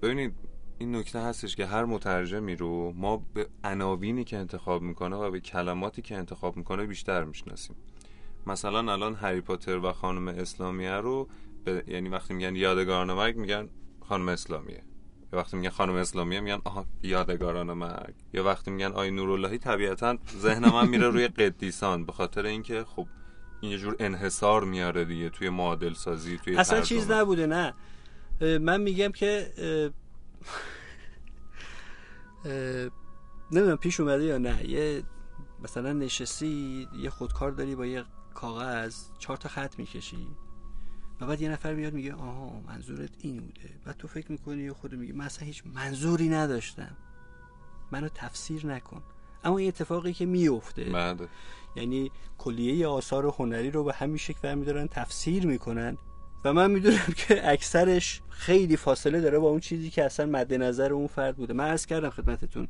ببینید 0.03 0.35
این 0.81 0.97
نکته 0.97 1.20
هستش 1.20 1.57
که 1.57 1.66
هر 1.66 1.85
مترجمی 1.85 2.57
رو 2.57 2.93
ما 2.97 3.16
به 3.35 3.47
عناوینی 3.64 4.24
که 4.24 4.37
انتخاب 4.37 4.83
می‌کنه 4.83 5.16
و 5.16 5.31
به 5.31 5.41
کلماتی 5.41 6.03
که 6.03 6.16
انتخاب 6.16 6.57
می‌کنه 6.57 6.87
بیشتر 6.87 7.24
می‌شناسیم. 7.24 7.76
مثلا 8.47 8.93
الان 8.93 9.14
هری 9.14 9.41
پاتر 9.41 9.76
و 9.78 9.93
خانم 9.93 10.28
اسلامیه 10.28 10.93
رو 10.93 11.28
به- 11.64 11.85
یعنی 11.89 12.09
وقتی 12.09 12.35
میگن 12.35 12.57
یادگاران 12.57 13.12
مرگ 13.12 13.37
میگن 13.37 13.68
خانم 14.09 14.28
اسلامیه. 14.28 14.83
یا 15.33 15.39
وقتی 15.39 15.57
میگن 15.57 15.70
خانم 15.70 15.95
اسلامیه 15.95 16.41
میگن 16.41 16.59
آها 16.64 16.87
یادگاران 17.03 17.72
مرگ 17.72 18.14
یا 18.33 18.45
وقتی 18.45 18.70
میگن 18.70 18.93
آی 18.93 19.11
نوراللهی 19.11 19.59
طبیعتا 19.59 20.18
ذهن 20.39 20.68
من 20.72 20.89
میره 20.89 21.09
روی 21.09 21.28
قدیسان 21.28 22.05
به 22.05 22.12
خاطر 22.12 22.47
اینکه 22.47 22.85
خب 22.85 23.07
این 23.61 23.72
یه 23.72 23.78
جور 23.78 23.97
انحصار 23.99 24.64
میاره 24.64 25.05
دیگه 25.05 25.31
توی 25.31 25.51
معادل 25.51 25.93
سازی 25.95 26.39
توی 26.39 26.57
اصلا 26.57 26.81
ترجمه. 26.81 27.01
چیز 27.01 27.11
نبوده 27.11 27.47
نه. 27.47 27.74
من 28.59 28.81
میگم 28.81 29.12
که 29.12 29.47
نمی‌دونم 33.53 33.76
پیش 33.76 34.01
اومده 34.01 34.24
یا 34.24 34.38
نه. 34.38 34.70
یه 34.70 35.03
مثلا 35.62 35.93
نشستی 35.93 36.88
یه 36.99 37.11
خودکار 37.11 37.51
داری 37.51 37.74
با 37.74 37.86
یه 37.86 38.05
کاغذ 38.34 38.97
چهار 39.18 39.36
تا 39.36 39.49
خط 39.49 39.78
می‌کشی. 39.78 40.26
و 41.20 41.26
بعد 41.26 41.41
یه 41.41 41.49
نفر 41.49 41.74
میاد 41.74 41.93
میگه 41.93 42.14
آها 42.14 42.61
منظورت 42.66 43.11
این 43.18 43.41
بوده. 43.41 43.70
بعد 43.84 43.97
تو 43.97 44.09
فکر 44.09 44.32
می‌کنی 44.32 44.68
و 44.68 44.74
خود 44.74 44.95
میگی 44.95 45.12
من 45.12 45.24
اصلا 45.24 45.47
هیچ 45.47 45.62
منظوری 45.74 46.28
نداشتم. 46.28 46.97
منو 47.93 48.09
تفسیر 48.09 48.66
نکن. 48.66 49.03
اما 49.45 49.59
این 49.59 49.68
اتفاقی 49.68 50.12
که 50.12 50.26
میفته 50.26 50.84
بله. 50.84 51.28
یعنی 51.76 52.11
کلیه 52.38 52.86
آثار 52.86 53.26
هنری 53.26 53.70
رو 53.70 53.84
به 53.84 53.93
همین 53.93 54.16
شکل 54.16 54.38
برمی 54.43 54.64
دارن 54.64 54.86
تفسیر 54.86 55.47
می‌کنن. 55.47 55.99
و 56.45 56.53
من 56.53 56.70
می‌دونم 56.70 57.14
که 57.16 57.51
اکثرش 57.51 58.20
خیلی 58.30 58.76
فاصله 58.76 59.20
داره 59.20 59.38
با 59.38 59.49
اون 59.49 59.61
چیزی 59.61 59.91
که 59.91 60.05
اصلا 60.05 60.26
مد 60.26 60.55
نظر 60.55 60.93
اون 60.93 61.07
فرد 61.07 61.36
بوده. 61.36 61.55
من 61.55 61.64
عرض 61.64 61.86
کردم 61.86 62.11
خدمتتون 62.11 62.68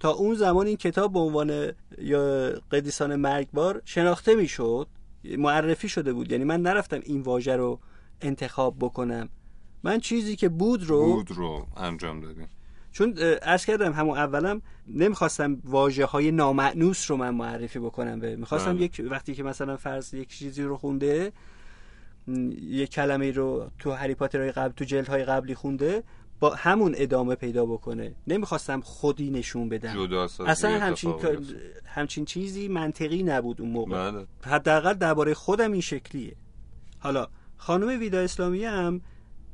تا 0.00 0.10
اون 0.10 0.34
زمان 0.34 0.66
این 0.66 0.76
کتاب 0.76 1.12
به 1.12 1.18
عنوان 1.18 1.72
یا 1.98 2.50
قدیسان 2.70 3.16
مرگبار 3.16 3.82
شناخته 3.84 4.34
می‌شد 4.34 4.88
معرفی 5.38 5.88
شده 5.88 6.12
بود. 6.12 6.32
یعنی 6.32 6.44
من 6.44 6.62
نرفتم 6.62 7.00
این 7.04 7.20
واژه 7.20 7.56
رو 7.56 7.80
انتخاب 8.20 8.76
بکنم. 8.80 9.28
من 9.82 10.00
چیزی 10.00 10.36
که 10.36 10.48
بود 10.48 10.84
رو 10.84 11.12
بود 11.12 11.30
رو 11.30 11.66
انجام 11.76 12.20
دادیم. 12.20 12.48
چون 12.92 13.18
عرض 13.42 13.64
کردم 13.64 13.92
همون 13.92 14.18
اولم 14.18 14.62
نمی‌خواستم 14.88 15.60
واجه 15.64 16.04
های 16.04 16.30
نامعنوس 16.30 17.10
رو 17.10 17.16
من 17.16 17.30
معرفی 17.30 17.78
بکنم. 17.78 18.20
به 18.20 18.36
می‌خواستم 18.36 18.72
بله. 18.72 18.82
یک 18.82 19.02
وقتی 19.10 19.34
که 19.34 19.42
مثلا 19.42 19.76
فرض 19.76 20.14
یک 20.14 20.28
چیزی 20.28 20.62
رو 20.62 20.76
خونده 20.76 21.32
یک 22.60 22.90
کلمه 22.90 23.30
رو 23.30 23.70
تو 23.78 23.90
هری 23.90 24.14
پاتر 24.14 24.50
قبل 24.50 24.72
تو 24.72 24.84
جلد 24.84 25.08
های 25.08 25.24
قبلی 25.24 25.54
خونده 25.54 26.02
با 26.40 26.54
همون 26.54 26.94
ادامه 26.96 27.34
پیدا 27.34 27.66
بکنه. 27.66 28.14
نمی‌خواستم 28.26 28.80
خودی 28.80 29.30
نشون 29.30 29.68
بدم. 29.68 29.94
جدا 29.94 30.28
اصلا 30.46 30.78
همچین. 30.78 31.14
همچین 31.86 32.24
چیزی 32.24 32.68
منطقی 32.68 33.22
نبود 33.22 33.60
اون 33.60 33.70
موقع. 33.70 34.10
بله. 34.10 34.26
حداقل 34.42 34.94
درباره 34.94 35.34
خودم 35.34 35.72
این 35.72 35.80
شکلیه. 35.80 36.36
حالا 36.98 37.26
خانم 37.56 38.00
ویدا 38.00 38.20
اسلامی 38.20 38.64
هم 38.64 39.00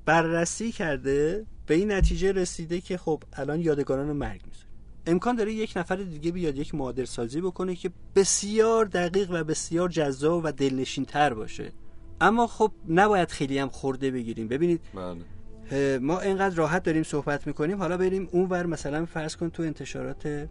بررسی 0.04 0.72
کرده 0.72 1.46
به 1.66 1.74
این 1.74 1.92
نتیجه 1.92 2.32
رسیده 2.32 2.80
که 2.80 2.98
خب 2.98 3.22
الان 3.32 3.60
یادگاران 3.60 4.12
مرگ 4.12 4.40
می‌ذاره. 4.46 4.66
امکان 5.06 5.36
داره 5.36 5.52
یک 5.52 5.72
نفر 5.76 5.96
دیگه 5.96 6.30
بیاد 6.30 6.56
یک 6.56 6.74
معادل 6.74 7.04
سازی 7.04 7.40
بکنه 7.40 7.74
که 7.74 7.90
بسیار 8.16 8.84
دقیق 8.84 9.30
و 9.30 9.44
بسیار 9.44 9.88
جذاب 9.88 10.42
و 10.44 10.52
دلنشین 10.52 11.04
تر 11.04 11.34
باشه. 11.34 11.72
اما 12.20 12.46
خب 12.46 12.72
نباید 12.88 13.30
خیلی 13.30 13.58
هم 13.58 13.68
خورده 13.68 14.10
بگیریم. 14.10 14.48
ببینید 14.48 14.80
بله. 14.94 15.98
ما 15.98 16.20
اینقدر 16.20 16.54
راحت 16.54 16.82
داریم 16.82 17.02
صحبت 17.02 17.46
می‌کنیم. 17.46 17.78
حالا 17.78 17.96
بریم 17.96 18.28
اونور 18.32 18.66
مثلا 18.66 19.06
فرض 19.06 19.36
کن 19.36 19.50
تو 19.50 19.62
انتشارات 19.62 20.48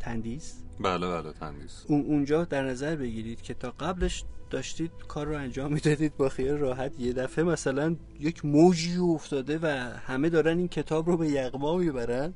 تندیس. 0.00 0.54
بله 0.80 1.08
بله 1.08 1.32
تندیس. 1.32 1.84
اون 1.88 2.00
اونجا 2.00 2.44
در 2.44 2.62
نظر 2.64 2.96
بگیرید 2.96 3.42
که 3.42 3.54
تا 3.54 3.70
قبلش 3.70 4.24
داشتید 4.50 4.90
کار 5.08 5.26
رو 5.26 5.36
انجام 5.36 5.72
می‌دادید 5.72 6.16
با 6.16 6.28
خیال 6.28 6.58
راحت. 6.58 7.00
یه 7.00 7.12
دفعه 7.12 7.44
مثلا 7.44 7.96
یک 8.20 8.44
موجی 8.44 8.96
افتاده 8.96 9.58
و 9.62 9.66
همه 10.06 10.28
دارن 10.28 10.58
این 10.58 10.68
کتاب 10.68 11.10
رو 11.10 11.16
به 11.16 11.28
یغما 11.28 11.76
می‌برن. 11.76 12.34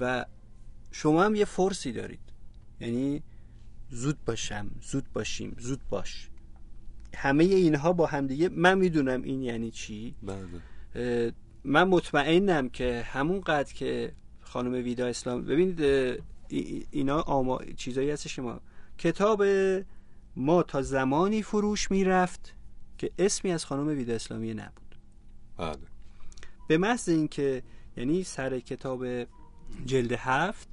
و 0.00 0.24
شما 0.90 1.24
هم 1.24 1.34
یه 1.34 1.44
فرسی 1.44 1.92
دارید. 1.92 2.20
یعنی 2.80 3.22
زود 3.90 4.24
باشم 4.24 4.70
زود 4.82 5.04
باشیم 5.12 5.56
زود 5.58 5.80
باش. 5.90 6.30
همه 7.14 7.44
اینها 7.44 7.92
با 7.92 8.06
همدیگه 8.06 8.48
من 8.48 8.78
می‌دونم 8.78 9.22
این 9.22 9.42
یعنی 9.42 9.70
چی. 9.70 10.14
بله. 10.22 11.32
من 11.64 11.88
مطمئنم 11.88 12.68
که 12.68 13.02
همون 13.02 13.40
قدر 13.40 13.72
که 13.72 14.12
خانم 14.40 14.72
ویدا 14.72 15.06
اسلام 15.06 15.44
ببینید 15.44 15.80
اینا 16.90 17.20
آما... 17.20 17.60
چیزایی 17.76 18.10
هستش 18.10 18.36
که 18.36 18.42
ما 18.42 18.60
کتاب 18.98 19.44
ما 20.36 20.62
تا 20.62 20.82
زمانی 20.82 21.42
فروش 21.42 21.90
می‌رفت 21.90 22.54
که 22.98 23.10
اسمی 23.18 23.52
از 23.52 23.64
خانم 23.64 23.88
ویدا 23.88 24.14
اسلامی 24.14 24.54
نبود. 24.54 24.96
بله. 25.58 25.76
به 26.68 26.78
محض 26.78 27.08
اینکه 27.08 27.62
یعنی 27.96 28.24
سر 28.24 28.60
کتاب 28.60 29.06
جلد 29.86 30.12
هفت 30.12 30.68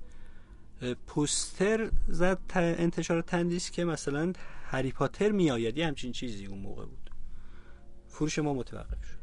پوستر 1.08 1.92
زد 2.08 2.40
انتشار 2.56 3.22
تندیس 3.22 3.72
که 3.72 3.86
مثلا 3.86 4.34
هری 4.72 4.92
پاتر 4.92 5.32
میآید. 5.32 5.78
یه 5.78 5.88
همچین 5.88 6.12
چیزی 6.12 6.46
اون 6.46 6.60
موقع 6.60 6.86
بود. 6.86 7.12
فروش 8.08 8.40
ما 8.40 8.54
متوقف 8.54 9.06
شد. 9.06 9.22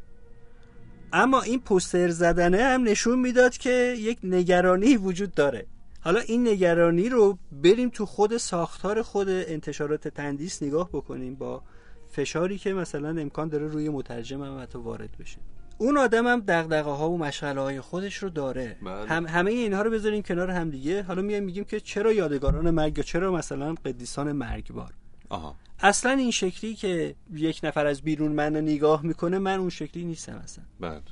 اما 1.12 1.42
این 1.42 1.61
پوستر 1.61 2.09
زدنه 2.09 2.62
هم 2.62 2.82
نشون 2.82 3.18
می‌داد 3.18 3.57
که 3.57 3.94
یک 3.99 4.18
نگرانی 4.22 4.96
وجود 4.96 5.34
داره. 5.34 5.66
حالا 6.01 6.20
این 6.20 6.49
نگرانی 6.49 7.09
رو 7.09 7.38
بریم 7.53 7.88
تو 7.88 8.07
خود 8.07 8.36
ساختار 8.36 9.03
خود 9.03 9.28
انتشارات 9.28 10.09
تندیس 10.09 10.62
نگاه 10.62 10.88
بکنیم 10.88 11.34
با 11.34 11.62
فشاری 12.11 12.59
که 12.59 12.72
مثلا 12.74 13.20
امکان 13.20 13.49
داره 13.49 13.66
روی 13.66 13.88
مترجم 13.88 14.42
هم 14.42 14.62
حتی 14.62 14.78
وارد 14.78 15.16
بشه. 15.20 15.38
اون 15.78 15.99
آدم 15.99 16.26
هم 16.26 16.40
دغدغه 16.40 16.90
ها 16.90 17.11
و 17.11 17.18
مشغله 17.18 17.61
های 17.61 17.80
خودش 17.80 18.16
رو 18.16 18.28
داره. 18.28 18.76
بله. 18.82 19.09
هم 19.09 19.26
همه 19.26 19.51
اینها 19.51 19.82
رو 19.82 19.90
بذاریم 19.90 20.22
کنار 20.22 20.51
هم 20.51 20.70
دیگه. 20.70 21.03
حالا 21.03 21.22
میایم 21.22 21.44
میگیم 21.44 21.64
که 21.64 21.80
چرا 21.80 22.12
یادگاران 22.12 22.70
مرگ 22.70 22.99
یا 22.99 23.05
چرا 23.05 23.32
مثلا 23.32 23.74
قدیسان 23.74 24.32
مرگبار؟ 24.32 24.92
آها. 25.28 25.56
اصلا 25.80 26.12
این 26.12 26.30
شکلی 26.30 26.74
که 26.74 27.14
یک 27.34 27.60
نفر 27.62 27.86
از 27.86 28.02
بیرون 28.02 28.32
من 28.32 28.54
رو 28.54 28.60
نگاه 28.60 29.02
می‌کنه 29.02 29.38
من 29.38 29.58
اون 29.58 29.70
شکلی 29.70 30.04
نیستم 30.04 30.36
اصلا. 30.36 30.64
بله. 30.80 31.02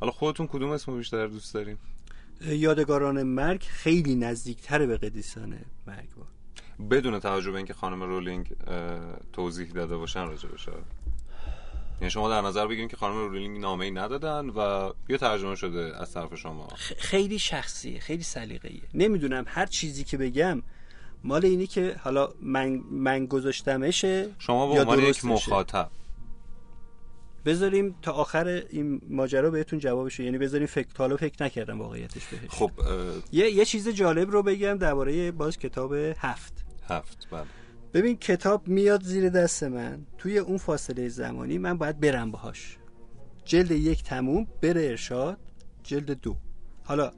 حالا 0.00 0.12
خودتون 0.12 0.46
کدوم 0.46 0.70
اسمو 0.70 0.96
بیشتر 0.96 1.26
دوست 1.26 1.54
دارین؟ 1.54 1.78
یادگاران 2.40 3.22
مرگ 3.22 3.62
خیلی 3.62 4.14
نزدیکتره 4.14 4.86
به 4.86 4.96
قدیسان 4.96 5.58
مرگبار 5.86 6.26
بدون 6.90 7.18
توجه 7.18 7.50
به 7.50 7.56
اینکه 7.56 7.74
خانم 7.74 8.02
رولینگ 8.02 8.52
توضیح 9.32 9.68
داده 9.68 9.96
باشن 9.96 10.26
راجع 10.26 10.48
بشه 10.48 10.72
یعنی 12.00 12.10
شما 12.10 12.28
در 12.28 12.40
نظر 12.40 12.66
بگیرین 12.66 12.88
که 12.88 12.96
خانم 12.96 13.16
رولینگ 13.16 13.60
نامه 13.60 13.84
ای 13.84 13.90
ندادن 13.90 14.48
و 14.48 14.92
یه 15.08 15.18
ترجمه 15.18 15.54
شده 15.54 16.00
از 16.00 16.12
طرف 16.12 16.34
شما؟ 16.34 16.68
خیلی 16.98 17.38
شخصیه 17.38 18.00
خیلی 18.00 18.22
سلیقه‌ایه. 18.22 18.82
نمی‌دونم 18.94 19.44
هر 19.48 19.66
چیزی 19.66 20.04
که 20.04 20.16
بگم 20.16 20.62
مال 21.24 21.44
اینی 21.46 21.66
که 21.66 21.96
حالا 22.00 22.28
من 22.42 22.68
من 22.90 23.26
گذاشتمشه 23.26 24.28
شما 24.38 24.74
به 24.74 24.80
عنوان 24.80 24.98
یک. 24.98 25.24
مخاطب. 25.24 25.90
بذاریم 27.44 27.94
تا 28.02 28.12
آخر 28.12 28.46
این 28.46 29.00
ماجرا 29.08 29.50
بهتون 29.50 29.78
جوابش 29.78 30.20
یعنی 30.20 30.38
بذاریم 30.38 30.66
فکر 30.66 30.88
حالا 30.98 31.16
فکر 31.16 31.44
نکردم 31.44 31.80
واقعیتش 31.80 32.26
بهش. 32.26 32.48
خب 32.48 32.70
یه 33.32 33.50
یه 33.50 33.64
چیز 33.64 33.88
جالب 33.88 34.30
رو 34.30 34.42
بگم 34.42 34.74
درباره 34.74 35.32
باز 35.32 35.58
کتاب 35.58 35.92
هفت. 35.92 36.64
هفت 36.88 37.28
بله. 37.30 37.44
ببین 37.94 38.16
کتاب 38.16 38.68
میاد 38.68 39.02
زیر 39.02 39.28
دست 39.28 39.62
من. 39.62 40.06
توی 40.18 40.38
اون 40.38 40.58
فاصله 40.58 41.08
زمانی 41.08 41.58
من 41.58 41.78
باید 41.78 42.00
برم 42.00 42.30
باهاش. 42.30 42.78
جلد 43.44 43.70
یک 43.70 44.02
تموم 44.02 44.46
بره 44.62 44.82
ارشاد. 44.82 45.38
جلد 45.82 46.10
دو. 46.10 46.36
حالا 46.84 47.12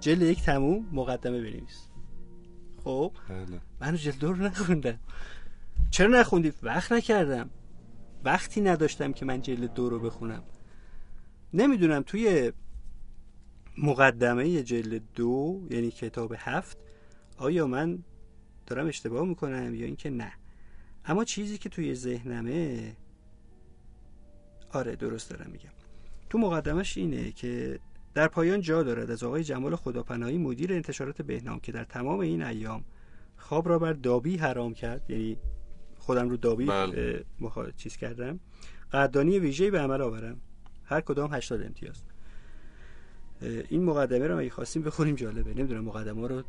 جلد 0.00 0.22
یک 0.22 0.42
تموم 0.42 0.88
مقدمه 0.92 1.40
بنویس. 1.40 1.88
خب؟ 2.86 3.12
بله. 3.28 3.60
من 3.80 3.96
جلد 3.96 4.18
دو 4.18 4.32
رو 4.32 4.44
نخوندم. 4.44 4.98
چرا 5.90 6.20
نخوندی؟ 6.20 6.52
وقت 6.62 6.92
نکردم. 6.92 7.50
وقتی 8.24 8.60
نداشتم 8.60 9.12
که 9.12 9.24
من 9.24 9.40
جلد 9.40 9.74
دو 9.74 9.88
رو 9.90 9.98
بخونم. 10.00 10.42
نمی‌دونم 11.54 12.02
توی 12.02 12.52
مقدمه 13.78 14.62
جلد 14.62 15.02
دو 15.14 15.66
یعنی 15.70 15.90
کتاب 15.90 16.34
هفت 16.38 16.78
آیا 17.38 17.66
من 17.66 17.98
دارم 18.66 18.86
اشتباه 18.86 19.26
می‌کنم 19.26 19.74
یا 19.74 19.86
اینکه 19.86 20.10
نه؟ 20.10 20.32
اما 21.04 21.24
چیزی 21.24 21.58
که 21.58 21.68
توی 21.68 21.94
ذهنمه 21.94 22.96
آره 24.72 24.96
درست 24.96 25.30
دارم 25.30 25.50
میگم. 25.50 25.70
تو 26.30 26.38
مقدمش 26.38 26.96
اینه 26.96 27.32
که 27.32 27.80
در 28.16 28.28
پایان 28.28 28.60
جا 28.60 28.82
دارد 28.82 29.10
از 29.10 29.22
آقای 29.22 29.44
جمال 29.44 29.76
خداپناهی 29.76 30.38
مدیر 30.38 30.72
انتشارات 30.72 31.22
بهنام 31.22 31.60
که 31.60 31.72
در 31.72 31.84
تمام 31.84 32.18
این 32.20 32.42
ایام 32.42 32.84
خواب 33.36 33.68
را 33.68 33.78
بر 33.78 33.92
دابی 33.92 34.36
حرام 34.36 34.74
کرد 34.74 35.10
یعنی 35.10 35.38
خودم 35.98 36.28
رو 36.28 36.36
دابی 36.36 36.66
بله. 36.66 37.24
مخا... 37.40 37.70
چیز 37.70 37.96
کردم. 37.96 38.40
قدردانی 38.92 39.38
ویژه‌ای 39.38 39.70
به 39.70 39.80
عمل 39.80 40.02
آورم. 40.02 40.40
هر 40.84 41.00
کدام 41.00 41.34
80 41.34 41.62
امتیاز. 41.62 42.02
این 43.68 43.84
مقدمه 43.84 44.26
رو 44.26 44.38
اگه 44.38 44.50
خواستیم 44.50 44.82
بخونیم 44.82 45.14
جالبه. 45.14 45.54
نمی‌دونم 45.54 45.84
مقدمه 45.84 46.28
رو 46.28 46.42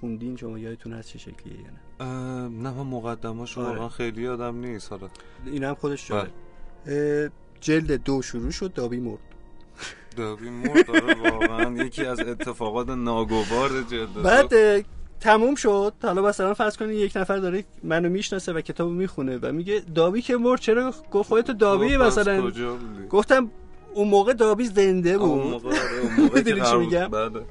خوندین 0.00 0.36
شما 0.36 0.58
یادتون 0.58 0.92
هست 0.92 1.08
چه 1.08 1.18
شکلیه 1.18 1.56
یا 1.60 1.70
نه؟ 1.70 2.08
نه 2.48 2.70
من 2.70 2.86
مقدماش 2.86 3.58
آره. 3.58 3.68
واقعا 3.68 3.88
خیلی 3.88 4.22
یادم 4.22 4.56
نیست 4.56 4.90
حالا. 4.90 5.08
این 5.46 5.64
هم 5.64 5.74
خودش 5.74 6.12
بله. 6.12 6.20
جالب 6.20 6.32
اه، 6.86 7.30
جلد 7.60 7.92
دو 7.92 8.22
شروع 8.22 8.50
شد 8.50 8.72
دابی 8.72 9.00
مرد. 9.00 9.18
دابی 10.16 10.50
مرد 10.50 10.88
واقعا 11.24 11.84
یکی 11.84 12.04
از 12.04 12.20
اتفاقات 12.20 12.88
ناگوار 12.88 13.82
جلد. 13.90 14.22
بعد 14.22 14.84
تموم 15.20 15.54
شد. 15.54 15.92
حالا 16.02 16.22
مثلا 16.22 16.54
فرض 16.54 16.76
کنید 16.76 16.98
یک 16.98 17.16
نفر 17.16 17.36
داره 17.36 17.64
منو 17.82 18.08
می‌شناسه 18.08 18.52
و 18.52 18.60
کتابو 18.60 18.90
می‌خونه 18.90 19.38
و 19.42 19.52
میگه 19.52 19.82
دابی 19.94 20.22
که 20.22 20.36
مرد 20.36 20.60
چرا 20.60 20.94
گفت 21.10 21.28
خودت 21.28 21.50
دابی 21.50 21.96
مثلا؟ 21.96 22.50
گفتم 23.10 23.50
اون 23.94 24.08
موقع 24.08 24.32
دابی 24.32 24.64
زنده 24.64 25.18
بود. 25.18 25.66
آره، 25.66 26.30
می‌دونی 26.34 26.60
چی 26.60 26.76
میگم؟ 26.76 27.10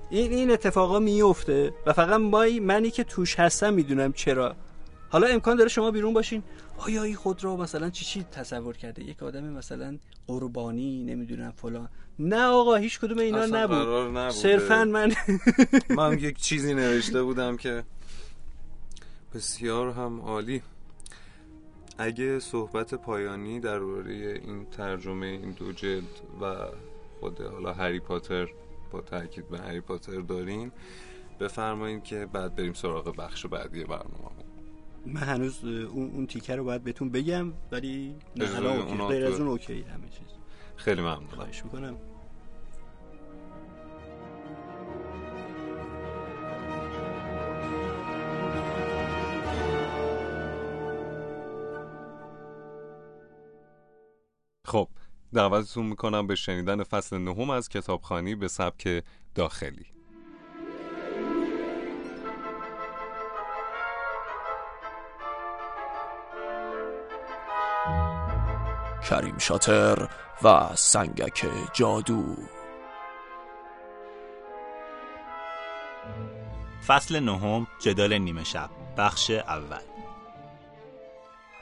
این 0.10 0.32
این 0.32 0.52
اتفاقا 0.52 1.00
میفته 1.00 1.74
و 1.86 1.94
فقط 1.94 2.20
مایی 2.20 2.60
منی 2.60 2.92
که 2.92 3.04
توش 3.04 3.40
هستم 3.40 3.74
می‌دونم 3.74 4.14
چرا. 4.14 4.56
حالا 5.10 5.28
امکان 5.28 5.58
داره 5.58 5.70
شما 5.70 5.92
بیرون 5.92 6.14
باشین. 6.14 6.44
آیا 6.78 7.04
این 7.04 7.16
خود 7.16 7.44
را 7.44 7.56
مثلا 7.56 7.90
چی 7.90 8.06
چی 8.06 8.26
تصور 8.32 8.78
کرده؟ 8.78 9.04
یک 9.04 9.24
آدم 9.24 9.44
مثلا 9.44 9.98
قربانی 10.28 11.04
نمی‌دونم 11.04 11.52
فلان. 11.52 11.90
نه 12.20 12.44
آقا 12.46 12.76
هیچ 12.76 13.00
کدوم 13.00 13.18
اینا 13.20 13.46
نبود. 13.46 14.30
صرفا 14.30 14.84
من 14.86 15.14
من 15.98 16.20
یک 16.20 16.38
چیزی 16.38 16.74
نوشته 16.74 17.24
بودم 17.24 17.58
که 17.58 17.84
بسیار 19.36 19.92
هم 19.92 20.22
عالی. 20.22 20.62
اگه 21.98 22.40
صحبت 22.40 22.94
پایانی 22.96 23.60
درباره 23.60 24.14
این 24.46 24.66
ترجمه 24.66 25.26
این 25.26 25.52
دو 25.52 25.72
جلد 25.72 26.04
و 26.42 26.56
خود 27.20 27.42
حالا 27.42 27.74
هری 27.74 28.00
پاتر 28.00 28.48
با 28.92 29.02
تاکید 29.02 29.50
به 29.50 29.60
هری 29.60 29.82
پاتر 29.82 30.20
دارین 30.20 30.72
بفرمایید 31.40 32.04
که 32.04 32.26
بعد 32.34 32.56
بریم 32.56 32.74
سراغ 32.74 33.16
بخش 33.16 33.46
بعدی 33.46 33.84
برنامه. 33.84 34.32
من 35.06 35.22
هنوز 35.22 35.64
اون, 35.64 36.12
اون 36.14 36.28
تیکه 36.28 36.56
رو 36.56 36.64
باید 36.64 36.84
بهتون 36.84 37.10
بگم 37.10 37.54
ولی 37.72 38.16
نه 38.36 38.56
الان 38.56 39.08
غیر 39.08 39.26
از 39.26 39.40
اون 39.40 39.48
اوکی 39.50 39.74
همه 39.82 40.10
چیز. 40.10 40.28
خیلی 40.76 41.02
ممنونم. 41.02 41.28
خواهش 41.28 41.64
می‌کنم. 41.64 41.98
خب 54.68 54.88
دعوتتون 55.34 55.86
می‌کنم 55.86 56.28
به 56.28 56.36
شنیدن 56.36 56.84
فصل 56.84 57.18
نهم 57.18 57.50
از 57.50 57.70
کتابخانی 57.70 58.36
به 58.36 58.48
سبک 58.48 59.04
داخلی. 59.36 59.86
کریم 69.10 69.38
شاتر 69.38 70.10
و 70.44 70.76
سنگک 70.76 71.46
جادو. 71.74 72.36
فصل 76.88 77.20
نهم 77.20 77.68
جدال 77.80 78.18
نیمه 78.18 78.44
شب 78.44 78.70
بخش 78.98 79.32
اول. 79.32 79.97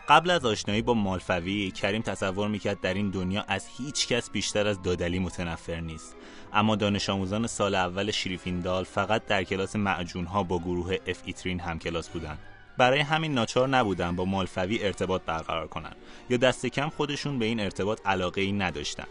قبل 0.10 0.30
از 0.30 0.45
آشنایی 0.45 0.82
با 0.82 0.93
مالفوی 0.93 1.72
کریم 1.72 2.01
تصور 2.01 2.47
می‌کرد 2.47 2.82
در 2.82 2.93
این 2.93 3.10
دنیا 3.10 3.45
از 3.47 3.68
هیچ 3.78 4.08
کس 4.08 4.30
بیشتر 4.30 4.68
از 4.68 4.82
دادلی 4.82 5.20
متنفر 5.20 5.80
نیست. 5.80 6.16
اما 6.53 6.76
دانش 6.76 7.10
آموزان 7.10 7.47
سال 7.47 7.76
اول 7.76 8.12
شریفیندال 8.12 8.84
فقط 8.84 9.26
در 9.26 9.43
کلاس 9.43 9.76
معجونها 9.76 10.43
با 10.43 10.60
گروه 10.60 10.97
اف 11.08 11.22
ایترین 11.26 11.60
هم 11.60 11.80
کلاس 11.80 12.10
بودن 12.10 12.38
برای 12.78 12.99
همین 12.99 13.34
ناچار 13.34 13.68
نبودن 13.68 14.16
با 14.16 14.26
مالفوی 14.26 14.84
ارتباط 14.84 15.22
برقرار 15.22 15.68
کنن 15.68 15.91
یا 16.30 16.38
دست 16.38 16.66
کم 16.66 16.89
خودشون 16.89 17.39
به 17.39 17.45
این 17.45 17.60
ارتباط 17.60 17.99
علاقه 18.06 18.41
ای 18.41 18.51
نداشتن. 18.51 19.08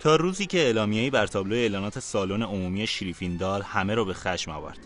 تا 0.00 0.16
روزی 0.16 0.46
که 0.46 0.58
اعلامیه‌ای 0.58 1.10
بر 1.10 1.26
تابلو 1.26 1.54
اعلانات 1.54 1.98
سالن 1.98 2.42
عمومی 2.42 2.86
شریفیندال 2.86 3.62
همه 3.62 3.94
را 3.94 4.04
به 4.04 4.14
خشم 4.14 4.50
آورد. 4.50 4.78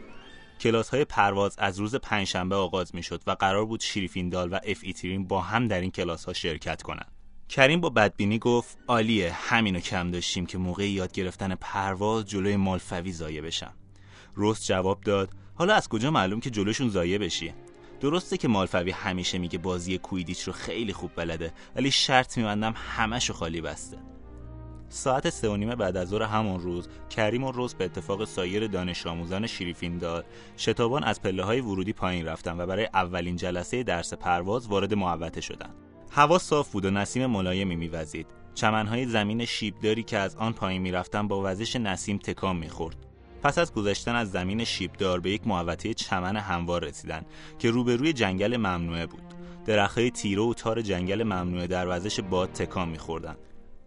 کلاس 0.61 0.89
های 0.89 1.05
پرواز 1.05 1.55
از 1.59 1.79
روز 1.79 1.95
پنجشنبه 1.95 2.57
آغاز 2.57 2.95
می 2.95 3.03
شد 3.03 3.23
و 3.27 3.31
قرار 3.31 3.67
بود 3.67 3.81
شریفیندال 3.81 4.53
و 4.53 4.59
اف 4.65 4.79
ایترین 4.83 5.27
با 5.27 5.41
هم 5.41 5.69
در 5.69 5.81
این 5.81 5.91
کلاس 5.91 6.25
ها 6.25 6.33
شرکت 6.33 6.83
کنند. 6.83 7.13
کریم 7.49 7.81
با 7.81 7.91
بدبینی 7.91 8.39
گفت 8.39 8.79
عالیه 8.89 9.33
همینو 9.33 9.81
کم 9.81 10.11
داشتیم 10.11 10.47
که 10.47 10.59
موقع 10.59 10.91
یاد 10.91 11.13
گرفتن 11.13 11.55
پرواز 11.55 12.27
جلوی 12.27 12.57
مالفوی 12.57 13.13
زایه 13.13 13.43
بشم. 13.43 13.75
رست 14.37 14.67
جواب 14.67 15.01
داد 15.01 15.31
حالا 15.55 15.75
از 15.75 15.89
کجا 15.89 16.11
معلوم 16.11 16.41
که 16.41 16.51
جلوشون 16.51 16.89
زایه 16.89 17.19
بشی؟ 17.19 17.55
درسته 18.01 18.37
که 18.37 18.49
مالفوی 18.49 18.91
همیشه 18.91 19.39
میگه 19.39 19.59
بازی 19.59 19.99
کویدیچ 19.99 20.43
رو 20.43 20.53
خیلی 20.53 20.93
خوب 20.93 21.11
بلده 21.17 21.53
ولی 21.77 21.91
شرط 21.91 22.39
میبندم 22.39 22.75
همشو 22.77 23.33
خالی 23.33 23.61
بسته. 23.61 23.99
ساعت 24.93 25.31
سه 25.31 25.49
و 25.49 25.57
نیمه 25.57 25.77
بعد 25.77 25.97
از 25.97 26.09
ظهر 26.09 26.23
همون 26.23 26.61
روز 26.61 26.89
کریم 27.11 27.45
و 27.45 27.53
روز 27.53 27.75
به 27.75 27.85
اتفاق 27.85 28.25
سایر 28.25 28.67
دانش 28.67 29.07
آموزان 29.07 29.47
شریفیندال 29.47 30.23
شتابان 30.59 31.05
از 31.05 31.23
پله 31.23 31.45
های 31.45 31.61
ورودی 31.61 31.93
پایین 31.93 32.27
رفتن 32.27 32.61
و 32.61 32.67
برای 32.67 32.89
اولین 32.95 33.37
جلسه 33.37 33.83
درس 33.83 34.15
پرواز 34.15 34.67
وارد 34.67 34.95
محوطه 34.95 35.41
شدند. 35.41 35.75
هوا 36.11 36.39
صاف 36.39 36.73
بود 36.73 36.85
و 36.85 36.91
نسیم 36.91 37.27
ملایمی 37.27 37.77
میوزید. 37.77 38.27
چمنهای 38.55 39.07
زمین 39.07 39.45
شیبداری 39.45 40.03
که 40.03 40.19
از 40.19 40.37
آن 40.37 40.53
پایین 40.53 40.83
می‌رفتن 40.83 41.29
با 41.29 41.43
وزش 41.45 41.77
نسیم 41.77 42.19
تکان 42.19 42.57
می‌خورد. 42.57 42.97
پس 43.43 43.59
از 43.59 43.75
گذشتن 43.75 44.15
از 44.15 44.31
زمین 44.31 44.65
شیبدار 44.65 45.21
به 45.21 45.31
یک 45.31 45.47
محوطه 45.47 45.95
چمن 45.95 46.37
هموار 46.37 46.85
رسیدن 46.85 47.25
که 47.59 47.71
روبروی 47.71 48.13
جنگل 48.13 48.57
ممنوعه 48.57 49.07
بود. 49.07 49.23
درختهای 49.67 50.11
تیره 50.11 50.43
و 50.43 50.55
تار 50.55 50.83
جنگل 50.83 51.23
ممنوعه 51.23 51.67
در 51.67 51.97
وزش 51.97 52.21
باد 52.21 52.53
تکان 52.53 52.89
میخوردند. 52.89 53.39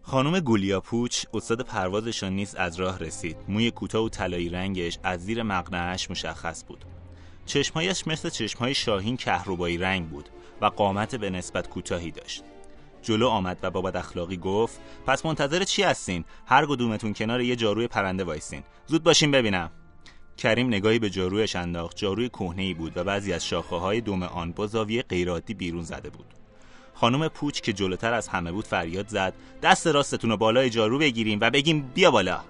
خانم 0.06 0.40
گولیا 0.40 0.80
پوچ 0.80 1.24
استاد 1.34 1.60
پروازشان 1.60 2.32
نیز 2.32 2.54
از 2.54 2.76
راه 2.76 2.98
رسید. 2.98 3.36
موی 3.48 3.70
کوتاه 3.70 4.04
و 4.04 4.08
طلایی 4.08 4.48
رنگش 4.48 4.98
از 5.02 5.24
زیر 5.24 5.42
مقنعش 5.42 6.10
مشخص 6.10 6.64
بود. 6.64 6.84
چشمهایش 7.46 8.06
مثل 8.06 8.30
چشمهای 8.30 8.74
شاهین 8.74 9.16
کهربایی 9.16 9.78
رنگ 9.78 10.08
بود 10.08 10.28
و 10.60 10.66
قامت 10.66 11.14
به 11.14 11.30
نسبت 11.30 11.68
کوتاهی 11.68 12.10
داشت. 12.10 12.42
جلو 13.02 13.28
آمد 13.28 13.58
و 13.62 13.70
با 13.70 13.82
بد 13.82 13.96
اخلاقی 13.96 14.36
گفت 14.36 14.80
پس 15.06 15.26
منتظر 15.26 15.64
چی 15.64 15.82
هستین؟ 15.82 16.24
هر 16.46 16.66
کدومتون 16.66 17.12
کنار 17.12 17.40
یه 17.40 17.56
جاروی 17.56 17.88
پرنده 17.88 18.24
وایسین. 18.24 18.62
زود 18.86 19.02
باشین 19.02 19.30
ببینم. 19.30 19.70
کریم 20.36 20.66
نگاهی 20.66 20.98
به 20.98 21.10
جارویش 21.10 21.56
انداخت. 21.56 21.96
جاروی 21.96 22.28
کهنه‌ای 22.28 22.74
بود 22.74 22.96
و 22.96 23.04
بعضی 23.04 23.32
از 23.32 23.46
شاخه 23.46 23.76
های 23.76 24.00
دم 24.00 24.22
آن 24.22 24.52
با 24.52 24.66
زاویه 24.66 25.02
غیرعادی 25.02 25.54
بیرون 25.54 25.82
زده 25.82 26.10
بود. 26.10 26.34
خانم 26.94 27.28
پوچ 27.28 27.60
که 27.60 27.72
جلوتر 27.72 28.12
از 28.12 28.28
همه 28.28 28.52
بود 28.52 28.66
فریاد 28.66 29.08
زد. 29.08 29.34
دست 29.62 29.86
راستتون 29.86 30.30
رو 30.30 30.36
بالای 30.36 30.70
جارو 30.70 30.98
بگیریم 30.98 31.38
و 31.40 31.50
بگیم 31.50 31.90
بیا 31.94 32.10
بالا. 32.10 32.40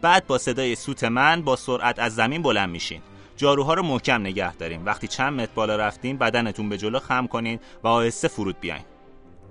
بعد 0.00 0.26
با 0.26 0.38
صدای 0.38 0.74
سوت 0.74 1.04
من 1.04 1.42
با 1.42 1.56
سرعت 1.56 1.98
از 1.98 2.14
زمین 2.14 2.42
بلند 2.42 2.70
میشین. 2.70 3.00
جاروها 3.36 3.74
رو 3.74 3.82
محکم 3.82 4.20
نگه 4.20 4.56
داریم. 4.56 4.86
وقتی 4.86 5.08
چند 5.08 5.40
متر 5.40 5.52
بالا 5.54 5.76
رفتین 5.76 6.18
بدنتون 6.18 6.68
به 6.68 6.78
جلو 6.78 6.98
خم 6.98 7.26
کنین 7.26 7.58
و 7.82 7.88
آهسته 7.88 8.28
فرود 8.28 8.60
بیاین. 8.60 8.84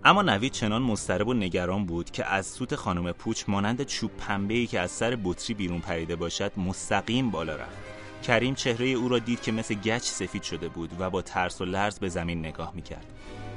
اما 0.06 0.22
نوید 0.22 0.52
چنان 0.52 0.82
مضطرب 0.82 1.28
و 1.28 1.34
نگران 1.34 1.86
بود 1.86 2.12
که 2.12 2.26
از 2.26 2.46
سوت 2.46 2.76
خانم 2.76 3.12
پوچ 3.12 3.44
مانند 3.48 3.84
چوب 3.84 4.12
پنبه 4.18 4.66
که 4.66 4.80
از 4.80 4.92
سر 4.92 5.18
بطری 5.24 5.54
بیرون 5.54 5.80
پریده 5.80 6.16
باشد 6.16 6.52
مستقیم 6.58 7.32
بالا 7.32 7.56
رفت. 7.56 7.78
کریم 8.24 8.56
چهره 8.56 8.88
او 8.88 9.10
را 9.10 9.20
دید 9.20 9.42
که 9.42 9.52
مثل 9.52 9.76
گچ 9.76 10.02
سفید 10.02 10.44
شده 10.44 10.70
بود 10.70 10.92
و 11.00 11.10
با 11.10 11.22
ترس 11.22 11.62
و 11.62 11.66
لرز 11.66 12.00
به 12.00 12.10
زمین 12.10 12.40
نگاه 12.40 12.72
می‌کرد. 12.76 13.06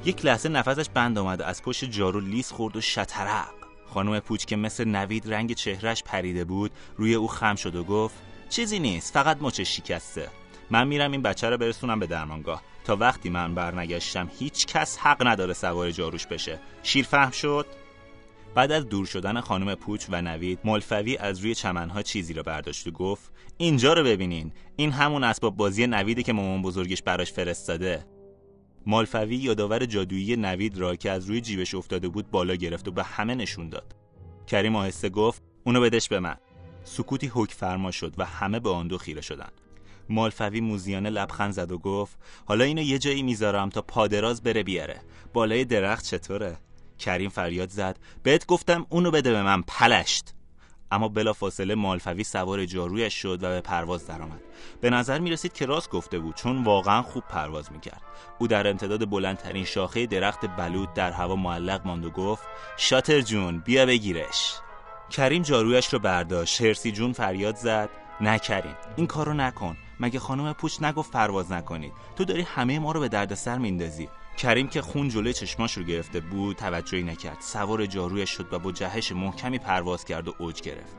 یک 0.06 0.24
لحظه 0.24 0.48
نفسش 0.48 0.88
بند 0.94 1.18
آمد 1.18 1.42
از 1.42 1.62
پشت 1.62 1.84
جارو 1.84 2.20
لیس 2.20 2.52
خورد 2.52 2.76
و 2.76 2.80
شترق 2.80 3.54
خانم 3.86 4.20
پوچ 4.20 4.44
که 4.44 4.56
مثل 4.56 4.84
نوید 4.84 5.34
رنگ 5.34 5.52
چهرش 5.52 6.02
پریده 6.02 6.44
بود 6.44 6.70
روی 6.96 7.14
او 7.14 7.28
خم 7.28 7.54
شد 7.54 7.76
و 7.76 7.84
گفت 7.84 8.14
چیزی 8.48 8.78
نیست 8.78 9.14
فقط 9.14 9.36
مچش 9.40 9.76
شکسته. 9.76 10.28
من 10.70 10.88
میرم 10.88 11.12
این 11.12 11.22
بچه 11.22 11.50
رو 11.50 11.58
برسونم 11.58 12.00
به 12.00 12.06
درمانگاه. 12.06 12.62
تا 12.84 12.96
وقتی 12.96 13.30
من 13.30 13.54
برنگشتم 13.54 14.30
هیچ 14.38 14.66
کس 14.66 14.98
حق 14.98 15.26
نداره 15.26 15.54
سوار 15.54 15.90
جاروش 15.90 16.26
بشه. 16.26 16.58
شیر 16.82 17.04
فهم 17.04 17.30
شد؟ 17.30 17.66
بعد 18.54 18.72
از 18.72 18.88
دور 18.88 19.06
شدن 19.06 19.40
خانم 19.40 19.74
پوچ 19.74 20.06
و 20.08 20.22
نوید 20.22 20.58
ملفوی 20.64 21.16
از 21.16 21.38
روی 21.38 21.54
چمنها 21.54 22.02
چیزی 22.02 22.34
را 22.34 22.42
برداشت 22.42 22.86
و 22.86 22.90
گفت 22.90 23.32
اینجا 23.56 23.92
رو 23.92 24.04
ببینین. 24.04 24.52
این 24.76 24.92
همون 24.92 25.24
اسباب 25.24 25.56
بازی 25.56 25.86
نویده 25.86 26.22
که 26.22 26.32
مامان 26.32 26.62
بزرگش 26.62 27.02
براش 27.02 27.32
فرستاده. 27.32 28.15
مالفوی 28.86 29.36
یادآور 29.36 29.86
جادویی 29.86 30.36
نوید 30.36 30.78
را 30.78 30.96
که 30.96 31.10
از 31.10 31.26
روی 31.26 31.40
جیبش 31.40 31.74
افتاده 31.74 32.08
بود 32.08 32.30
بالا 32.30 32.54
گرفت 32.54 32.88
و 32.88 32.90
به 32.90 33.04
همه 33.04 33.34
نشون 33.34 33.68
داد. 33.68 33.94
کریم 34.46 34.76
آهسته 34.76 35.08
گفت 35.08 35.42
اونو 35.64 35.80
بدش 35.80 36.08
به 36.08 36.20
من. 36.20 36.36
سکوتی 36.84 37.26
حک 37.34 37.52
فرما 37.52 37.90
شد 37.90 38.14
و 38.18 38.24
همه 38.24 38.60
به 38.60 38.70
آن 38.70 38.88
دو 38.88 38.98
خیره 38.98 39.20
شدند. 39.20 39.52
مالفوی 40.08 40.60
موزیانه 40.60 41.10
لبخند 41.10 41.52
زد 41.52 41.72
و 41.72 41.78
گفت 41.78 42.18
حالا 42.44 42.64
اینو 42.64 42.82
یه 42.82 42.98
جایی 42.98 43.22
می‌ذارم 43.22 43.68
تا 43.68 43.82
پادراز 43.82 44.42
بره 44.42 44.62
بیاره. 44.62 45.00
بالای 45.32 45.64
درخت 45.64 46.04
چطوره؟ 46.04 46.56
کریم 46.98 47.30
فریاد 47.30 47.70
زد. 47.70 47.98
بهت 48.22 48.46
گفتم 48.46 48.86
اونو 48.88 49.10
بده 49.10 49.32
به 49.32 49.42
من 49.42 49.62
پلشت. 49.62 50.35
اما 50.90 51.08
بلافاصله 51.08 51.74
مالفوی 51.74 52.24
سوار 52.24 52.64
جارویش 52.64 53.14
شد 53.14 53.42
و 53.42 53.48
به 53.48 53.60
پرواز 53.60 54.06
درآمد. 54.06 54.40
به 54.80 54.90
نظر 54.90 55.18
می 55.18 55.30
رسید 55.30 55.52
که 55.52 55.66
راست 55.66 55.90
گفته 55.90 56.18
بود 56.18 56.34
چون 56.34 56.64
واقعا 56.64 57.02
خوب 57.02 57.24
پرواز 57.28 57.72
می 57.72 57.80
کرد 57.80 58.02
او 58.38 58.46
در 58.46 58.68
امتداد 58.68 59.10
بلندترین 59.10 59.64
شاخه 59.64 60.06
درخت 60.06 60.46
بلود 60.46 60.94
در 60.94 61.12
هوا 61.12 61.36
معلق 61.36 61.86
ماند 61.86 62.04
و 62.04 62.10
گفت 62.10 62.42
شاتر 62.76 63.20
جون 63.20 63.58
بیا 63.58 63.86
بگیرش. 63.86 64.54
کریم 65.10 65.42
جارویش 65.42 65.92
رو 65.92 65.98
برداشت. 65.98 66.60
هرسی 66.60 66.92
جون 66.92 67.12
فریاد 67.12 67.56
زد 67.56 67.90
نه 68.20 68.38
کریم 68.38 68.74
این 68.96 69.06
کارو 69.06 69.34
نکن. 69.34 69.76
مگه 70.00 70.18
خانم 70.18 70.52
پوچ 70.52 70.82
نگفت 70.82 71.10
پرواز 71.10 71.52
نکنید؟ 71.52 71.92
تو 72.16 72.24
داری 72.24 72.42
همه 72.42 72.78
ما 72.78 72.92
رو 72.92 73.00
به 73.00 73.08
دردسر 73.08 73.58
میندازی. 73.58 74.08
کریم 74.36 74.68
که 74.68 74.82
خون 74.82 75.08
جلوی 75.08 75.32
چشماش 75.32 75.76
رو 75.76 75.82
گرفته 75.82 76.20
بود 76.20 76.56
توجهی 76.56 77.02
نکرد. 77.02 77.36
سوار 77.40 77.86
جارویش 77.86 78.30
شد 78.30 78.52
و 78.52 78.58
با 78.58 78.72
جهش 78.72 79.12
محکمی 79.12 79.58
پرواز 79.58 80.04
کرد 80.04 80.28
و 80.28 80.34
اوج 80.38 80.60
گرفت. 80.60 80.96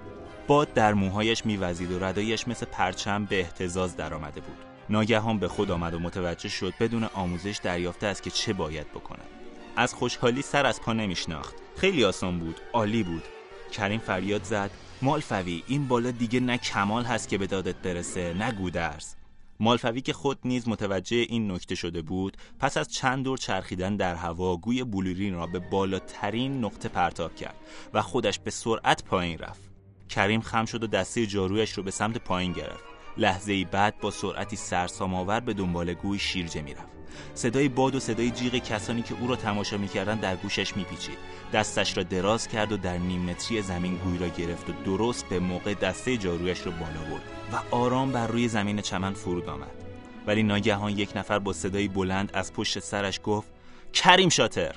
باد 0.47 0.73
در 0.73 0.93
موهایش 0.93 1.45
میوزید 1.45 1.91
و 1.91 1.99
ردایش 1.99 2.47
مثل 2.47 2.65
پرچم 2.65 3.25
به 3.25 3.39
احتزاز 3.39 3.97
درآمده 3.97 4.41
بود. 4.41 4.57
ناگهان 4.89 5.39
به 5.39 5.47
خود 5.47 5.71
آمد 5.71 5.93
و 5.93 5.99
متوجه 5.99 6.49
شد 6.49 6.73
بدون 6.79 7.03
آموزش 7.03 7.59
دریافته 7.63 8.07
است 8.07 8.23
که 8.23 8.29
چه 8.29 8.53
باید 8.53 8.91
بکند. 8.91 9.27
از 9.75 9.93
خوشحالی 9.93 10.41
سر 10.41 10.65
از 10.65 10.81
پا 10.81 10.93
نمیشناخت. 10.93 11.55
خیلی 11.77 12.03
آسان 12.03 12.39
بود 12.39 12.59
عالی 12.73 13.03
بود. 13.03 13.23
کریم 13.71 13.99
فریاد 13.99 14.43
زد. 14.43 14.71
مالفوی 15.01 15.63
این 15.67 15.88
بالا 15.88 16.11
دیگه 16.11 16.39
نه 16.39 16.57
کمال 16.57 17.03
هست 17.03 17.29
که 17.29 17.38
به 17.38 17.47
دادت 17.47 17.75
برسه 17.75 18.33
نه 18.33 18.51
گودرز. 18.51 19.16
مالفوی 19.59 20.01
که 20.01 20.13
خود 20.13 20.39
نیز 20.45 20.67
متوجه 20.67 21.17
این 21.17 21.51
نکته 21.51 21.75
شده 21.75 22.01
بود 22.01 22.37
پس 22.59 22.77
از 22.77 22.87
چند 22.87 23.23
دور 23.23 23.37
چرخیدن 23.37 23.95
در 23.95 24.15
هوا 24.15 24.57
گوی 24.57 24.83
بلورین 24.83 25.33
را 25.33 25.47
به 25.47 25.59
بالاترین 25.59 26.65
نقطه 26.65 26.89
پرتاب 26.89 27.35
کرد 27.35 27.55
و 27.93 28.01
خودش 28.01 28.39
به 28.39 28.51
سرعت 28.51 29.03
پایین 29.03 29.37
رفت. 29.37 29.71
کریم 30.09 30.41
خم 30.41 30.65
شد 30.65 30.83
و 30.83 30.87
دسته 30.87 31.25
جارویش 31.25 31.71
رو 31.71 31.83
به 31.83 31.91
سمت 31.91 32.17
پایین 32.17 32.51
گرفت. 32.51 32.83
لحظه 33.17 33.53
ای 33.53 33.65
بعد 33.65 33.99
با 34.01 34.11
سرعتی 34.11 34.55
سرسام‌آور 34.55 35.39
به 35.39 35.53
دنبال 35.53 35.93
گوی 35.93 36.19
شیرجه 36.19 36.61
می‌رفت. 36.61 36.96
صدای 37.33 37.69
باد 37.69 37.95
و 37.95 37.99
صدای 37.99 38.31
جیغ 38.31 38.55
کسانی 38.55 39.01
که 39.01 39.15
او 39.21 39.27
را 39.27 39.35
تماشا 39.35 39.77
می‌کردند 39.77 40.21
در 40.21 40.35
گوشش 40.35 40.77
میپیچید. 40.77 41.17
دستش 41.53 41.97
را 41.97 42.03
دراز 42.03 42.47
کرد 42.47 42.71
و 42.71 42.77
در 42.77 42.97
نیم 42.97 43.21
متری 43.21 43.61
زمین 43.61 43.97
گوی 43.97 44.17
را 44.17 44.27
گرفت 44.27 44.69
و 44.69 44.73
درست 44.85 45.29
به 45.29 45.39
موقع 45.39 45.73
دسته 45.73 46.17
جارویش 46.17 46.65
را 46.65 46.71
بالا 46.71 47.09
برد 47.09 47.23
و 47.53 47.75
آرام 47.75 48.11
بر 48.11 48.27
روی 48.27 48.47
زمین 48.47 48.81
چمن 48.81 49.13
فرود 49.13 49.49
آمد. 49.49 49.83
ولی 50.27 50.43
ناگهان 50.43 50.91
یک 50.91 51.11
نفر 51.15 51.39
با 51.39 51.53
صدای 51.53 51.87
بلند 51.87 52.31
از 52.33 52.53
پشت 52.53 52.79
سرش 52.79 53.19
گفت 53.23 53.47
کریم 53.93 54.29
شاتر. 54.29 54.75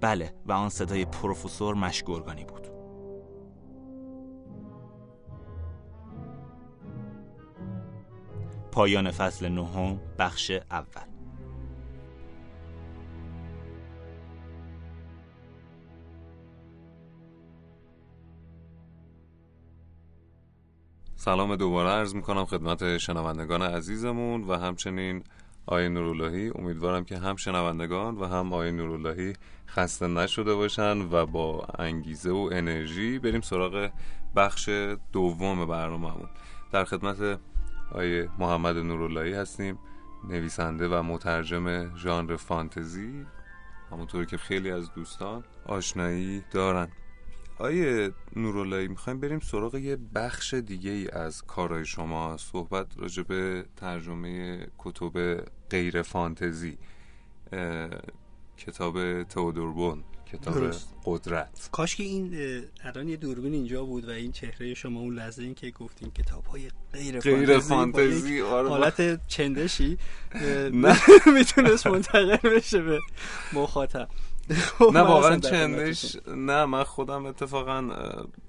بله 0.00 0.34
و 0.46 0.52
آن 0.52 0.68
صدای 0.68 1.04
پروفسور 1.04 1.74
مشگرگانی 1.74 2.44
بود. 2.44 2.66
پایان 8.72 9.10
فصل 9.10 9.48
نهم 9.48 10.00
بخش 10.18 10.50
اول. 10.70 11.09
سلام 21.22 21.56
دوباره 21.56 21.88
عرض 21.88 22.14
می‌کنم 22.14 22.44
خدمت 22.44 22.98
شنوندگان 22.98 23.62
عزیزمون 23.62 24.44
و 24.44 24.56
همچنین 24.56 25.24
آقای 25.66 25.88
نوراللهی. 25.88 26.52
امیدوارم 26.54 27.04
که 27.04 27.18
هم 27.18 27.36
شنوندگان 27.36 28.16
و 28.16 28.24
هم 28.24 28.52
آقای 28.52 28.72
نوراللهی 28.72 29.32
خسته 29.66 30.06
نشده 30.06 30.54
باشن 30.54 30.98
و 31.00 31.26
با 31.26 31.66
انگیزه 31.78 32.30
و 32.30 32.48
انرژی 32.52 33.18
بریم 33.18 33.40
سراغ 33.40 33.90
بخش 34.36 34.68
دوم 35.12 35.66
برنامهمون. 35.66 36.28
در 36.72 36.84
خدمت 36.84 37.40
آقای 37.90 38.28
محمد 38.38 38.76
نوراللهی 38.76 39.32
هستیم 39.32 39.78
نویسنده 40.28 40.88
و 40.88 41.02
مترجم 41.02 41.96
ژانر 41.96 42.36
فانتزی 42.36 43.26
همونطوری 43.90 44.26
که 44.26 44.36
خیلی 44.36 44.70
از 44.70 44.92
دوستان 44.94 45.44
آشنایی 45.66 46.44
دارن. 46.50 46.88
آیه 47.60 48.12
نوراللهی 48.36 48.88
می‌خوایم 48.88 49.20
بریم 49.20 49.40
سراغ 49.40 49.74
یه 49.74 49.98
بخش 50.14 50.54
دیگه 50.54 50.90
ای 50.90 51.08
از 51.08 51.42
کارهای 51.42 51.84
شما 51.84 52.36
صحبت 52.36 52.86
راجع 52.96 53.22
به 53.22 53.64
ترجمه 53.76 54.66
کتب 54.78 55.44
غیر 55.70 56.02
فانتزی 56.02 56.78
کتاب 58.56 59.22
تئودور 59.22 59.98
کتاب 60.32 60.54
درست. 60.54 60.88
قدرت. 61.04 61.68
کاش 61.72 61.96
که 61.96 62.02
این 62.02 62.34
الان 62.84 63.08
یه 63.08 63.16
دوربین 63.16 63.54
اینجا 63.54 63.84
بود 63.84 64.08
و 64.08 64.10
این 64.10 64.32
چهره 64.32 64.74
شما 64.74 65.00
اون 65.00 65.14
لحظه 65.14 65.42
این 65.42 65.54
که 65.54 65.70
گفتین 65.70 66.10
کتاب 66.10 66.44
های 66.44 66.70
غیر, 66.92 67.20
غیر 67.20 67.58
فانتزی 67.58 68.40
آره. 68.40 68.68
حالت 68.68 69.26
چندشی. 69.26 69.98
می‌تونست 71.36 71.86
منتقل 71.86 72.36
بشه 72.36 72.82
به 72.82 73.00
مخاطب. 73.52 74.08
نه 74.92 75.00
واقعا 75.00 75.38
چندش 75.38 76.16
نه 76.26 76.64
من 76.64 76.84
خودم 76.84 77.26
اتفاقا 77.26 77.88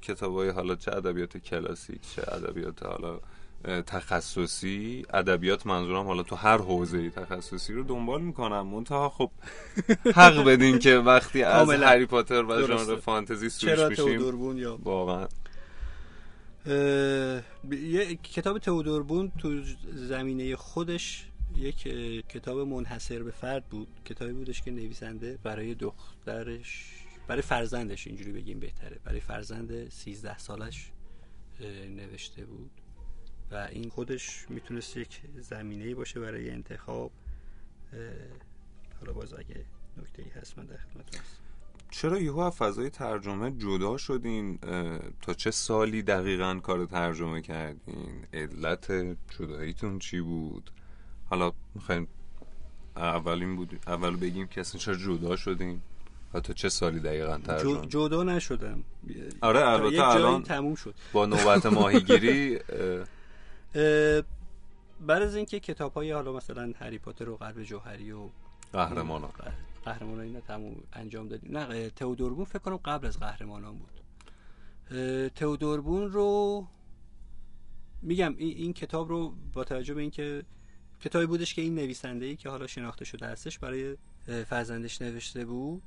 کتاب 0.01 0.35
های 0.35 0.49
حالا 0.49 0.75
چه 0.75 0.95
ادبیات 0.95 1.37
کلاسیک 1.37 2.01
چه 2.15 2.23
ادبیات 2.27 2.85
حالا 2.85 3.19
تخصصی 3.81 5.05
ادبیات 5.13 5.67
منظورم 5.67 6.05
حالا 6.05 6.23
تو 6.23 6.35
هر 6.35 6.57
حوزه 6.57 7.09
تخصصی 7.09 7.73
رو 7.73 7.83
دنبال 7.83 8.21
می‌کنم. 8.21 8.67
منتها 8.67 9.09
خب 9.09 9.31
حق 10.15 10.43
بدین 10.43 10.79
که 10.79 10.97
وقتی 10.97 11.43
از 11.43 11.69
هری 11.69 12.05
پاتر 12.05 12.43
و 12.43 12.67
ژانر 12.67 12.95
فانتزی 12.95 13.49
سویش 13.49 13.79
میشیم 13.79 14.35
واقعا. 14.83 15.27
یه 17.71 18.15
کتاب 18.15 18.59
تئودور 18.59 19.31
تو 19.39 19.49
زمینه 19.93 20.55
خودش 20.55 21.30
یک 21.57 21.77
کتاب 22.27 22.59
منحصر 22.59 23.23
به 23.23 23.31
فرد 23.31 23.65
بود. 23.65 23.87
کتابی 24.05 24.33
بودش 24.33 24.61
که 24.61 24.71
نویسنده 24.71 25.39
برای 25.43 25.75
دخترش 25.75 26.93
برای 27.27 27.41
فرزندش 27.41 28.07
اینجوری 28.07 28.31
بگیم 28.31 28.59
بهتره. 28.59 28.99
برای 29.03 29.19
فرزند 29.19 29.89
13 29.89 30.37
سالش 30.37 30.91
نوشته 31.95 32.45
بود. 32.45 32.71
و 33.51 33.67
این 33.71 33.89
خودش 33.89 34.45
می‌تونست 34.49 34.97
یک 34.97 35.21
زمینه 35.39 35.95
باشه 35.95 36.19
برای 36.19 36.49
انتخاب. 36.49 37.11
حالا 38.99 39.13
باز 39.13 39.33
اگه 39.33 39.65
نکته 39.97 40.23
ای 40.23 40.29
هست 40.29 40.57
من 40.57 40.65
در 40.65 40.77
خدمت 40.77 41.15
هست 41.15 41.41
چرا 41.89 42.19
یهو 42.19 42.49
فضای 42.49 42.89
ترجمه 42.89 43.51
جدا 43.51 43.97
شدین؟ 43.97 44.57
تا 45.21 45.33
چه 45.33 45.51
سالی 45.51 46.01
دقیقا 46.01 46.59
کار 46.63 46.85
ترجمه 46.85 47.41
کردین؟ 47.41 48.25
علت 48.33 48.91
جداییتون 49.39 49.99
چی 49.99 50.21
بود؟ 50.21 50.71
حالا 51.31 51.51
می‌خوایم 51.75 52.07
اولین 52.95 53.55
بود 53.55 53.79
اول 53.87 54.15
بگیم 54.15 54.47
که 54.47 54.61
اصلا 54.61 54.79
چرا 54.79 54.95
جدا 54.95 55.35
شدیم 55.35 55.83
و 56.33 56.39
تا 56.39 56.53
چه 56.53 56.69
سالی 56.69 56.99
دقیقا 56.99 57.37
ترجمه 57.37 57.87
جدا 57.87 58.23
نشدم. 58.23 58.83
آره 59.41 59.67
البته 59.67 60.07
الان 60.07 60.43
تموم 60.43 60.75
شد. 60.75 60.95
با 61.13 61.25
نوبت 61.25 61.65
ماهیگیری 61.65 62.59
بعد 65.07 65.21
از 65.21 65.35
اینکه 65.35 65.59
کتاب 65.59 65.93
های 65.93 66.11
حالا 66.11 66.33
مثلا 66.33 66.73
هری 66.79 66.97
پاتر 66.97 67.29
و 67.29 67.37
قلب 67.37 67.63
جوهری 67.63 68.11
و 68.11 68.29
قهرمان 68.73 69.29
قهرمانان 69.85 70.25
اینا 70.25 70.39
تموم 70.39 70.75
انجام 70.93 71.27
دادیم. 71.27 71.57
نه 71.57 71.89
تئودوربون 71.89 72.45
فکر 72.45 72.59
کنم 72.59 72.77
قبل 72.77 73.07
از 73.07 73.19
قهرمانان 73.19 73.75
بود. 73.77 74.01
تئودوربون 75.35 76.11
رو 76.11 76.67
میگم 78.01 78.35
این, 78.37 78.57
این 78.57 78.73
کتاب 78.73 79.09
رو 79.09 79.33
با 79.53 79.63
توجه 79.63 79.93
به 79.93 80.01
اینکه 80.01 80.43
کتابی 81.01 81.25
بودش 81.25 81.53
که 81.53 81.61
این 81.61 81.75
نویسنده 81.75 82.25
ای 82.25 82.35
که 82.35 82.49
حالا 82.49 82.67
شناخته 82.67 83.05
شده 83.05 83.27
هستش 83.27 83.59
برای 83.59 83.97
فرزندش 84.49 85.01
نوشته 85.01 85.45
بود. 85.45 85.81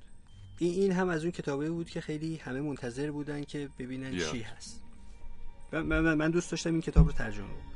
این 0.59 0.75
این 0.75 0.93
هم 0.93 1.09
از 1.09 1.23
اون 1.23 1.31
کتابی 1.33 1.69
بود 1.69 1.91
که 1.91 2.01
خیلی 2.01 2.37
همه 2.37 2.61
منتظر 2.61 3.11
بودن 3.11 3.45
که 3.45 3.69
ببینن 3.79 4.19
چی 4.19 4.41
هست. 4.41 4.83
من, 5.73 6.15
من 6.15 6.31
دوست 6.31 6.51
داشتم 6.51 6.73
این 6.73 6.81
کتاب 6.81 7.07
رو 7.07 7.13
ترجمه 7.13 7.49
کنم 7.49 7.73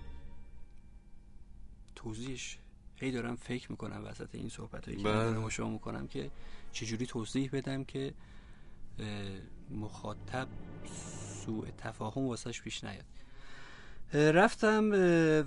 توضیحش. 1.94 2.59
هی 2.97 3.10
دارم 3.10 3.36
فکر 3.36 3.70
می‌کنم 3.70 4.05
وسط 4.05 4.35
این 4.35 4.48
صحبت 4.48 4.85
هایی 4.85 4.97
که 5.02 5.09
من 5.09 5.43
با 5.43 5.51
شما 5.51 5.70
می‌کنم 5.70 6.09
که 6.09 6.31
چجوری 6.73 7.06
توضیح 7.06 7.51
بدم 7.52 7.85
که 7.85 8.15
مخاطب 9.70 10.48
سوء 11.44 11.66
تفاهم 11.78 12.23
واسش 12.27 12.62
پیش 12.62 12.85
نیاد. 12.85 13.05
رفتم 14.12 14.90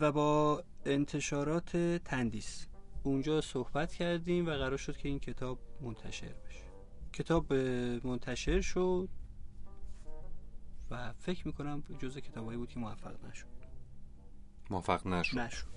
و 0.01 0.11
با 0.11 0.63
انتشارات 0.85 1.77
تندیس. 2.05 2.67
اونجا 3.03 3.41
صحبت 3.41 3.93
کردیم 3.93 4.45
و 4.45 4.49
قرار 4.49 4.77
شد 4.77 4.97
که 4.97 5.09
این 5.09 5.19
کتاب 5.19 5.59
منتشر 5.81 6.33
بشه. 6.47 6.63
کتاب 7.13 7.53
منتشر 8.03 8.61
شد 8.61 9.09
و 10.91 11.13
فکر 11.13 11.47
می‌کنم 11.47 11.83
جز 11.99 12.17
کتابایی 12.17 12.57
بود 12.57 12.69
که 12.69 12.79
موفق 12.79 13.25
نشد. 13.29 13.47
موفق 14.69 15.07
نشد. 15.07 15.39
نشد. 15.39 15.67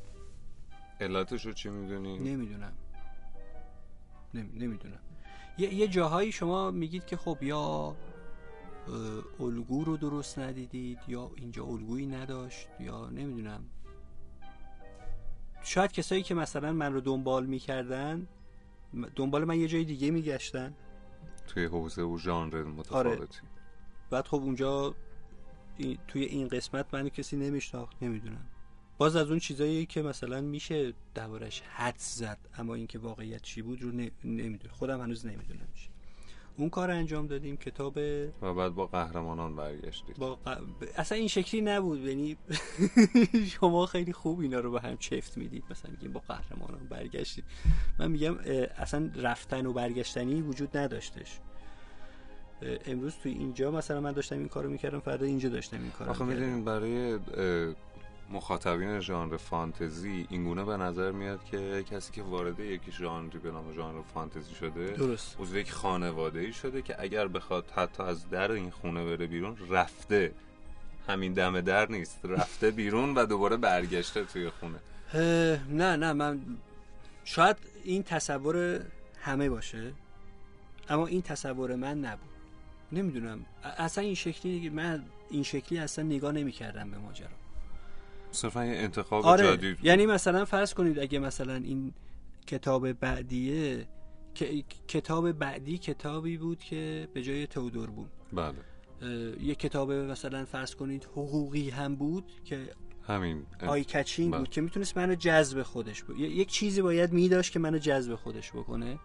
علتش 1.01 1.47
رو 1.47 1.52
چی 1.52 1.69
می‌دونی؟ 1.69 2.19
نمی‌دونم. 2.19 2.73
نمی‌دونم. 4.35 5.01
یه،, 5.59 5.74
یه 5.74 5.89
جاهایی 5.89 6.32
شما 6.32 6.70
میگید 6.70 7.05
که 7.05 7.16
خب 7.16 7.43
یا 7.43 7.97
الگو 9.40 9.85
رو 9.85 9.97
درست 9.97 10.39
ندیدید 10.39 10.98
یا 11.09 11.31
اینجا 11.36 11.65
الگویی 11.65 12.06
نداشت 12.06 12.69
یا 12.81 13.11
نمی‌دونم. 13.11 13.65
شاید 15.62 15.93
کسایی 15.93 16.23
که 16.23 16.35
مثلا 16.35 16.73
من 16.73 16.93
رو 16.93 17.01
دنبال 17.01 17.47
می‌کردن 17.47 18.28
دنبال 19.16 19.44
من 19.44 19.61
یه 19.61 19.69
جای 19.69 19.85
دیگه 19.85 20.11
میگشتن. 20.11 20.74
توی 21.47 21.65
حوزه 21.65 22.02
و 22.02 22.19
ژانر 22.19 22.62
متفاوتی. 22.62 23.16
آره. 23.19 23.28
بعد 24.11 24.27
خب 24.27 24.36
اونجا 24.36 24.94
توی 26.09 26.24
این 26.24 26.48
قسمت 26.48 26.94
من 26.94 27.09
کسی 27.09 27.36
نمیشناخت 27.36 28.02
نمی‌دونم. 28.02 28.47
باز 28.98 29.16
از 29.16 29.31
اون 29.31 29.39
چیزایی 29.39 29.86
که 29.86 30.02
مثلا 30.02 30.40
میشه 30.40 30.93
دربارش 31.15 31.61
حد 31.61 31.97
زد 31.98 32.39
اما 32.59 32.74
اینکه 32.74 32.98
واقعیت 32.98 33.43
چی 33.43 33.62
بود 33.62 33.82
رو 33.82 33.93
نمی‌دونم. 34.24 34.74
خودم 34.74 35.01
هنوز 35.01 35.27
نمی‌دونم 35.27 35.69
چی. 35.74 35.89
اون 36.56 36.70
کار 36.70 36.90
انجام 36.90 37.26
دادیم 37.26 37.56
کتاب 37.56 37.98
و 38.43 38.55
بعد 38.55 38.74
با 38.74 38.86
قهرمانان 38.86 39.56
برگشتید. 39.56 40.16
با 40.16 40.39
اصلا 40.97 41.18
این 41.18 41.28
شکلی 41.28 41.60
نبود. 41.60 42.01
یعنی 42.01 42.36
شما 43.60 43.86
خیلی 43.86 44.12
خوب 44.12 44.40
اینا 44.40 44.60
رو 44.60 44.70
به 44.70 44.81
هم 44.81 44.97
چفت 44.97 45.39
می‌دید. 45.39 45.64
مثلا 45.70 45.90
میگیم 45.90 46.12
با 46.12 46.22
قهرمانان 46.28 46.86
برگشتید. 46.90 47.44
من 47.98 48.10
میگم 48.10 48.36
اصلا 48.78 49.10
رفتن 49.16 49.66
و 49.66 49.72
برگشتنی 49.72 50.40
وجود 50.43 50.76
نداشتش. 50.76 51.40
امروز 52.86 53.14
توی 53.22 53.32
اینجا 53.32 53.70
مثلا 53.70 54.01
من 54.01 54.12
داشتم 54.12 54.39
این 54.39 54.48
کارو 54.48 54.70
می‌کردم 54.70 55.01
فردا 55.01 55.26
اینجا 55.26 55.48
داشتم 55.48 55.76
این 55.76 55.90
کارو 55.90 56.10
آخه 56.10 56.24
می‌دونین 56.24 56.64
برای 56.64 57.18
مخاطبین 58.30 59.01
ژانر 59.01 59.36
فانتزی 59.36 60.26
اینگونه 60.30 60.64
به 60.64 60.76
نظر 60.76 61.12
میاد 61.12 61.44
که 61.44 61.84
کسی 61.90 62.12
که 62.12 62.22
وارد 62.22 62.60
یک 62.60 62.80
ژانری 62.90 63.38
به 63.38 63.51
نام 63.51 63.72
ژانر 63.72 64.02
فانتزی 64.14 64.55
شده 64.55 64.90
درست. 64.90 65.36
عضو 65.40 65.56
یک 65.56 65.72
خانواده 65.72 66.40
ای 66.40 66.52
شده 66.52 66.82
که 66.82 67.02
اگر 67.02 67.28
بخواد 67.28 67.70
حتی 67.70 68.02
از 68.02 68.30
در 68.30 68.52
این 68.52 68.70
خونه 68.70 69.05
بره 69.05 69.26
بیرون 69.26 69.56
رفته. 69.70 70.32
همین 71.09 71.32
دم 71.32 71.60
در 71.60 71.90
نیست 71.90 72.20
رفته 72.24 72.70
بیرون 72.70 73.14
و 73.14 73.26
دوباره 73.26 73.56
برگشته 73.56 74.24
توی 74.24 74.51
خونه. 74.51 74.78
نه 75.68 75.96
نه 75.96 76.12
من 76.12 76.40
شاید 77.24 77.56
این 77.84 78.02
تصور 78.02 78.80
همه 79.20 79.48
باشه 79.51 79.92
اما 80.88 81.06
این 81.06 81.22
تصور 81.22 81.74
من 81.74 82.01
نبود. 82.01 82.28
نمی‌دونم. 82.92 83.46
اصلا 83.64 84.05
این 84.05 84.14
شکلی 84.14 84.68
من 84.68 85.05
این 85.30 85.42
شکلی 85.42 85.78
اصلا 85.78 86.05
نگاه 86.05 86.32
نمی‌کردم 86.32 86.90
به 86.90 86.98
ماجرا. 86.98 87.28
صرفا 88.35 88.65
یه 88.65 88.77
انتخاب 88.77 89.27
آره. 89.27 89.56
جدید. 89.56 89.78
یعنی 89.82 90.06
مثلا 90.06 90.44
فرض 90.44 90.74
کنید 90.74 90.98
اگه 90.98 91.19
مثلا 91.19 91.55
این 91.55 91.93
کتاب 92.47 92.93
بعدیه 92.93 93.86
کتاب 94.89 95.32
بعدی 95.32 95.78
کتابی 95.78 96.36
بود 96.36 96.59
که 96.59 97.09
به 97.15 97.23
جای 97.23 97.47
تودور 97.47 97.90
بود. 97.90 98.11
بله. 98.32 98.55
یه 99.40 99.55
کتاب 99.55 99.93
مثلا 99.93 100.44
فرض 100.44 100.74
کنید 100.74 101.05
حقوقی 101.05 101.70
هم 101.70 101.97
بود 101.97 102.32
که 102.44 102.69
همین. 103.06 103.47
آی 103.66 103.85
کچینگ 103.85 104.31
بله. 104.31 104.39
بود 104.39 104.48
که 104.48 104.61
می‌تونست 104.61 104.97
منو 104.97 105.15
جذب 105.15 105.62
خودش 105.62 106.02
بود 106.02 106.19
یک 106.20 106.48
چیزی 106.48 106.82
باید 106.82 107.12
میداشت 107.12 107.52
که 107.52 107.59
منو 107.59 107.78
جذب 107.78 108.15
خودش 108.15 108.52
بکنه. 108.52 108.98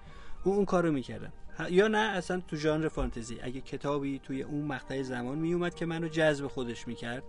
اون 0.44 0.56
اون 0.56 0.66
کارو 0.66 0.92
می‌کردم 0.92 1.34
یا 1.70 1.88
نه 1.88 1.98
اصلا 1.98 2.42
تو 2.48 2.56
ژانر 2.56 2.88
فانتزی. 2.88 3.38
اگه 3.42 3.62
کتابی 3.62 4.20
توی 4.20 4.42
اون 4.44 4.66
مقطع 4.66 5.02
زمان 5.02 5.38
میومد 5.38 5.76
که 5.76 5.86
منو 5.86 6.08
جذب 6.08 6.48
خودش 6.48 6.88
می‌کرد 6.88 7.24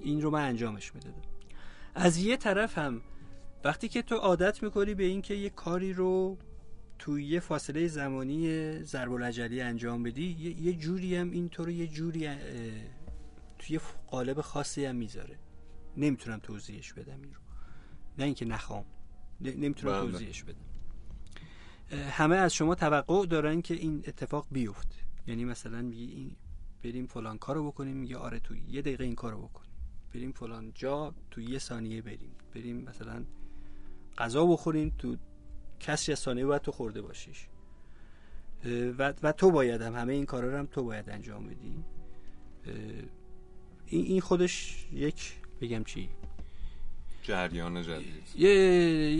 این 0.00 0.22
رو 0.22 0.30
من 0.30 0.48
انجامش 0.48 0.94
می‌دادم. 0.94 1.22
از 1.94 2.18
یه 2.18 2.36
طرف 2.36 2.78
هم 2.78 3.02
وقتی 3.64 3.88
که 3.88 4.02
تو 4.02 4.14
عادت 4.14 4.62
می‌کنی 4.62 4.94
به 4.94 5.04
اینکه 5.04 5.34
یه 5.34 5.50
کاری 5.50 5.92
رو 5.92 6.38
توی 6.98 7.24
یه 7.24 7.40
فاصله 7.40 7.88
زمانی 7.88 8.72
ضرب 8.82 9.12
العجلی 9.12 9.60
انجام 9.60 10.02
بدی 10.02 10.54
یه, 10.60 10.72
جوری 10.72 11.16
هم 11.16 11.30
این 11.30 11.48
تو 11.48 11.64
رو 11.64 11.70
یه 11.70 11.86
جوری 11.86 12.28
توی 13.58 13.80
قالب 14.06 14.40
خاصی 14.40 14.84
هم 14.84 14.96
می‌ذاره. 14.96 15.38
نمی‌تونم 15.96 16.38
توضیحش 16.38 16.92
بدم 16.92 17.22
این 17.22 17.34
رو. 17.34 17.40
نه 18.18 18.24
اینکه 18.24 18.44
نخوام. 18.44 18.84
نمی‌تونم 19.40 20.02
بله. 20.02 20.10
توضیحش 20.10 20.42
بدم. 20.42 20.66
همه 22.10 22.36
از 22.36 22.54
شما 22.54 22.74
توقع 22.74 23.26
دارن 23.26 23.62
که 23.62 23.74
این 23.74 24.04
اتفاق 24.06 24.46
بیفته. 24.50 24.96
یعنی 25.26 25.44
مثلا 25.44 25.82
میگی 25.82 26.04
این 26.04 26.36
بریم 26.84 27.06
فلان 27.06 27.38
کارو 27.38 27.66
بکنیم 27.66 27.96
میگه 27.96 28.16
آره 28.16 28.40
تو 28.40 28.56
یه 28.56 28.82
دقیقه 28.82 29.04
این 29.04 29.14
کارو 29.14 29.38
بکنیم 29.38 29.65
بریم 30.16 30.32
فلان 30.32 30.72
جا 30.74 31.14
تو 31.30 31.40
یه 31.40 31.58
ثانیه 31.58 32.02
بریم. 32.02 32.30
بریم 32.54 32.76
مثلا 32.76 33.24
غذا 34.18 34.46
بخوریم 34.46 34.94
تو 34.98 35.16
کسی 35.80 36.12
از 36.12 36.18
ثانیه 36.18 36.46
باید 36.46 36.62
تو 36.62 36.72
خورده 36.72 37.02
باشیش. 37.02 37.46
و, 38.98 39.14
و 39.22 39.32
تو 39.32 39.50
باید 39.50 39.82
هم 39.82 39.94
همه 39.94 40.12
این 40.12 40.26
کارا 40.26 40.50
رو 40.50 40.58
هم 40.58 40.66
تو 40.66 40.82
باید 40.84 41.10
انجام 41.10 41.46
بدی. 41.46 41.84
این 43.86 44.04
این 44.04 44.20
خودش 44.20 44.86
یک 44.92 45.32
بگم 45.60 45.84
چی؟ 45.84 46.08
جریان 47.22 47.82
جدید. 47.82 48.36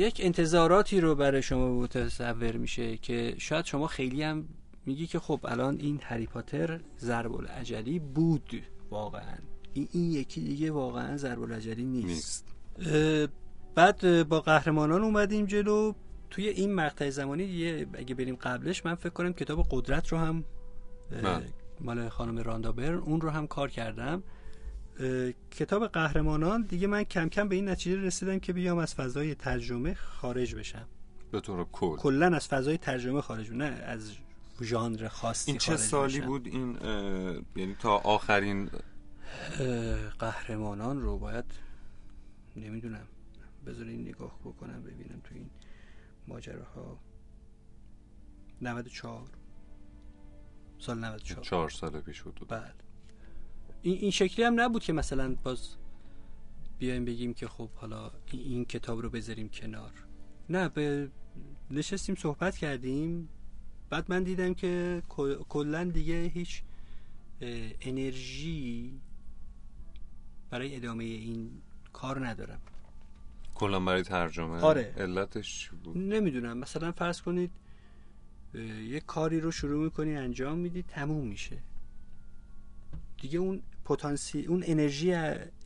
یک 0.00 0.20
انتظاراتی 0.24 1.00
رو 1.00 1.14
برای 1.14 1.42
شما 1.42 1.80
متصور 1.80 2.56
میشه 2.56 2.96
که 2.96 3.34
شاید 3.38 3.64
شما 3.64 3.86
خیلی 3.86 4.22
هم 4.22 4.48
میگی 4.86 5.06
که 5.06 5.18
خب 5.18 5.40
الان 5.44 5.76
این 5.80 6.00
هری 6.02 6.26
پاتر 6.26 6.80
ضرب 6.98 7.34
العجلی 7.34 7.98
بود 7.98 8.62
واقعا. 8.90 9.38
این, 9.76 10.10
یکی 10.10 10.40
دیگه 10.40 10.70
واقعا 10.70 11.16
ضرب 11.16 11.42
العجلی 11.42 11.84
نیست, 11.84 12.44
نیست. 12.78 13.28
بعد 13.74 14.28
با 14.28 14.40
قهرمانان 14.40 15.02
اومدیم 15.02 15.46
جلو. 15.46 15.92
توی 16.30 16.48
این 16.48 16.74
مقطع 16.74 17.10
زمانی 17.10 17.46
دیگه 17.46 17.86
اگه 17.94 18.14
بریم 18.14 18.36
قبلش 18.36 18.86
من 18.86 18.94
فکر 18.94 19.10
کنم 19.10 19.32
کتاب 19.32 19.66
قدرت 19.70 20.08
رو 20.08 20.18
هم 20.18 20.44
مال 21.80 22.08
خانم 22.08 22.38
راندابر 22.38 22.94
اون 22.94 23.20
رو 23.20 23.30
هم 23.30 23.46
کار 23.46 23.70
کردم. 23.70 24.22
کتاب 25.50 25.86
قهرمانان 25.86 26.62
دیگه 26.62 26.86
من 26.86 27.04
کم 27.04 27.28
کم 27.28 27.48
به 27.48 27.54
این 27.54 27.68
نتیجه 27.68 28.00
رسیدم 28.00 28.38
که 28.38 28.52
بیام 28.52 28.78
از 28.78 28.94
فضای 28.94 29.34
ترجمه 29.34 29.94
خارج 29.94 30.54
بشم. 30.54 30.86
به 31.30 31.40
طور 31.40 31.66
کل. 31.72 31.96
کلا 31.96 32.36
از 32.36 32.48
فضای 32.48 32.78
ترجمه 32.78 33.20
خارج 33.20 33.50
نه 33.50 33.64
از 33.64 34.12
ژانر 34.62 35.08
خاصی 35.08 35.50
این 35.50 35.58
چه 35.58 35.76
سالی 35.76 36.20
بود 36.20 36.46
این 36.46 36.76
یعنی 37.56 37.76
تا 37.78 37.96
آخرین 37.96 38.70
قهرمانان 40.18 41.00
رو 41.00 41.18
باید 41.18 41.44
نمی‌دونم 42.56 43.06
بذارین 43.66 44.08
نگاه 44.08 44.38
بکنم 44.44 44.82
ببینم 44.82 45.20
تو 45.24 45.34
این 45.34 45.50
ماجراها. 46.28 46.98
94 48.62 49.28
سال 50.78 50.98
94 50.98 51.44
چهار. 51.44 51.70
سال 51.70 52.00
پیش 52.00 52.22
بود. 52.22 52.46
بله 52.48 52.72
این, 53.82 53.98
این 53.98 54.10
شکلی 54.10 54.44
هم 54.44 54.60
نبود 54.60 54.82
که 54.82 54.92
مثلا 54.92 55.34
باز 55.34 55.76
بیایم 56.78 57.04
بگیم 57.04 57.34
که 57.34 57.48
خب 57.48 57.70
حالا 57.74 58.10
این 58.32 58.64
کتاب 58.64 59.02
رو 59.02 59.10
بذاریم 59.10 59.48
کنار. 59.48 59.92
نه 60.50 60.68
به 60.68 61.10
نشستیم 61.70 62.14
صحبت 62.14 62.56
کردیم. 62.56 63.28
بعد 63.90 64.10
من 64.10 64.22
دیدم 64.22 64.54
که 64.54 65.02
کلا 65.48 65.84
دیگه 65.84 66.22
هیچ 66.22 66.62
انرژی 67.80 69.00
برای 70.50 70.76
ادامه 70.76 71.04
این 71.04 71.50
کار 71.92 72.26
ندارم. 72.26 72.60
کلا 73.54 73.80
برای 73.80 74.02
ترجمه. 74.02 74.60
آره. 74.60 74.94
علتش 74.96 75.70
بود؟ 75.84 75.98
نمی‌دونم. 75.98 76.58
مثلا 76.58 76.92
فرض 76.92 77.20
کنید 77.22 77.50
یه 78.88 79.00
کاری 79.00 79.40
رو 79.40 79.50
شروع 79.50 79.84
می‌کنی 79.84 80.16
انجام 80.16 80.58
میدی 80.58 80.82
تموم 80.82 81.26
میشه. 81.26 81.58
دیگه 83.20 83.38
اون 83.38 83.62
پتانسی 83.84 84.44
اون 84.44 84.64
انرژی 84.66 85.14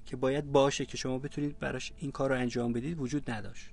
که 0.06 0.16
باید 0.16 0.52
باشه 0.52 0.86
که 0.86 0.96
شما 0.96 1.18
بتونید 1.18 1.58
براش 1.58 1.92
این 1.98 2.10
کار 2.10 2.30
رو 2.30 2.36
انجام 2.36 2.72
بدید 2.72 3.00
وجود 3.00 3.30
نداشت. 3.30 3.70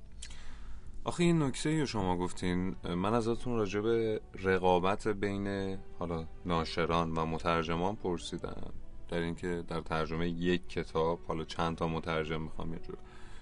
آخه 1.04 1.24
این 1.24 1.44
نکته 1.44 1.80
رو 1.80 1.86
شما 1.86 2.18
گفتین 2.18 2.76
من 2.84 3.14
ازتون 3.14 3.56
راجع 3.56 3.80
به 3.80 4.22
رقابت 4.40 5.08
بین 5.08 5.78
حالا 6.00 6.28
ناشران 6.46 7.12
و 7.12 7.26
مترجمان 7.26 7.96
پرسیدم. 7.96 8.74
در 9.10 9.18
اینکه 9.18 9.64
در 9.68 9.82
ترجمه 9.82 10.30
یک 10.30 10.70
کتاب 10.70 11.20
حالا 11.28 11.44
چند 11.44 11.78
تا 11.78 11.88
مترجم 11.88 12.42
می‌خوام 12.42 12.74
یه 12.74 12.80
جور. 12.80 12.98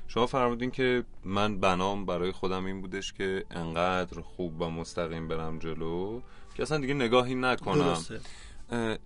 شما 0.07 0.25
فرمودین 0.25 0.71
که 0.71 1.03
من 1.23 1.59
بنام 1.59 2.05
برای 2.05 2.31
خودم 2.31 2.65
این 2.65 2.81
بودش 2.81 3.13
که 3.13 3.45
انقدر 3.51 4.21
خوب 4.21 4.61
و 4.61 4.69
مستقیم 4.69 5.27
برم 5.27 5.59
جلو 5.59 6.21
که 6.55 6.63
اصلا 6.63 6.77
دیگه 6.77 6.93
نگاهی 6.93 7.35
نکنم. 7.35 7.75
درسته. 7.75 8.19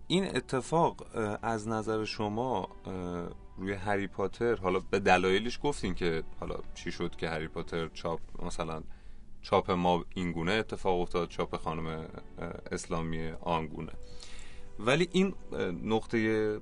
این 0.08 0.36
اتفاق 0.36 1.06
از 1.42 1.68
نظر 1.68 2.06
شما 2.06 2.70
روی 3.58 3.74
هری 3.74 4.08
پاتر 4.08 4.56
حالا 4.56 4.80
به 4.92 5.00
دلایلش 5.00 5.60
گفتین 5.64 5.96
که 5.96 6.24
حالا 6.40 6.56
چی 6.76 6.92
شد 6.92 7.16
که 7.16 7.30
هری 7.30 7.48
پاتر 7.48 7.88
چاپ 7.88 8.20
مثلا 8.46 8.84
چاپ 9.42 9.72
ما 9.72 10.06
اینگونه 10.16 10.52
اتفاق 10.52 11.00
افتاد 11.00 11.30
چاپ 11.30 11.58
خانم 11.58 12.08
اسلامی 12.72 13.32
آنگونه. 13.42 13.92
ولی 14.80 15.10
این 15.12 15.34
نقطه 15.84 16.62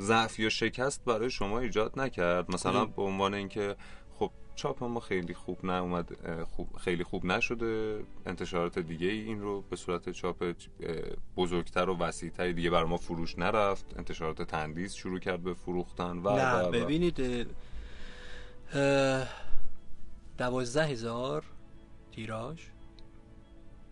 ضعف 0.00 0.38
یا 0.38 0.48
شکست 0.48 1.04
برای 1.04 1.30
شما 1.30 1.58
ایجاد 1.58 1.98
نکرد. 2.00 2.54
مثلا 2.54 2.84
به 2.84 3.02
عنوان 3.02 3.34
اینکه 3.34 3.76
خب 4.18 4.30
چاپ 4.54 4.84
ما 4.84 5.00
خیلی 5.00 5.34
خوب 5.34 5.64
نه 5.66 5.72
اومد 5.72 6.16
خوب 6.44 6.76
خیلی 6.76 7.04
خوب 7.04 7.24
نشده. 7.24 8.04
انتشارات 8.26 8.78
دیگه 8.78 9.06
این 9.08 9.40
رو 9.40 9.60
به 9.70 9.76
صورت 9.76 10.10
چاپ 10.10 10.52
بزرگتر 11.36 11.88
و 11.90 11.96
وسیعتری 11.98 12.52
دیگه 12.52 12.70
بر 12.70 12.84
ما 12.84 12.96
فروش 12.96 13.38
نرفت. 13.38 13.98
انتشارات 13.98 14.42
تندیس 14.42 14.94
شروع 14.94 15.18
کرد 15.18 15.42
به 15.42 15.54
فروختن. 15.54 16.18
و 16.18 16.36
نه 16.36 16.62
و- 16.62 16.70
ببینید 16.70 17.46
دوازده 20.38 20.84
هزار 20.86 21.44
تیراژ 22.12 22.60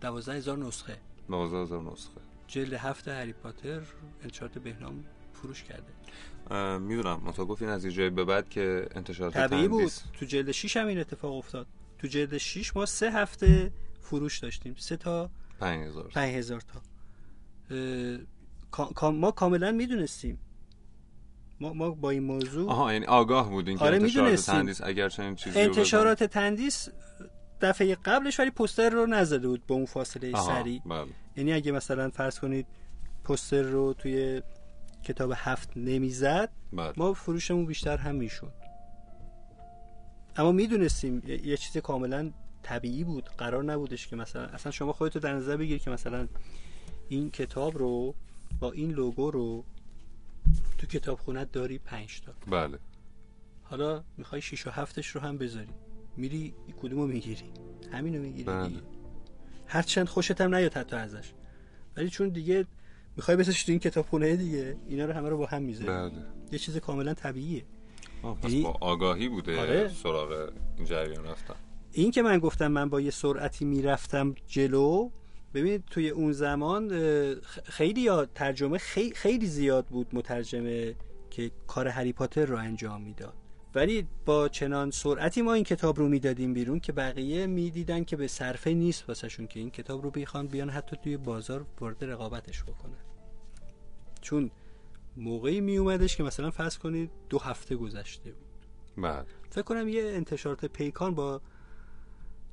دوازده 0.01 0.33
هزار 0.35 0.57
نسخه. 0.57 0.97
دوازده 1.29 1.57
هزار 1.61 1.81
نسخه. 1.81 2.21
جلد 2.47 2.73
هفت 2.73 3.07
هری 3.07 3.33
پاتر 3.33 3.81
انتشارات 4.23 4.57
بهنام 4.57 5.05
فروش 5.33 5.63
کرده. 5.63 5.93
می‌دونم. 6.79 7.21
منتها 7.25 7.45
گفتین 7.45 7.67
از 7.69 7.85
یه 7.85 7.91
جایی 7.91 8.09
به 8.09 8.25
بعد 8.25 8.49
که 8.49 8.87
انتشارات 8.95 9.33
طبیعی 9.33 9.67
بود. 9.67 9.91
تو 10.13 10.25
جلد 10.25 10.51
6 10.51 10.77
هم 10.77 10.87
این 10.87 10.99
اتفاق 10.99 11.33
افتاد. 11.33 11.67
تو 11.99 12.07
جلد 12.07 12.37
6 12.37 12.75
ما 12.75 12.85
سه 12.85 13.11
هفته 13.11 13.71
فروش 14.01 14.39
داشتیم. 14.39 14.75
سه 14.77 14.97
تا 14.97 15.29
5000 15.59 16.11
5000 16.11 16.61
تا. 16.61 16.81
اه، 19.01 19.11
ما 19.11 19.31
کاملا 19.31 19.71
می‌دونستیم. 19.71 20.39
ما, 21.59 21.73
ما 21.73 21.89
با 21.89 22.09
این 22.09 22.23
موضوع 22.23 22.69
آها 22.69 22.93
یعنی 22.93 23.05
آگاه 23.05 23.49
بودین 23.49 23.77
که 23.77 23.83
آره، 23.83 23.95
انتشارات 23.95 24.25
می‌دونستیم. 24.25 24.55
تندیس 24.55 24.81
اگر 24.81 25.09
چنین 25.09 25.35
چیزی 25.35 25.59
انتشارات 25.59 26.23
تندیس 26.23 26.89
دفعه 27.61 27.95
قبلش 27.95 28.39
ولی 28.39 28.51
پوستر 28.51 28.89
رو 28.89 29.05
نزده 29.05 29.47
بود 29.47 29.67
با 29.67 29.75
اون 29.75 29.85
فاصله 29.85 30.41
سری 30.41 30.81
بله. 30.85 31.07
یعنی 31.35 31.53
اگه 31.53 31.71
مثلا 31.71 32.09
فرض 32.09 32.39
کنید 32.39 32.67
پوستر 33.23 33.61
رو 33.61 33.93
توی 33.93 34.41
کتاب 35.03 35.33
هفت 35.35 35.69
نمی‌زد 35.75 36.49
بله. 36.73 36.93
ما 36.97 37.13
فروشمون 37.13 37.65
بیشتر 37.65 37.97
هم 37.97 38.15
می‌شد 38.15 38.53
اما 40.35 40.51
می‌دونستیم 40.51 41.21
یه 41.27 41.47
یه 41.47 41.57
چیز 41.57 41.77
کاملا 41.77 42.31
طبیعی 42.63 43.03
بود 43.03 43.29
قرار 43.37 43.63
نبودش 43.63 44.07
که 44.07 44.15
مثلا 44.15 44.45
اصلا 44.45 44.71
شما 44.71 44.93
خودتو 44.93 45.19
در 45.19 45.33
نظر 45.33 45.57
بگیر 45.57 45.77
که 45.77 45.89
مثلا 45.89 46.27
این 47.09 47.31
کتاب 47.31 47.77
رو 47.77 48.15
با 48.59 48.71
این 48.71 48.91
لوگو 48.91 49.31
رو 49.31 49.63
تو 50.77 50.87
کتاب 50.87 51.19
خونت 51.19 51.51
داری 51.51 51.77
پنج 51.77 52.21
تا. 52.21 52.33
بله. 52.47 52.79
حالا 53.63 54.03
می‌خوای 54.17 54.41
شیش 54.41 54.67
و 54.67 54.69
هفتش 54.69 55.07
رو 55.07 55.21
هم 55.21 55.37
بذاری. 55.37 55.73
میری 56.17 56.53
کدومو 56.81 57.07
می‌گیری. 57.07 57.43
همینو 57.91 58.21
می‌گیری 58.21 58.43
بله. 58.43 58.67
دیگه. 58.67 58.81
هرچند 59.67 60.07
خوشت 60.07 60.41
هم 60.41 60.55
نیاد 60.55 60.73
حتی 60.73 60.95
ازش. 60.95 61.33
ولی 61.97 62.09
چون 62.09 62.29
دیگه 62.29 62.65
می‌خوای 63.17 63.37
بسش 63.37 63.63
تو 63.63 63.71
این 63.71 63.79
کتابخونه 63.79 64.35
دیگه 64.35 64.77
اینا 64.89 65.05
رو 65.05 65.13
همه 65.13 65.29
رو 65.29 65.37
با 65.37 65.45
هم 65.45 65.61
می‌ذاری. 65.61 65.87
بله. 65.87 66.11
یه 66.51 66.59
چیز 66.59 66.77
کاملا 66.77 67.13
طبیعیه. 67.13 67.63
آه، 68.23 68.37
پس 68.37 68.51
یعنی- 68.51 68.63
با 68.63 68.75
آگاهی 68.81 69.29
بوده 69.29 69.59
آره. 69.59 69.89
سراغ 69.89 70.51
این 70.77 70.85
جریان 70.85 71.25
رفتن. 71.25 71.53
این 71.91 72.11
که 72.11 72.21
من 72.21 72.39
گفتم 72.39 72.67
من 72.67 72.89
با 72.89 73.01
یه 73.01 73.11
سرعتی 73.11 73.65
می‌رفتم 73.65 74.35
جلو 74.47 75.09
ببینید 75.53 75.83
توی 75.85 76.09
اون 76.09 76.31
زمان 76.31 76.89
خیلی 77.63 78.01
یا 78.01 78.25
ترجمه 78.25 78.77
خی- 78.77 79.13
خیلی 79.15 79.45
زیاد 79.47 79.85
بود 79.85 80.07
مترجمه 80.13 80.95
که 81.29 81.51
کار 81.67 81.87
هری 81.87 82.13
پاتر 82.13 82.45
رو 82.45 82.57
انجام 82.57 83.01
می‌داد. 83.01 83.33
ولی 83.75 84.07
با 84.25 84.47
چنان 84.49 84.91
سرعتی 84.91 85.41
ما 85.41 85.53
این 85.53 85.63
کتاب 85.63 85.97
رو 85.99 86.07
می‌دادیم 86.09 86.53
بیرون 86.53 86.79
که 86.79 86.91
بقیه 86.91 87.47
می‌دیدن 87.47 88.03
که 88.03 88.15
به 88.15 88.27
صرفه 88.27 88.73
نیست 88.73 89.09
واسهشون 89.09 89.47
که 89.47 89.59
این 89.59 89.69
کتاب 89.69 90.03
رو 90.03 90.11
بخوان 90.11 90.47
بیان 90.47 90.69
حتی 90.69 90.97
توی 91.03 91.17
بازار 91.17 91.65
وارد 91.79 92.03
رقابتش 92.03 92.63
بکنن. 92.63 92.97
چون 94.21 94.51
موقعی 95.17 95.61
می 95.61 95.77
اومدش 95.77 96.17
که 96.17 96.23
مثلا 96.23 96.51
فرض 96.51 96.77
کنید 96.77 97.11
دو 97.29 97.39
هفته 97.39 97.75
گذشته 97.75 98.31
بود. 98.31 98.47
بله. 98.97 99.25
فکر 99.49 99.61
کنم 99.61 99.87
یه 99.87 100.03
انتشارات 100.03 100.65
پیکان 100.65 101.15
با 101.15 101.41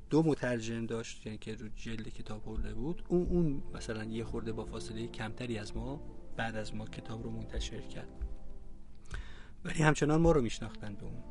دو 0.09 0.23
مترجم 0.23 0.85
داشت 0.85 1.25
یعنی 1.25 1.37
که 1.37 1.55
رو 1.55 1.67
جلد 1.75 2.07
کتاب 2.07 2.41
حوله 2.45 2.73
بود. 2.73 3.03
اون 3.07 3.27
اون 3.27 3.63
مثلا 3.73 4.03
یه 4.03 4.23
خورده 4.23 4.51
با 4.53 4.65
فاصله 4.65 5.07
کمتری 5.07 5.57
از 5.57 5.77
ما 5.77 6.01
بعد 6.37 6.55
از 6.55 6.75
ما 6.75 6.85
کتاب 6.85 7.23
رو 7.23 7.29
منتشر 7.29 7.81
کرد. 7.81 8.24
ولی 9.65 9.83
همچنان 9.83 10.21
ما 10.21 10.31
رو 10.31 10.41
میشناختن 10.41 10.95
به 10.95 11.03
اون. 11.03 11.23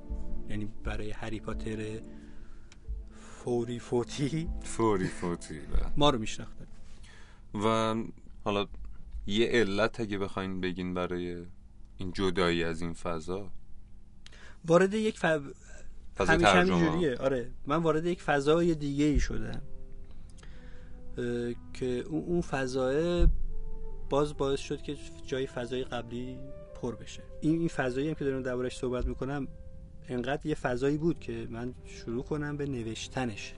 یعنی 0.49 0.69
برای 0.85 1.11
هری 1.11 1.41
پاتر 1.41 2.01
فوری 3.11 3.79
فوتی. 3.79 4.49
فوری 4.63 5.07
فوتی 5.07 5.59
بله. 5.59 5.93
ما 5.97 6.11
رو 6.11 6.19
میشناختن. 6.19 6.67
و 7.55 7.95
حالا 8.45 8.67
یه 9.27 9.47
علت 9.47 10.01
اگه 10.01 10.19
بخواین 10.19 10.61
بگین 10.61 10.95
برای 10.95 11.47
این 11.97 12.13
جدایی 12.13 12.65
از 12.65 12.83
این 12.83 12.93
فضا؟ 12.93 13.51
وارد 14.65 14.95
یک 14.95 15.19
ف... 15.19 15.25
فضای 16.17 16.35
همیشه. 16.35 16.49
همینجوریه 16.49 17.17
آره. 17.17 17.51
من 17.67 17.77
وارد 17.77 18.07
یک 18.07 18.23
فضای 18.23 18.75
دیگه 18.75 19.05
ای 19.05 19.21
شدم 19.21 19.63
که 21.73 21.87
اون 21.87 22.25
اون 22.25 22.41
فضای 22.41 23.29
باز 24.11 24.37
باعث 24.37 24.61
شد 24.61 24.83
که 24.83 24.97
جای 25.27 25.47
فضای 25.47 25.85
قبلی 25.85 26.39
پر 26.85 26.95
بشه. 26.95 27.23
این 27.41 27.59
این 27.59 27.69
فضایی 27.69 28.09
هم 28.09 28.15
که 28.15 28.25
دارم 28.25 28.43
دربارش 28.43 28.77
صحبت 28.77 29.07
می‌کنم 29.07 29.49
انقدر 30.09 30.47
یه 30.47 30.55
فضایی 30.55 30.97
بود 30.97 31.21
که 31.21 31.47
من 31.51 31.75
شروع 31.87 32.25
کنم 32.25 32.57
به 32.57 32.67
نوشتنش. 32.67 33.55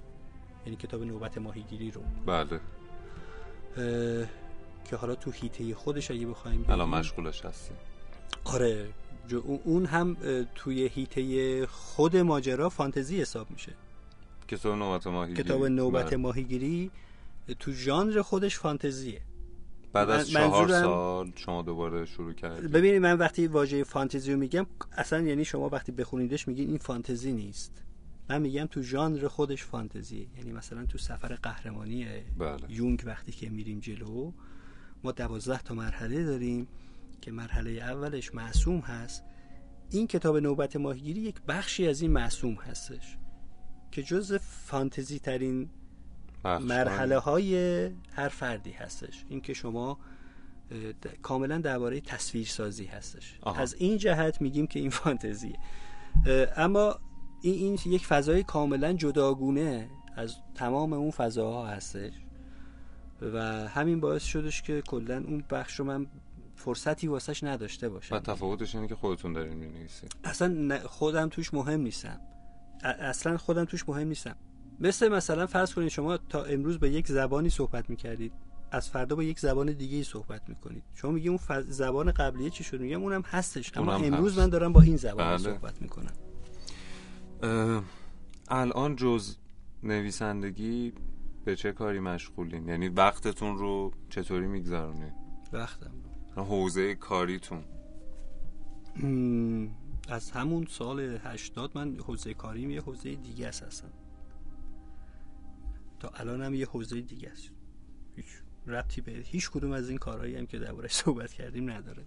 یعنی 0.67 0.77
کتاب 0.77 1.03
نوبت 1.03 1.39
ماهیگیری 1.39 1.91
رو. 1.91 2.01
بله. 2.27 2.61
اه، 3.77 4.27
که 4.85 4.97
حالا 4.97 5.15
تو 5.15 5.31
هیته 5.31 5.75
خودش 5.75 6.11
اگه 6.11 6.27
بخوایم 6.27 6.65
الان 6.69 6.89
مشغولش 6.89 7.45
هستیم. 7.45 7.77
آره. 8.45 8.89
جو- 9.29 9.61
اون- 9.65 9.87
هم 9.87 10.17
توی 10.55 10.87
هیته 10.95 11.67
خود 11.67 12.17
ماجرا 12.17 12.69
فانتزی 12.69 13.21
حساب 13.21 13.51
میشه. 13.51 13.73
کتاب 14.49 14.75
نوبت 14.77 15.07
ماهیگیری؟ 15.07 15.43
کتاب 15.43 15.65
نوبت 15.67 16.07
بله. 16.07 16.17
ماهیگیری 16.17 16.91
تو 17.59 17.73
ژانر 17.73 18.23
خودش 18.23 18.59
فانتزیه. 18.59 19.21
بعد 19.97 20.11
از 20.11 20.31
چهار 20.31 20.69
سال 20.69 21.33
شما 21.37 21.63
دوباره 21.63 22.05
شروع 22.05 22.33
کردید 22.33 22.71
ببینید 22.71 23.03
من 23.03 23.19
وقتی 23.19 23.47
واژه 23.47 23.85
فانتزی 23.85 24.33
رو 24.33 24.39
میگم 24.39 24.67
اصلا 24.93 25.21
یعنی 25.21 25.45
شما 25.45 25.69
وقتی 25.69 25.93
بخونیدش 25.93 26.49
میگین 26.49 26.69
این 26.69 26.79
فانتزی 26.79 27.33
نیست. 27.33 27.83
من 28.31 28.43
میگم 28.43 28.67
تو 28.67 28.83
ژانر 28.83 29.29
خودش 29.29 29.65
فانتزیه. 29.65 30.27
یعنی 30.37 30.53
مثلا 30.53 30.87
تو 30.87 30.99
سفر 30.99 31.35
قهرمانی 31.35 32.07
بله. 32.39 32.57
یونگ 32.69 33.03
وقتی 33.07 33.33
که 33.33 33.51
میریم 33.51 33.81
جلو 33.81 34.33
ما 35.05 35.13
دوازده 35.13 35.59
تا 35.59 35.75
مرحله 35.75 36.25
داریم 36.25 36.69
که 37.21 37.33
مرحله 37.33 37.71
اولش 37.71 38.35
معصوم 38.35 38.81
هست. 38.81 39.25
این 39.91 40.07
کتاب 40.07 40.37
نوبت 40.37 40.77
ماهیگیری 40.77 41.21
یک 41.21 41.37
بخشی 41.49 41.89
از 41.89 42.01
این 42.01 42.11
معصوم 42.11 42.55
هستش 42.55 43.17
که 43.91 44.03
جز 44.03 44.35
فانتزی 44.35 45.19
ترین 45.19 45.71
مرحله 46.63 47.19
های 47.19 47.85
هر 48.13 48.29
فردی 48.29 48.71
هستش. 48.71 49.25
این 49.29 49.41
که 49.41 49.55
شما 49.55 49.99
کاملا 51.23 51.59
درباره 51.59 52.01
تصویر 52.01 52.47
سازی 52.47 52.85
هستش. 52.85 53.39
آها. 53.43 53.61
از 53.61 53.75
این 53.75 53.99
جهت 53.99 54.41
میگیم 54.41 54.67
که 54.67 54.81
این 54.81 54.91
فانتزیه. 54.91 55.59
اما 56.57 56.99
این, 57.43 57.55
این 57.55 57.95
یک 57.95 58.07
فضای 58.07 58.43
کاملا 58.43 58.93
جداگونه 58.93 59.89
از 60.17 60.37
تمام 60.55 60.93
اون 60.93 61.11
فضاها 61.11 61.67
هستش 61.67 62.13
و 63.23 63.43
همین 63.69 64.01
باعث 64.01 64.25
شدش 64.25 64.63
که 64.63 64.83
کلا 64.83 65.17
اون 65.17 65.45
بخش 65.51 65.75
رو 65.75 65.85
من 65.85 66.07
فرصتی 66.57 67.07
واسش 67.09 67.45
نداشته 67.45 67.89
باشم. 67.89 68.17
و 68.17 68.19
تفاوتش 68.19 68.75
اینه 68.75 68.89
که 68.89 68.95
خودتون 68.95 69.33
دارین 69.33 69.55
می‌نویسید 69.55 70.17
اصلا 70.25 70.81
خودم 70.87 71.29
توش 71.29 71.55
مهم 71.55 71.81
نیستم. 71.81 72.21
اصلا 72.83 73.37
خودم 73.37 73.65
توش 73.65 73.89
مهم 73.89 74.09
نیستم. 74.09 74.37
مثل 74.81 75.09
مثلا 75.09 75.47
فرض 75.47 75.75
کنید 75.75 75.89
شما 75.89 76.17
تا 76.17 76.45
امروز 76.45 76.79
به 76.79 76.91
یک 76.91 77.09
زبانی 77.09 77.51
صحبت 77.51 77.91
می‌کردید 77.91 78.33
از 78.71 78.89
فردا 78.91 79.17
با 79.17 79.23
یک 79.23 79.41
زبان 79.41 79.73
دیگه 79.73 79.97
ای 79.97 80.05
صحبت 80.05 80.49
می‌کنید. 80.49 80.83
شما 80.95 81.11
میگی 81.11 81.29
اون 81.29 81.39
ف- 81.39 81.61
زبان 81.61 82.13
قبلیه 82.13 82.51
چی 82.51 82.65
شد؟ 82.65 82.81
میگم 82.81 83.03
اونم 83.03 83.23
هستش 83.27 83.77
اما 83.77 83.95
امروز 83.95 84.33
هست. 84.33 84.39
من 84.39 84.49
دارم 84.49 84.73
با 84.73 84.81
این 84.81 84.97
زبان 84.97 85.27
بله. 85.27 85.39
صحبت 85.39 85.83
می‌کنم. 85.83 86.13
اه، 87.43 87.83
الان 88.49 88.97
جز 88.97 89.37
نویسندگی 89.83 90.93
به 91.45 91.57
چه 91.57 91.73
کاری 91.73 92.01
مشغولین؟ 92.01 92.69
یعنی 92.69 92.89
وقتتون 92.89 93.59
رو 93.59 93.93
چطوری 94.11 94.47
میگذرونید؟ 94.47 95.13
وقتم. 95.53 95.91
حوزه 96.37 96.95
کاریتون. 96.95 97.65
از 100.09 100.31
همون 100.31 100.67
سال 100.71 101.01
80 101.01 101.71
من 101.75 101.97
حوزه 101.97 102.35
کاریم 102.35 102.71
یه 102.71 102.81
حوزه 102.81 103.15
دیگه 103.15 103.47
است 103.47 103.63
اصلا 103.63 103.91
تا 106.01 106.09
الان 106.15 106.43
هم 106.43 106.55
یه 106.55 106.67
حوزه 106.67 107.01
دیگه 107.01 107.31
است. 107.31 107.51
هیچ 108.17 108.27
ربطی 108.67 109.01
به 109.01 109.13
هیچ 109.13 109.51
کدوم 109.51 109.73
از 109.73 109.89
این 109.89 109.99
کارهایی 109.99 110.37
هم 110.37 110.47
که 110.47 110.59
دربارش 110.59 110.93
صحبت 111.05 111.33
کردیم 111.33 111.71
نداره. 111.71 112.07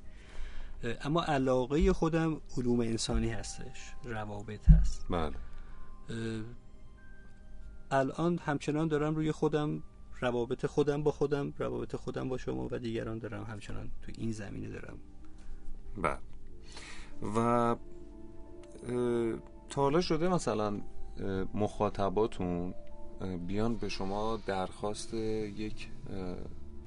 اما 1.02 1.24
علاقه 1.24 1.94
خودم 1.94 2.42
علوم 2.58 2.80
انسانی 2.80 3.30
هستش 3.30 3.94
روابط 4.04 4.70
هست. 4.70 5.06
بله. 5.10 5.36
اه، 6.10 6.44
الان 7.92 8.38
همچنان 8.38 8.88
دارم 8.88 9.16
روی 9.16 9.32
خودم 9.32 9.84
روابط 10.22 10.66
خودم 10.66 11.04
با 11.04 11.12
خودم 11.12 11.54
روابط 11.58 11.96
خودم 11.96 12.30
با 12.30 12.38
شما 12.38 12.68
و 12.72 12.80
دیگران 12.80 13.20
دارم 13.20 13.44
همچنان 13.44 13.92
تو 14.02 14.12
این 14.18 14.32
زمینه 14.32 14.70
دارم. 14.70 14.98
بله. 15.98 16.20
و 17.36 17.76
تا 19.70 19.82
حالا 19.82 20.02
شده 20.02 20.28
مثلا 20.28 20.82
مخاطباتون 21.54 22.74
بیان 23.48 23.76
به 23.76 23.90
شما 23.90 24.40
درخواست 24.46 25.14
یک 25.14 25.88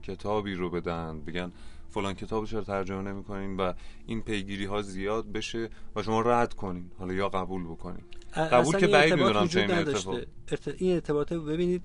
کتابی 0.03 0.55
رو 0.55 0.71
بدن. 0.71 1.21
بگن 1.21 1.53
فلان 1.89 2.15
کتاب 2.15 2.47
چرا 2.47 2.65
ترجمه 2.65 3.13
نمی‌کنین 3.13 3.57
و 3.57 3.73
این 4.07 4.23
پیگیری 4.23 4.65
ها 4.65 4.83
زیاد 4.83 5.33
بشه 5.33 5.69
و 5.97 6.03
شما 6.03 6.21
رد 6.21 6.55
کنین. 6.55 6.91
حالا 6.99 7.15
یا 7.15 7.29
قبول 7.29 7.65
بکنین. 7.65 8.05
قبول 8.37 8.77
که 8.77 8.87
بعید 8.87 9.13
ارتباط 9.13 9.29
می‌دونم 9.29 9.49
چه 9.49 9.61
این 9.61 9.71
نداشته. 9.71 10.11
اتفاق. 10.11 10.25
ارت- 10.49 10.75
این 10.83 10.95
ارتباط 10.95 11.33
رو 11.33 11.43
ببینید. 11.43 11.83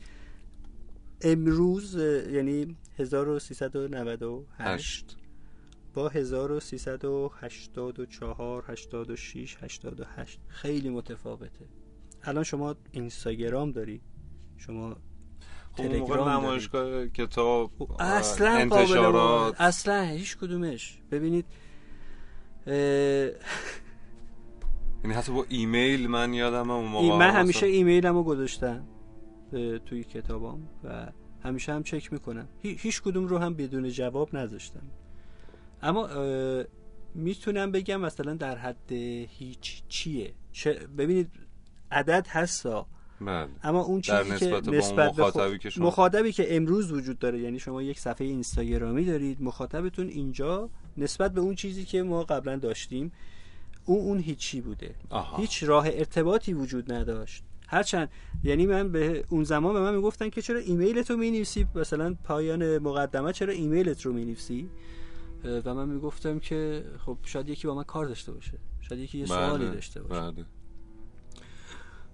امروز 1.22 1.96
یعنی 2.32 2.76
1398 3.00 4.46
هشت 4.58 5.18
با 5.94 6.10
1384 6.10 8.64
86 8.68 9.58
88 9.62 10.40
خیلی 10.48 10.90
متفاوته. 10.90 11.66
الان 12.24 12.44
شما 12.44 12.76
اینستاگرام 12.92 13.72
داری؟ 13.72 14.02
شما 14.58 14.96
خب 15.74 15.82
اون 15.82 15.98
موقع 15.98 16.16
تلگرام 16.16 16.30
نمایشگاه 16.30 17.08
کتاب 17.08 17.72
اصلا 18.02 18.50
انتشارات. 18.50 19.62
اصلا 19.62 20.02
هیچ 20.04 20.38
کدومش. 20.38 21.02
ببینید 21.12 21.46
یعنی 25.04 25.16
حتی 25.16 25.32
با 25.32 25.46
ایمیل 25.50 26.08
من 26.08 26.34
یادم 26.34 26.72
اون 26.72 26.86
موقع 26.86 27.18
من 27.18 27.30
همیشه 27.30 27.66
ایمیلمو 27.66 28.24
گذاشتم 28.24 28.88
اه، 29.54 29.80
توی 29.80 30.04
کتابام 30.04 30.70
و 30.84 31.12
همیشه 31.44 31.74
هم 31.74 31.84
چک 31.84 32.14
می‌کنم. 32.14 32.48
هی- 32.64 32.78
هیچ 32.80 33.02
کدوم 33.02 33.28
رو 33.28 33.38
هم 33.38 33.54
بدون 33.54 33.90
جواب 33.90 34.36
نذاشتم. 34.36 34.84
اما 35.82 36.10
می‌تونم 37.16 37.72
بگم 37.72 38.02
مثلا 38.02 38.34
در 38.34 38.58
حد 38.58 38.92
هیچ 38.92 39.84
چیه. 39.88 40.34
ببینید 40.98 41.32
عدد 41.92 42.28
هستا. 42.30 42.88
بله 43.22 43.48
اما 43.64 43.82
اون 43.82 44.02
چیزی 44.02 44.18
که 44.24 44.34
نسبت 44.34 44.68
اون 44.68 44.78
نسبت 44.78 45.16
به 45.16 45.22
مخاطبی 45.24 45.58
که 45.58 45.70
شما- 45.70 45.88
مخاطبی 45.88 46.32
که 46.32 46.56
امروز 46.56 46.92
وجود 46.92 47.20
داره 47.20 47.40
یعنی 47.40 47.60
شما 47.60 47.82
یک 47.82 48.00
صفحه 48.00 48.28
اینستاگرامی 48.28 49.06
دارید 49.06 49.42
مخاطبتون 49.42 50.08
اینجا 50.08 50.70
نسبت 50.98 51.34
به 51.34 51.42
اون 51.42 51.56
چیزی 51.56 51.86
که 51.86 52.04
ما 52.04 52.24
قبلا 52.24 52.56
داشتیم 52.56 53.12
اون 53.86 54.00
اون 54.00 54.20
هیچی 54.20 54.62
بوده. 54.62 54.96
آها. 55.10 55.38
هیچ 55.38 55.64
راه 55.64 55.88
ارتباطی 55.88 56.54
وجود 56.54 56.92
نداشت. 56.92 57.44
هرچند 57.68 58.10
یعنی 58.44 58.66
من 58.66 58.92
به 58.92 59.24
اون 59.30 59.44
زمان 59.44 59.74
به 59.74 59.80
من 59.80 59.96
می‌گفتن 59.96 60.30
که 60.30 60.42
چرا 60.42 60.60
ایمیلت 60.60 61.12
رو 61.12 61.18
می‌نویسی؟ 61.18 61.68
مثلا 61.76 62.16
پایان 62.24 62.78
مقدمه 62.78 63.34
چرا 63.34 63.54
ایمیلت 63.54 64.06
رو 64.06 64.14
می‌نویسی؟ 64.14 64.70
و 65.66 65.74
من 65.74 65.88
می‌گفتم 65.90 66.40
که 66.40 66.86
خب 67.06 67.18
شاید 67.24 67.50
یکی 67.50 67.68
با 67.68 67.76
من 67.76 67.84
کار 67.84 68.06
داشته 68.06 68.32
باشه. 68.32 68.54
شاید 68.82 69.02
یکی 69.02 69.18
یه 69.18 69.26
سوالی 69.26 69.64
بله، 69.66 69.74
داشته 69.74 70.02
باشه. 70.02 70.32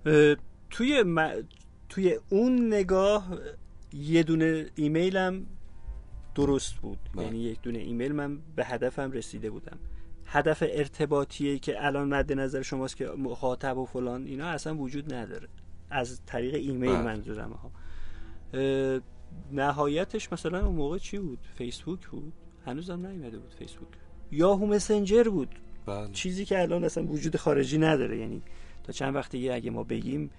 بله. 0.05 0.38
توی 0.73 1.03
م- 1.05 1.43
توی 1.89 2.19
اون 2.29 2.67
نگاه 2.73 3.37
یه 3.93 4.23
دونه 4.23 4.65
ایمیلم 4.75 5.45
درست 6.35 6.75
بود. 6.75 6.97
بله. 7.15 7.25
یعنی 7.25 7.39
یک 7.39 7.61
دونه 7.61 7.79
ایمیل 7.79 8.11
من 8.11 8.39
به 8.55 8.65
هدفم 8.65 9.11
رسیده 9.11 9.49
بودم. 9.49 9.77
هدف 10.25 10.63
ارتباطی 10.69 11.59
که 11.59 11.85
الان 11.85 12.07
مد 12.07 12.33
نظر 12.33 12.61
شماست 12.61 12.97
که 12.97 13.05
مخاطب 13.07 13.77
و 13.77 13.85
فلان 13.85 14.25
اینا 14.25 14.45
اصلا 14.47 14.75
وجود 14.77 15.13
نداره. 15.13 15.47
از 15.89 16.21
طریق 16.25 16.55
ایمیل 16.55 16.91
بله. 16.91 17.01
منظورم 17.01 17.51
ها. 17.51 17.71
نهایتش 19.51 20.33
مثلا 20.33 20.65
اون 20.65 20.75
موقع 20.75 20.97
چی 20.97 21.17
بود؟ 21.17 21.39
فیسبوک 21.57 22.07
بود؟ 22.07 22.33
هنوزم 22.65 23.05
نیومده 23.07 23.39
بود 23.39 23.53
فیسبوک. 23.59 23.87
یاهو 24.31 24.65
مسنجر 24.65 25.23
بود. 25.23 25.49
بله. 25.85 26.09
چیزی 26.11 26.45
که 26.45 26.61
الان 26.61 26.83
اصلا 26.83 27.05
وجود 27.05 27.37
خارجی 27.37 27.77
نداره. 27.77 28.17
یعنی 28.17 28.41
تا 28.83 28.93
چند 28.93 29.15
وقت 29.15 29.31
دیگه 29.31 29.53
اگه 29.53 29.71
ما 29.71 29.83
بگیم 29.83 30.29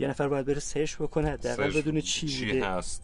یه 0.00 0.08
نفر 0.08 0.28
باید 0.28 0.46
بره 0.46 0.60
سرچ 0.60 0.96
بکنه 0.96 1.30
حداقل 1.30 1.70
سرچ 1.70 1.76
بدون 1.76 2.00
چی 2.00 2.28
چی 2.28 2.46
بوده. 2.46 2.66
هست. 2.66 3.02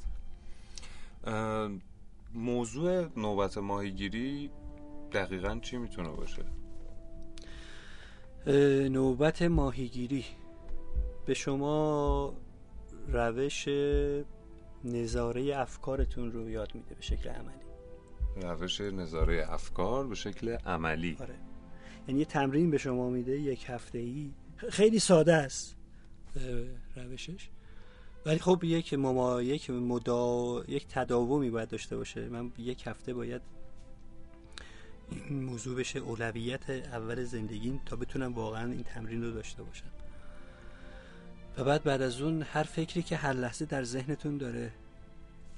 موضوع 2.34 3.08
نوبت 3.16 3.58
ماهیگیری 3.58 4.50
دقیقا 5.12 5.58
چی 5.62 5.76
می‌تونه 5.76 6.08
باشه؟ 6.08 6.44
نوبت 8.88 9.42
ماهیگیری. 9.42 10.24
به 11.26 11.34
شما 11.34 12.34
روش 13.08 13.68
نظاره 14.84 15.56
افکارتون 15.56 16.32
رو 16.32 16.50
یاد 16.50 16.74
میده 16.74 16.94
به 16.94 17.02
شکل 17.02 17.28
عملی. 17.28 17.66
روش 18.60 18.80
نظاره 18.80 19.46
افکار 19.48 20.06
به 20.06 20.14
شکل 20.14 20.48
عملی. 20.48 21.16
آره. 21.20 21.34
یعنی 22.08 22.20
یه 22.20 22.26
تمرین 22.26 22.70
به 22.70 22.78
شما 22.78 23.10
میده 23.10 23.40
یک 23.40 23.64
هفته 23.68 23.98
ای 23.98 24.30
خیلی 24.56 24.98
ساده 24.98 25.34
است. 25.34 25.75
روشش. 26.96 27.48
ولی 28.26 28.38
خب 28.38 28.64
یک 28.64 28.94
مما 28.94 29.42
یک 29.42 29.70
مدا 29.70 30.64
یک 30.68 30.86
تداومی 30.88 31.50
باید 31.50 31.68
داشته 31.68 31.96
باشه. 31.96 32.28
من 32.28 32.52
یک 32.58 32.86
هفته 32.86 33.14
باید 33.14 33.42
این 35.10 35.44
موضوع 35.44 35.76
بشه 35.78 35.98
اولویت 35.98 36.70
اول 36.70 37.24
زندگیم 37.24 37.80
تا 37.86 37.96
بتونم 37.96 38.34
واقعا 38.34 38.72
این 38.72 38.82
تمرین 38.82 39.22
رو 39.22 39.30
داشته 39.30 39.62
باشم. 39.62 39.90
و 41.58 41.64
بعد 41.64 41.82
بعد 41.82 42.02
از 42.02 42.20
اون 42.20 42.42
هر 42.42 42.62
فکری 42.62 43.02
که 43.02 43.16
هر 43.16 43.32
لحظه 43.32 43.64
در 43.64 43.84
ذهنتون 43.84 44.38
داره 44.38 44.72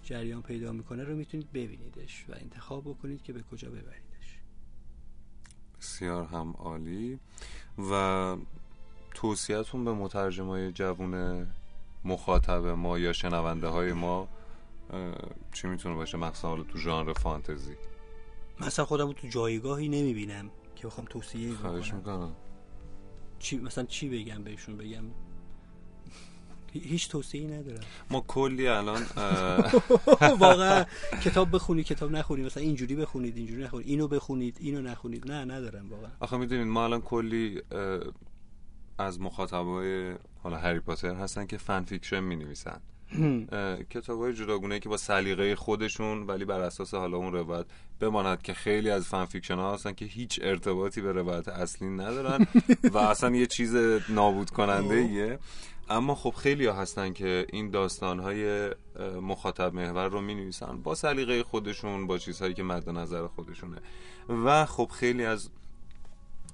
جریان 0.03 0.43
پیدا 0.43 0.73
می‌کنه 0.73 1.05
رو 1.05 1.17
می‌تونید 1.17 1.53
ببینیدش 1.53 2.25
و 2.29 2.33
انتخاب 2.33 2.85
بکنید 2.85 3.23
که 3.23 3.33
به 3.33 3.43
کجا 3.43 3.69
ببریدش. 3.69 4.39
بسیار 5.81 6.25
هم 6.25 6.53
عالی. 6.53 7.19
و 7.79 8.37
توصیهتون 9.23 9.85
به 9.85 9.93
مترجمای 9.93 10.73
جوون 10.73 11.47
مخاطب 12.05 12.67
ما 12.67 12.99
یا 12.99 13.13
شنونده 13.13 13.69
های 13.69 13.93
ما 13.93 14.29
چی 15.53 15.67
می‌تونه 15.69 15.95
باشه؟ 15.95 16.19
مخصوصا 16.19 16.49
حالا 16.49 16.63
تو 16.63 16.79
ژانر 16.79 17.13
فانتزی. 17.13 17.75
مثلا 18.61 18.85
خودم 18.85 19.13
تو 19.13 19.29
جایگاهی 19.29 19.89
نمی‌بینم 19.89 20.51
که 20.77 20.87
بخوام 20.87 21.07
توصیه 21.11 21.55
خواهش 21.55 21.95
می‌کنم. 21.95 22.33
چی 23.39 23.59
مثلا 23.59 23.85
چی 23.85 24.09
بگم 24.09 24.43
بهشون؟ 24.45 24.77
بگم 24.77 25.05
هی- 26.73 26.81
هیچ 26.81 27.09
توصیه‌ای 27.09 27.47
ندارم. 27.47 27.81
ما 28.11 28.25
کلی 28.29 28.69
الان 28.69 29.03
واقعا 30.41 30.85
کتاب 31.25 31.51
بخونید 31.55 31.87
کتاب 31.87 32.11
نخونید 32.13 32.47
مثلا 32.47 32.63
اینجوری 32.63 32.97
بخونید 32.97 33.37
اینجوری 33.37 33.63
نخونید 33.63 33.87
اینو 33.89 34.09
بخونید 34.09 34.57
اینو 34.61 34.81
نخونید. 34.83 35.31
نه 35.33 35.45
ندارم 35.55 35.91
واقعا. 35.91 36.11
آخه 36.21 36.37
می‌دونید 36.37 36.67
ما 36.67 36.85
الان 36.85 37.01
کلی 37.01 37.63
از 38.99 39.21
مخاطبای 39.21 40.15
حالا 40.43 40.57
هری 40.57 40.81
پاتر 40.81 41.15
هستن 41.15 41.47
که 41.47 41.57
fan 41.57 41.83
fiction 41.83 42.21
می 42.21 42.37
نویسن 42.37 42.81
کتاب 43.91 44.21
های 44.21 44.33
جداگونه 44.33 44.79
که 44.79 44.89
با 44.89 44.97
سلیقه 44.97 45.55
خودشون 45.55 46.23
ولی 46.23 46.45
بر 46.45 46.61
اساس 46.61 46.95
حالا 46.95 47.17
اون 47.17 47.33
روایت 47.33 47.67
بماند 48.01 48.43
که 48.43 48.55
خیلی 48.55 48.91
از 48.91 49.07
fan 49.07 49.25
fiction 49.25 49.55
ها 49.55 49.75
هستن 49.75 49.93
که 49.93 50.05
هیچ 50.05 50.41
ارتباطی 50.43 51.01
به 51.01 51.13
روایت 51.13 51.49
اصلی 51.49 51.89
ندارن 51.89 52.47
و 52.95 52.99
اصلا 52.99 53.37
یه 53.37 53.47
چیز 53.47 53.77
نابود 54.09 54.51
کننده 54.51 54.95
ایه 54.95 55.39
اما 55.91 56.15
خب 56.15 56.31
خیلی 56.31 56.67
ها 56.67 56.73
هستن 56.73 57.13
که 57.13 57.47
این 57.53 57.71
داستان 57.71 58.21
های 58.21 58.71
مخاطب 59.23 59.75
محور 59.75 60.09
رو 60.09 60.21
می 60.21 60.35
نویسن 60.35 60.83
با 60.83 60.95
سلیقه 60.95 61.43
خودشون 61.43 62.07
با 62.07 62.19
چیزهایی 62.19 62.55
که 62.55 62.63
مد 62.63 62.91
نظر 62.91 63.27
خودشونه. 63.27 63.77
و 64.29 64.67
خب 64.67 64.91
خیلی 64.95 65.25
از 65.25 65.51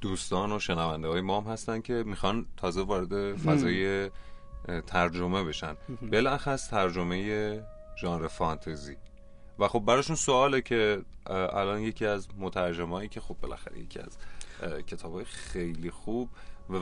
دوستان 0.00 0.52
و 0.52 0.58
شنونده 0.58 1.08
های 1.08 1.20
ما 1.20 1.40
هم 1.40 1.52
هستن 1.52 1.80
که 1.80 2.02
می‌خوان 2.06 2.46
تازه 2.56 2.82
وارد 2.82 3.36
فضای 3.36 4.10
ترجمه 4.86 5.44
بشن. 5.44 5.76
بالاخص 6.12 6.70
ترجمه 6.70 7.60
ژانر 8.00 8.28
فانتزی. 8.28 8.96
و 9.58 9.68
خب 9.68 9.80
براشون 9.80 10.16
سواله 10.16 10.60
که 10.60 11.02
الان 11.26 11.80
یکی 11.80 12.06
از 12.06 12.28
مترجمایی 12.38 13.08
که 13.08 13.20
خب 13.20 13.36
بالاخره 13.40 13.78
یکی 13.78 13.98
از 13.98 14.18
کتاب 14.86 15.14
های 15.14 15.24
خیلی 15.24 15.90
خوب 15.90 16.28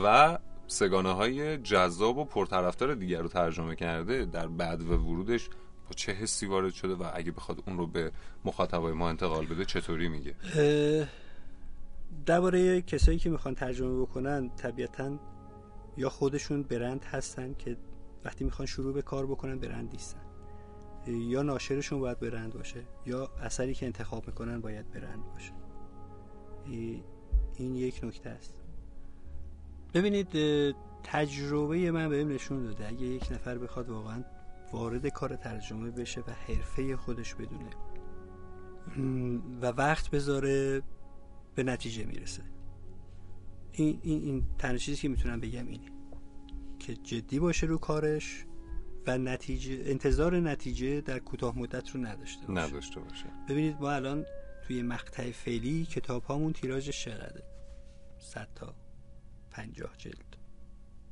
و 0.03 0.37
سگانه 0.67 1.11
های 1.11 1.57
جذاب 1.57 2.17
و 2.17 2.25
پرطرفدار 2.25 2.95
دیگر 2.95 3.21
رو 3.21 3.27
ترجمه 3.27 3.75
کرده 3.75 4.25
در 4.25 4.47
بعد 4.47 4.81
و 4.81 4.93
ورودش 4.93 5.49
با 5.87 5.95
چه 5.95 6.11
حسی 6.11 6.45
وارد 6.45 6.73
شده 6.73 6.93
و 6.93 7.11
اگه 7.13 7.31
بخواد 7.31 7.63
اون 7.67 7.77
رو 7.77 7.87
به 7.87 8.11
مخاطبای 8.45 8.93
ما 8.93 9.09
انتقال 9.09 9.45
بده 9.45 9.65
چطوری 9.65 10.09
میگه؟ 10.09 10.35
درباره 12.25 12.81
کسایی 12.81 13.17
که 13.17 13.29
می‌خوان 13.29 13.55
ترجمه 13.55 14.01
بکنن 14.01 14.49
طبیعتا 14.49 15.19
یا 15.97 16.09
خودشون 16.09 16.63
برند 16.63 17.05
هستن 17.05 17.53
که 17.53 17.77
وقتی 18.25 18.43
می‌خوان 18.43 18.65
شروع 18.65 18.93
به 18.93 19.01
کار 19.01 19.25
بکنن 19.25 19.59
برند 19.59 19.91
نیستن 19.91 20.21
یا 21.07 21.41
ناشرشون 21.41 21.99
باید 21.99 22.19
برند 22.19 22.53
باشه 22.53 22.83
یا 23.05 23.29
اثری 23.41 23.73
که 23.73 23.85
انتخاب 23.85 24.27
می‌کنن 24.27 24.61
باید 24.61 24.91
برند 24.91 25.23
باشه. 25.33 25.51
این 27.55 27.75
یک 27.75 27.99
نکته 28.03 28.29
است. 28.29 28.53
ببینید 29.93 30.27
تجربه 31.03 31.91
من 31.91 32.09
بهم 32.09 32.29
نشون 32.29 32.63
داده 32.63 32.87
اگه 32.87 33.01
یک 33.01 33.31
نفر 33.31 33.57
بخواد 33.57 33.89
واقعا 33.89 34.23
وارد 34.71 35.07
کار 35.07 35.35
ترجمه 35.35 35.91
بشه 35.91 36.21
و 36.21 36.31
حرفه 36.47 36.97
خودش 36.97 37.35
بدونه 37.35 37.69
و 39.61 39.65
وقت 39.65 40.09
بذاره 40.09 40.81
به 41.55 41.63
نتیجه 41.63 42.05
می‌رسه. 42.05 42.43
این, 43.71 43.99
این, 44.03 44.23
این 44.23 44.45
تنها 44.57 44.77
چیزی 44.77 45.01
که 45.01 45.07
می‌تونم 45.07 45.39
بگم 45.39 45.67
اینه 45.67 45.91
که 46.79 46.95
جدی 46.95 47.39
باشه 47.39 47.67
رو 47.67 47.77
کارش 47.77 48.45
و 49.07 49.17
نتیجه 49.17 49.81
انتظار 49.85 50.39
نتیجه 50.39 51.01
در 51.01 51.19
کوتاه 51.19 51.59
مدت 51.59 51.89
رو 51.89 52.05
نداشته 52.05 52.47
باشه. 52.47 52.67
نداشته 52.67 52.99
باشه. 52.99 53.25
ببینید 53.49 53.81
ما 53.81 53.91
الان 53.91 54.25
توی 54.67 54.81
مقطع 54.81 55.31
فعلی 55.31 55.85
کتاب 55.85 56.23
هامون 56.23 56.53
تیراژش 56.53 57.05
چقدره؟ 57.05 57.43
100 58.19 58.47
تا 58.55 58.75
50 59.51 59.97
جلد. 59.97 60.37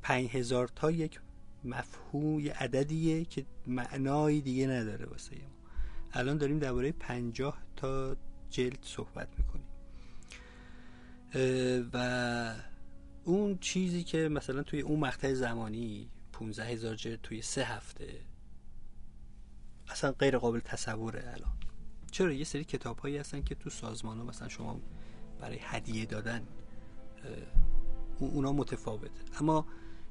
5000 0.02 0.68
تا 0.68 0.90
یک 0.90 1.20
مفهوم 1.64 2.40
یه 2.40 2.52
عددیه 2.52 3.24
که 3.24 3.46
معنایی 3.66 4.40
دیگه 4.40 4.66
نداره 4.66 5.06
واسه 5.06 5.36
ما. 5.36 5.40
الان 6.12 6.38
داریم 6.38 6.58
درباره 6.58 6.92
50 6.92 7.58
تا 7.76 8.16
جلد 8.50 8.78
صحبت 8.82 9.28
می‌کنیم. 9.38 9.66
و 11.92 12.54
اون 13.24 13.58
چیزی 13.58 14.04
که 14.04 14.28
مثلا 14.28 14.62
توی 14.62 14.80
اون 14.80 15.00
مقطع 15.00 15.34
زمانی 15.34 16.08
15 16.32 16.64
هزار 16.64 16.94
جلد 16.94 17.20
توی 17.22 17.42
سه 17.42 17.64
هفته 17.64 18.20
اصلا 19.88 20.12
غیر 20.12 20.38
قابل 20.38 20.60
تصوره 20.60 21.22
الان. 21.34 21.52
چرا؟ 22.10 22.32
یه 22.32 22.44
سری 22.44 22.64
کتاب 22.64 22.98
هایی 22.98 23.16
هستن 23.16 23.42
که 23.42 23.54
تو 23.54 23.70
سازمان 23.70 24.18
ها 24.18 24.24
مثلا 24.24 24.48
شما 24.48 24.80
برای 25.40 25.58
هدیه 25.62 26.06
دادن 26.06 26.42
اونا 28.18 28.52
متفاوته. 28.52 29.20
اما 29.40 29.66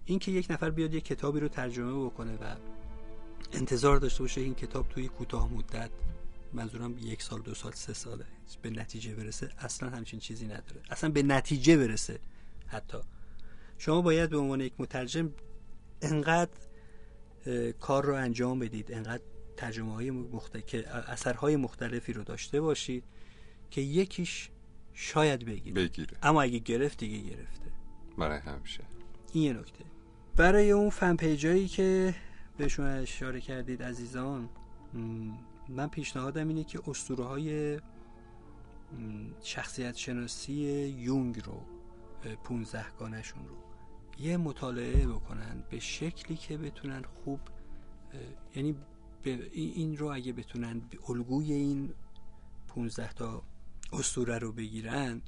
اینکه 0.05 0.31
یک 0.31 0.47
نفر 0.51 0.69
بیاد 0.69 0.93
یک 0.93 1.05
کتابی 1.05 1.39
رو 1.39 1.47
ترجمه 1.47 2.05
بکنه 2.05 2.35
و 2.35 2.55
انتظار 3.53 3.97
داشته 3.97 4.23
باشه 4.23 4.41
این 4.41 4.55
کتاب 4.55 4.89
توی 4.89 5.07
کوتاه 5.07 5.53
مدت 5.53 5.91
منظورم 6.53 6.97
یک 6.97 7.23
سال 7.23 7.41
دو 7.41 7.53
سال 7.53 7.71
سه 7.71 7.93
ساله. 7.93 8.25
به 8.61 8.69
نتیجه 8.69 9.15
برسه 9.15 9.49
اصلا 9.57 9.89
همچین 9.89 10.19
چیزی 10.19 10.45
نداره. 10.45 10.81
اصلا 10.89 11.09
به 11.09 11.23
نتیجه 11.23 11.77
برسه 11.77 12.19
حتی. 12.67 12.97
شما 13.77 14.01
باید 14.01 14.29
به 14.29 14.37
عنوان 14.37 14.61
یک 14.61 14.73
مترجم 14.79 15.33
انقدر 16.01 16.51
کار 17.79 18.05
رو 18.05 18.13
انجام 18.13 18.59
بدید 18.59 18.91
انقدر 18.91 19.23
ترجمه 19.57 19.93
های 19.93 20.11
مختلف 20.11 20.65
که 20.65 20.95
اثرهای 20.95 21.55
مختلفی 21.55 22.13
رو 22.13 22.23
داشته 22.23 22.61
باشید 22.61 23.03
که 23.71 23.81
یکیش 23.81 24.49
شاید 24.93 25.45
بگیره. 25.45 25.81
بگیره. 25.81 26.17
اما 26.23 26.41
اگه 26.41 26.59
گرفت 26.59 26.97
دیگه 26.97 27.29
گرفته. 27.29 27.65
برای 28.17 28.39
همیشه. 28.39 28.83
این 29.33 29.43
یه 29.43 29.53
نکته. 29.53 29.85
برای 30.35 30.71
اون 30.71 30.89
فن 30.89 31.15
پیجایی 31.15 31.67
که 31.67 32.15
بهشون 32.57 32.85
اشاره 32.85 33.41
کردید 33.41 33.83
عزیزان 33.83 34.49
من 35.71 35.87
پیشنهادم 35.87 36.47
اینه 36.47 36.63
که 36.63 36.79
اسطوره 36.87 37.23
های 37.23 37.79
شخصیت 39.41 39.95
شناسی 39.95 40.53
یونگ 40.97 41.45
رو 41.45 41.65
15 42.43 42.85
گانشون 42.99 43.47
رو 43.47 43.55
یه 44.19 44.37
مطالعه 44.37 45.07
بکنن 45.07 45.63
به 45.69 45.79
شکلی 45.79 46.37
که 46.37 46.57
بتونن 46.57 47.01
خوب 47.01 47.39
یعنی 48.55 48.75
این 49.51 49.97
رو 49.97 50.07
اگه 50.13 50.33
بتونن 50.33 50.81
الگوی 51.09 51.53
این 51.53 51.93
15 52.67 53.13
تا 53.13 53.43
اسطوره 53.93 54.37
رو 54.37 54.51
بگیرن 54.51 55.21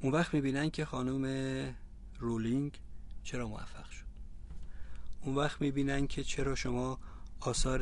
اون 0.00 0.12
وقت 0.12 0.34
می‌بینن 0.34 0.70
که 0.70 0.84
خانم 0.84 1.74
رولینگ 2.18 2.80
چرا 3.22 3.48
موفق 3.48 3.90
شد. 3.90 4.06
اون 5.24 5.34
وقت 5.34 5.60
می‌بینن 5.60 6.06
که 6.06 6.24
چرا 6.24 6.54
شما 6.54 6.98
آثار 7.40 7.80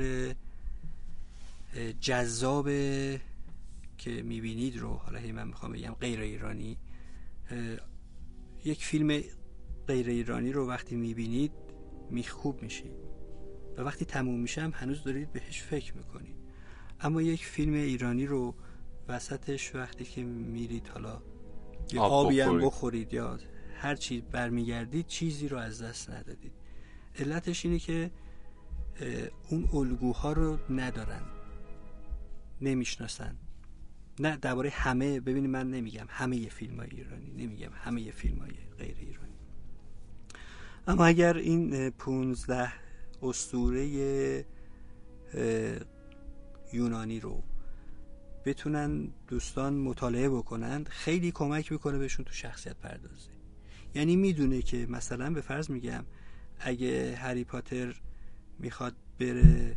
جذاب 2.01 2.69
که 3.99 4.23
می‌بینید 4.23 4.79
رو 4.79 4.95
حالا 4.95 5.19
هی 5.19 5.33
من 5.33 5.49
می‌خوام 5.49 5.73
بگم 5.73 5.97
غیر 6.01 6.21
ایرانی 6.21 6.79
یک 8.65 8.85
فیلم 8.85 9.21
غیر 9.87 10.09
ایرانی 10.09 10.53
رو 10.53 10.69
وقتی 10.69 10.97
می‌بینید 10.97 11.53
میخوب 12.11 12.63
میشید 12.63 12.97
و 13.77 13.83
وقتی 13.83 14.05
تموم 14.05 14.41
میشه 14.41 14.63
هم 14.63 14.73
هنوز 14.75 15.05
دارید 15.05 15.33
بهش 15.33 15.63
فکر 15.63 15.97
می‌کنید. 15.97 16.37
اما 17.01 17.23
یک 17.23 17.45
فیلم 17.45 17.75
ایرانی 17.75 18.27
رو 18.27 18.55
وسطش 19.09 19.75
وقتی 19.75 20.05
که 20.05 20.23
میرید 20.25 20.89
حالا 20.89 21.23
یا 21.93 22.03
آبی 22.03 22.41
هم 22.41 22.59
بخورید. 22.59 23.13
یا 23.13 23.39
هر 23.75 23.95
چیز 23.95 24.23
برمیگردید 24.23 25.07
چیزی 25.07 25.49
رو 25.49 25.59
از 25.59 25.83
دست 25.83 26.11
ندادید. 26.11 26.53
علتش 27.19 27.65
اینه 27.65 27.79
که 27.79 28.11
اون 29.51 29.69
الگوها 29.73 30.33
رو 30.33 30.59
ندارن. 30.71 31.23
نمی‌شناسن. 32.61 33.37
نه 34.21 34.37
درباره 34.37 34.71
همه 34.71 35.21
ببینید 35.21 35.51
من 35.51 35.71
نمیگم 35.71 36.07
همه 36.09 36.49
فیلم 36.49 36.77
های 36.77 36.89
ایرانی 36.91 37.33
نمیگم 37.37 37.71
همه 37.75 38.11
فیلم 38.11 38.39
های 38.39 38.53
غیر 38.79 38.97
ایرانی. 38.99 39.39
اما 40.87 41.07
اگر 41.07 41.37
این 41.37 41.91
پونزده 41.91 42.73
استوره 43.23 43.87
یونانی 46.73 47.21
رو 47.21 47.43
بتونن 48.45 49.09
دوستان 49.29 49.75
مطالعه 49.75 50.29
بکنن 50.29 50.85
خیلی 50.85 51.33
کمک 51.33 51.73
می‌کنه 51.73 51.99
بهشون 51.99 52.25
تو 52.25 52.33
شخصیت 52.33 52.77
پردازی. 52.77 53.31
یعنی 53.95 54.17
می‌دونه 54.17 54.63
که 54.63 54.87
مثلا 54.87 55.31
به 55.31 55.41
فرض 55.41 55.71
میگم 55.71 56.05
اگه 56.61 57.17
هری 57.17 57.45
پاتر 57.45 58.01
می‌خواد 58.59 58.97
بره 59.21 59.77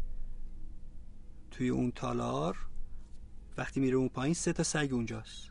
توی 1.51 1.69
اون 1.69 1.91
تالار 1.91 2.57
وقتی 3.61 3.79
میره 3.79 3.95
اون 3.97 4.09
پایین 4.09 4.33
سه 4.33 4.53
تا 4.53 4.63
سگ 4.63 4.89
اونجاست. 4.91 5.49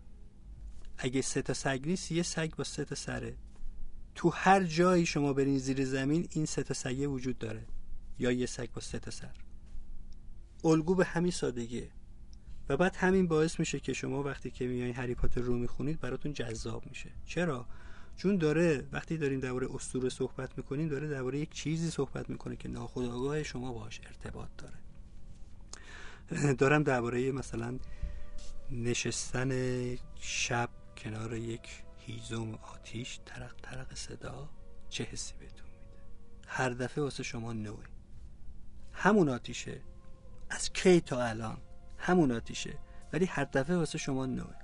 اگه 0.98 1.22
سه 1.22 1.42
تا 1.42 1.54
سگ 1.54 1.80
نیست 1.86 2.12
یه 2.12 2.22
سگ 2.22 2.54
با 2.54 2.64
سه 2.64 2.84
تا 2.84 2.94
سره. 2.94 3.36
تو 4.14 4.30
هر 4.30 4.64
جایی 4.64 5.06
شما 5.06 5.32
برین 5.32 5.58
زیر 5.58 5.84
زمین 5.84 6.28
این 6.30 6.46
سه 6.46 6.62
تا 6.62 6.74
سگه 6.74 7.06
وجود 7.06 7.38
داره. 7.38 7.66
یا 8.18 8.32
یه 8.32 8.46
سگ 8.46 8.68
با 8.72 8.80
سه 8.80 8.98
تا 8.98 9.10
سر. 9.10 9.34
الگو 10.64 10.94
به 10.94 11.04
همین 11.04 11.30
سادگیه. 11.30 11.90
و 12.68 12.76
بعد 12.76 12.96
همین 12.96 13.26
باعث 13.26 13.58
میشه 13.58 13.80
که 13.80 13.92
شما 13.92 14.22
وقتی 14.22 14.50
که 14.50 14.66
میایین 14.66 14.94
هری 14.94 15.14
پاتر 15.14 15.40
رو 15.40 15.58
می‌خونید 15.58 16.00
براتون 16.00 16.32
جذاب 16.32 16.86
میشه. 16.86 17.10
چرا؟ 17.26 17.66
چون 18.16 18.36
داره 18.36 18.86
وقتی 18.92 19.16
داریم 19.16 19.40
درباره 19.40 19.68
اسطوره 19.74 20.08
صحبت 20.08 20.58
می‌کنیم 20.58 20.88
داره 20.88 21.08
درباره 21.08 21.38
یک 21.38 21.50
چیزی 21.50 21.90
صحبت 21.90 22.30
می‌کنه 22.30 22.56
که 22.56 22.68
ناخودآگاه 22.68 23.42
شما 23.42 23.72
باهاش 23.72 24.00
ارتباط 24.06 24.48
داره. 24.58 24.80
دارم 26.60 26.82
درباره 26.82 27.32
مثلا 27.32 27.78
نشستن 28.72 29.50
شب 30.20 30.68
کنار 30.96 31.34
یک 31.34 31.82
هیزم 31.98 32.54
آتیش 32.54 33.20
ترق 33.26 33.54
ترق 33.62 33.94
صدا 33.94 34.48
چه 34.88 35.04
حسی 35.04 35.34
بهتون 35.40 35.66
میده؟ 35.66 36.02
هر 36.46 36.70
دفعه 36.70 37.04
واسه 37.04 37.22
شما 37.22 37.52
نوه. 37.52 37.84
همون 38.92 39.28
آتیشه. 39.28 39.80
از 40.50 40.72
کی 40.72 41.00
تا 41.00 41.24
الان؟ 41.24 41.58
همون 41.98 42.32
آتیشه. 42.32 42.78
ولی 43.12 43.24
هر 43.24 43.44
دفعه 43.44 43.76
واسه 43.76 43.98
شما 43.98 44.26
نوه. 44.26 44.54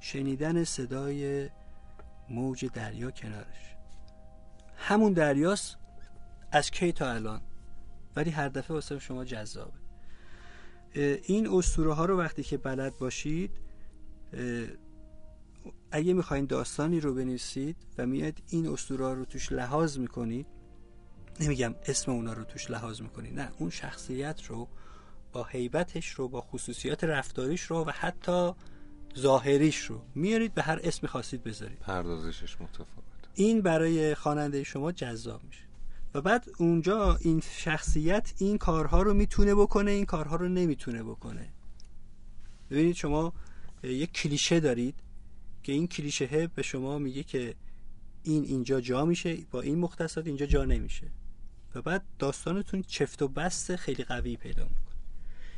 شنیدن 0.00 0.64
صدای 0.64 1.50
موج 2.28 2.66
دریا 2.66 3.10
کنارش. 3.10 3.76
همون 4.76 5.12
دریاست 5.12 5.76
از 6.52 6.70
کی 6.70 6.92
تا 6.92 7.12
الان؟ 7.12 7.40
ولی 8.16 8.30
هر 8.30 8.48
دفعه 8.48 8.74
واسه 8.74 8.98
شما 8.98 9.24
جذابه. 9.24 9.85
این 10.96 11.48
اسطوره 11.48 11.92
ها 11.92 12.04
رو 12.04 12.18
وقتی 12.18 12.42
که 12.42 12.56
بلد 12.56 12.96
باشید 12.96 13.50
اگه 15.90 16.12
می‌خواین 16.12 16.46
داستانی 16.46 17.00
رو 17.00 17.14
بنویسید 17.14 17.76
و 17.98 18.06
میاد 18.06 18.38
این 18.48 18.68
اسطوره 18.68 19.14
رو 19.14 19.24
توش 19.24 19.52
لحاظ 19.52 19.98
می‌کنید 19.98 20.46
نمیگم 21.40 21.74
اسم 21.86 22.12
اونا 22.12 22.32
رو 22.32 22.44
توش 22.44 22.70
لحاظ 22.70 23.00
می‌کنی 23.00 23.30
نه 23.30 23.50
اون 23.58 23.70
شخصیت 23.70 24.44
رو 24.44 24.68
با 25.32 25.44
حیبتش 25.44 26.08
رو 26.10 26.28
با 26.28 26.40
خصوصیات 26.40 27.04
رفتاریش 27.04 27.62
رو 27.62 27.84
و 27.84 27.90
حتی 27.90 28.52
ظاهریش 29.18 29.78
رو 29.78 30.00
میارید 30.14 30.54
به 30.54 30.62
هر 30.62 30.80
اسمی 30.82 31.08
خواستید 31.08 31.42
بذارید. 31.42 31.78
پردازشش 31.78 32.60
متفاوت 32.60 32.88
این 33.34 33.60
برای 33.60 34.14
خواننده 34.14 34.62
شما 34.62 34.92
جذاب 34.92 35.44
میشه. 35.44 35.65
و 36.14 36.20
بعد 36.20 36.46
اونجا 36.58 37.18
این 37.20 37.42
شخصیت 37.50 38.32
این 38.38 38.58
کارها 38.58 39.02
رو 39.02 39.14
می‌تونه 39.14 39.54
بکنه 39.54 39.90
این 39.90 40.04
کارها 40.04 40.36
رو 40.36 40.48
نمی‌تونه 40.48 41.02
بکنه. 41.02 41.48
ببینید 42.70 42.96
شما 42.96 43.32
یک 43.82 44.12
کلیشه 44.12 44.60
دارید 44.60 44.94
که 45.62 45.72
این 45.72 45.86
کلیشه 45.86 46.46
به 46.54 46.62
شما 46.62 46.98
میگه 46.98 47.22
که 47.22 47.54
این 48.22 48.44
اینجا 48.44 48.80
جا 48.80 49.04
میشه 49.04 49.36
با 49.50 49.60
این 49.60 49.78
مختصات 49.78 50.26
اینجا 50.26 50.46
جا 50.46 50.64
نمیشه. 50.64 51.06
و 51.74 51.82
بعد 51.82 52.02
داستانتون 52.18 52.82
چفت 52.82 53.22
و 53.22 53.28
بست 53.28 53.76
خیلی 53.76 54.04
قوی 54.04 54.36
پیدا 54.36 54.62
می‌کنه. 54.62 54.80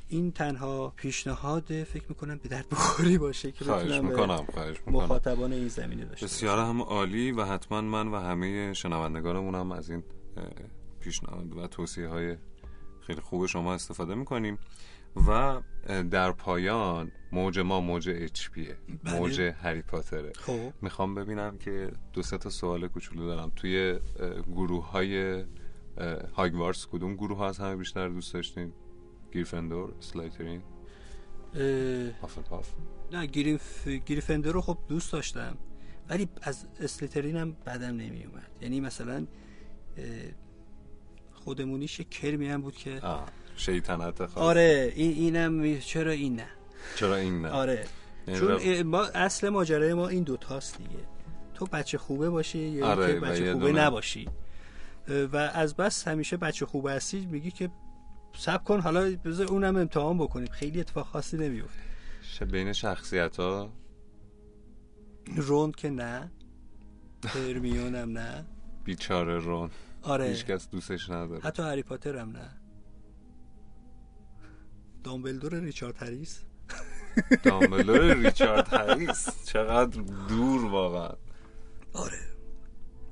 این 0.08 0.32
تنها 0.32 0.92
پیشنهاد 0.96 1.64
فکر 1.84 2.04
می‌کنم 2.08 2.38
به 2.38 2.48
درد 2.48 2.68
بخوری 2.68 3.18
باشه 3.18 3.52
که 3.52 3.64
خواهش 3.64 4.00
می‌کنم 4.00 4.46
خواهش 4.54 4.76
می‌کنم. 4.78 4.94
مخاطبان 4.94 5.52
این 5.52 5.68
زمینه 5.68 6.04
داشته 6.04 6.26
بسیار 6.26 6.58
هم 6.58 6.82
عالی 6.82 7.32
و 7.32 7.44
حتما 7.44 7.80
من 7.80 8.08
و 8.08 8.16
همه 8.16 8.74
شنوندگانمون 8.74 9.54
هم 9.54 9.72
از 9.72 9.90
این 9.90 10.02
پیشنهاد 11.00 11.56
و 11.56 11.66
توصیه 11.66 12.08
های 12.08 12.36
خیلی 13.00 13.20
خوب 13.20 13.46
شما 13.46 13.74
استفاده 13.74 14.14
می‌کنیم 14.14 14.58
و 15.28 15.60
در 16.10 16.32
پایان 16.32 17.12
موج 17.32 17.58
ما 17.58 17.80
موج 17.80 18.08
اچ 18.08 18.48
پیه 18.48 18.76
بله. 19.04 19.18
موج 19.18 19.40
هری 19.40 19.82
پاتره 19.82 20.32
خب. 20.32 20.72
می‌خوام 20.82 21.14
ببینم 21.14 21.58
که 21.58 21.90
دو 22.12 22.22
سه 22.22 22.38
تا 22.38 22.50
سوال 22.50 22.88
کوچولو 22.88 23.26
دارم. 23.26 23.52
توی 23.56 23.98
گروه 24.54 24.90
های 24.90 25.44
هاگوارتس 26.36 26.86
کدوم 26.86 27.14
گروه 27.14 27.38
ها 27.38 27.48
از 27.48 27.58
همه 27.58 27.76
بیشتر 27.76 28.08
دوست 28.08 28.34
داشتین؟ 28.34 28.72
گریفندور 29.32 29.92
سلایترین؟ 30.00 30.62
هافلپاف 32.22 32.68
نه 33.12 33.26
گریف... 33.26 33.88
گریفندر 33.88 34.50
رو 34.50 34.60
خب 34.60 34.78
دوست 34.88 35.12
داشتم 35.12 35.56
ولی 36.08 36.28
از 36.42 36.66
اسلیترین 36.80 37.36
هم 37.36 37.52
بدم 37.52 37.96
نمی 37.96 38.24
اومد 38.24 38.50
یعنی 38.60 38.80
مثلا 38.80 39.26
خودمونیش 41.32 42.00
کرمی 42.00 42.48
هم 42.48 42.60
بود 42.62 42.76
که 42.76 43.00
آه 43.02 43.28
شیطنت 43.56 44.26
خاص. 44.26 44.38
آره 44.38 44.92
این 44.96 45.12
اینم 45.12 45.78
چرا 45.78 46.12
این 46.12 46.36
نه؟ 46.36 46.48
چرا 46.96 47.16
این 47.16 47.42
نه؟ 47.42 47.48
آره. 47.48 47.84
یعنی 48.26 48.40
چون 48.40 48.82
ما 48.82 49.04
اصل 49.04 49.48
ماجرای 49.48 49.94
ما 49.94 50.08
این 50.08 50.22
دوتاست 50.22 50.78
دیگه. 50.78 51.00
تو 51.54 51.66
بچه 51.66 51.98
خوبه 51.98 52.30
باشی 52.30 52.58
یا 52.58 52.86
آره، 52.86 53.18
و 53.18 53.20
بچه 53.20 53.52
خوبه 53.52 53.66
دونه- 53.66 53.80
نباشی. 53.84 54.28
و 55.32 55.36
از 55.36 55.76
بس 55.76 56.08
همیشه 56.08 56.36
بچه 56.36 56.66
خوبه 56.66 56.92
هستی 56.92 57.26
میگی 57.26 57.50
که 57.50 57.70
سب 58.36 58.64
کن 58.64 58.80
حالا 58.80 59.16
بذار 59.24 59.46
اونم 59.46 59.76
امتحان 59.76 60.18
بکنیم. 60.18 60.48
خیلی 60.50 60.80
اتفاق 60.80 61.06
خاصی 61.06 61.36
نمیفته. 61.36 62.44
بین 62.50 62.72
شخصیت 62.72 63.36
ها 63.36 63.72
روند 65.36 65.76
که 65.76 65.90
نه. 65.90 66.30
هرمیون 67.26 67.94
هم 67.94 68.18
نه. 68.18 68.44
بیچاره 68.84 69.38
رون 69.38 69.70
آره. 70.08 70.24
هیچکس 70.24 70.68
دوستش 70.68 71.10
نداره. 71.10 71.40
حتی 71.40 71.62
هری 71.62 71.82
پاتر 71.82 72.16
هم 72.16 72.30
نه. 72.30 72.60
دامبلدور 75.04 75.54
ریچارد 75.54 76.02
هریس؟ 76.02 76.44
دامبلور 77.42 78.14
ریچارد 78.14 78.68
هریس. 78.74 79.44
چقدر 79.44 80.02
دور 80.28 80.64
واقعا. 80.64 81.16
آره. 81.92 82.18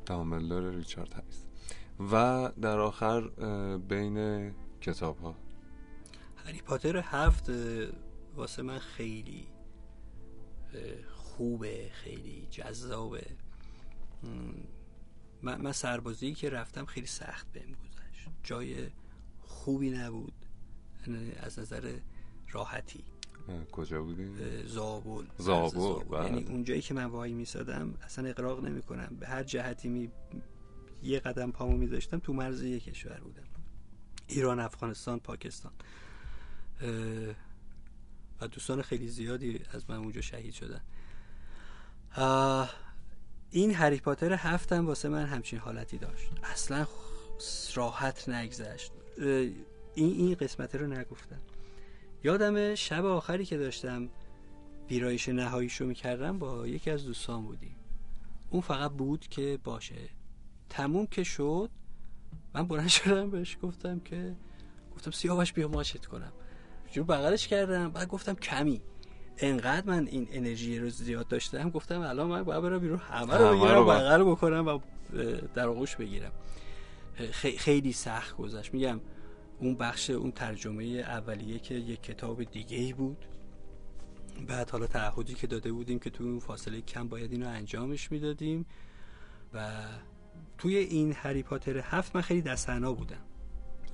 دامبلور 0.06 0.74
ریچارد 0.74 1.14
هریس. 1.14 1.46
و 2.12 2.50
در 2.60 2.78
آخر 2.78 3.20
بین 3.76 4.50
کتاب 4.80 5.18
ها 5.18 5.34
هری 6.36 6.58
پاتر 6.62 6.96
هفت 7.04 7.50
واسه 8.36 8.62
من 8.62 8.78
خیلی 8.78 9.48
خوبه 11.14 11.90
خیلی 11.92 12.46
جذابه. 12.50 13.26
من, 15.42 15.60
من 15.60 15.72
سربازی 15.72 16.34
که 16.34 16.50
رفتم 16.50 16.84
خیلی 16.84 17.06
سخت 17.06 17.52
بهم 17.52 17.72
گذشت. 17.72 18.28
جای 18.42 18.90
خوبی 19.40 19.90
نبود. 19.90 20.32
از 21.40 21.58
نظر 21.58 21.98
راحتی. 22.50 23.04
کجا 23.72 24.02
بودین؟ 24.02 24.36
زابل. 24.66 25.24
زابل، 25.38 26.04
بله. 26.04 26.24
یعنی 26.24 26.44
اونجایی 26.44 26.80
که 26.80 26.94
من 26.94 27.04
وای 27.04 27.32
میسادم 27.32 27.94
اصلا 28.02 28.28
اقراق 28.28 28.64
نمی 28.64 28.82
کنم 28.82 29.16
به 29.20 29.26
هر 29.26 29.42
جهتی 29.42 29.88
می 29.88 30.10
یه 31.02 31.20
قدم 31.20 31.50
پامو 31.50 31.76
میذاشتم 31.76 32.18
تو 32.18 32.32
مرز 32.32 32.62
یه 32.62 32.80
کشور 32.80 33.20
بودم. 33.20 33.42
ایران 34.26 34.60
افغانستان 34.60 35.20
پاکستان. 35.20 35.72
و 38.40 38.48
دوستان 38.48 38.82
خیلی 38.82 39.08
زیادی 39.08 39.60
از 39.72 39.90
من 39.90 39.96
اونجا 39.96 40.20
شهید 40.20 40.54
شدن. 40.54 40.80
این 43.50 43.74
هری 43.74 43.96
پاتر 43.96 44.32
هفتم 44.32 44.86
واسه 44.86 45.08
من 45.08 45.26
همچین 45.26 45.58
حالتی 45.58 45.98
داشت. 45.98 46.30
اصلا 46.42 46.86
راحت 47.74 48.28
نگذشت. 48.28 48.92
این 49.18 49.56
این 49.94 50.34
قسمت 50.34 50.74
رو 50.74 50.86
نگفتم. 50.86 51.40
یادم 52.24 52.74
شب 52.74 53.04
آخری 53.04 53.44
که 53.44 53.56
داشتم 53.56 54.08
ویرایش 54.90 55.28
نهاییشو 55.28 55.84
می‌کردم 55.84 56.38
با 56.38 56.66
یکی 56.66 56.90
از 56.90 57.04
دوستان 57.04 57.42
بودیم. 57.42 57.76
اون 58.50 58.62
فقط 58.62 58.90
بود 58.90 59.28
که 59.28 59.58
باشه. 59.64 60.08
تموم 60.70 61.06
که 61.06 61.24
شد 61.24 61.70
من 62.54 62.68
بلند 62.68 62.88
شدم 62.88 63.30
بهش 63.30 63.58
گفتم 63.62 64.00
که 64.00 64.36
گفتم 64.94 65.10
سیاوش 65.10 65.52
بیا 65.52 65.68
ماچت 65.68 66.06
کنم. 66.06 66.32
جو 66.92 67.04
بغلش 67.04 67.48
کردم 67.48 67.90
بعد 67.90 68.08
گفتم 68.08 68.34
کمی. 68.34 68.82
انقدر 69.38 69.86
من 69.86 70.06
این 70.06 70.28
انرژی 70.30 70.78
رو 70.78 70.88
زیاد 70.90 71.28
داشتم 71.28 71.70
گفتم 71.70 72.00
الان 72.00 72.28
من 72.28 72.42
باید 72.42 72.62
برم 72.62 72.78
بیرون 72.78 72.98
همه 72.98 73.36
رو 73.36 73.56
بگیرم 73.56 73.84
بغل 73.86 74.24
بکنم 74.24 74.66
و 74.66 74.78
در 75.54 75.68
آغوش 75.68 75.96
بگیرم. 75.96 76.32
خی- 77.30 77.58
خیلی 77.58 77.92
سخت 77.92 78.36
گذشت. 78.36 78.74
میگم 78.74 79.00
اون 79.60 79.74
بخش 79.74 80.10
اون 80.10 80.32
ترجمه 80.32 80.84
اولیه 80.84 81.58
که 81.58 81.74
یک 81.74 82.02
کتاب 82.02 82.44
دیگه 82.44 82.76
ای 82.76 82.92
بود. 82.92 83.24
بعد 84.48 84.70
حالا 84.70 84.86
تعهدی 84.86 85.34
که 85.34 85.46
داده 85.46 85.72
بودیم 85.72 85.98
که 85.98 86.10
توی 86.10 86.26
اون 86.28 86.38
فاصله 86.38 86.80
کم 86.80 87.08
باید 87.08 87.32
اینو 87.32 87.48
انجامش 87.48 88.12
می‌دادیم 88.12 88.66
و 89.54 89.72
توی 90.58 90.76
این 90.76 91.12
هری 91.12 91.42
پاتر 91.42 91.78
هفت 91.78 92.16
من 92.16 92.22
خیلی 92.22 92.42
دستنا 92.42 92.92
بودم. 92.92 93.22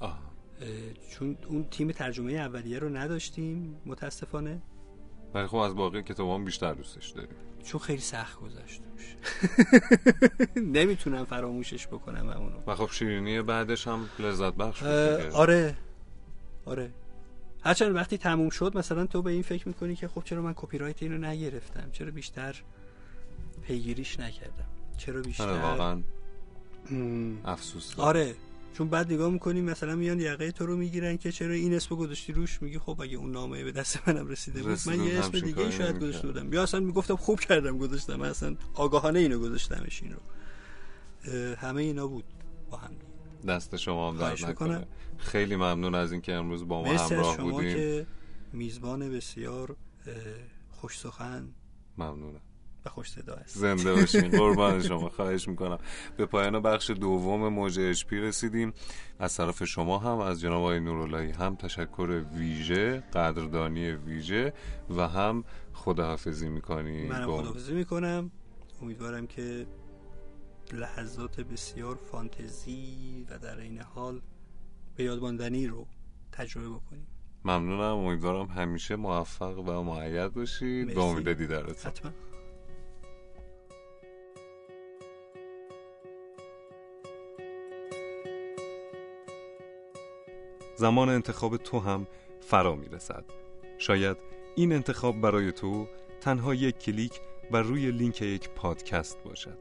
آه. 0.00 0.18
چون 1.10 1.36
اون 1.48 1.64
تیم 1.70 1.92
ترجمه 1.92 2.32
اولیه 2.32 2.78
رو 2.78 2.88
نداشتیم 2.88 3.76
متاسفانه. 3.86 4.62
ولی 5.34 5.46
خب 5.46 5.56
از 5.56 5.74
باقی 5.74 6.02
کتاب 6.02 6.30
هم 6.30 6.44
بیشتر 6.44 6.74
دوستش 6.74 7.08
داریم. 7.10 7.30
چون 7.64 7.80
خیلی 7.80 8.00
سخت 8.00 8.40
گذشت 8.40 8.80
توش. 8.82 9.16
نمی‌تونم 10.78 11.24
فراموشش 11.24 11.86
بکنم 11.86 12.30
همونو. 12.30 12.56
و 12.66 12.74
خب 12.74 12.88
شیرینی 12.92 13.42
بعدش 13.42 13.88
هم 13.88 14.08
لذت 14.18 14.54
بخش. 14.54 14.82
آره. 15.32 15.76
آره. 16.64 16.90
هرچند 17.64 17.94
وقتی 17.96 18.18
تموم 18.18 18.50
شد 18.50 18.78
مثلا 18.78 19.06
تو 19.06 19.22
به 19.22 19.30
این 19.30 19.42
فکر 19.42 19.68
می‌کنی 19.68 19.96
که 19.96 20.08
خب 20.08 20.22
چرا 20.24 20.42
من 20.42 20.52
کپی 20.56 20.78
رایت 20.78 21.02
اینو 21.02 21.26
نگرفتم؟ 21.26 21.90
چرا 21.92 22.10
بیشتر 22.10 22.62
پیگیریش 23.66 24.20
نکردم؟ 24.20 24.66
چرا 24.98 25.20
بیشتر 25.22 25.48
آره 25.48 25.62
واقعا 25.62 26.02
افسوس 27.44 27.94
دارم. 27.96 28.08
آره. 28.08 28.34
چون 28.72 28.88
بعد 28.88 29.12
نگاه 29.12 29.30
می‌کنی 29.30 29.60
مثلا 29.60 29.96
میان 29.96 30.20
یقه 30.20 30.52
تو 30.52 30.66
رو 30.66 30.76
می‌گیرن 30.76 31.16
که 31.16 31.32
چرا 31.32 31.54
این 31.54 31.74
اسمو 31.74 31.98
گذاشتی 31.98 32.32
روش؟ 32.32 32.62
میگی 32.62 32.78
خب 32.78 33.00
اگه 33.00 33.16
اون 33.16 33.32
نامه 33.32 33.64
به 33.64 33.72
دست 33.72 34.08
منم 34.08 34.28
رسیده 34.28 34.62
بود 34.62 34.78
من 34.86 35.04
یه 35.04 35.18
اسم 35.18 35.40
دیگه 35.40 35.70
شاید. 35.70 35.98
گذاشته 35.98 36.26
بودم. 36.26 36.52
یا 36.52 36.62
اصلا 36.62 36.80
می‌گفتم 36.80 37.16
خوب 37.16 37.40
کردم 37.40 37.78
گذاشتم 37.78 38.22
اصلا 38.22 38.56
آگاهانه 38.74 39.18
اینو 39.18 39.38
گذاشتمش 39.38 40.02
این 40.02 40.12
رو. 40.12 40.20
همه 41.54 41.82
اینا 41.82 42.06
بود 42.06 42.24
با 42.70 42.76
هم 42.76 42.90
دست 43.48 43.76
شما 43.76 44.10
هم 44.10 44.18
درد. 44.18 44.44
نکنه. 44.44 44.86
خیلی 45.18 45.56
ممنون 45.56 45.94
از 45.94 46.12
اینکه 46.12 46.32
امروز 46.32 46.68
با 46.68 46.82
ما 46.82 46.92
همراه 46.92 47.36
شما 47.36 47.50
بودیم 47.50 47.74
که 47.74 48.06
میزبان 48.52 49.10
بسیار 49.10 49.76
خوش 50.70 50.98
سخن 50.98 51.48
ممنونم. 51.98 52.40
و 52.86 52.90
خوش 52.90 53.10
صدا 53.10 53.34
است. 53.34 53.58
زنده 53.58 53.94
باشین. 53.94 54.28
قربان 54.28 54.82
شما. 54.82 55.08
خواهش 55.08 55.48
می‌کنم. 55.48 55.78
به 56.16 56.26
پایان 56.26 56.62
بخش 56.62 56.90
دوم 56.90 57.48
موج 57.48 57.80
اشپی 57.80 58.20
رسیدیم. 58.20 58.72
از 59.18 59.36
طرف 59.36 59.64
شما 59.64 59.98
هم 59.98 60.18
از 60.18 60.40
جناب 60.40 60.60
آقای 60.60 60.80
نوراللهی 60.80 61.30
هم 61.30 61.56
تشکر 61.56 62.24
ویژه 62.34 63.00
قدردانی 63.00 63.90
ویژه 63.90 64.52
و 64.90 65.08
هم 65.08 65.44
خداحافظی 65.72 66.48
می‌کنیم 66.48 67.08
منم 67.08 67.26
خداحافظی 67.26 67.74
می‌کنم. 67.74 68.30
امیدوارم 68.82 69.26
که 69.26 69.66
لحظات 70.72 71.40
بسیار 71.40 71.98
فانتزی 72.12 73.26
و 73.30 73.38
در 73.38 73.58
این 73.60 73.80
حال 73.80 74.20
به 74.96 75.04
یادماندنی 75.04 75.66
رو 75.66 75.86
تجربه 76.32 76.68
بکنیم. 76.68 77.06
ممنونم. 77.44 77.96
امیدوارم 77.96 78.46
همیشه 78.46 78.96
موفق 78.96 79.58
و 79.58 79.82
معید 79.82 80.32
باشید. 80.32 80.94
به 80.94 81.00
امید 81.00 81.32
دیدارتون. 81.32 81.92
حتما. 81.92 82.12
زمان 90.82 91.08
انتخاب 91.08 91.56
تو 91.56 91.78
هم 91.78 92.06
فرا 92.40 92.74
می 92.74 92.86
رسد 92.86 93.24
شاید 93.78 94.16
این 94.56 94.72
انتخاب 94.72 95.20
برای 95.20 95.52
تو 95.52 95.86
تنها 96.20 96.54
یک 96.54 96.78
کلیک 96.78 97.20
و 97.50 97.56
روی 97.56 97.90
لینک 97.90 98.22
یک 98.22 98.50
پادکست 98.50 99.18
باشد. 99.24 99.58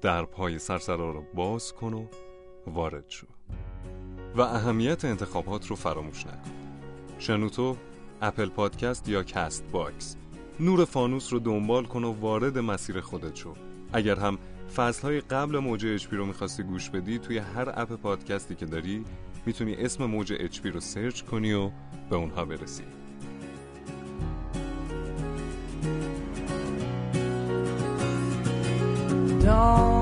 درهای 0.00 0.58
سرسرا 0.58 1.10
را 1.10 1.22
باز 1.34 1.72
کن 1.72 1.94
و 1.94 2.06
وارد 2.66 3.04
شو. 3.08 3.26
و 4.36 4.40
اهمیت 4.40 5.04
انتخابات 5.04 5.66
رو 5.66 5.76
فراموش 5.76 6.26
نکن. 6.26 6.52
شنوتو 7.18 7.76
اپل 8.22 8.48
پادکست 8.48 9.08
یا 9.08 9.22
کست 9.22 9.64
باکس. 9.72 10.16
نور 10.60 10.84
فانوس 10.84 11.32
رو 11.32 11.38
دنبال 11.38 11.84
کن 11.84 12.04
و 12.04 12.12
وارد 12.12 12.58
مسیر 12.58 13.00
خودت 13.00 13.36
شو. 13.36 13.54
اگر 13.92 14.16
هم 14.16 14.38
فصلهای 14.76 15.20
قبل 15.20 15.58
موج 15.58 15.86
اچ 15.86 16.06
رو 16.10 16.26
می‌خواستی 16.26 16.62
گوش 16.62 16.90
بدی 16.90 17.18
توی 17.18 17.38
هر 17.38 17.68
app 17.68 17.92
پادکستی 17.92 18.54
که 18.54 18.66
داری 18.66 19.04
می‌تونی 19.46 19.74
اسم 19.74 20.04
موج 20.04 20.32
اچ 20.40 20.60
رو 20.64 20.80
سرچ 20.80 21.22
کنی 21.22 21.52
و 21.52 21.70
به 22.10 22.16
اونها 22.16 22.44
برسی. 22.44 22.82
Don't 29.46 29.95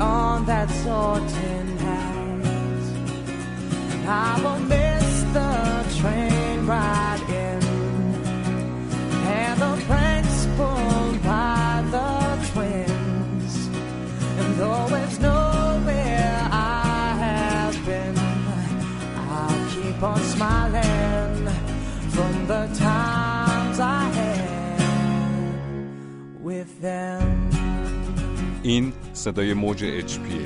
on 0.00 0.44
that 0.46 0.68
sorting 0.70 1.78
house. 1.78 2.90
And 3.92 4.08
I 4.08 4.40
will 4.42 4.60
miss 4.60 5.22
the 5.32 5.84
train 6.00 6.66
ride 6.66 7.22
in 7.28 7.62
and 9.28 9.60
the 9.60 9.84
pranks 9.86 10.46
pulled 10.56 11.22
by 11.22 11.84
the 11.90 12.50
twins. 12.52 13.68
And 14.38 14.54
though 14.56 14.88
it's 14.96 15.18
nowhere 15.18 16.48
I 16.50 17.14
have 17.24 17.84
been, 17.86 18.18
I'll 19.16 19.68
keep 19.70 20.02
on 20.02 20.20
smiling 20.20 21.48
from 22.10 22.46
the 22.46 22.68
times 22.78 23.80
I 23.80 24.04
had 24.04 24.36
with 26.40 26.80
them. 26.80 27.50
In 28.64 28.92
صدای 29.26 29.54
موج 29.54 29.84
اچ 29.84 30.18
پی 30.18 30.38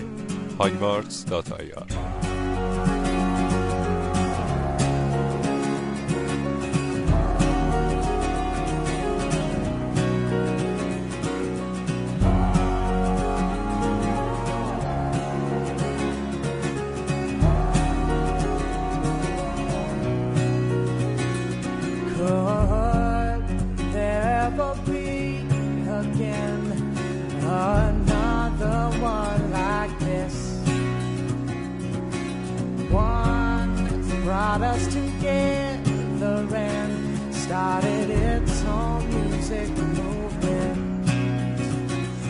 brought 34.58 34.74
us 34.74 34.86
together 34.88 36.56
and 36.56 37.32
started 37.32 38.10
its 38.10 38.64
own 38.64 39.08
music 39.08 39.68
movement. 39.78 41.08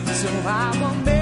So 0.07 0.29
I 0.45 0.77
will 0.79 0.95
miss 1.03 1.20